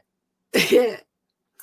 Yeah. 0.71 0.97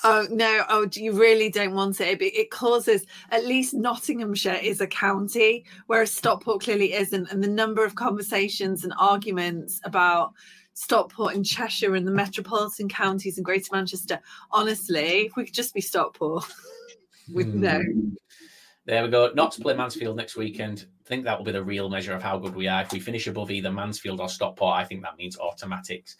Oh 0.03 0.27
no! 0.29 0.63
Oh, 0.69 0.87
you 0.93 1.11
really 1.11 1.49
don't 1.49 1.73
want 1.73 1.99
it? 2.01 2.21
It, 2.21 2.25
it 2.35 2.51
causes 2.51 3.03
at 3.31 3.47
least 3.47 3.73
Nottinghamshire 3.73 4.59
is 4.61 4.79
a 4.79 4.85
county, 4.85 5.65
whereas 5.87 6.11
Stockport 6.11 6.61
clearly 6.61 6.93
isn't. 6.93 7.31
And 7.31 7.43
the 7.43 7.47
number 7.47 7.83
of 7.83 7.95
conversations 7.95 8.83
and 8.83 8.93
arguments 8.99 9.81
about 9.85 10.33
Stockport 10.77 11.33
and 11.33 11.43
Cheshire 11.43 11.95
and 11.95 12.05
the 12.05 12.11
metropolitan 12.11 12.87
counties 12.87 13.37
and 13.37 13.45
Greater 13.45 13.69
Manchester. 13.71 14.19
Honestly, 14.51 15.25
if 15.25 15.35
we 15.35 15.43
could 15.45 15.53
just 15.53 15.73
be 15.73 15.81
Stockport, 15.81 16.45
with 17.33 17.47
no. 17.47 17.81
There 18.85 19.03
we 19.03 19.09
go. 19.09 19.31
Not 19.33 19.51
to 19.53 19.61
play 19.61 19.73
Mansfield 19.73 20.15
next 20.15 20.37
weekend. 20.37 20.85
I 21.03 21.09
think 21.09 21.23
that 21.23 21.35
will 21.35 21.45
be 21.45 21.51
the 21.51 21.63
real 21.63 21.89
measure 21.89 22.13
of 22.13 22.21
how 22.21 22.37
good 22.37 22.55
we 22.55 22.67
are. 22.67 22.83
If 22.83 22.91
we 22.91 22.99
finish 22.99 23.25
above 23.25 23.49
either 23.49 23.71
Mansfield 23.71 24.21
or 24.21 24.29
Stockport, 24.29 24.75
I 24.75 24.83
think 24.83 25.01
that 25.01 25.17
means 25.17 25.37
automatics. 25.39 26.15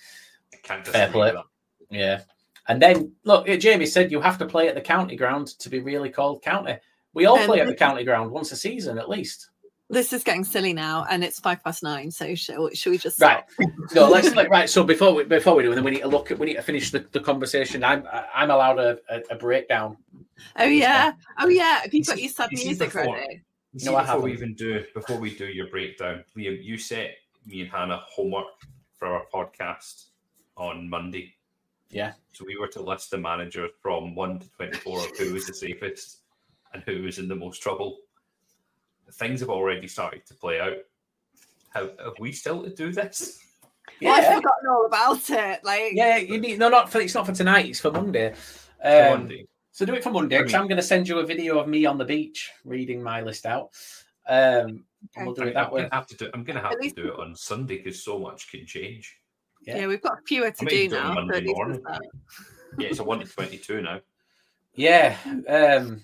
Can't 0.63 0.85
Fair 0.85 1.11
play. 1.11 1.33
with. 1.33 1.43
Yeah. 1.91 2.21
And 2.67 2.81
then 2.81 3.13
look, 3.25 3.45
Jamie 3.45 3.85
said 3.85 4.11
you 4.11 4.19
have 4.21 4.39
to 4.39 4.47
play 4.47 4.67
at 4.67 4.75
the 4.75 4.81
county 4.81 5.15
ground 5.15 5.47
to 5.59 5.69
be 5.69 5.81
really 5.81 6.09
called 6.09 6.41
county. 6.41 6.77
We 7.13 7.27
all 7.27 7.37
Um, 7.37 7.45
play 7.45 7.61
at 7.61 7.67
the 7.67 7.75
county 7.75 8.03
ground 8.03 8.31
once 8.31 8.51
a 8.51 8.55
season 8.55 8.97
at 8.97 9.07
least. 9.07 9.51
This 9.89 10.11
is 10.11 10.21
getting 10.23 10.43
silly 10.43 10.73
now, 10.73 11.05
and 11.09 11.23
it's 11.23 11.39
five 11.39 11.63
past 11.63 11.81
nine. 11.81 12.11
So 12.11 12.35
shall, 12.35 12.63
oh, 12.63 12.69
shall 12.73 12.91
we 12.91 12.97
just 12.97 13.21
Right. 13.21 13.43
No, 13.95 14.09
let's 14.09 14.35
like 14.35 14.49
right. 14.49 14.69
So 14.69 14.83
before 14.83 15.13
we 15.13 15.23
before 15.23 15.55
we 15.55 15.63
do, 15.63 15.73
then 15.73 15.83
we 15.83 15.91
need 15.91 16.01
to 16.01 16.07
look 16.09 16.29
at 16.29 16.37
we 16.37 16.47
need 16.47 16.55
to 16.55 16.61
finish 16.61 16.91
the, 16.91 17.05
the 17.13 17.21
conversation. 17.21 17.83
I'm 17.85 18.05
I'm 18.35 18.51
allowed 18.51 18.79
a, 18.79 18.97
a, 19.09 19.21
a 19.31 19.35
breakdown. 19.35 19.95
Oh 20.57 20.65
yeah, 20.65 21.13
oh 21.39 21.47
yeah. 21.47 21.81
Have 21.81 21.93
you 21.93 22.03
got 22.03 22.19
your 22.19 22.29
sad 22.29 22.49
music 22.51 22.79
before- 22.91 23.15
ready? 23.15 23.41
You 23.73 23.79
see, 23.79 23.85
No, 23.85 23.95
I 23.95 24.01
before 24.01 24.19
we 24.21 24.33
even 24.33 24.53
do 24.55 24.83
before 24.93 25.17
we 25.17 25.35
do 25.35 25.45
your 25.45 25.67
breakdown, 25.67 26.23
Liam, 26.35 26.61
you 26.61 26.77
set 26.77 27.15
me 27.45 27.61
and 27.61 27.69
Hannah 27.69 28.01
homework 28.09 28.45
for 28.97 29.07
our 29.07 29.23
podcast 29.33 30.07
on 30.57 30.89
Monday. 30.89 31.33
Yeah. 31.89 32.11
So 32.33 32.43
we 32.45 32.57
were 32.57 32.67
to 32.69 32.81
list 32.81 33.11
the 33.11 33.17
managers 33.17 33.71
from 33.81 34.15
one 34.15 34.39
to 34.39 34.49
twenty-four 34.51 34.99
of 34.99 35.17
who 35.17 35.33
was 35.33 35.45
the 35.47 35.53
safest 35.53 36.17
and 36.73 36.83
who 36.83 37.03
was 37.03 37.19
in 37.19 37.29
the 37.29 37.35
most 37.35 37.61
trouble. 37.61 37.99
Things 39.13 39.39
have 39.39 39.49
already 39.49 39.87
started 39.87 40.25
to 40.27 40.33
play 40.33 40.59
out. 40.59 40.77
Have, 41.73 41.91
have 42.03 42.13
we 42.19 42.31
still 42.31 42.63
to 42.63 42.69
do 42.69 42.91
this? 42.91 43.43
Well, 44.01 44.13
I've 44.13 44.25
forgotten 44.25 44.67
all 44.69 44.85
about 44.85 45.29
it. 45.29 45.63
Like, 45.63 45.93
Yeah, 45.93 46.17
you 46.17 46.39
need 46.39 46.59
no, 46.59 46.67
not 46.69 46.91
for 46.91 46.99
it's 46.99 47.15
not 47.15 47.25
for 47.25 47.31
tonight. 47.31 47.67
It's 47.67 47.79
for 47.79 47.89
Monday. 47.89 48.33
For 48.81 48.87
Um, 48.87 49.19
Monday? 49.21 49.47
So 49.71 49.85
do 49.85 49.93
it 49.95 50.03
for 50.03 50.11
Monday 50.11 50.37
because 50.37 50.53
I 50.53 50.57
mean- 50.57 50.61
I'm 50.63 50.67
going 50.67 50.77
to 50.77 50.83
send 50.83 51.07
you 51.07 51.19
a 51.19 51.25
video 51.25 51.57
of 51.57 51.67
me 51.69 51.85
on 51.85 51.97
the 51.97 52.03
beach 52.05 52.51
reading 52.65 53.01
my 53.01 53.21
list 53.21 53.45
out. 53.45 53.69
Um, 54.27 54.83
and 55.15 55.25
we'll 55.25 55.33
do 55.33 55.43
I 55.43 55.47
it 55.47 55.53
that 55.53 55.67
am 55.67 55.71
way. 55.71 55.81
gonna 55.83 55.95
have 55.95 56.05
to 56.07 56.17
do. 56.17 56.29
I'm 56.33 56.43
gonna 56.43 56.59
have 56.61 56.73
At 56.73 56.81
to 56.81 56.89
do 56.91 57.07
it 57.13 57.17
on 57.19 57.33
Sunday 57.33 57.77
because 57.77 58.03
so 58.03 58.19
much 58.19 58.51
can 58.51 58.65
change. 58.65 59.17
yeah. 59.61 59.87
we've 59.87 60.01
got 60.01 60.17
fewer 60.27 60.51
to 60.51 60.65
I 60.65 60.69
do 60.69 60.89
do 60.89 60.95
now. 60.95 61.13
Monday 61.13 61.41
morning. 61.45 61.81
Yeah, 62.77 62.89
it's 62.89 62.99
a 62.99 63.03
one 63.05 63.19
to 63.21 63.25
twenty-two 63.25 63.81
now. 63.81 64.01
Yeah. 64.75 65.15
Um, 65.47 66.01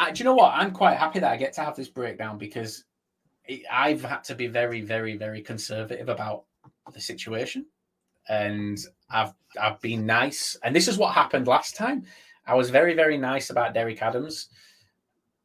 I, 0.00 0.10
do 0.12 0.18
you 0.20 0.24
know 0.24 0.34
what? 0.34 0.54
I'm 0.54 0.72
quite 0.72 0.96
happy 0.96 1.18
that 1.18 1.30
I 1.30 1.36
get 1.36 1.52
to 1.54 1.60
have 1.60 1.76
this 1.76 1.88
breakdown 1.88 2.38
because 2.38 2.84
it, 3.44 3.62
I've 3.70 4.02
had 4.02 4.24
to 4.24 4.34
be 4.34 4.46
very, 4.46 4.80
very, 4.80 5.14
very 5.16 5.42
conservative 5.42 6.08
about 6.08 6.44
the 6.92 7.00
situation, 7.00 7.66
and 8.28 8.78
I've 9.10 9.34
I've 9.60 9.80
been 9.82 10.06
nice. 10.06 10.56
And 10.64 10.74
this 10.74 10.88
is 10.88 10.96
what 10.96 11.14
happened 11.14 11.46
last 11.46 11.76
time. 11.76 12.04
I 12.46 12.54
was 12.54 12.70
very, 12.70 12.94
very 12.94 13.18
nice 13.18 13.50
about 13.50 13.74
Derek 13.74 14.00
Adams. 14.00 14.48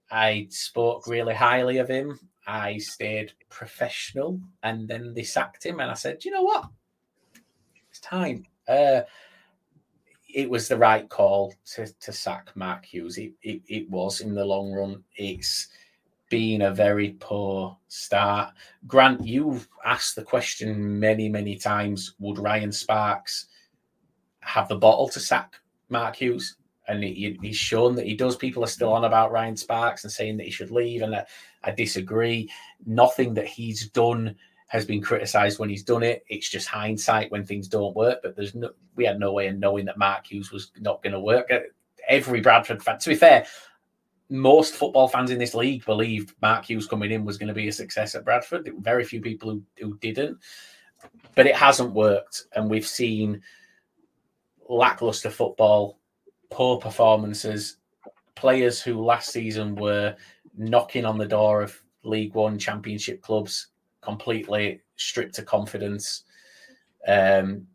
I 0.10 0.47
spoke 0.49 1.06
really 1.06 1.34
highly 1.34 1.78
of 1.78 1.89
him. 1.89 2.18
I 2.47 2.78
stayed 2.78 3.34
professional, 3.49 4.39
and 4.64 4.88
then 4.88 5.14
they 5.14 5.24
sacked 5.24 5.66
him. 5.66 5.82
And 5.82 5.91
I 5.91 5.95
said, 5.95 6.20
"Do 6.20 6.30
you 6.30 6.36
know 6.36 6.43
what? 6.43 6.70
It's 7.89 7.99
time." 7.99 8.45
Uh, 8.70 9.01
it 10.36 10.49
was 10.49 10.67
the 10.67 10.77
right 10.77 11.07
call 11.07 11.53
to, 11.73 11.88
to 12.01 12.11
sack 12.11 12.51
Mark 12.55 12.83
Hughes. 12.83 13.17
It, 13.17 13.31
it, 13.41 13.61
it 13.69 13.89
was 13.89 14.19
in 14.19 14.36
the 14.36 14.43
long 14.43 14.73
run. 14.73 15.01
It's 15.15 15.69
been 16.29 16.63
a 16.63 16.73
very 16.73 17.15
poor 17.21 17.77
start. 17.88 18.53
Grant, 18.86 19.25
you've 19.25 19.69
asked 19.86 20.17
the 20.17 20.23
question 20.23 20.99
many, 20.99 21.29
many 21.29 21.55
times 21.55 22.15
would 22.19 22.38
Ryan 22.38 22.73
Sparks 22.73 23.45
have 24.41 24.67
the 24.67 24.75
bottle 24.75 25.07
to 25.07 25.21
sack 25.21 25.55
Mark 25.88 26.17
Hughes? 26.17 26.57
And 26.89 27.01
he, 27.01 27.39
he's 27.41 27.55
shown 27.55 27.95
that 27.95 28.05
he 28.05 28.13
does. 28.13 28.36
People 28.36 28.61
are 28.61 28.67
still 28.67 28.91
on 28.91 29.05
about 29.05 29.31
Ryan 29.31 29.55
Sparks 29.55 30.03
and 30.03 30.11
saying 30.11 30.36
that 30.38 30.45
he 30.45 30.51
should 30.51 30.69
leave. 30.69 31.01
And 31.01 31.15
I, 31.15 31.25
I 31.63 31.71
disagree. 31.71 32.51
Nothing 32.86 33.33
that 33.36 33.47
he's 33.47 33.89
done 33.89 34.36
has 34.68 34.86
been 34.86 35.01
criticized 35.01 35.59
when 35.59 35.70
he's 35.70 35.84
done 35.84 36.03
it. 36.03 36.26
It's 36.28 36.49
just 36.49 36.68
hindsight 36.68 37.32
when 37.32 37.45
things 37.45 37.68
don't 37.68 37.95
work. 37.95 38.20
But 38.24 38.36
there's 38.36 38.55
no, 38.55 38.72
we 38.95 39.05
had 39.05 39.20
no 39.20 39.32
way 39.32 39.47
of 39.47 39.57
knowing 39.57 39.86
that 39.86 39.97
Mark 39.97 40.28
Hughes 40.28 40.51
was 40.51 40.72
not 40.80 41.03
going 41.03 41.13
to 41.13 41.20
work. 41.20 41.51
Uh, 41.51 41.59
every 42.07 42.41
Bradford 42.41 42.82
fan, 42.82 42.97
to 42.99 43.09
be 43.09 43.16
fair, 43.16 43.45
most 44.30 44.74
football 44.74 45.07
fans 45.07 45.30
in 45.30 45.38
this 45.38 45.53
league 45.53 45.86
believed 45.86 46.34
Mark 46.41 46.66
Hughes 46.66 46.88
coming 46.88 47.11
in 47.11 47.26
was 47.26 47.38
going 47.38 47.47
to 47.47 47.53
be 47.53 47.68
a 47.68 47.72
success 47.72 48.16
at 48.16 48.26
Bradford. 48.26 48.70
Very 48.80 49.03
few 49.03 49.22
people 49.22 49.51
who, 49.51 49.63
who 49.80 49.97
didn't. 49.97 50.39
But 51.36 51.45
it 51.45 51.55
hasn't 51.55 51.93
worked. 51.93 52.45
And 52.53 52.70
we've 52.70 52.88
seen 52.88 53.41
lackluster 54.68 55.30
football, 55.30 55.99
poor 56.49 56.78
performances, 56.80 57.78
players 58.34 58.81
who 58.81 59.03
last 59.03 59.31
season 59.31 59.76
were 59.76 60.15
knocking 60.57 61.06
on 61.06 61.19
the 61.19 61.27
door 61.27 61.61
of 61.61 61.80
League 62.03 62.34
One 62.34 62.57
championship 62.57 63.22
clubs 63.22 63.68
completely 64.06 64.82
stripped 64.95 65.40
of 65.40 65.45
confidence. 65.45 66.23
Um, 67.07 67.68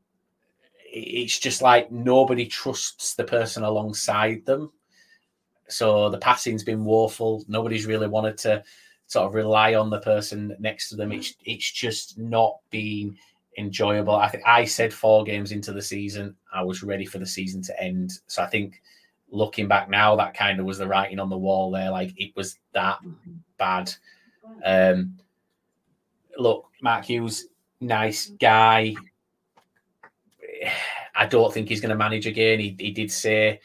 it's 0.92 1.38
just 1.38 1.62
like 1.62 1.92
nobody 1.92 2.46
trusts 2.46 3.14
the 3.14 3.24
person 3.24 3.62
alongside 3.62 4.44
them. 4.44 4.72
So 5.68 6.08
the 6.08 6.18
passing's 6.18 6.64
been 6.64 6.84
woeful. 6.84 7.44
Nobody's 7.46 7.86
really 7.86 8.08
wanted 8.08 8.36
to 8.38 8.64
sort 9.06 9.26
of 9.26 9.34
rely 9.34 9.74
on 9.74 9.90
the 9.90 10.00
person 10.00 10.56
next 10.58 10.88
to 10.88 10.96
them. 10.96 11.12
It's 11.12 11.34
it's 11.44 11.70
just 11.70 12.18
not 12.18 12.58
been 12.70 13.16
enjoyable. 13.58 14.14
I 14.14 14.28
think 14.28 14.44
I 14.46 14.64
said 14.64 14.92
four 14.92 15.24
games 15.24 15.52
into 15.52 15.72
the 15.72 15.82
season, 15.82 16.36
I 16.52 16.62
was 16.62 16.82
ready 16.82 17.04
for 17.04 17.18
the 17.18 17.26
season 17.26 17.62
to 17.62 17.82
end. 17.82 18.12
So 18.26 18.42
I 18.42 18.46
think 18.46 18.80
looking 19.30 19.68
back 19.68 19.88
now, 19.88 20.16
that 20.16 20.34
kind 20.34 20.58
of 20.58 20.66
was 20.66 20.78
the 20.78 20.88
writing 20.88 21.18
on 21.20 21.28
the 21.28 21.38
wall 21.38 21.70
there. 21.70 21.90
Like 21.90 22.12
it 22.16 22.34
was 22.36 22.58
that 22.72 22.98
bad. 23.58 23.92
Um, 24.64 25.16
look, 26.40 26.66
Mark 26.82 27.04
Hughes, 27.04 27.46
nice 27.80 28.26
guy. 28.40 28.94
I 31.14 31.26
don't 31.26 31.52
think 31.52 31.68
he's 31.68 31.80
going 31.80 31.90
to 31.90 31.96
manage 31.96 32.26
again. 32.26 32.58
He, 32.60 32.76
he 32.78 32.90
did 32.90 33.10
say, 33.10 33.60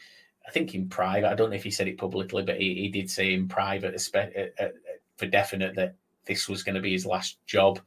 I 0.46 0.50
think 0.50 0.74
in 0.74 0.88
private, 0.88 1.30
I 1.30 1.34
don't 1.34 1.50
know 1.50 1.56
if 1.56 1.64
he 1.64 1.70
said 1.70 1.88
it 1.88 1.98
publicly, 1.98 2.42
but 2.42 2.60
he, 2.60 2.74
he 2.74 2.88
did 2.88 3.10
say 3.10 3.34
in 3.34 3.48
private 3.48 4.00
uh, 4.14 4.62
uh, 4.62 4.68
for 5.16 5.26
definite 5.26 5.74
that 5.76 5.94
this 6.24 6.48
was 6.48 6.62
going 6.62 6.74
to 6.74 6.80
be 6.80 6.92
his 6.92 7.06
last 7.06 7.38
job. 7.46 7.80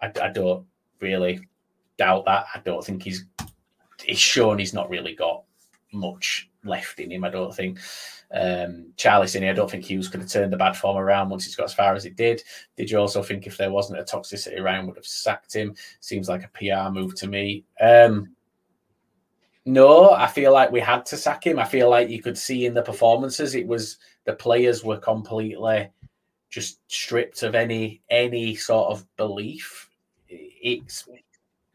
I, 0.00 0.12
I 0.22 0.28
don't 0.28 0.66
really 1.00 1.40
doubt 1.98 2.24
that. 2.26 2.46
I 2.54 2.60
don't 2.60 2.84
think 2.84 3.02
he's 3.02 3.24
he's 4.02 4.18
shown 4.18 4.58
he's 4.58 4.72
not 4.72 4.88
really 4.88 5.14
got 5.14 5.44
much 5.92 6.48
left 6.64 7.00
in 7.00 7.10
him. 7.10 7.24
I 7.24 7.30
don't 7.30 7.54
think. 7.54 7.78
Um, 8.32 8.92
Charlie's 8.96 9.34
in 9.34 9.42
here. 9.42 9.52
I 9.52 9.54
don't 9.54 9.70
think 9.70 9.84
Hughes 9.84 10.08
could 10.08 10.20
have 10.20 10.30
turned 10.30 10.52
the 10.52 10.56
bad 10.56 10.76
form 10.76 10.96
around 10.96 11.30
once 11.30 11.44
he's 11.44 11.56
got 11.56 11.64
as 11.64 11.74
far 11.74 11.94
as 11.94 12.04
it 12.04 12.16
did. 12.16 12.42
Did 12.76 12.90
you 12.90 12.98
also 12.98 13.22
think 13.22 13.46
if 13.46 13.56
there 13.56 13.72
wasn't 13.72 13.98
a 13.98 14.04
toxicity 14.04 14.60
around, 14.60 14.86
would 14.86 14.96
have 14.96 15.06
sacked 15.06 15.52
him? 15.52 15.74
Seems 16.00 16.28
like 16.28 16.44
a 16.44 16.48
PR 16.48 16.92
move 16.92 17.14
to 17.16 17.26
me. 17.26 17.64
Um, 17.80 18.34
no, 19.66 20.10
I 20.10 20.26
feel 20.26 20.52
like 20.52 20.72
we 20.72 20.80
had 20.80 21.04
to 21.06 21.16
sack 21.16 21.46
him. 21.46 21.58
I 21.58 21.64
feel 21.64 21.90
like 21.90 22.08
you 22.08 22.22
could 22.22 22.38
see 22.38 22.66
in 22.66 22.74
the 22.74 22.82
performances, 22.82 23.54
it 23.54 23.66
was 23.66 23.98
the 24.24 24.32
players 24.32 24.84
were 24.84 24.98
completely 24.98 25.90
just 26.48 26.80
stripped 26.88 27.42
of 27.42 27.54
any 27.54 28.02
any 28.10 28.54
sort 28.54 28.90
of 28.90 29.06
belief. 29.16 29.88
It's 30.28 31.08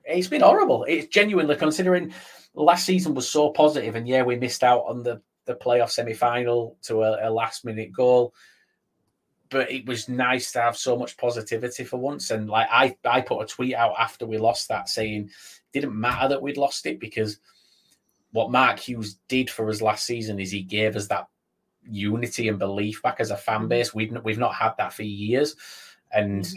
it's 0.03 0.27
been 0.27 0.41
horrible. 0.41 0.83
It's 0.85 1.07
genuinely 1.07 1.55
considering 1.55 2.13
last 2.63 2.85
season 2.85 3.13
was 3.13 3.29
so 3.29 3.49
positive, 3.49 3.95
and 3.95 4.07
yeah, 4.07 4.23
we 4.23 4.35
missed 4.35 4.63
out 4.63 4.85
on 4.87 5.03
the 5.03 5.21
the 5.45 5.55
playoff 5.55 5.91
semi 5.91 6.13
final 6.13 6.77
to 6.83 7.03
a, 7.03 7.29
a 7.29 7.29
last 7.29 7.65
minute 7.65 7.91
goal. 7.91 8.33
But 9.49 9.71
it 9.71 9.85
was 9.85 10.09
nice 10.09 10.51
to 10.53 10.61
have 10.61 10.75
so 10.75 10.97
much 10.97 11.17
positivity 11.17 11.83
for 11.83 11.97
once. 11.97 12.31
And 12.31 12.49
like 12.49 12.67
I, 12.71 12.97
I 13.05 13.21
put 13.21 13.43
a 13.43 13.45
tweet 13.45 13.75
out 13.75 13.93
after 13.99 14.25
we 14.25 14.39
lost 14.39 14.67
that 14.69 14.89
saying 14.89 15.25
it 15.25 15.31
didn't 15.71 15.99
matter 15.99 16.27
that 16.29 16.41
we'd 16.41 16.57
lost 16.57 16.87
it 16.87 16.99
because 16.99 17.39
what 18.31 18.51
Mark 18.51 18.79
Hughes 18.79 19.19
did 19.27 19.49
for 19.49 19.69
us 19.69 19.81
last 19.81 20.05
season 20.05 20.39
is 20.39 20.51
he 20.51 20.63
gave 20.63 20.95
us 20.95 21.07
that 21.07 21.27
unity 21.87 22.47
and 22.47 22.59
belief 22.59 23.01
back 23.01 23.19
as 23.19 23.31
a 23.31 23.37
fan 23.37 23.61
mm. 23.61 23.69
base. 23.69 23.93
We've 23.93 24.15
we've 24.23 24.39
not 24.39 24.55
had 24.55 24.73
that 24.77 24.93
for 24.93 25.03
years, 25.03 25.55
and 26.11 26.43
mm. 26.43 26.53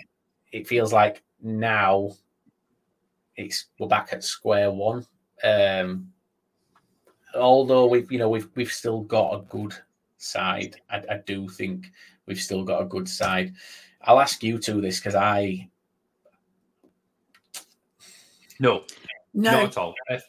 it 0.50 0.66
feels 0.66 0.92
like 0.92 1.22
now 1.42 2.10
it's 3.36 3.66
we're 3.78 3.86
back 3.86 4.08
at 4.12 4.24
square 4.24 4.70
one. 4.70 5.06
Um, 5.44 6.12
although 7.34 7.86
we've 7.86 8.10
you 8.10 8.18
know 8.18 8.28
we've 8.28 8.48
we've 8.54 8.72
still 8.72 9.02
got 9.02 9.34
a 9.34 9.42
good 9.42 9.74
side. 10.16 10.76
I, 10.90 11.02
I 11.10 11.20
do 11.26 11.48
think 11.48 11.90
we've 12.26 12.40
still 12.40 12.64
got 12.64 12.82
a 12.82 12.86
good 12.86 13.08
side. 13.08 13.54
I'll 14.02 14.20
ask 14.20 14.42
you 14.42 14.58
to 14.58 14.80
this 14.80 14.98
because 14.98 15.14
I 15.14 15.68
no, 18.60 18.84
No. 19.34 19.52
not 19.52 19.64
at 19.64 19.76
all. 19.78 19.94
If, 20.08 20.24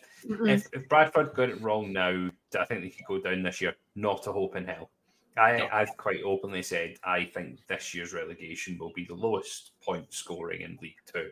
if, 0.46 0.68
if 0.74 0.90
Bradford 0.90 1.34
got 1.34 1.50
it 1.50 1.62
wrong 1.62 1.92
now, 1.92 2.30
I 2.60 2.66
think 2.66 2.82
they 2.82 2.90
could 2.90 3.06
go 3.08 3.20
down 3.20 3.42
this 3.42 3.60
year. 3.62 3.76
Not 3.96 4.28
a 4.28 4.32
hope 4.32 4.56
in 4.56 4.66
hell. 4.66 4.92
I, 5.38 5.68
I've 5.72 5.96
quite 5.98 6.22
openly 6.24 6.62
said 6.62 6.98
I 7.04 7.24
think 7.24 7.66
this 7.68 7.94
year's 7.94 8.14
relegation 8.14 8.78
will 8.78 8.92
be 8.94 9.06
the 9.06 9.14
lowest 9.16 9.72
point 9.82 10.14
scoring 10.14 10.62
in 10.62 10.78
League 10.82 10.98
Two, 11.12 11.30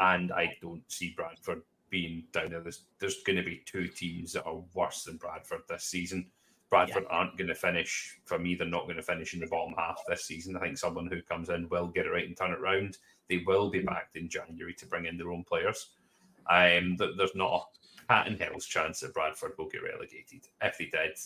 and 0.00 0.32
I 0.32 0.56
don't 0.62 0.82
see 0.90 1.12
Bradford 1.14 1.62
being 1.94 2.24
down 2.32 2.50
there. 2.50 2.60
There's, 2.60 2.86
there's 2.98 3.22
going 3.22 3.36
to 3.36 3.44
be 3.44 3.62
two 3.66 3.86
teams 3.86 4.32
that 4.32 4.44
are 4.46 4.60
worse 4.74 5.04
than 5.04 5.16
Bradford 5.16 5.60
this 5.68 5.84
season. 5.84 6.26
Bradford 6.68 7.04
aren't 7.08 7.38
going 7.38 7.46
to 7.46 7.54
finish. 7.54 8.18
For 8.24 8.36
me, 8.36 8.56
they're 8.56 8.66
not 8.66 8.86
going 8.86 8.96
to 8.96 9.02
finish 9.02 9.32
in 9.32 9.38
the 9.38 9.46
bottom 9.46 9.74
half 9.78 10.00
this 10.08 10.24
season. 10.24 10.56
I 10.56 10.60
think 10.60 10.76
someone 10.76 11.06
who 11.06 11.22
comes 11.22 11.50
in 11.50 11.68
will 11.68 11.86
get 11.86 12.06
it 12.06 12.10
right 12.10 12.26
and 12.26 12.36
turn 12.36 12.50
it 12.50 12.58
round. 12.60 12.98
They 13.28 13.44
will 13.46 13.70
be 13.70 13.78
backed 13.78 14.16
in 14.16 14.28
January 14.28 14.74
to 14.74 14.86
bring 14.86 15.06
in 15.06 15.16
their 15.16 15.30
own 15.30 15.44
players. 15.44 15.90
Um, 16.50 16.96
there's 16.96 17.36
not 17.36 17.68
a 18.00 18.06
cat 18.12 18.26
in 18.26 18.38
hell's 18.38 18.66
chance 18.66 18.98
that 19.00 19.14
Bradford 19.14 19.52
will 19.56 19.68
get 19.68 19.84
relegated. 19.84 20.48
If 20.62 20.78
they 20.78 20.86
did, 20.86 21.16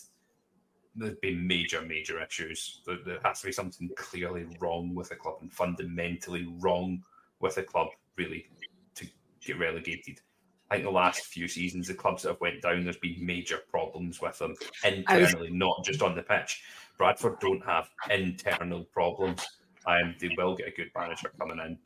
there'd 0.95 1.19
be 1.19 1.33
major, 1.33 1.81
major 1.81 2.21
issues. 2.21 2.81
There, 2.85 2.99
there 3.03 3.19
has 3.23 3.41
to 3.41 3.47
be 3.47 3.51
something 3.51 3.89
clearly 3.97 4.45
wrong 4.59 4.93
with 4.93 5.09
the 5.09 5.15
club 5.15 5.37
and 5.41 5.51
fundamentally 5.51 6.47
wrong 6.59 7.03
with 7.39 7.55
the 7.55 7.63
club, 7.63 7.87
really, 8.17 8.45
to 8.93 9.07
get 9.43 9.57
relegated. 9.57 10.21
I 10.69 10.75
think 10.75 10.85
the 10.85 10.91
last 10.91 11.25
few 11.25 11.47
seasons, 11.47 11.87
the 11.87 11.95
clubs 11.95 12.23
that 12.23 12.29
have 12.29 12.41
went 12.41 12.61
down, 12.61 12.83
there's 12.83 12.97
been 12.97 13.25
major 13.25 13.59
problems 13.69 14.21
with 14.21 14.37
them 14.37 14.55
internally, 14.83 15.49
not 15.51 15.83
just 15.83 16.01
on 16.01 16.15
the 16.15 16.21
pitch. 16.21 16.61
Bradford 16.97 17.39
don't 17.39 17.65
have 17.65 17.89
internal 18.11 18.83
problems. 18.85 19.45
Um, 19.87 20.15
they 20.19 20.29
will 20.37 20.55
get 20.55 20.67
a 20.67 20.71
good 20.71 20.91
manager 20.95 21.31
coming 21.39 21.59
in. 21.59 21.77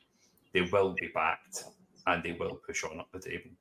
They 0.53 0.69
will 0.69 0.95
be 0.99 1.09
backed, 1.13 1.63
and 2.07 2.21
they 2.23 2.33
will 2.33 2.59
push 2.65 2.83
on 2.83 2.99
up 2.99 3.07
the 3.13 3.19
table. 3.19 3.51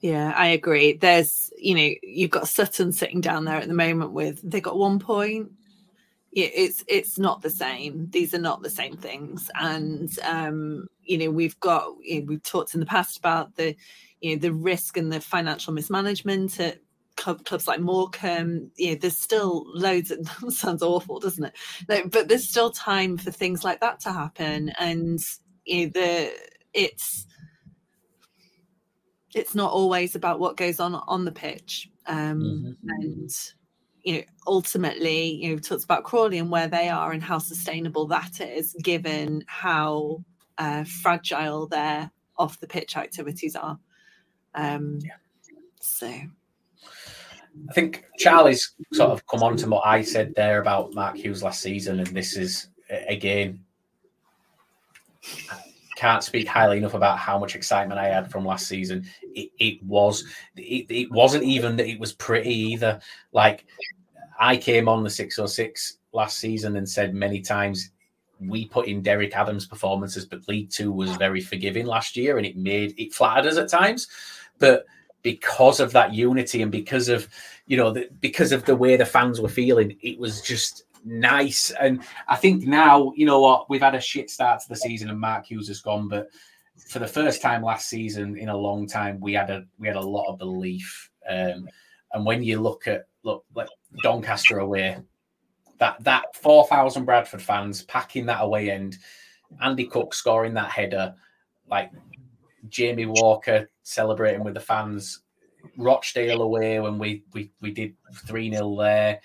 Yeah, 0.00 0.34
I 0.36 0.48
agree. 0.48 0.94
There's, 0.94 1.52
you 1.56 1.74
know, 1.74 1.94
you've 2.02 2.30
got 2.30 2.48
Sutton 2.48 2.92
sitting 2.92 3.20
down 3.20 3.44
there 3.44 3.56
at 3.56 3.68
the 3.68 3.74
moment 3.74 4.12
with 4.12 4.40
they 4.42 4.60
got 4.60 4.76
one 4.76 4.98
point. 4.98 5.52
Yeah, 6.32 6.48
it's 6.52 6.84
it's 6.88 7.18
not 7.18 7.42
the 7.42 7.50
same. 7.50 8.10
These 8.10 8.34
are 8.34 8.38
not 8.38 8.62
the 8.62 8.70
same 8.70 8.96
things, 8.96 9.50
and 9.54 10.10
um, 10.24 10.88
you 11.04 11.16
know, 11.16 11.30
we've 11.30 11.58
got 11.60 11.92
you 12.02 12.20
know, 12.20 12.26
we've 12.26 12.42
talked 12.42 12.74
in 12.74 12.80
the 12.80 12.86
past 12.86 13.18
about 13.18 13.54
the, 13.54 13.76
you 14.24 14.34
know, 14.34 14.40
the 14.40 14.54
risk 14.54 14.96
and 14.96 15.12
the 15.12 15.20
financial 15.20 15.74
mismanagement 15.74 16.58
at 16.58 16.80
club, 17.14 17.44
clubs 17.44 17.68
like 17.68 17.80
Morecambe. 17.80 18.70
You 18.74 18.92
know, 18.92 18.98
there's 18.98 19.18
still 19.18 19.66
loads. 19.66 20.10
Of, 20.10 20.24
that 20.40 20.50
sounds 20.50 20.82
awful, 20.82 21.20
doesn't 21.20 21.44
it? 21.44 21.52
No, 21.90 22.08
but 22.08 22.28
there's 22.28 22.48
still 22.48 22.70
time 22.70 23.18
for 23.18 23.30
things 23.30 23.64
like 23.64 23.80
that 23.80 24.00
to 24.00 24.12
happen, 24.12 24.72
and 24.78 25.20
you 25.66 25.84
know, 25.84 25.92
the 25.92 26.32
it's 26.72 27.26
it's 29.34 29.54
not 29.54 29.72
always 29.72 30.14
about 30.14 30.40
what 30.40 30.56
goes 30.56 30.80
on 30.80 30.94
on 30.94 31.26
the 31.26 31.32
pitch. 31.32 31.90
Um, 32.06 32.78
And 32.88 33.30
you 34.04 34.14
know, 34.14 34.22
ultimately, 34.46 35.34
you 35.34 35.50
know, 35.50 35.58
talks 35.58 35.84
about 35.84 36.04
Crawley 36.04 36.38
and 36.38 36.50
where 36.50 36.68
they 36.68 36.88
are 36.88 37.12
and 37.12 37.22
how 37.22 37.36
sustainable 37.36 38.06
that 38.06 38.40
is, 38.40 38.74
given 38.82 39.44
how 39.48 40.24
uh, 40.56 40.84
fragile 40.84 41.66
their 41.66 42.10
off 42.38 42.58
the 42.60 42.66
pitch 42.66 42.96
activities 42.96 43.54
are. 43.54 43.78
Um, 44.54 45.00
So 45.80 46.06
I 46.06 47.72
think 47.72 48.04
Charlie's 48.18 48.74
sort 48.92 49.10
of 49.10 49.26
come 49.26 49.42
on 49.42 49.56
to 49.58 49.68
what 49.68 49.86
I 49.86 50.02
said 50.02 50.34
there 50.34 50.60
about 50.60 50.94
Mark 50.94 51.16
Hughes 51.16 51.42
last 51.42 51.60
season, 51.60 51.98
and 52.00 52.08
this 52.08 52.36
is 52.36 52.68
a- 52.90 53.12
again 53.12 53.64
can't 55.96 56.24
speak 56.24 56.46
highly 56.48 56.78
enough 56.78 56.94
about 56.94 57.18
how 57.18 57.38
much 57.38 57.54
excitement 57.54 58.00
I 58.00 58.08
had 58.08 58.30
from 58.30 58.44
last 58.44 58.66
season. 58.66 59.06
It, 59.22 59.50
it 59.58 59.82
was 59.82 60.24
it, 60.56 60.86
it 60.90 61.10
wasn't 61.10 61.44
even 61.44 61.76
that 61.76 61.88
it 61.88 62.00
was 62.00 62.12
pretty 62.12 62.52
either. 62.52 63.00
Like 63.32 63.64
I 64.38 64.56
came 64.56 64.88
on 64.88 65.04
the 65.04 65.10
606 65.10 65.98
last 66.12 66.38
season 66.38 66.76
and 66.76 66.88
said 66.88 67.14
many 67.14 67.40
times 67.40 67.90
we 68.40 68.66
put 68.66 68.86
in 68.86 69.00
Derek 69.02 69.36
Adams' 69.36 69.66
performances, 69.66 70.26
but 70.26 70.46
League 70.48 70.70
Two 70.70 70.92
was 70.92 71.16
very 71.16 71.40
forgiving 71.40 71.86
last 71.86 72.16
year, 72.16 72.36
and 72.36 72.46
it 72.46 72.56
made 72.56 72.94
it 72.98 73.14
flattered 73.14 73.46
us 73.48 73.58
at 73.58 73.68
times. 73.68 74.08
But 74.58 74.86
because 75.22 75.80
of 75.80 75.92
that 75.92 76.14
unity 76.14 76.62
and 76.62 76.70
because 76.70 77.08
of 77.08 77.28
you 77.66 77.76
know 77.76 77.90
the, 77.90 78.08
because 78.20 78.52
of 78.52 78.64
the 78.64 78.76
way 78.76 78.96
the 78.96 79.06
fans 79.06 79.40
were 79.40 79.48
feeling, 79.48 79.96
it 80.02 80.18
was 80.18 80.40
just 80.42 80.84
nice. 81.04 81.70
And 81.72 82.02
I 82.28 82.36
think 82.36 82.64
now 82.64 83.12
you 83.16 83.26
know 83.26 83.40
what 83.40 83.68
we've 83.68 83.80
had 83.80 83.94
a 83.94 84.00
shit 84.00 84.30
start 84.30 84.60
to 84.60 84.68
the 84.68 84.76
season, 84.76 85.10
and 85.10 85.18
Mark 85.20 85.46
Hughes 85.46 85.68
has 85.68 85.80
gone, 85.80 86.08
but 86.08 86.28
for 86.88 86.98
the 86.98 87.06
first 87.06 87.40
time 87.40 87.62
last 87.62 87.88
season 87.88 88.36
in 88.36 88.48
a 88.48 88.56
long 88.56 88.86
time, 88.86 89.20
we 89.20 89.32
had 89.32 89.50
a 89.50 89.64
we 89.78 89.86
had 89.86 89.96
a 89.96 90.00
lot 90.00 90.30
of 90.30 90.38
belief. 90.38 91.10
Um, 91.28 91.68
and 92.12 92.24
when 92.24 92.42
you 92.42 92.60
look 92.60 92.86
at 92.86 93.06
look 93.22 93.44
like 93.54 93.68
Doncaster 94.02 94.58
away, 94.58 94.98
that 95.78 96.02
that 96.04 96.34
four 96.36 96.66
thousand 96.66 97.04
Bradford 97.04 97.42
fans 97.42 97.82
packing 97.82 98.26
that 98.26 98.42
away 98.42 98.70
end, 98.70 98.98
Andy 99.60 99.86
Cook 99.86 100.14
scoring 100.14 100.54
that 100.54 100.70
header, 100.70 101.14
like 101.68 101.90
Jamie 102.68 103.06
Walker 103.06 103.70
celebrating 103.82 104.44
with 104.44 104.54
the 104.54 104.60
fans, 104.60 105.20
Rochdale 105.76 106.42
away 106.42 106.80
when 106.80 106.98
we 106.98 107.24
we 107.32 107.50
we 107.60 107.70
did 107.70 107.94
three 108.26 108.50
0 108.50 108.76
there, 108.76 109.20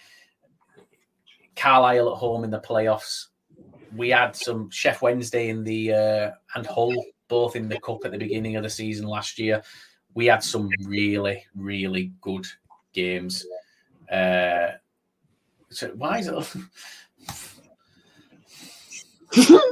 Carlisle 1.55 2.11
at 2.11 2.17
home 2.17 2.43
in 2.43 2.51
the 2.51 2.59
playoffs. 2.59 3.27
We 3.95 4.09
had 4.09 4.35
some 4.35 4.69
Sheff 4.69 5.01
Wednesday 5.01 5.49
in 5.49 5.63
the 5.63 5.93
uh, 5.93 6.31
and 6.55 6.65
Hull 6.65 6.93
both 7.27 7.55
in 7.55 7.69
the 7.69 7.79
cup 7.79 8.05
at 8.05 8.11
the 8.11 8.17
beginning 8.17 8.55
of 8.55 8.63
the 8.63 8.69
season 8.69 9.07
last 9.07 9.37
year. 9.37 9.61
We 10.13 10.27
had 10.27 10.43
some 10.43 10.69
really 10.83 11.45
really 11.55 12.13
good 12.21 12.45
games. 12.93 13.45
Uh, 14.11 14.71
so 15.69 15.89
why 15.95 16.19
is 16.19 16.27
it? 16.27 16.55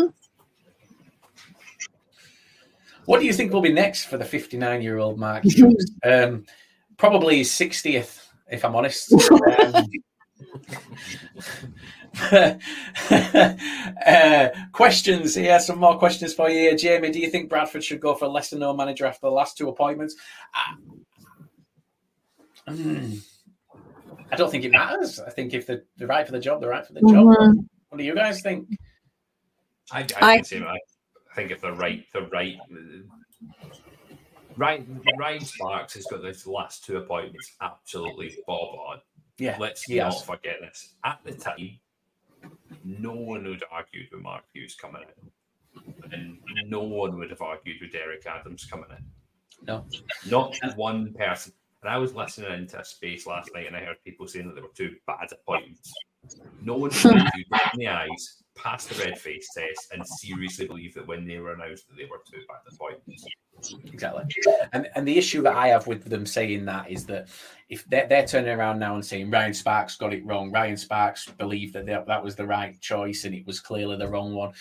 what 3.07 3.19
do 3.21 3.25
you 3.25 3.31
think 3.33 3.51
will 3.53 3.61
be 3.61 3.71
next 3.73 4.05
for 4.05 4.17
the 4.17 4.25
59 4.25 4.81
year 4.81 4.97
old 4.97 5.17
Mark 5.17 5.43
Um, 6.05 6.45
probably 6.97 7.37
his 7.39 7.49
60th, 7.49 8.27
if 8.51 8.63
I'm 8.63 8.75
honest. 8.75 9.13
Um, 12.21 12.29
uh, 14.05 14.49
questions 14.71 15.35
here, 15.35 15.59
some 15.59 15.79
more 15.79 15.97
questions 15.97 16.33
for 16.33 16.49
you 16.49 16.59
here. 16.59 16.75
Jamie, 16.75 17.11
do 17.11 17.19
you 17.19 17.29
think 17.29 17.49
Bradford 17.49 17.83
should 17.83 17.99
go 17.99 18.15
for 18.15 18.25
a 18.25 18.29
lesser 18.29 18.57
known 18.57 18.77
manager 18.77 19.05
after 19.05 19.27
the 19.27 19.31
last 19.31 19.57
two 19.57 19.69
appointments? 19.69 20.15
Uh, 22.67 22.71
mm, 22.71 23.19
I 24.31 24.35
don't 24.35 24.49
think 24.49 24.65
it 24.65 24.71
matters. 24.71 25.19
I 25.19 25.29
think 25.29 25.53
if 25.53 25.67
they're, 25.67 25.83
they're 25.97 26.07
right 26.07 26.25
for 26.25 26.31
the 26.31 26.39
job, 26.39 26.59
they're 26.61 26.69
right 26.71 26.85
for 26.85 26.93
the 26.93 27.01
job. 27.01 27.25
Mhm. 27.27 27.67
What 27.89 27.97
do 27.99 28.03
you 28.03 28.15
guys 28.15 28.41
think? 28.41 28.67
I, 29.91 29.99
I, 29.99 30.05
I- 30.21 30.35
can 30.37 30.45
say 30.45 30.61
I 30.61 30.77
think 31.37 31.51
if 31.51 31.61
they're 31.61 31.73
right, 31.73 32.03
they're 32.11 32.27
right. 32.27 32.57
Ryan, 34.57 35.01
Ryan 35.19 35.45
Sparks 35.45 35.93
has 35.93 36.05
got 36.07 36.23
these 36.23 36.47
last 36.47 36.83
two 36.83 36.97
appointments 36.97 37.55
absolutely 37.61 38.35
bob 38.47 38.75
on. 38.89 38.97
Yeah, 39.37 39.55
Let's 39.59 39.87
not 39.87 40.13
has. 40.13 40.23
forget 40.23 40.55
this. 40.61 40.95
At 41.05 41.19
the 41.23 41.33
time, 41.33 41.77
no 42.83 43.13
one 43.13 43.43
would 43.43 43.61
have 43.61 43.69
argued 43.71 44.07
with 44.11 44.21
Mark 44.21 44.45
Hughes 44.51 44.75
coming 44.75 45.03
in. 45.03 45.31
And 46.11 46.39
no 46.65 46.81
one 46.81 47.19
would 47.19 47.29
have 47.29 47.41
argued 47.41 47.77
with 47.81 47.91
Derek 47.91 48.25
Adams 48.25 48.65
coming 48.65 48.89
in. 48.97 49.05
No. 49.67 49.85
Not 50.27 50.57
one 50.75 51.13
person. 51.13 51.53
And 51.83 51.91
I 51.91 51.97
was 51.99 52.15
listening 52.15 52.51
into 52.51 52.79
a 52.79 52.83
space 52.83 53.27
last 53.27 53.51
night 53.53 53.67
and 53.67 53.75
I 53.75 53.81
heard 53.81 53.97
people 54.03 54.27
saying 54.27 54.47
that 54.47 54.55
there 54.55 54.63
were 54.63 54.69
two 54.75 54.95
bad 55.05 55.31
appointments. 55.31 55.93
No 56.61 56.73
one 56.73 56.89
look 56.89 57.03
you 57.03 57.45
in 57.73 57.79
the 57.79 57.87
eyes, 57.87 58.43
pass 58.55 58.85
the 58.85 59.03
red 59.03 59.17
face 59.17 59.47
test, 59.55 59.91
and 59.93 60.05
seriously 60.05 60.67
believe 60.67 60.93
that 60.95 61.07
when 61.07 61.25
they 61.25 61.37
were 61.37 61.53
announced 61.53 61.87
that 61.87 61.97
they 61.97 62.05
were 62.05 62.21
two 62.29 62.41
by 62.47 62.55
the 62.69 62.75
point. 62.77 62.99
Exactly. 63.85 64.23
And 64.73 64.87
and 64.95 65.07
the 65.07 65.17
issue 65.17 65.41
that 65.43 65.55
I 65.55 65.69
have 65.69 65.87
with 65.87 66.03
them 66.05 66.25
saying 66.25 66.65
that 66.65 66.89
is 66.91 67.05
that 67.05 67.29
if 67.69 67.85
they're, 67.85 68.07
they're 68.07 68.27
turning 68.27 68.57
around 68.57 68.79
now 68.79 68.95
and 68.95 69.05
saying 69.05 69.31
Ryan 69.31 69.53
Sparks 69.53 69.95
got 69.97 70.13
it 70.13 70.25
wrong, 70.25 70.51
Ryan 70.51 70.77
Sparks 70.77 71.25
believed 71.25 71.73
that 71.73 71.85
that 71.87 72.07
that 72.07 72.23
was 72.23 72.35
the 72.35 72.45
right 72.45 72.79
choice 72.81 73.23
and 73.25 73.33
it 73.33 73.45
was 73.47 73.59
clearly 73.59 73.97
the 73.97 74.07
wrong 74.07 74.33
one. 74.33 74.53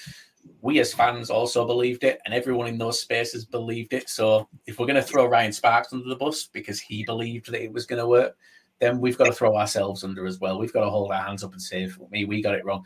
We 0.60 0.78
as 0.78 0.94
fans 0.94 1.28
also 1.28 1.66
believed 1.66 2.04
it, 2.04 2.20
and 2.24 2.32
everyone 2.32 2.68
in 2.68 2.78
those 2.78 3.00
spaces 3.00 3.44
believed 3.44 3.92
it. 3.92 4.08
So 4.08 4.48
if 4.66 4.78
we're 4.78 4.86
going 4.86 4.94
to 4.94 5.02
throw 5.02 5.26
Ryan 5.26 5.52
Sparks 5.52 5.92
under 5.92 6.08
the 6.08 6.14
bus 6.14 6.46
because 6.46 6.80
he 6.80 7.04
believed 7.04 7.50
that 7.50 7.62
it 7.62 7.72
was 7.72 7.84
going 7.84 8.00
to 8.00 8.06
work, 8.06 8.36
then 8.78 9.00
we've 9.00 9.18
got 9.18 9.24
to 9.24 9.32
throw 9.32 9.56
ourselves 9.56 10.04
under 10.04 10.26
as 10.26 10.40
well. 10.40 10.58
We've 10.58 10.72
got 10.72 10.84
to 10.84 10.90
hold 10.90 11.12
our 11.12 11.22
hands 11.22 11.42
up 11.42 11.52
and 11.52 11.62
say, 11.62 11.90
"Me, 12.10 12.24
we 12.24 12.42
got 12.42 12.54
it 12.54 12.64
wrong." 12.64 12.84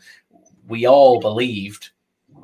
We 0.67 0.85
all 0.85 1.19
believed 1.19 1.91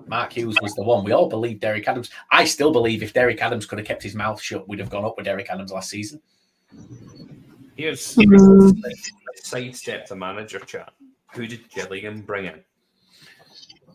Mark 0.07 0.33
Hughes 0.33 0.57
was 0.61 0.73
the 0.73 0.83
one. 0.83 1.03
We 1.03 1.11
all 1.11 1.29
believed 1.29 1.61
Derek 1.61 1.87
Adams. 1.87 2.09
I 2.31 2.45
still 2.45 2.71
believe 2.71 3.03
if 3.03 3.13
Derek 3.13 3.41
Adams 3.41 3.65
could 3.65 3.77
have 3.77 3.87
kept 3.87 4.03
his 4.03 4.15
mouth 4.15 4.41
shut, 4.41 4.67
we'd 4.67 4.79
have 4.79 4.89
gone 4.89 5.05
up 5.05 5.15
with 5.17 5.25
Derek 5.25 5.49
Adams 5.49 5.71
last 5.71 5.89
season. 5.89 6.21
Here's, 7.75 8.15
Hmm. 8.15 8.21
here's 8.21 8.73
let's 8.83 9.11
sidestep 9.43 10.07
the 10.07 10.15
manager 10.15 10.59
chat. 10.59 10.93
Who 11.33 11.45
did 11.45 11.69
Gillingham 11.69 12.21
bring 12.21 12.45
in? 12.45 12.63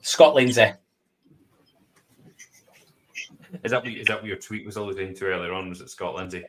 Scott 0.02 0.34
Lindsey. 0.34 0.72
Is 3.62 3.70
that 3.70 3.82
what, 3.84 3.92
is 3.92 4.06
that 4.06 4.18
what 4.20 4.26
your 4.26 4.38
tweet 4.38 4.64
was 4.64 4.76
alluding 4.76 5.14
to 5.16 5.26
earlier 5.26 5.52
on? 5.52 5.68
Was 5.68 5.80
it 5.80 5.90
Scott 5.90 6.14
Lindsey? 6.14 6.44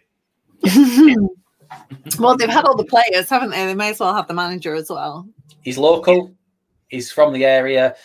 well, 2.19 2.38
they've 2.38 2.49
had 2.49 2.65
all 2.65 2.76
the 2.76 2.85
players, 2.85 3.30
haven't 3.30 3.52
they? 3.52 3.65
They 3.65 3.76
may 3.76 3.90
as 3.91 3.99
well 3.99 4.14
have 4.14 4.27
the 4.27 4.34
manager 4.34 4.76
as 4.76 4.90
well. 4.90 5.27
He's 5.61 5.77
local. 5.77 6.35
He's 6.88 7.11
from 7.11 7.34
the 7.34 7.45
area. 7.45 7.95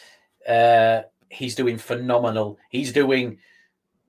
Uh, 0.49 1.03
he's 1.29 1.55
doing 1.55 1.79
phenomenal. 1.79 2.59
He's 2.71 2.93
doing 2.93 3.39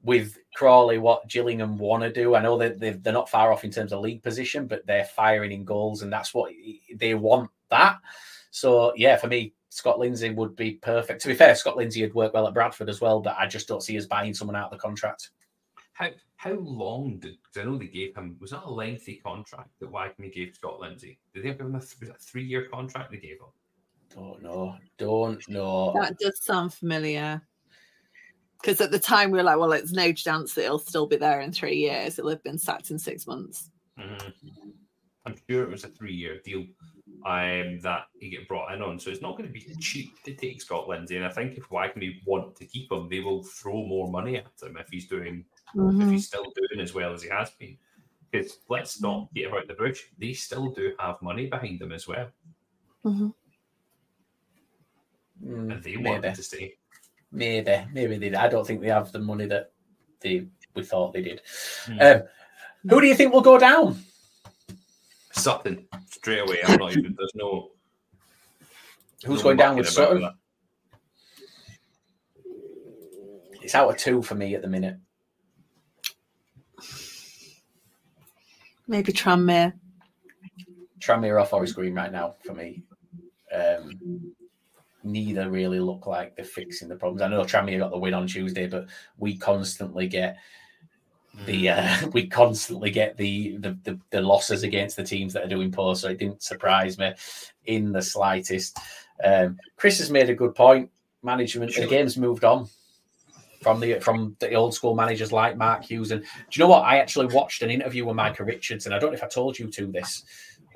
with 0.04 0.38
Crawley 0.56 0.98
what 0.98 1.28
Gillingham 1.28 1.78
want 1.78 2.04
to 2.04 2.12
do. 2.12 2.36
I 2.36 2.42
know 2.42 2.58
that 2.58 2.80
they're, 2.80 2.94
they're 2.94 3.14
not 3.14 3.30
far 3.30 3.52
off 3.52 3.64
in 3.64 3.72
terms 3.72 3.94
of 3.94 4.02
league 4.02 4.24
position, 4.24 4.68
but 4.68 4.86
they're 4.86 5.06
firing 5.06 5.52
in 5.52 5.66
goals, 5.66 6.02
and 6.02 6.12
that's 6.12 6.34
what 6.34 6.52
they 6.96 7.14
want. 7.14 7.50
That. 7.70 7.98
So 8.52 8.94
yeah, 8.96 9.18
for 9.18 9.28
me, 9.28 9.54
Scott 9.70 10.00
Lindsey 10.00 10.32
would 10.32 10.56
be 10.56 10.74
perfect. 10.74 11.22
To 11.22 11.28
be 11.28 11.36
fair, 11.36 11.56
Scott 11.56 11.78
Lindsey 11.78 12.02
had 12.02 12.14
worked 12.14 12.34
well 12.34 12.48
at 12.48 12.54
Bradford 12.54 12.90
as 12.90 13.02
well, 13.02 13.20
but 13.22 13.36
I 13.38 13.48
just 13.48 13.68
don't 13.68 13.84
see 13.84 13.98
us 13.98 14.06
buying 14.06 14.34
someone 14.34 14.56
out 14.56 14.66
of 14.66 14.72
the 14.72 14.78
contract. 14.78 15.30
How 16.00 16.12
how 16.38 16.54
long 16.54 17.20
did? 17.20 17.36
Because 17.44 17.62
I 17.62 17.70
know 17.70 17.78
they 17.78 17.88
gave 17.88 18.16
him 18.16 18.38
was 18.40 18.52
that 18.52 18.64
a 18.64 18.72
lengthy 18.72 19.18
contract 19.18 19.72
that 19.80 19.92
WAGMI 19.92 20.34
gave 20.34 20.56
Scott 20.56 20.80
Lindsey? 20.80 21.20
Did 21.34 21.44
they 21.44 21.50
give 21.50 21.60
him 21.60 21.76
a, 21.76 21.82
th- 21.82 22.12
a 22.12 22.18
three 22.18 22.46
year 22.46 22.68
contract 22.72 23.12
they 23.12 23.18
gave 23.18 23.32
him? 23.32 24.16
Don't 24.16 24.42
know. 24.42 24.78
Don't 24.98 25.48
know. 25.50 25.94
That 26.00 26.18
does 26.18 26.42
sound 26.42 26.74
familiar. 26.74 27.42
Because 28.62 28.80
at 28.82 28.92
the 28.92 29.00
time 29.00 29.32
we 29.32 29.38
were 29.38 29.44
like, 29.44 29.58
well, 29.58 29.74
it's 29.74 29.92
no 29.92 30.12
chance 30.14 30.54
that 30.54 30.64
he'll 30.64 30.80
still 30.80 31.06
be 31.06 31.18
there 31.18 31.42
in 31.42 31.52
three 31.52 31.76
years. 31.78 32.18
It'll 32.18 32.32
have 32.32 32.44
been 32.44 32.58
sacked 32.58 32.92
in 32.92 33.00
six 33.00 33.28
months. 33.28 33.70
Mhm. 33.98 34.34
I'm 35.26 35.36
sure 35.50 35.64
it 35.64 35.70
was 35.70 35.84
a 35.84 35.90
three 35.90 36.14
year 36.14 36.40
deal 36.44 36.66
um, 37.26 37.80
that 37.82 38.06
he 38.20 38.30
get 38.30 38.48
brought 38.48 38.74
in 38.74 38.82
on. 38.82 39.00
So 39.00 39.10
it's 39.10 39.22
not 39.22 39.38
going 39.38 39.48
to 39.48 39.54
be 39.54 39.76
cheap 39.80 40.24
to 40.24 40.34
take 40.34 40.62
Scott 40.62 40.88
Lindsey. 40.88 41.18
And 41.18 41.26
I 41.26 41.30
think 41.30 41.58
if 41.58 41.68
WAGMI 41.70 42.22
want 42.26 42.56
to 42.56 42.66
keep 42.66 42.92
him, 42.92 43.10
they 43.10 43.20
will 43.20 43.44
throw 43.44 43.86
more 43.86 44.10
money 44.10 44.38
at 44.38 44.46
him 44.62 44.78
if 44.78 44.88
he's 44.90 45.08
doing 45.08 45.44
if 45.76 45.82
Mhm. 45.82 46.12
he's 46.12 46.28
still 46.28 46.46
doing 46.56 46.82
as 46.82 46.94
well 46.94 47.14
as 47.14 47.24
he 47.24 47.30
has 47.30 47.52
been. 47.52 47.78
Because 48.32 48.60
let's 48.70 49.02
not 49.02 49.34
get 49.34 49.50
about 49.50 49.68
the 49.68 49.74
bush. 49.74 50.04
They 50.18 50.34
still 50.34 50.72
do 50.72 50.94
have 51.00 51.22
money 51.22 51.48
behind 51.48 51.80
them 51.80 51.92
as 51.92 52.08
well. 52.08 52.30
Mhm. 53.04 53.34
Mm, 55.44 55.74
And 55.74 55.84
they 55.84 55.96
want 55.98 56.22
maybe. 56.22 56.36
to 56.36 56.44
stay. 56.44 56.78
Maybe, 57.32 57.86
maybe 57.94 58.18
they. 58.18 58.36
I 58.36 58.48
don't 58.50 58.66
think 58.68 58.82
they 58.82 58.90
have 58.90 59.12
the 59.12 59.20
money 59.20 59.46
that 59.46 59.72
they 60.20 60.48
we 60.76 60.84
thought 60.84 61.14
they 61.14 61.22
did. 61.22 61.42
Hmm. 61.86 62.00
Um, 62.02 62.22
who 62.90 63.02
do 63.02 63.08
you 63.08 63.16
think 63.16 63.34
will 63.34 63.42
go 63.42 63.58
down? 63.58 64.04
Sutton 65.32 65.88
straight 66.08 66.40
away. 66.40 66.60
I'm 66.64 66.78
not 66.80 66.92
even. 66.96 67.16
There's 67.18 67.32
no. 67.36 67.72
Who's 69.26 69.40
no 69.40 69.44
going 69.44 69.58
down 69.58 69.76
with 69.78 69.86
mucking 69.98 70.18
about 70.18 70.34
Sutton? 70.34 70.40
It's 73.62 73.76
out 73.76 73.90
of 73.90 73.98
two 73.98 74.22
for 74.22 74.36
me 74.36 74.56
at 74.56 74.62
the 74.62 74.68
minute. 74.68 74.98
Maybe 78.90 79.14
Tranmere. 79.14 79.74
Tranmere 81.00 81.40
or 81.40 81.46
Forest 81.46 81.76
Green 81.76 81.94
right 81.94 82.12
now 82.12 82.34
for 82.44 82.56
me. 82.56 82.82
Um, 83.56 84.34
neither 85.04 85.48
really 85.52 85.80
look 85.80 86.08
like 86.08 86.36
they're 86.36 86.44
fixing 86.44 86.90
the 86.90 86.96
problems. 86.96 87.22
I 87.22 87.28
know 87.28 87.44
Tranmere 87.44 87.78
got 87.78 87.92
the 87.92 88.00
win 88.00 88.16
on 88.16 88.26
Tuesday, 88.26 88.66
but 88.66 88.88
we 89.20 89.38
constantly 89.38 90.08
get 90.08 90.38
the 91.46 91.70
uh, 91.70 92.08
we 92.14 92.26
constantly 92.26 92.90
get 92.90 93.16
the, 93.16 93.58
the 93.58 93.78
the 93.84 94.00
the 94.10 94.22
losses 94.22 94.64
against 94.64 94.96
the 94.96 95.04
teams 95.04 95.34
that 95.34 95.44
are 95.46 95.50
doing 95.50 95.72
poor. 95.72 95.96
So 95.96 96.10
it 96.10 96.18
didn't 96.18 96.42
surprise 96.42 96.98
me 96.98 97.14
in 97.68 97.92
the 97.92 98.02
slightest. 98.02 98.76
Um, 99.24 99.60
Chris 99.78 100.00
has 100.00 100.10
made 100.10 100.32
a 100.32 100.36
good 100.36 100.56
point. 100.56 100.90
Management, 101.22 101.76
the 101.76 101.86
game's 101.86 102.18
moved 102.18 102.44
on 102.44 102.68
from 103.62 103.80
the 103.80 104.00
from 104.00 104.36
the 104.40 104.54
old 104.54 104.74
school 104.74 104.96
managers 104.96 105.32
like 105.32 105.58
Mark 105.58 105.84
Hughes. 105.84 106.12
And 106.12 106.22
do 106.22 106.28
you 106.52 106.64
know 106.64 106.70
what? 106.70 106.84
I 106.84 106.98
actually 106.98 107.28
watched 107.28 107.62
an 107.62 107.70
interview 107.70 108.06
with 108.06 108.16
Micah 108.16 108.44
Richards, 108.44 108.86
and 108.86 108.96
I 108.96 109.00
don't 109.00 109.12
know 109.12 109.18
if 109.18 109.24
I 109.24 109.28
told 109.28 109.58
you 109.58 109.68
to 109.68 109.88
this. 109.88 110.24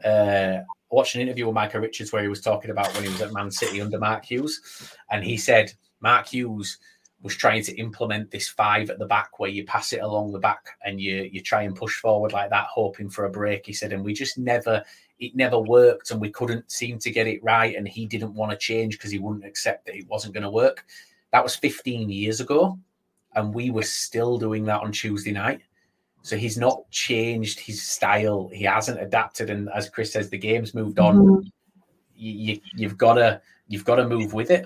Uh, 0.03 0.59
I 0.59 0.95
watched 0.95 1.15
an 1.15 1.21
interview 1.21 1.45
with 1.45 1.55
Micah 1.55 1.79
Richards 1.79 2.11
where 2.11 2.21
he 2.21 2.27
was 2.27 2.41
talking 2.41 2.71
about 2.71 2.93
when 2.93 3.03
he 3.03 3.09
was 3.09 3.21
at 3.21 3.33
Man 3.33 3.51
City 3.51 3.81
under 3.81 3.99
Mark 3.99 4.25
Hughes, 4.25 4.61
and 5.11 5.23
he 5.23 5.37
said 5.37 5.73
Mark 6.01 6.27
Hughes 6.27 6.77
was 7.23 7.35
trying 7.35 7.63
to 7.63 7.73
implement 7.77 8.29
this 8.29 8.49
five 8.49 8.89
at 8.89 8.99
the 8.99 9.05
back 9.05 9.39
where 9.39 9.49
you 9.49 9.63
pass 9.65 9.93
it 9.93 10.01
along 10.01 10.33
the 10.33 10.39
back 10.39 10.77
and 10.85 10.99
you 10.99 11.29
you 11.31 11.41
try 11.41 11.63
and 11.63 11.75
push 11.75 11.99
forward 11.99 12.33
like 12.33 12.49
that, 12.49 12.67
hoping 12.67 13.09
for 13.09 13.25
a 13.25 13.29
break. 13.29 13.65
He 13.65 13.73
said, 13.73 13.93
and 13.93 14.03
we 14.03 14.13
just 14.13 14.37
never 14.37 14.83
it 15.19 15.35
never 15.35 15.57
worked 15.57 16.11
and 16.11 16.19
we 16.19 16.29
couldn't 16.29 16.69
seem 16.69 16.99
to 16.99 17.11
get 17.11 17.27
it 17.27 17.41
right. 17.43 17.75
And 17.75 17.87
he 17.87 18.05
didn't 18.05 18.33
want 18.33 18.51
to 18.51 18.57
change 18.57 18.97
because 18.97 19.11
he 19.11 19.19
wouldn't 19.19 19.45
accept 19.45 19.85
that 19.85 19.95
it 19.95 20.07
wasn't 20.09 20.33
going 20.33 20.43
to 20.43 20.49
work. 20.49 20.85
That 21.33 21.43
was 21.43 21.55
15 21.55 22.09
years 22.09 22.39
ago, 22.39 22.77
and 23.33 23.53
we 23.53 23.71
were 23.71 23.83
still 23.83 24.37
doing 24.37 24.63
that 24.65 24.81
on 24.81 24.91
Tuesday 24.91 25.31
night. 25.31 25.61
So 26.21 26.37
he's 26.37 26.57
not 26.57 26.89
changed 26.91 27.59
his 27.59 27.81
style. 27.81 28.49
He 28.53 28.63
hasn't 28.63 29.01
adapted, 29.01 29.49
and 29.49 29.67
as 29.75 29.89
Chris 29.89 30.13
says, 30.13 30.29
the 30.29 30.37
game's 30.37 30.73
moved 30.73 30.99
on. 30.99 31.17
Mhm. 31.17 31.51
You, 32.15 32.31
you, 32.31 32.61
you've 32.75 32.97
got 32.97 33.15
to 33.15 33.41
you've 33.67 33.83
got 33.83 33.95
to 33.95 34.07
move 34.07 34.33
with 34.33 34.51
it. 34.51 34.65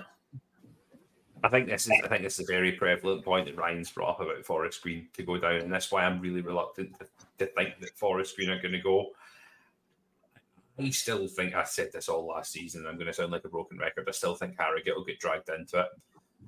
I 1.42 1.48
think 1.48 1.68
this 1.68 1.86
is 1.86 1.92
I 2.04 2.08
think 2.08 2.22
this 2.22 2.38
is 2.38 2.48
a 2.48 2.52
very 2.52 2.72
prevalent 2.72 3.24
point 3.24 3.46
that 3.46 3.56
Ryan's 3.56 3.90
brought 3.90 4.10
up 4.10 4.20
about 4.20 4.44
Forest 4.44 4.82
Green 4.82 5.08
to 5.14 5.22
go 5.22 5.38
down, 5.38 5.56
and 5.62 5.72
that's 5.72 5.90
why 5.90 6.04
I'm 6.04 6.20
really 6.20 6.42
reluctant 6.42 6.98
to, 6.98 7.06
to 7.38 7.46
think 7.54 7.80
that 7.80 7.96
Forest 7.96 8.36
Green 8.36 8.50
are 8.50 8.60
going 8.60 8.72
to 8.72 8.80
go. 8.80 9.10
I 10.78 10.90
still 10.90 11.26
think 11.26 11.54
I 11.54 11.64
said 11.64 11.90
this 11.92 12.08
all 12.08 12.26
last 12.26 12.52
season. 12.52 12.86
I'm 12.86 12.96
going 12.96 13.06
to 13.06 13.12
sound 13.12 13.32
like 13.32 13.44
a 13.44 13.48
broken 13.48 13.78
record. 13.78 14.06
I 14.06 14.12
still 14.12 14.34
think 14.34 14.56
Harrogate 14.58 14.94
will 14.94 15.04
get 15.04 15.18
dragged 15.18 15.48
into 15.48 15.80
it. 15.80 15.86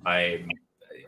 Um, 0.05 0.49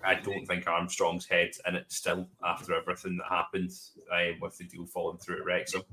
I 0.04 0.16
don't 0.16 0.46
think 0.46 0.68
Armstrong's 0.68 1.26
head 1.26 1.52
in 1.68 1.76
it 1.76 1.86
still 1.92 2.28
after 2.44 2.74
everything 2.74 3.18
that 3.18 3.28
happened 3.28 3.72
uh, 4.12 4.34
with 4.42 4.58
the 4.58 4.66
deal 4.66 4.86
falling 4.86 5.18
through 5.18 5.40
at 5.40 5.46
Wrexham. 5.46 5.84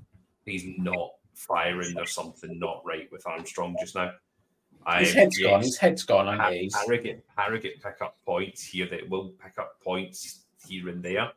He's 0.45 0.65
not 0.79 1.11
firing. 1.35 1.95
There's 1.95 2.13
something 2.13 2.59
not 2.59 2.83
right 2.85 3.11
with 3.13 3.27
Armstrong 3.27 3.77
just 3.81 3.95
now. 3.95 4.13
His 4.99 5.11
Um, 5.11 5.15
head's 5.15 5.39
gone. 5.39 5.61
His 5.61 5.77
head's 5.77 6.03
gone. 6.05 6.29
I 6.29 6.63
guess. 6.63 6.75
Harrogate, 6.75 7.25
Harrogate 7.37 7.83
pick 7.83 8.01
up 8.01 8.17
points 8.25 8.65
here. 8.65 8.87
They 8.87 9.03
will 9.09 9.35
pick 9.43 9.59
up 9.59 9.81
points 9.83 10.47
here 10.67 10.89
and 10.89 11.03
there. 11.03 11.31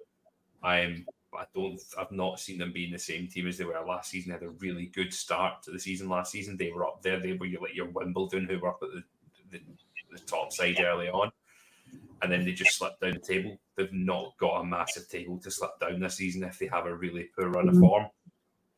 Um, 0.64 1.06
but 1.32 1.38
I 1.42 1.46
don't. 1.54 1.82
I've 2.00 2.12
not 2.12 2.40
seen 2.40 2.58
them 2.58 2.72
being 2.72 2.92
the 2.92 3.00
same 3.00 3.28
team 3.28 3.48
as 3.48 3.58
they 3.58 3.66
were 3.66 3.80
last 3.86 4.12
season. 4.12 4.32
They 4.32 4.38
had 4.38 4.44
a 4.44 4.50
really 4.60 4.86
good 4.88 5.14
start 5.14 5.62
to 5.64 5.72
the 5.72 5.80
season 5.80 6.08
last 6.08 6.32
season. 6.32 6.56
They 6.56 6.72
were 6.72 6.86
up 6.86 7.02
there. 7.02 7.20
They 7.20 7.34
were 7.34 7.46
your, 7.46 7.62
like 7.62 7.76
your 7.76 7.88
Wimbledon, 7.88 8.48
who 8.48 8.60
were 8.60 8.70
up 8.70 8.80
at 8.82 8.90
the, 8.92 9.04
the, 9.52 9.64
the 10.12 10.20
top 10.20 10.54
side 10.54 10.80
early 10.80 11.10
on, 11.10 11.32
and 12.24 12.32
then 12.32 12.44
they 12.46 12.54
just 12.54 12.76
slip 12.78 13.00
down 13.00 13.14
the 13.14 13.20
table. 13.20 13.60
They've 13.76 13.92
not 13.94 14.34
got 14.40 14.62
a 14.62 14.66
massive 14.66 15.08
table 15.10 15.38
to 15.40 15.52
slip 15.52 15.78
down 15.80 16.00
this 16.00 16.16
season 16.16 16.44
if 16.44 16.58
they 16.58 16.68
have 16.68 16.86
a 16.88 16.96
really 16.96 17.30
poor 17.38 17.50
run 17.50 17.68
of 17.70 17.76
Mhm. 17.76 17.80
form. 17.82 18.06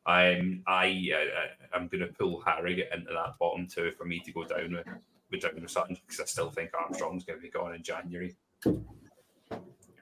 Um, 0.04 0.62
I 0.66 1.10
uh, 1.14 1.74
I'm 1.76 1.88
going 1.88 2.06
to 2.06 2.12
pull 2.12 2.40
Harrogate 2.40 2.90
into 2.92 3.12
that 3.12 3.38
bottom 3.40 3.66
two 3.66 3.90
for 3.92 4.04
me 4.04 4.20
to 4.20 4.32
go 4.32 4.44
down 4.44 4.72
with 4.74 4.86
with 5.30 5.40
down 5.40 5.60
with 5.60 5.70
Sutton 5.70 5.96
because 6.06 6.20
I 6.20 6.24
still 6.26 6.50
think 6.50 6.70
Armstrong's 6.74 7.24
going 7.24 7.38
to 7.38 7.42
be 7.42 7.50
gone 7.50 7.74
in 7.74 7.82
January. 7.82 8.36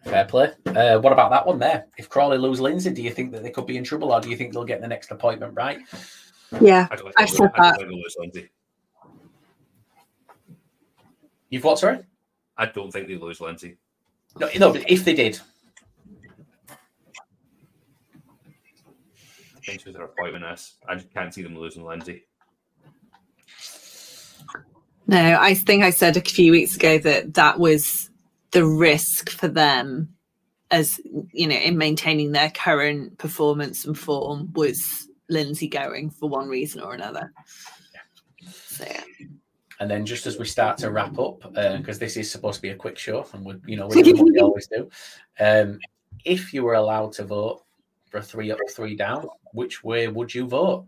Fair 0.04 0.26
play. 0.26 0.52
Uh, 0.66 0.98
what 0.98 1.14
about 1.14 1.30
that 1.30 1.46
one 1.46 1.58
there? 1.58 1.86
If 1.96 2.10
Crawley 2.10 2.36
lose 2.36 2.60
Lindsey, 2.60 2.90
do 2.90 3.02
you 3.02 3.10
think 3.10 3.32
that 3.32 3.42
they 3.42 3.50
could 3.50 3.66
be 3.66 3.78
in 3.78 3.84
trouble, 3.84 4.12
or 4.12 4.20
do 4.20 4.28
you 4.28 4.36
think 4.36 4.52
they'll 4.52 4.64
get 4.64 4.82
the 4.82 4.88
next 4.88 5.10
appointment 5.10 5.54
right? 5.54 5.78
Yeah, 6.60 6.86
I 6.90 6.96
don't 6.96 7.04
think 7.06 7.14
I've 7.16 7.28
they'll- 7.28 7.36
said 7.36 7.50
I 7.54 7.70
don't 7.78 7.88
that. 7.88 7.94
lose 7.94 8.16
Lindsey. 8.18 8.50
You've 11.48 11.64
what? 11.64 11.78
Sorry. 11.78 12.00
I 12.56 12.66
don't 12.66 12.90
think 12.90 13.08
they 13.08 13.16
lose 13.16 13.40
Lindsey. 13.40 13.76
No, 14.38 14.48
no. 14.58 14.72
but 14.72 14.90
If 14.90 15.04
they 15.04 15.14
did, 15.14 15.40
Depends 19.64 19.82
who 19.82 19.92
their 19.92 20.04
appointment 20.04 20.44
is. 20.44 20.74
I 20.86 20.94
just 20.94 21.12
can't 21.14 21.32
see 21.32 21.42
them 21.42 21.56
losing 21.58 21.84
Lindsey. 21.84 22.26
No, 25.06 25.38
I 25.40 25.54
think 25.54 25.82
I 25.82 25.90
said 25.90 26.16
a 26.16 26.20
few 26.20 26.52
weeks 26.52 26.76
ago 26.76 26.98
that 26.98 27.34
that 27.34 27.58
was 27.58 28.10
the 28.50 28.66
risk 28.66 29.30
for 29.30 29.48
them 29.48 30.14
as 30.70 31.00
you 31.32 31.46
know 31.46 31.56
in 31.56 31.78
maintaining 31.78 32.32
their 32.32 32.50
current 32.50 33.16
performance 33.18 33.84
and 33.84 33.98
form 33.98 34.50
was 34.54 35.08
Lindsey 35.28 35.68
going 35.68 36.10
for 36.10 36.28
one 36.28 36.48
reason 36.48 36.82
or 36.82 36.94
another. 36.94 37.32
So 38.46 38.84
yeah. 38.86 39.02
And 39.80 39.90
then 39.90 40.06
just 40.06 40.26
as 40.26 40.38
we 40.38 40.44
start 40.44 40.78
to 40.78 40.90
wrap 40.90 41.18
up, 41.18 41.40
because 41.40 41.96
uh, 41.96 42.00
this 42.00 42.16
is 42.16 42.30
supposed 42.30 42.56
to 42.56 42.62
be 42.62 42.68
a 42.68 42.76
quick 42.76 42.98
show, 42.98 43.26
and 43.32 43.44
we, 43.44 43.54
you 43.66 43.76
know, 43.76 43.88
we 43.88 44.12
what 44.12 44.32
we 44.32 44.38
always 44.40 44.68
do. 44.68 44.88
Um, 45.40 45.78
if 46.24 46.54
you 46.54 46.62
were 46.62 46.74
allowed 46.74 47.12
to 47.14 47.24
vote 47.24 47.64
for 48.10 48.18
a 48.18 48.22
three 48.22 48.50
up, 48.52 48.58
three 48.70 48.94
down, 48.94 49.26
which 49.52 49.82
way 49.82 50.08
would 50.08 50.32
you 50.32 50.46
vote? 50.46 50.86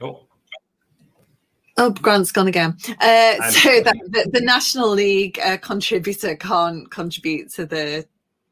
Oh, 0.00 0.28
Oh, 1.78 1.90
Grant's 1.90 2.32
gone 2.32 2.48
again. 2.48 2.76
Uh, 3.00 3.50
so 3.50 3.80
that 3.80 3.94
the, 4.08 4.28
the, 4.32 4.40
National 4.40 4.88
League 4.88 5.38
uh, 5.38 5.56
contributor 5.58 6.34
can't 6.34 6.90
contribute 6.90 7.52
to 7.52 7.66
the 7.66 8.04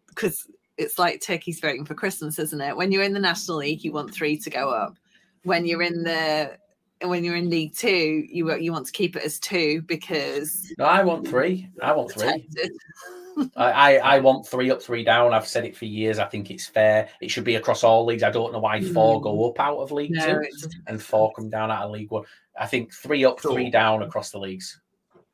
because 0.09 0.47
it's 0.79 0.97
like 0.97 1.21
turkeys 1.21 1.59
voting 1.59 1.85
for 1.85 1.95
Christmas, 1.95 2.39
isn't 2.39 2.61
it? 2.61 2.77
When 2.77 2.93
you're 2.93 3.03
in 3.03 3.13
the 3.13 3.21
National 3.21 3.59
League, 3.59 3.83
you 3.83 3.91
want 3.91 4.15
three 4.15 4.39
to 4.39 4.49
go 4.49 4.71
up. 4.71 4.97
When 5.43 5.67
you're 5.67 5.83
in 5.83 6.05
the 6.05 6.57
when 7.03 7.25
you're 7.25 7.37
in 7.37 7.51
League 7.51 7.75
Two, 7.75 8.25
you 8.29 8.55
you 8.57 8.73
want 8.73 8.87
to 8.87 8.93
keep 8.93 9.17
it 9.17 9.23
as 9.23 9.39
two 9.39 9.83
because 9.83 10.73
no, 10.79 10.85
I 10.85 11.03
want 11.03 11.29
three. 11.29 11.69
I 11.83 11.93
want 11.93 12.13
three. 12.13 12.49
I, 13.57 13.99
I 13.99 14.19
want 14.21 14.47
three 14.47 14.71
up, 14.71 14.81
three 14.81 15.05
down. 15.05 15.35
I've 15.35 15.47
said 15.47 15.67
it 15.67 15.77
for 15.77 15.85
years. 15.85 16.19
I 16.19 16.25
think 16.25 16.51
it's 16.51 16.67
fair. 16.67 17.09
It 17.21 17.31
should 17.31 17.45
be 17.45 17.57
across 17.57 17.85
all 17.85 18.07
leagues. 18.07 18.23
I 18.23 18.31
don't 18.31 18.53
know 18.53 18.61
why 18.61 18.81
four 18.81 19.21
go 19.21 19.35
mm. 19.35 19.51
up 19.51 19.61
out 19.61 19.77
of 19.77 19.93
League 19.93 20.13
no, 20.13 20.41
Two 20.41 20.71
and 20.87 21.03
four 21.03 21.33
come 21.35 21.51
down 21.51 21.71
out 21.71 21.85
of 21.85 21.91
League 21.91 22.11
One. 22.11 22.25
I 22.59 22.67
think 22.67 22.95
three 22.95 23.25
up, 23.25 23.41
three 23.41 23.71
down 23.71 24.03
across 24.03 24.31
the 24.31 24.39
leagues. 24.39 24.81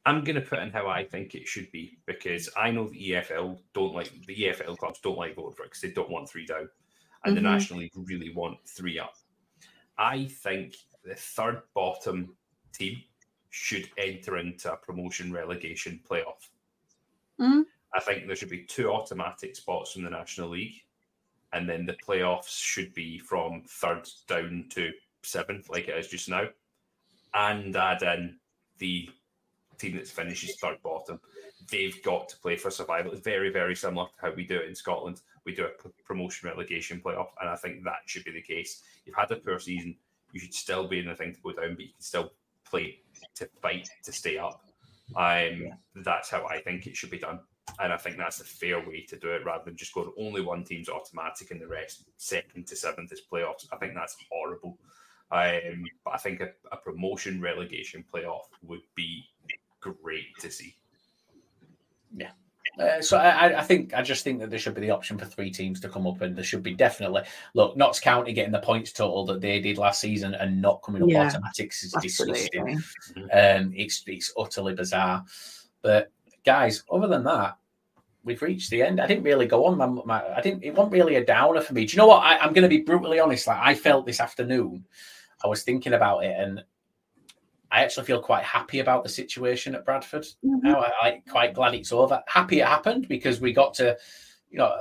I'm 0.05 0.25
going 0.25 0.35
to 0.35 0.41
put 0.41 0.59
in 0.59 0.71
how 0.71 0.89
I 0.89 1.05
think 1.05 1.37
it 1.37 1.47
should 1.47 1.71
be 1.71 1.97
because 2.07 2.49
I 2.57 2.73
know 2.73 2.89
the 2.89 3.11
EFL 3.11 3.61
don't 3.73 3.95
like 3.95 4.11
the 4.27 4.37
EFL 4.37 4.77
clubs 4.77 4.99
don't 5.01 5.17
like 5.17 5.37
voting 5.37 5.53
for 5.53 5.63
it 5.63 5.67
because 5.67 5.83
they 5.83 5.93
don't 5.93 6.11
want 6.11 6.29
three 6.29 6.47
down, 6.47 6.69
and 7.25 7.37
mm-hmm. 7.37 7.45
the 7.45 7.51
National 7.51 7.79
League 7.81 7.93
really 7.95 8.35
want 8.35 8.59
three 8.67 8.99
up. 8.99 9.15
I 9.97 10.25
think 10.25 10.75
the 11.05 11.15
third 11.15 11.62
bottom 11.74 12.35
team 12.73 13.03
should 13.51 13.89
enter 13.99 14.39
into 14.39 14.73
a 14.73 14.77
promotion 14.77 15.33
relegation 15.33 16.01
playoff. 16.09 16.49
Mm-hmm. 17.41 17.62
I 17.95 18.01
think 18.01 18.27
there 18.27 18.37
should 18.37 18.51
be 18.51 18.65
two 18.65 18.91
automatic 18.91 19.57
spots 19.57 19.97
in 19.97 20.05
the 20.05 20.11
National 20.11 20.49
League, 20.49 20.81
and 21.53 21.69
then 21.69 21.85
the 21.85 21.97
playoffs 22.07 22.59
should 22.59 22.95
be 22.95 23.19
from 23.19 23.62
third 23.69 24.09
down 24.27 24.66
to 24.70 24.91
seventh, 25.23 25.69
like 25.69 25.89
it 25.89 25.99
is 25.99 26.09
just 26.09 26.29
now 26.29 26.49
and 27.35 27.74
add 27.77 28.03
in 28.03 28.37
the 28.79 29.09
team 29.79 29.97
that 29.97 30.07
finishes 30.07 30.57
third 30.61 30.83
bottom, 30.83 31.20
they've 31.70 32.03
got 32.03 32.29
to 32.29 32.37
play 32.39 32.57
for 32.57 32.70
survival. 32.70 33.12
It's 33.12 33.23
very, 33.23 33.51
very 33.51 33.74
similar 33.74 34.07
to 34.07 34.27
how 34.27 34.35
we 34.35 34.45
do 34.45 34.59
it 34.59 34.69
in 34.69 34.74
Scotland. 34.74 35.20
We 35.45 35.55
do 35.55 35.66
a 35.66 35.89
promotion 36.05 36.49
relegation 36.49 37.01
playoff, 37.05 37.29
and 37.41 37.49
I 37.49 37.57
think 37.57 37.85
that 37.85 38.01
should 38.07 38.24
be 38.24 38.33
the 38.33 38.43
case. 38.43 38.83
You've 39.05 39.16
had 39.16 39.31
a 39.31 39.37
poor 39.37 39.59
season, 39.59 39.97
you 40.33 40.41
should 40.41 40.55
still 40.55 40.89
be 40.89 40.99
in 40.99 41.07
the 41.07 41.15
thing 41.15 41.35
to 41.35 41.41
go 41.41 41.53
down, 41.53 41.75
but 41.75 41.85
you 41.85 41.93
can 41.93 42.01
still 42.01 42.33
play 42.65 42.99
to 43.35 43.49
fight 43.61 43.89
to 44.05 44.13
stay 44.13 44.39
up. 44.39 44.63
Um, 45.17 45.69
that's 45.97 46.31
how 46.31 46.47
I 46.47 46.61
think 46.61 46.87
it 46.87 46.97
should 46.97 47.11
be 47.11 47.19
done. 47.19 47.41
And 47.79 47.93
I 47.93 47.97
think 47.97 48.17
that's 48.17 48.39
the 48.39 48.45
fair 48.45 48.81
way 48.81 49.05
to 49.09 49.19
do 49.19 49.31
it 49.31 49.45
rather 49.45 49.65
than 49.65 49.77
just 49.77 49.95
going 49.95 50.13
only 50.19 50.41
one 50.41 50.65
team's 50.65 50.89
automatic 50.89 51.51
and 51.51 51.61
the 51.61 51.67
rest 51.67 52.05
second 52.17 52.67
to 52.67 52.77
seventh 52.77 53.13
is 53.13 53.23
playoffs. 53.31 53.67
I 53.73 53.77
think 53.77 53.95
that's 53.95 54.17
horrible. 54.31 54.79
Um, 55.31 55.85
but 56.05 56.15
I 56.15 56.19
think 56.19 56.41
a, 56.41 56.51
a 56.71 56.77
promotion 56.77 57.41
relegation 57.41 58.05
playoff 58.13 58.47
would 58.63 58.83
be 58.95 59.25
great 59.81 60.37
to 60.41 60.51
see. 60.51 60.75
Yeah. 62.15 62.33
Uh, 62.78 63.03
so 63.03 63.19
I, 63.19 63.59
I, 63.59 63.62
think 63.62 63.93
I 63.93 64.01
just 64.01 64.24
think 64.24 64.40
that 64.40 64.49
there 64.49 64.59
should 64.59 64.74
be 64.74 64.81
the 64.81 64.90
option 64.90 65.19
for 65.19 65.27
three 65.27 65.51
teams 65.51 65.78
to 65.81 65.90
come 65.90 66.07
up, 66.07 66.23
and 66.23 66.35
there 66.35 66.44
should 66.44 66.62
be 66.62 66.74
definitely 66.74 67.23
look 67.55 67.77
Notts 67.77 68.01
County 68.01 68.32
getting 68.32 68.53
the 68.53 68.61
points 68.61 68.93
total 68.93 69.27
that 69.27 69.43
they 69.43 69.61
did 69.61 69.77
last 69.77 70.01
season 70.01 70.35
and 70.35 70.61
not 70.62 70.82
coming 70.82 71.03
up 71.03 71.09
yeah, 71.11 71.27
automatics 71.27 71.82
is 71.85 71.93
disgusting. 72.01 72.82
Um, 73.32 73.73
it's 73.74 74.03
it's 74.07 74.32
utterly 74.39 74.74
bizarre. 74.74 75.23
But 75.82 76.11
guys, 76.47 76.82
other 76.90 77.09
than 77.09 77.24
that, 77.24 77.59
we've 78.24 78.40
reached 78.40 78.70
the 78.70 78.82
end. 78.82 79.01
I 79.01 79.07
didn't 79.07 79.24
really 79.24 79.47
go 79.47 79.66
on. 79.66 79.77
My, 79.77 79.86
my 79.86 80.35
I 80.35 80.40
didn't. 80.40 80.65
It 80.65 80.74
wasn't 80.74 80.94
really 80.94 81.16
a 81.16 81.24
downer 81.24 81.61
for 81.61 81.74
me. 81.74 81.85
Do 81.85 81.93
you 81.93 81.99
know 81.99 82.07
what? 82.07 82.23
I, 82.23 82.39
I'm 82.39 82.55
going 82.55 82.62
to 82.62 82.69
be 82.69 82.81
brutally 82.81 83.20
honest. 83.20 83.47
Like 83.47 83.61
I 83.61 83.74
felt 83.74 84.07
this 84.07 84.20
afternoon 84.20 84.86
I 85.44 85.49
was 85.49 85.62
thinking 85.62 85.93
about 85.93 86.24
it 86.24 86.35
and 86.39 86.62
I 87.73 87.82
actually 87.82 88.05
feel 88.05 88.20
quite 88.20 88.44
happy 88.44 88.81
about 88.81 89.03
the 89.03 89.09
situation 89.09 89.74
at 89.74 89.86
Bradford. 89.86 90.24
Mm-hmm. 90.44 90.59
Now 90.62 90.85
I, 91.03 91.09
am 91.09 91.23
quite 91.28 91.55
glad 91.55 91.74
it's 91.74 91.90
over. 91.90 92.23
Happy 92.27 92.61
it 92.61 92.66
happened 92.66 93.09
because 93.09 93.40
we 93.40 93.55
got 93.55 93.73
to, 93.74 93.97
you 94.51 94.59
know, 94.59 94.77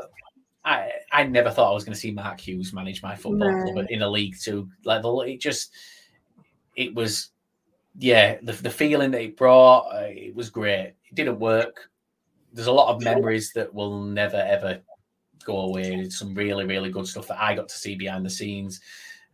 I 0.66 0.92
I 1.10 1.24
never 1.24 1.50
thought 1.50 1.72
I 1.72 1.74
was 1.74 1.86
going 1.86 1.94
to 1.94 2.00
see 2.00 2.12
Mark 2.12 2.42
Hughes 2.42 2.74
manage 2.74 3.02
my 3.02 3.16
football 3.16 3.50
no. 3.50 3.72
club 3.72 3.86
in 3.90 4.02
a 4.02 4.10
League 4.10 4.36
Two 4.40 4.70
level. 4.84 5.22
It 5.22 5.40
just, 5.40 5.72
it 6.76 6.94
was, 6.94 7.30
yeah, 7.98 8.38
the 8.44 8.52
the 8.52 8.70
feeling 8.70 9.12
that 9.12 9.22
it 9.22 9.38
brought, 9.38 9.88
uh, 9.94 10.08
it 10.10 10.36
was 10.36 10.50
great. 10.50 10.94
It 11.06 11.16
didn't 11.16 11.40
work. 11.40 11.90
There's 12.52 12.68
a 12.68 12.74
lot 12.74 12.94
of 12.94 13.02
memories 13.02 13.54
that 13.54 13.74
will 13.74 14.04
never 14.04 14.36
ever 14.36 14.82
go 15.46 15.62
away. 15.62 16.10
some 16.10 16.36
really 16.36 16.66
really 16.66 16.92
good 16.92 17.08
stuff 17.08 17.28
that 17.30 17.42
I 17.42 17.56
got 17.56 17.70
to 17.70 17.78
see 17.78 17.96
behind 17.96 18.26
the 18.26 18.30
scenes. 18.30 18.82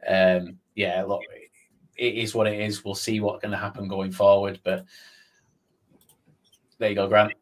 Um, 0.08 0.60
yeah, 0.76 1.04
look, 1.04 1.22
it 1.98 2.16
is 2.16 2.36
what 2.36 2.48
it 2.48 2.60
is. 2.60 2.86
We'll 2.86 2.96
see 2.96 3.20
what's 3.20 3.42
going 3.42 3.52
to 3.52 3.58
happen 3.58 3.88
going 3.88 4.12
forward. 4.12 4.60
But 4.64 4.86
there 6.78 6.90
you 6.90 6.96
go, 6.96 7.08
Grant. 7.08 7.34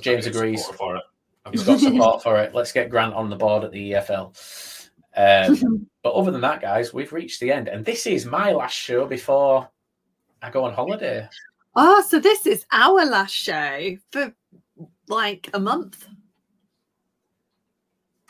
James 0.00 0.26
agrees. 0.26 0.66
For 0.66 0.96
it. 0.96 1.02
He's 1.50 1.64
got 1.64 1.80
support 1.80 2.22
for 2.22 2.40
it. 2.40 2.54
Let's 2.54 2.72
get 2.72 2.90
Grant 2.90 3.14
on 3.14 3.30
the 3.30 3.36
board 3.36 3.64
at 3.64 3.72
the 3.72 3.92
EFL. 3.92 4.90
Um, 5.16 5.86
but 6.02 6.12
other 6.12 6.30
than 6.30 6.40
that, 6.42 6.60
guys, 6.60 6.92
we've 6.92 7.12
reached 7.12 7.40
the 7.40 7.52
end, 7.52 7.68
and 7.68 7.84
this 7.84 8.06
is 8.06 8.26
my 8.26 8.52
last 8.52 8.74
show 8.74 9.06
before 9.06 9.68
I 10.42 10.50
go 10.50 10.64
on 10.64 10.74
holiday. 10.74 11.28
Oh, 11.76 12.04
so 12.06 12.20
this 12.20 12.46
is 12.46 12.64
our 12.72 13.04
last 13.04 13.34
show 13.34 13.96
for 14.12 14.32
like 15.08 15.50
a 15.54 15.58
month. 15.58 16.06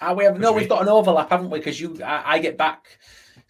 Ah, 0.00 0.12
we 0.12 0.24
have 0.24 0.38
no, 0.38 0.52
we've 0.52 0.68
got 0.68 0.82
an 0.82 0.88
overlap, 0.88 1.30
haven't 1.30 1.50
we? 1.50 1.58
Because 1.58 1.80
you, 1.80 2.02
I, 2.02 2.34
I, 2.34 2.38
get 2.38 2.58
back 2.58 2.98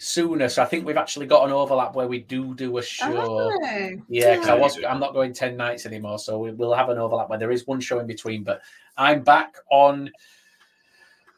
sooner, 0.04 0.48
so 0.48 0.62
I 0.62 0.66
think 0.66 0.86
we've 0.86 0.96
actually 0.96 1.26
got 1.26 1.46
an 1.46 1.52
overlap 1.52 1.94
where 1.94 2.06
we 2.06 2.20
do 2.20 2.54
do 2.54 2.76
a 2.78 2.82
show. 2.82 3.16
Oh, 3.16 3.98
yeah, 4.08 4.34
because 4.34 4.48
I 4.48 4.54
was, 4.54 4.78
I'm 4.84 5.00
not 5.00 5.14
going 5.14 5.32
ten 5.32 5.56
nights 5.56 5.86
anymore, 5.86 6.18
so 6.18 6.38
we, 6.38 6.52
will 6.52 6.74
have 6.74 6.90
an 6.90 6.98
overlap 6.98 7.30
where 7.30 7.38
there 7.38 7.50
is 7.50 7.66
one 7.66 7.80
show 7.80 7.98
in 7.98 8.06
between. 8.06 8.44
But 8.44 8.62
I'm 8.96 9.22
back 9.22 9.56
on 9.70 10.10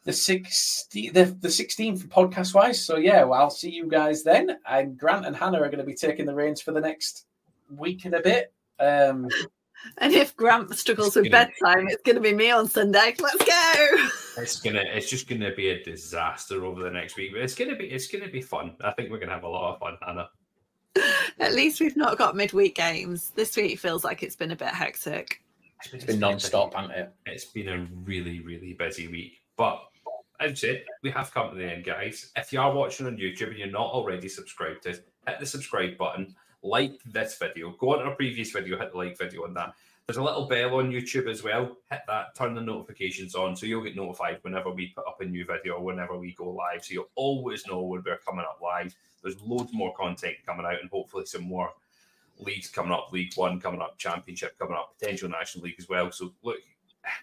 the 0.04 0.12
16th, 0.12 1.12
the, 1.12 1.24
the 1.24 1.48
16th 1.48 2.08
podcast 2.08 2.54
wise. 2.54 2.84
So 2.84 2.96
yeah, 2.96 3.24
well, 3.24 3.40
I'll 3.40 3.50
see 3.50 3.70
you 3.70 3.88
guys 3.88 4.22
then. 4.22 4.56
And 4.68 4.96
Grant 4.96 5.26
and 5.26 5.36
Hannah 5.36 5.58
are 5.58 5.68
going 5.68 5.78
to 5.78 5.84
be 5.84 5.94
taking 5.94 6.26
the 6.26 6.34
reins 6.34 6.60
for 6.60 6.72
the 6.72 6.80
next 6.80 7.26
week 7.76 8.04
and 8.04 8.14
a 8.14 8.20
bit. 8.20 8.52
Um, 8.78 9.28
and 9.98 10.12
if 10.12 10.36
Grant 10.36 10.74
struggles 10.76 11.16
with 11.16 11.30
gonna, 11.30 11.50
bedtime, 11.60 11.88
it's 11.88 12.02
going 12.02 12.16
to 12.16 12.22
be 12.22 12.34
me 12.34 12.50
on 12.50 12.68
Sunday. 12.68 13.14
Let's 13.18 13.44
go. 13.44 14.08
It's 14.36 14.60
gonna. 14.60 14.82
It's 14.86 15.08
just 15.08 15.28
going 15.28 15.40
to 15.40 15.54
be 15.54 15.70
a 15.70 15.82
disaster 15.82 16.64
over 16.64 16.82
the 16.82 16.90
next 16.90 17.16
week, 17.16 17.32
but 17.32 17.42
it's 17.42 17.54
going 17.54 17.70
to 17.70 17.76
be. 17.76 17.86
It's 17.86 18.08
going 18.08 18.24
to 18.24 18.30
be 18.30 18.42
fun. 18.42 18.76
I 18.82 18.92
think 18.92 19.10
we're 19.10 19.18
going 19.18 19.28
to 19.28 19.34
have 19.34 19.44
a 19.44 19.48
lot 19.48 19.74
of 19.74 19.80
fun, 19.80 19.96
Hannah. 20.04 20.28
At 21.38 21.54
least 21.54 21.80
we've 21.80 21.96
not 21.96 22.16
got 22.18 22.36
midweek 22.36 22.74
games. 22.74 23.30
This 23.30 23.56
week 23.56 23.78
feels 23.78 24.04
like 24.04 24.22
it's 24.22 24.36
been 24.36 24.52
a 24.52 24.56
bit 24.56 24.68
hectic. 24.68 25.42
It's 25.78 25.88
been, 25.88 25.96
it's 26.00 26.06
been 26.06 26.20
non-stop, 26.20 26.74
hasn't 26.74 26.94
it? 26.94 27.12
It's 27.26 27.44
been 27.44 27.68
a 27.68 27.86
really, 28.04 28.40
really 28.40 28.72
busy 28.72 29.08
week. 29.08 29.42
But 29.56 29.82
as 30.40 30.52
I 30.52 30.54
said, 30.54 30.84
we 31.02 31.10
have 31.10 31.32
come 31.32 31.50
to 31.50 31.56
the 31.56 31.70
end, 31.70 31.84
guys. 31.84 32.30
If 32.36 32.52
you 32.52 32.60
are 32.60 32.72
watching 32.72 33.06
on 33.06 33.16
YouTube 33.16 33.48
and 33.48 33.58
you're 33.58 33.68
not 33.68 33.90
already 33.90 34.28
subscribed 34.28 34.84
to 34.84 34.90
hit 34.90 35.40
the 35.40 35.46
subscribe 35.46 35.98
button 35.98 36.34
like 36.62 36.98
this 37.04 37.38
video, 37.38 37.70
go 37.72 37.92
on 37.92 37.98
to 37.98 38.04
our 38.06 38.14
previous 38.14 38.50
video, 38.50 38.78
hit 38.78 38.92
the 38.92 38.98
like 38.98 39.18
video 39.18 39.44
on 39.44 39.54
that. 39.54 39.74
There's 40.06 40.18
a 40.18 40.22
little 40.22 40.46
bell 40.46 40.76
on 40.76 40.92
YouTube 40.92 41.28
as 41.28 41.42
well. 41.42 41.78
Hit 41.90 42.02
that, 42.06 42.36
turn 42.36 42.54
the 42.54 42.60
notifications 42.60 43.34
on 43.34 43.56
so 43.56 43.66
you'll 43.66 43.82
get 43.82 43.96
notified 43.96 44.38
whenever 44.42 44.70
we 44.70 44.92
put 44.94 45.04
up 45.04 45.20
a 45.20 45.24
new 45.24 45.44
video, 45.44 45.80
whenever 45.80 46.16
we 46.16 46.32
go 46.34 46.48
live. 46.50 46.84
So 46.84 46.94
you'll 46.94 47.10
always 47.16 47.66
know 47.66 47.82
when 47.82 48.04
we're 48.06 48.18
coming 48.18 48.44
up 48.48 48.60
live. 48.62 48.94
There's 49.20 49.40
loads 49.40 49.72
more 49.72 49.92
content 49.96 50.36
coming 50.46 50.64
out 50.64 50.80
and 50.80 50.88
hopefully 50.90 51.26
some 51.26 51.42
more 51.42 51.70
leagues 52.38 52.68
coming 52.68 52.92
up, 52.92 53.08
League 53.10 53.32
One 53.34 53.60
coming 53.60 53.80
up, 53.80 53.98
Championship 53.98 54.56
coming 54.60 54.76
up, 54.76 54.96
potential 54.96 55.28
National 55.28 55.64
League 55.64 55.74
as 55.80 55.88
well. 55.88 56.12
So 56.12 56.32
look, 56.44 56.58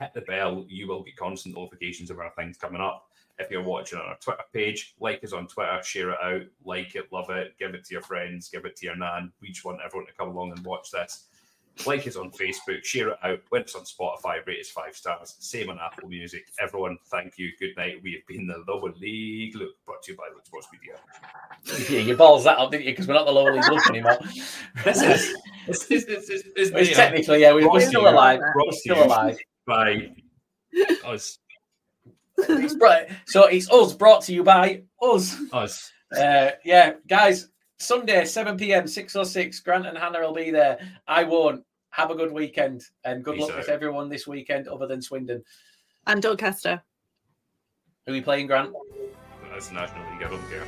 hit 0.01 0.13
the 0.13 0.19
bell. 0.19 0.65
You 0.67 0.89
will 0.89 1.03
get 1.03 1.15
constant 1.15 1.55
notifications 1.55 2.11
of 2.11 2.19
our 2.19 2.31
things 2.31 2.57
coming 2.57 2.81
up. 2.81 3.05
If 3.39 3.49
you're 3.49 3.63
watching 3.63 3.97
on 3.97 4.07
our 4.07 4.17
Twitter 4.17 4.43
page, 4.51 4.93
like 4.99 5.23
us 5.23 5.31
on 5.31 5.47
Twitter, 5.47 5.81
share 5.83 6.09
it 6.09 6.19
out, 6.21 6.47
like 6.65 6.95
it, 6.95 7.13
love 7.13 7.29
it, 7.29 7.57
give 7.57 7.75
it 7.75 7.85
to 7.85 7.93
your 7.93 8.03
friends, 8.03 8.49
give 8.49 8.65
it 8.65 8.75
to 8.75 8.85
your 8.87 8.97
nan. 8.97 9.31
We 9.41 9.53
just 9.53 9.63
want 9.63 9.79
everyone 9.83 10.07
to 10.07 10.13
come 10.13 10.27
along 10.27 10.51
and 10.51 10.65
watch 10.65 10.91
this. 10.91 11.29
Like 11.87 12.05
us 12.07 12.15
on 12.15 12.29
Facebook, 12.31 12.83
share 12.83 13.09
it 13.09 13.17
out. 13.23 13.39
When 13.49 13.61
it's 13.63 13.73
on 13.75 13.81
Spotify, 13.81 14.45
rate 14.45 14.59
us 14.61 14.69
five 14.69 14.95
stars. 14.95 15.35
Same 15.39 15.69
on 15.69 15.79
Apple 15.79 16.07
Music. 16.07 16.45
Everyone, 16.61 16.97
thank 17.07 17.37
you. 17.37 17.49
Good 17.59 17.75
night. 17.75 17.99
We 18.03 18.13
have 18.13 18.27
been 18.27 18.45
the 18.45 18.63
Lower 18.71 18.93
League 18.99 19.55
Look, 19.55 19.71
brought 19.85 20.03
to 20.03 20.11
you 20.11 20.17
by 20.17 20.25
Look 20.33 20.45
Sports 20.45 20.67
Media. 20.71 21.89
Yeah, 21.89 21.99
you 22.05 22.15
balls 22.15 22.43
that 22.43 22.59
up, 22.59 22.69
didn't 22.71 22.85
you? 22.85 22.91
Because 22.91 23.07
we're 23.07 23.15
not 23.15 23.25
the 23.25 23.31
Lower 23.31 23.53
League 23.53 23.67
Look 23.71 23.87
anymore. 23.89 24.19
this 24.85 25.01
is 25.01 25.35
It's 25.67 25.89
you 26.89 26.95
technically, 26.95 27.41
yeah, 27.41 27.53
we- 27.53 27.65
we're 27.65 27.79
still 27.81 28.07
alive. 28.07 28.39
We're 28.55 28.71
still 28.71 29.03
alive. 29.03 29.37
By 29.65 30.11
us. 31.05 31.39
It's 32.37 32.75
brought, 32.75 33.03
so 33.25 33.45
it's 33.45 33.69
us 33.71 33.93
brought 33.93 34.21
to 34.23 34.33
you 34.33 34.43
by 34.43 34.83
us. 35.01 35.39
Us. 35.51 35.91
Uh, 36.15 36.51
yeah, 36.63 36.93
guys, 37.07 37.47
Sunday, 37.83 38.25
7 38.25 38.57
p.m., 38.57 38.87
606. 38.87 39.59
Grant 39.59 39.85
and 39.85 39.97
Hannah 39.97 40.21
will 40.21 40.33
be 40.33 40.51
there. 40.51 40.79
I 41.07 41.23
won't. 41.23 41.63
Have 41.89 42.09
a 42.09 42.15
good 42.15 42.31
weekend 42.31 42.83
and 43.03 43.23
good 43.23 43.35
Peace 43.35 43.43
luck 43.47 43.55
with 43.55 43.69
everyone 43.69 44.09
this 44.09 44.25
weekend 44.25 44.67
other 44.67 44.87
than 44.87 44.99
Swindon. 44.99 45.43
And 46.07 46.23
Doncaster. 46.23 46.81
Who 48.07 48.11
are 48.11 48.15
we 48.15 48.21
playing, 48.21 48.47
Grant? 48.47 48.73
That's 49.51 49.71
National 49.71 50.03
League. 50.11 50.23
I 50.23 50.29
don't 50.29 50.49
care. 50.49 50.65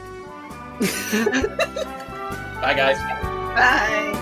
Bye, 2.62 2.74
guys. 2.76 2.98
Bye. 3.56 4.22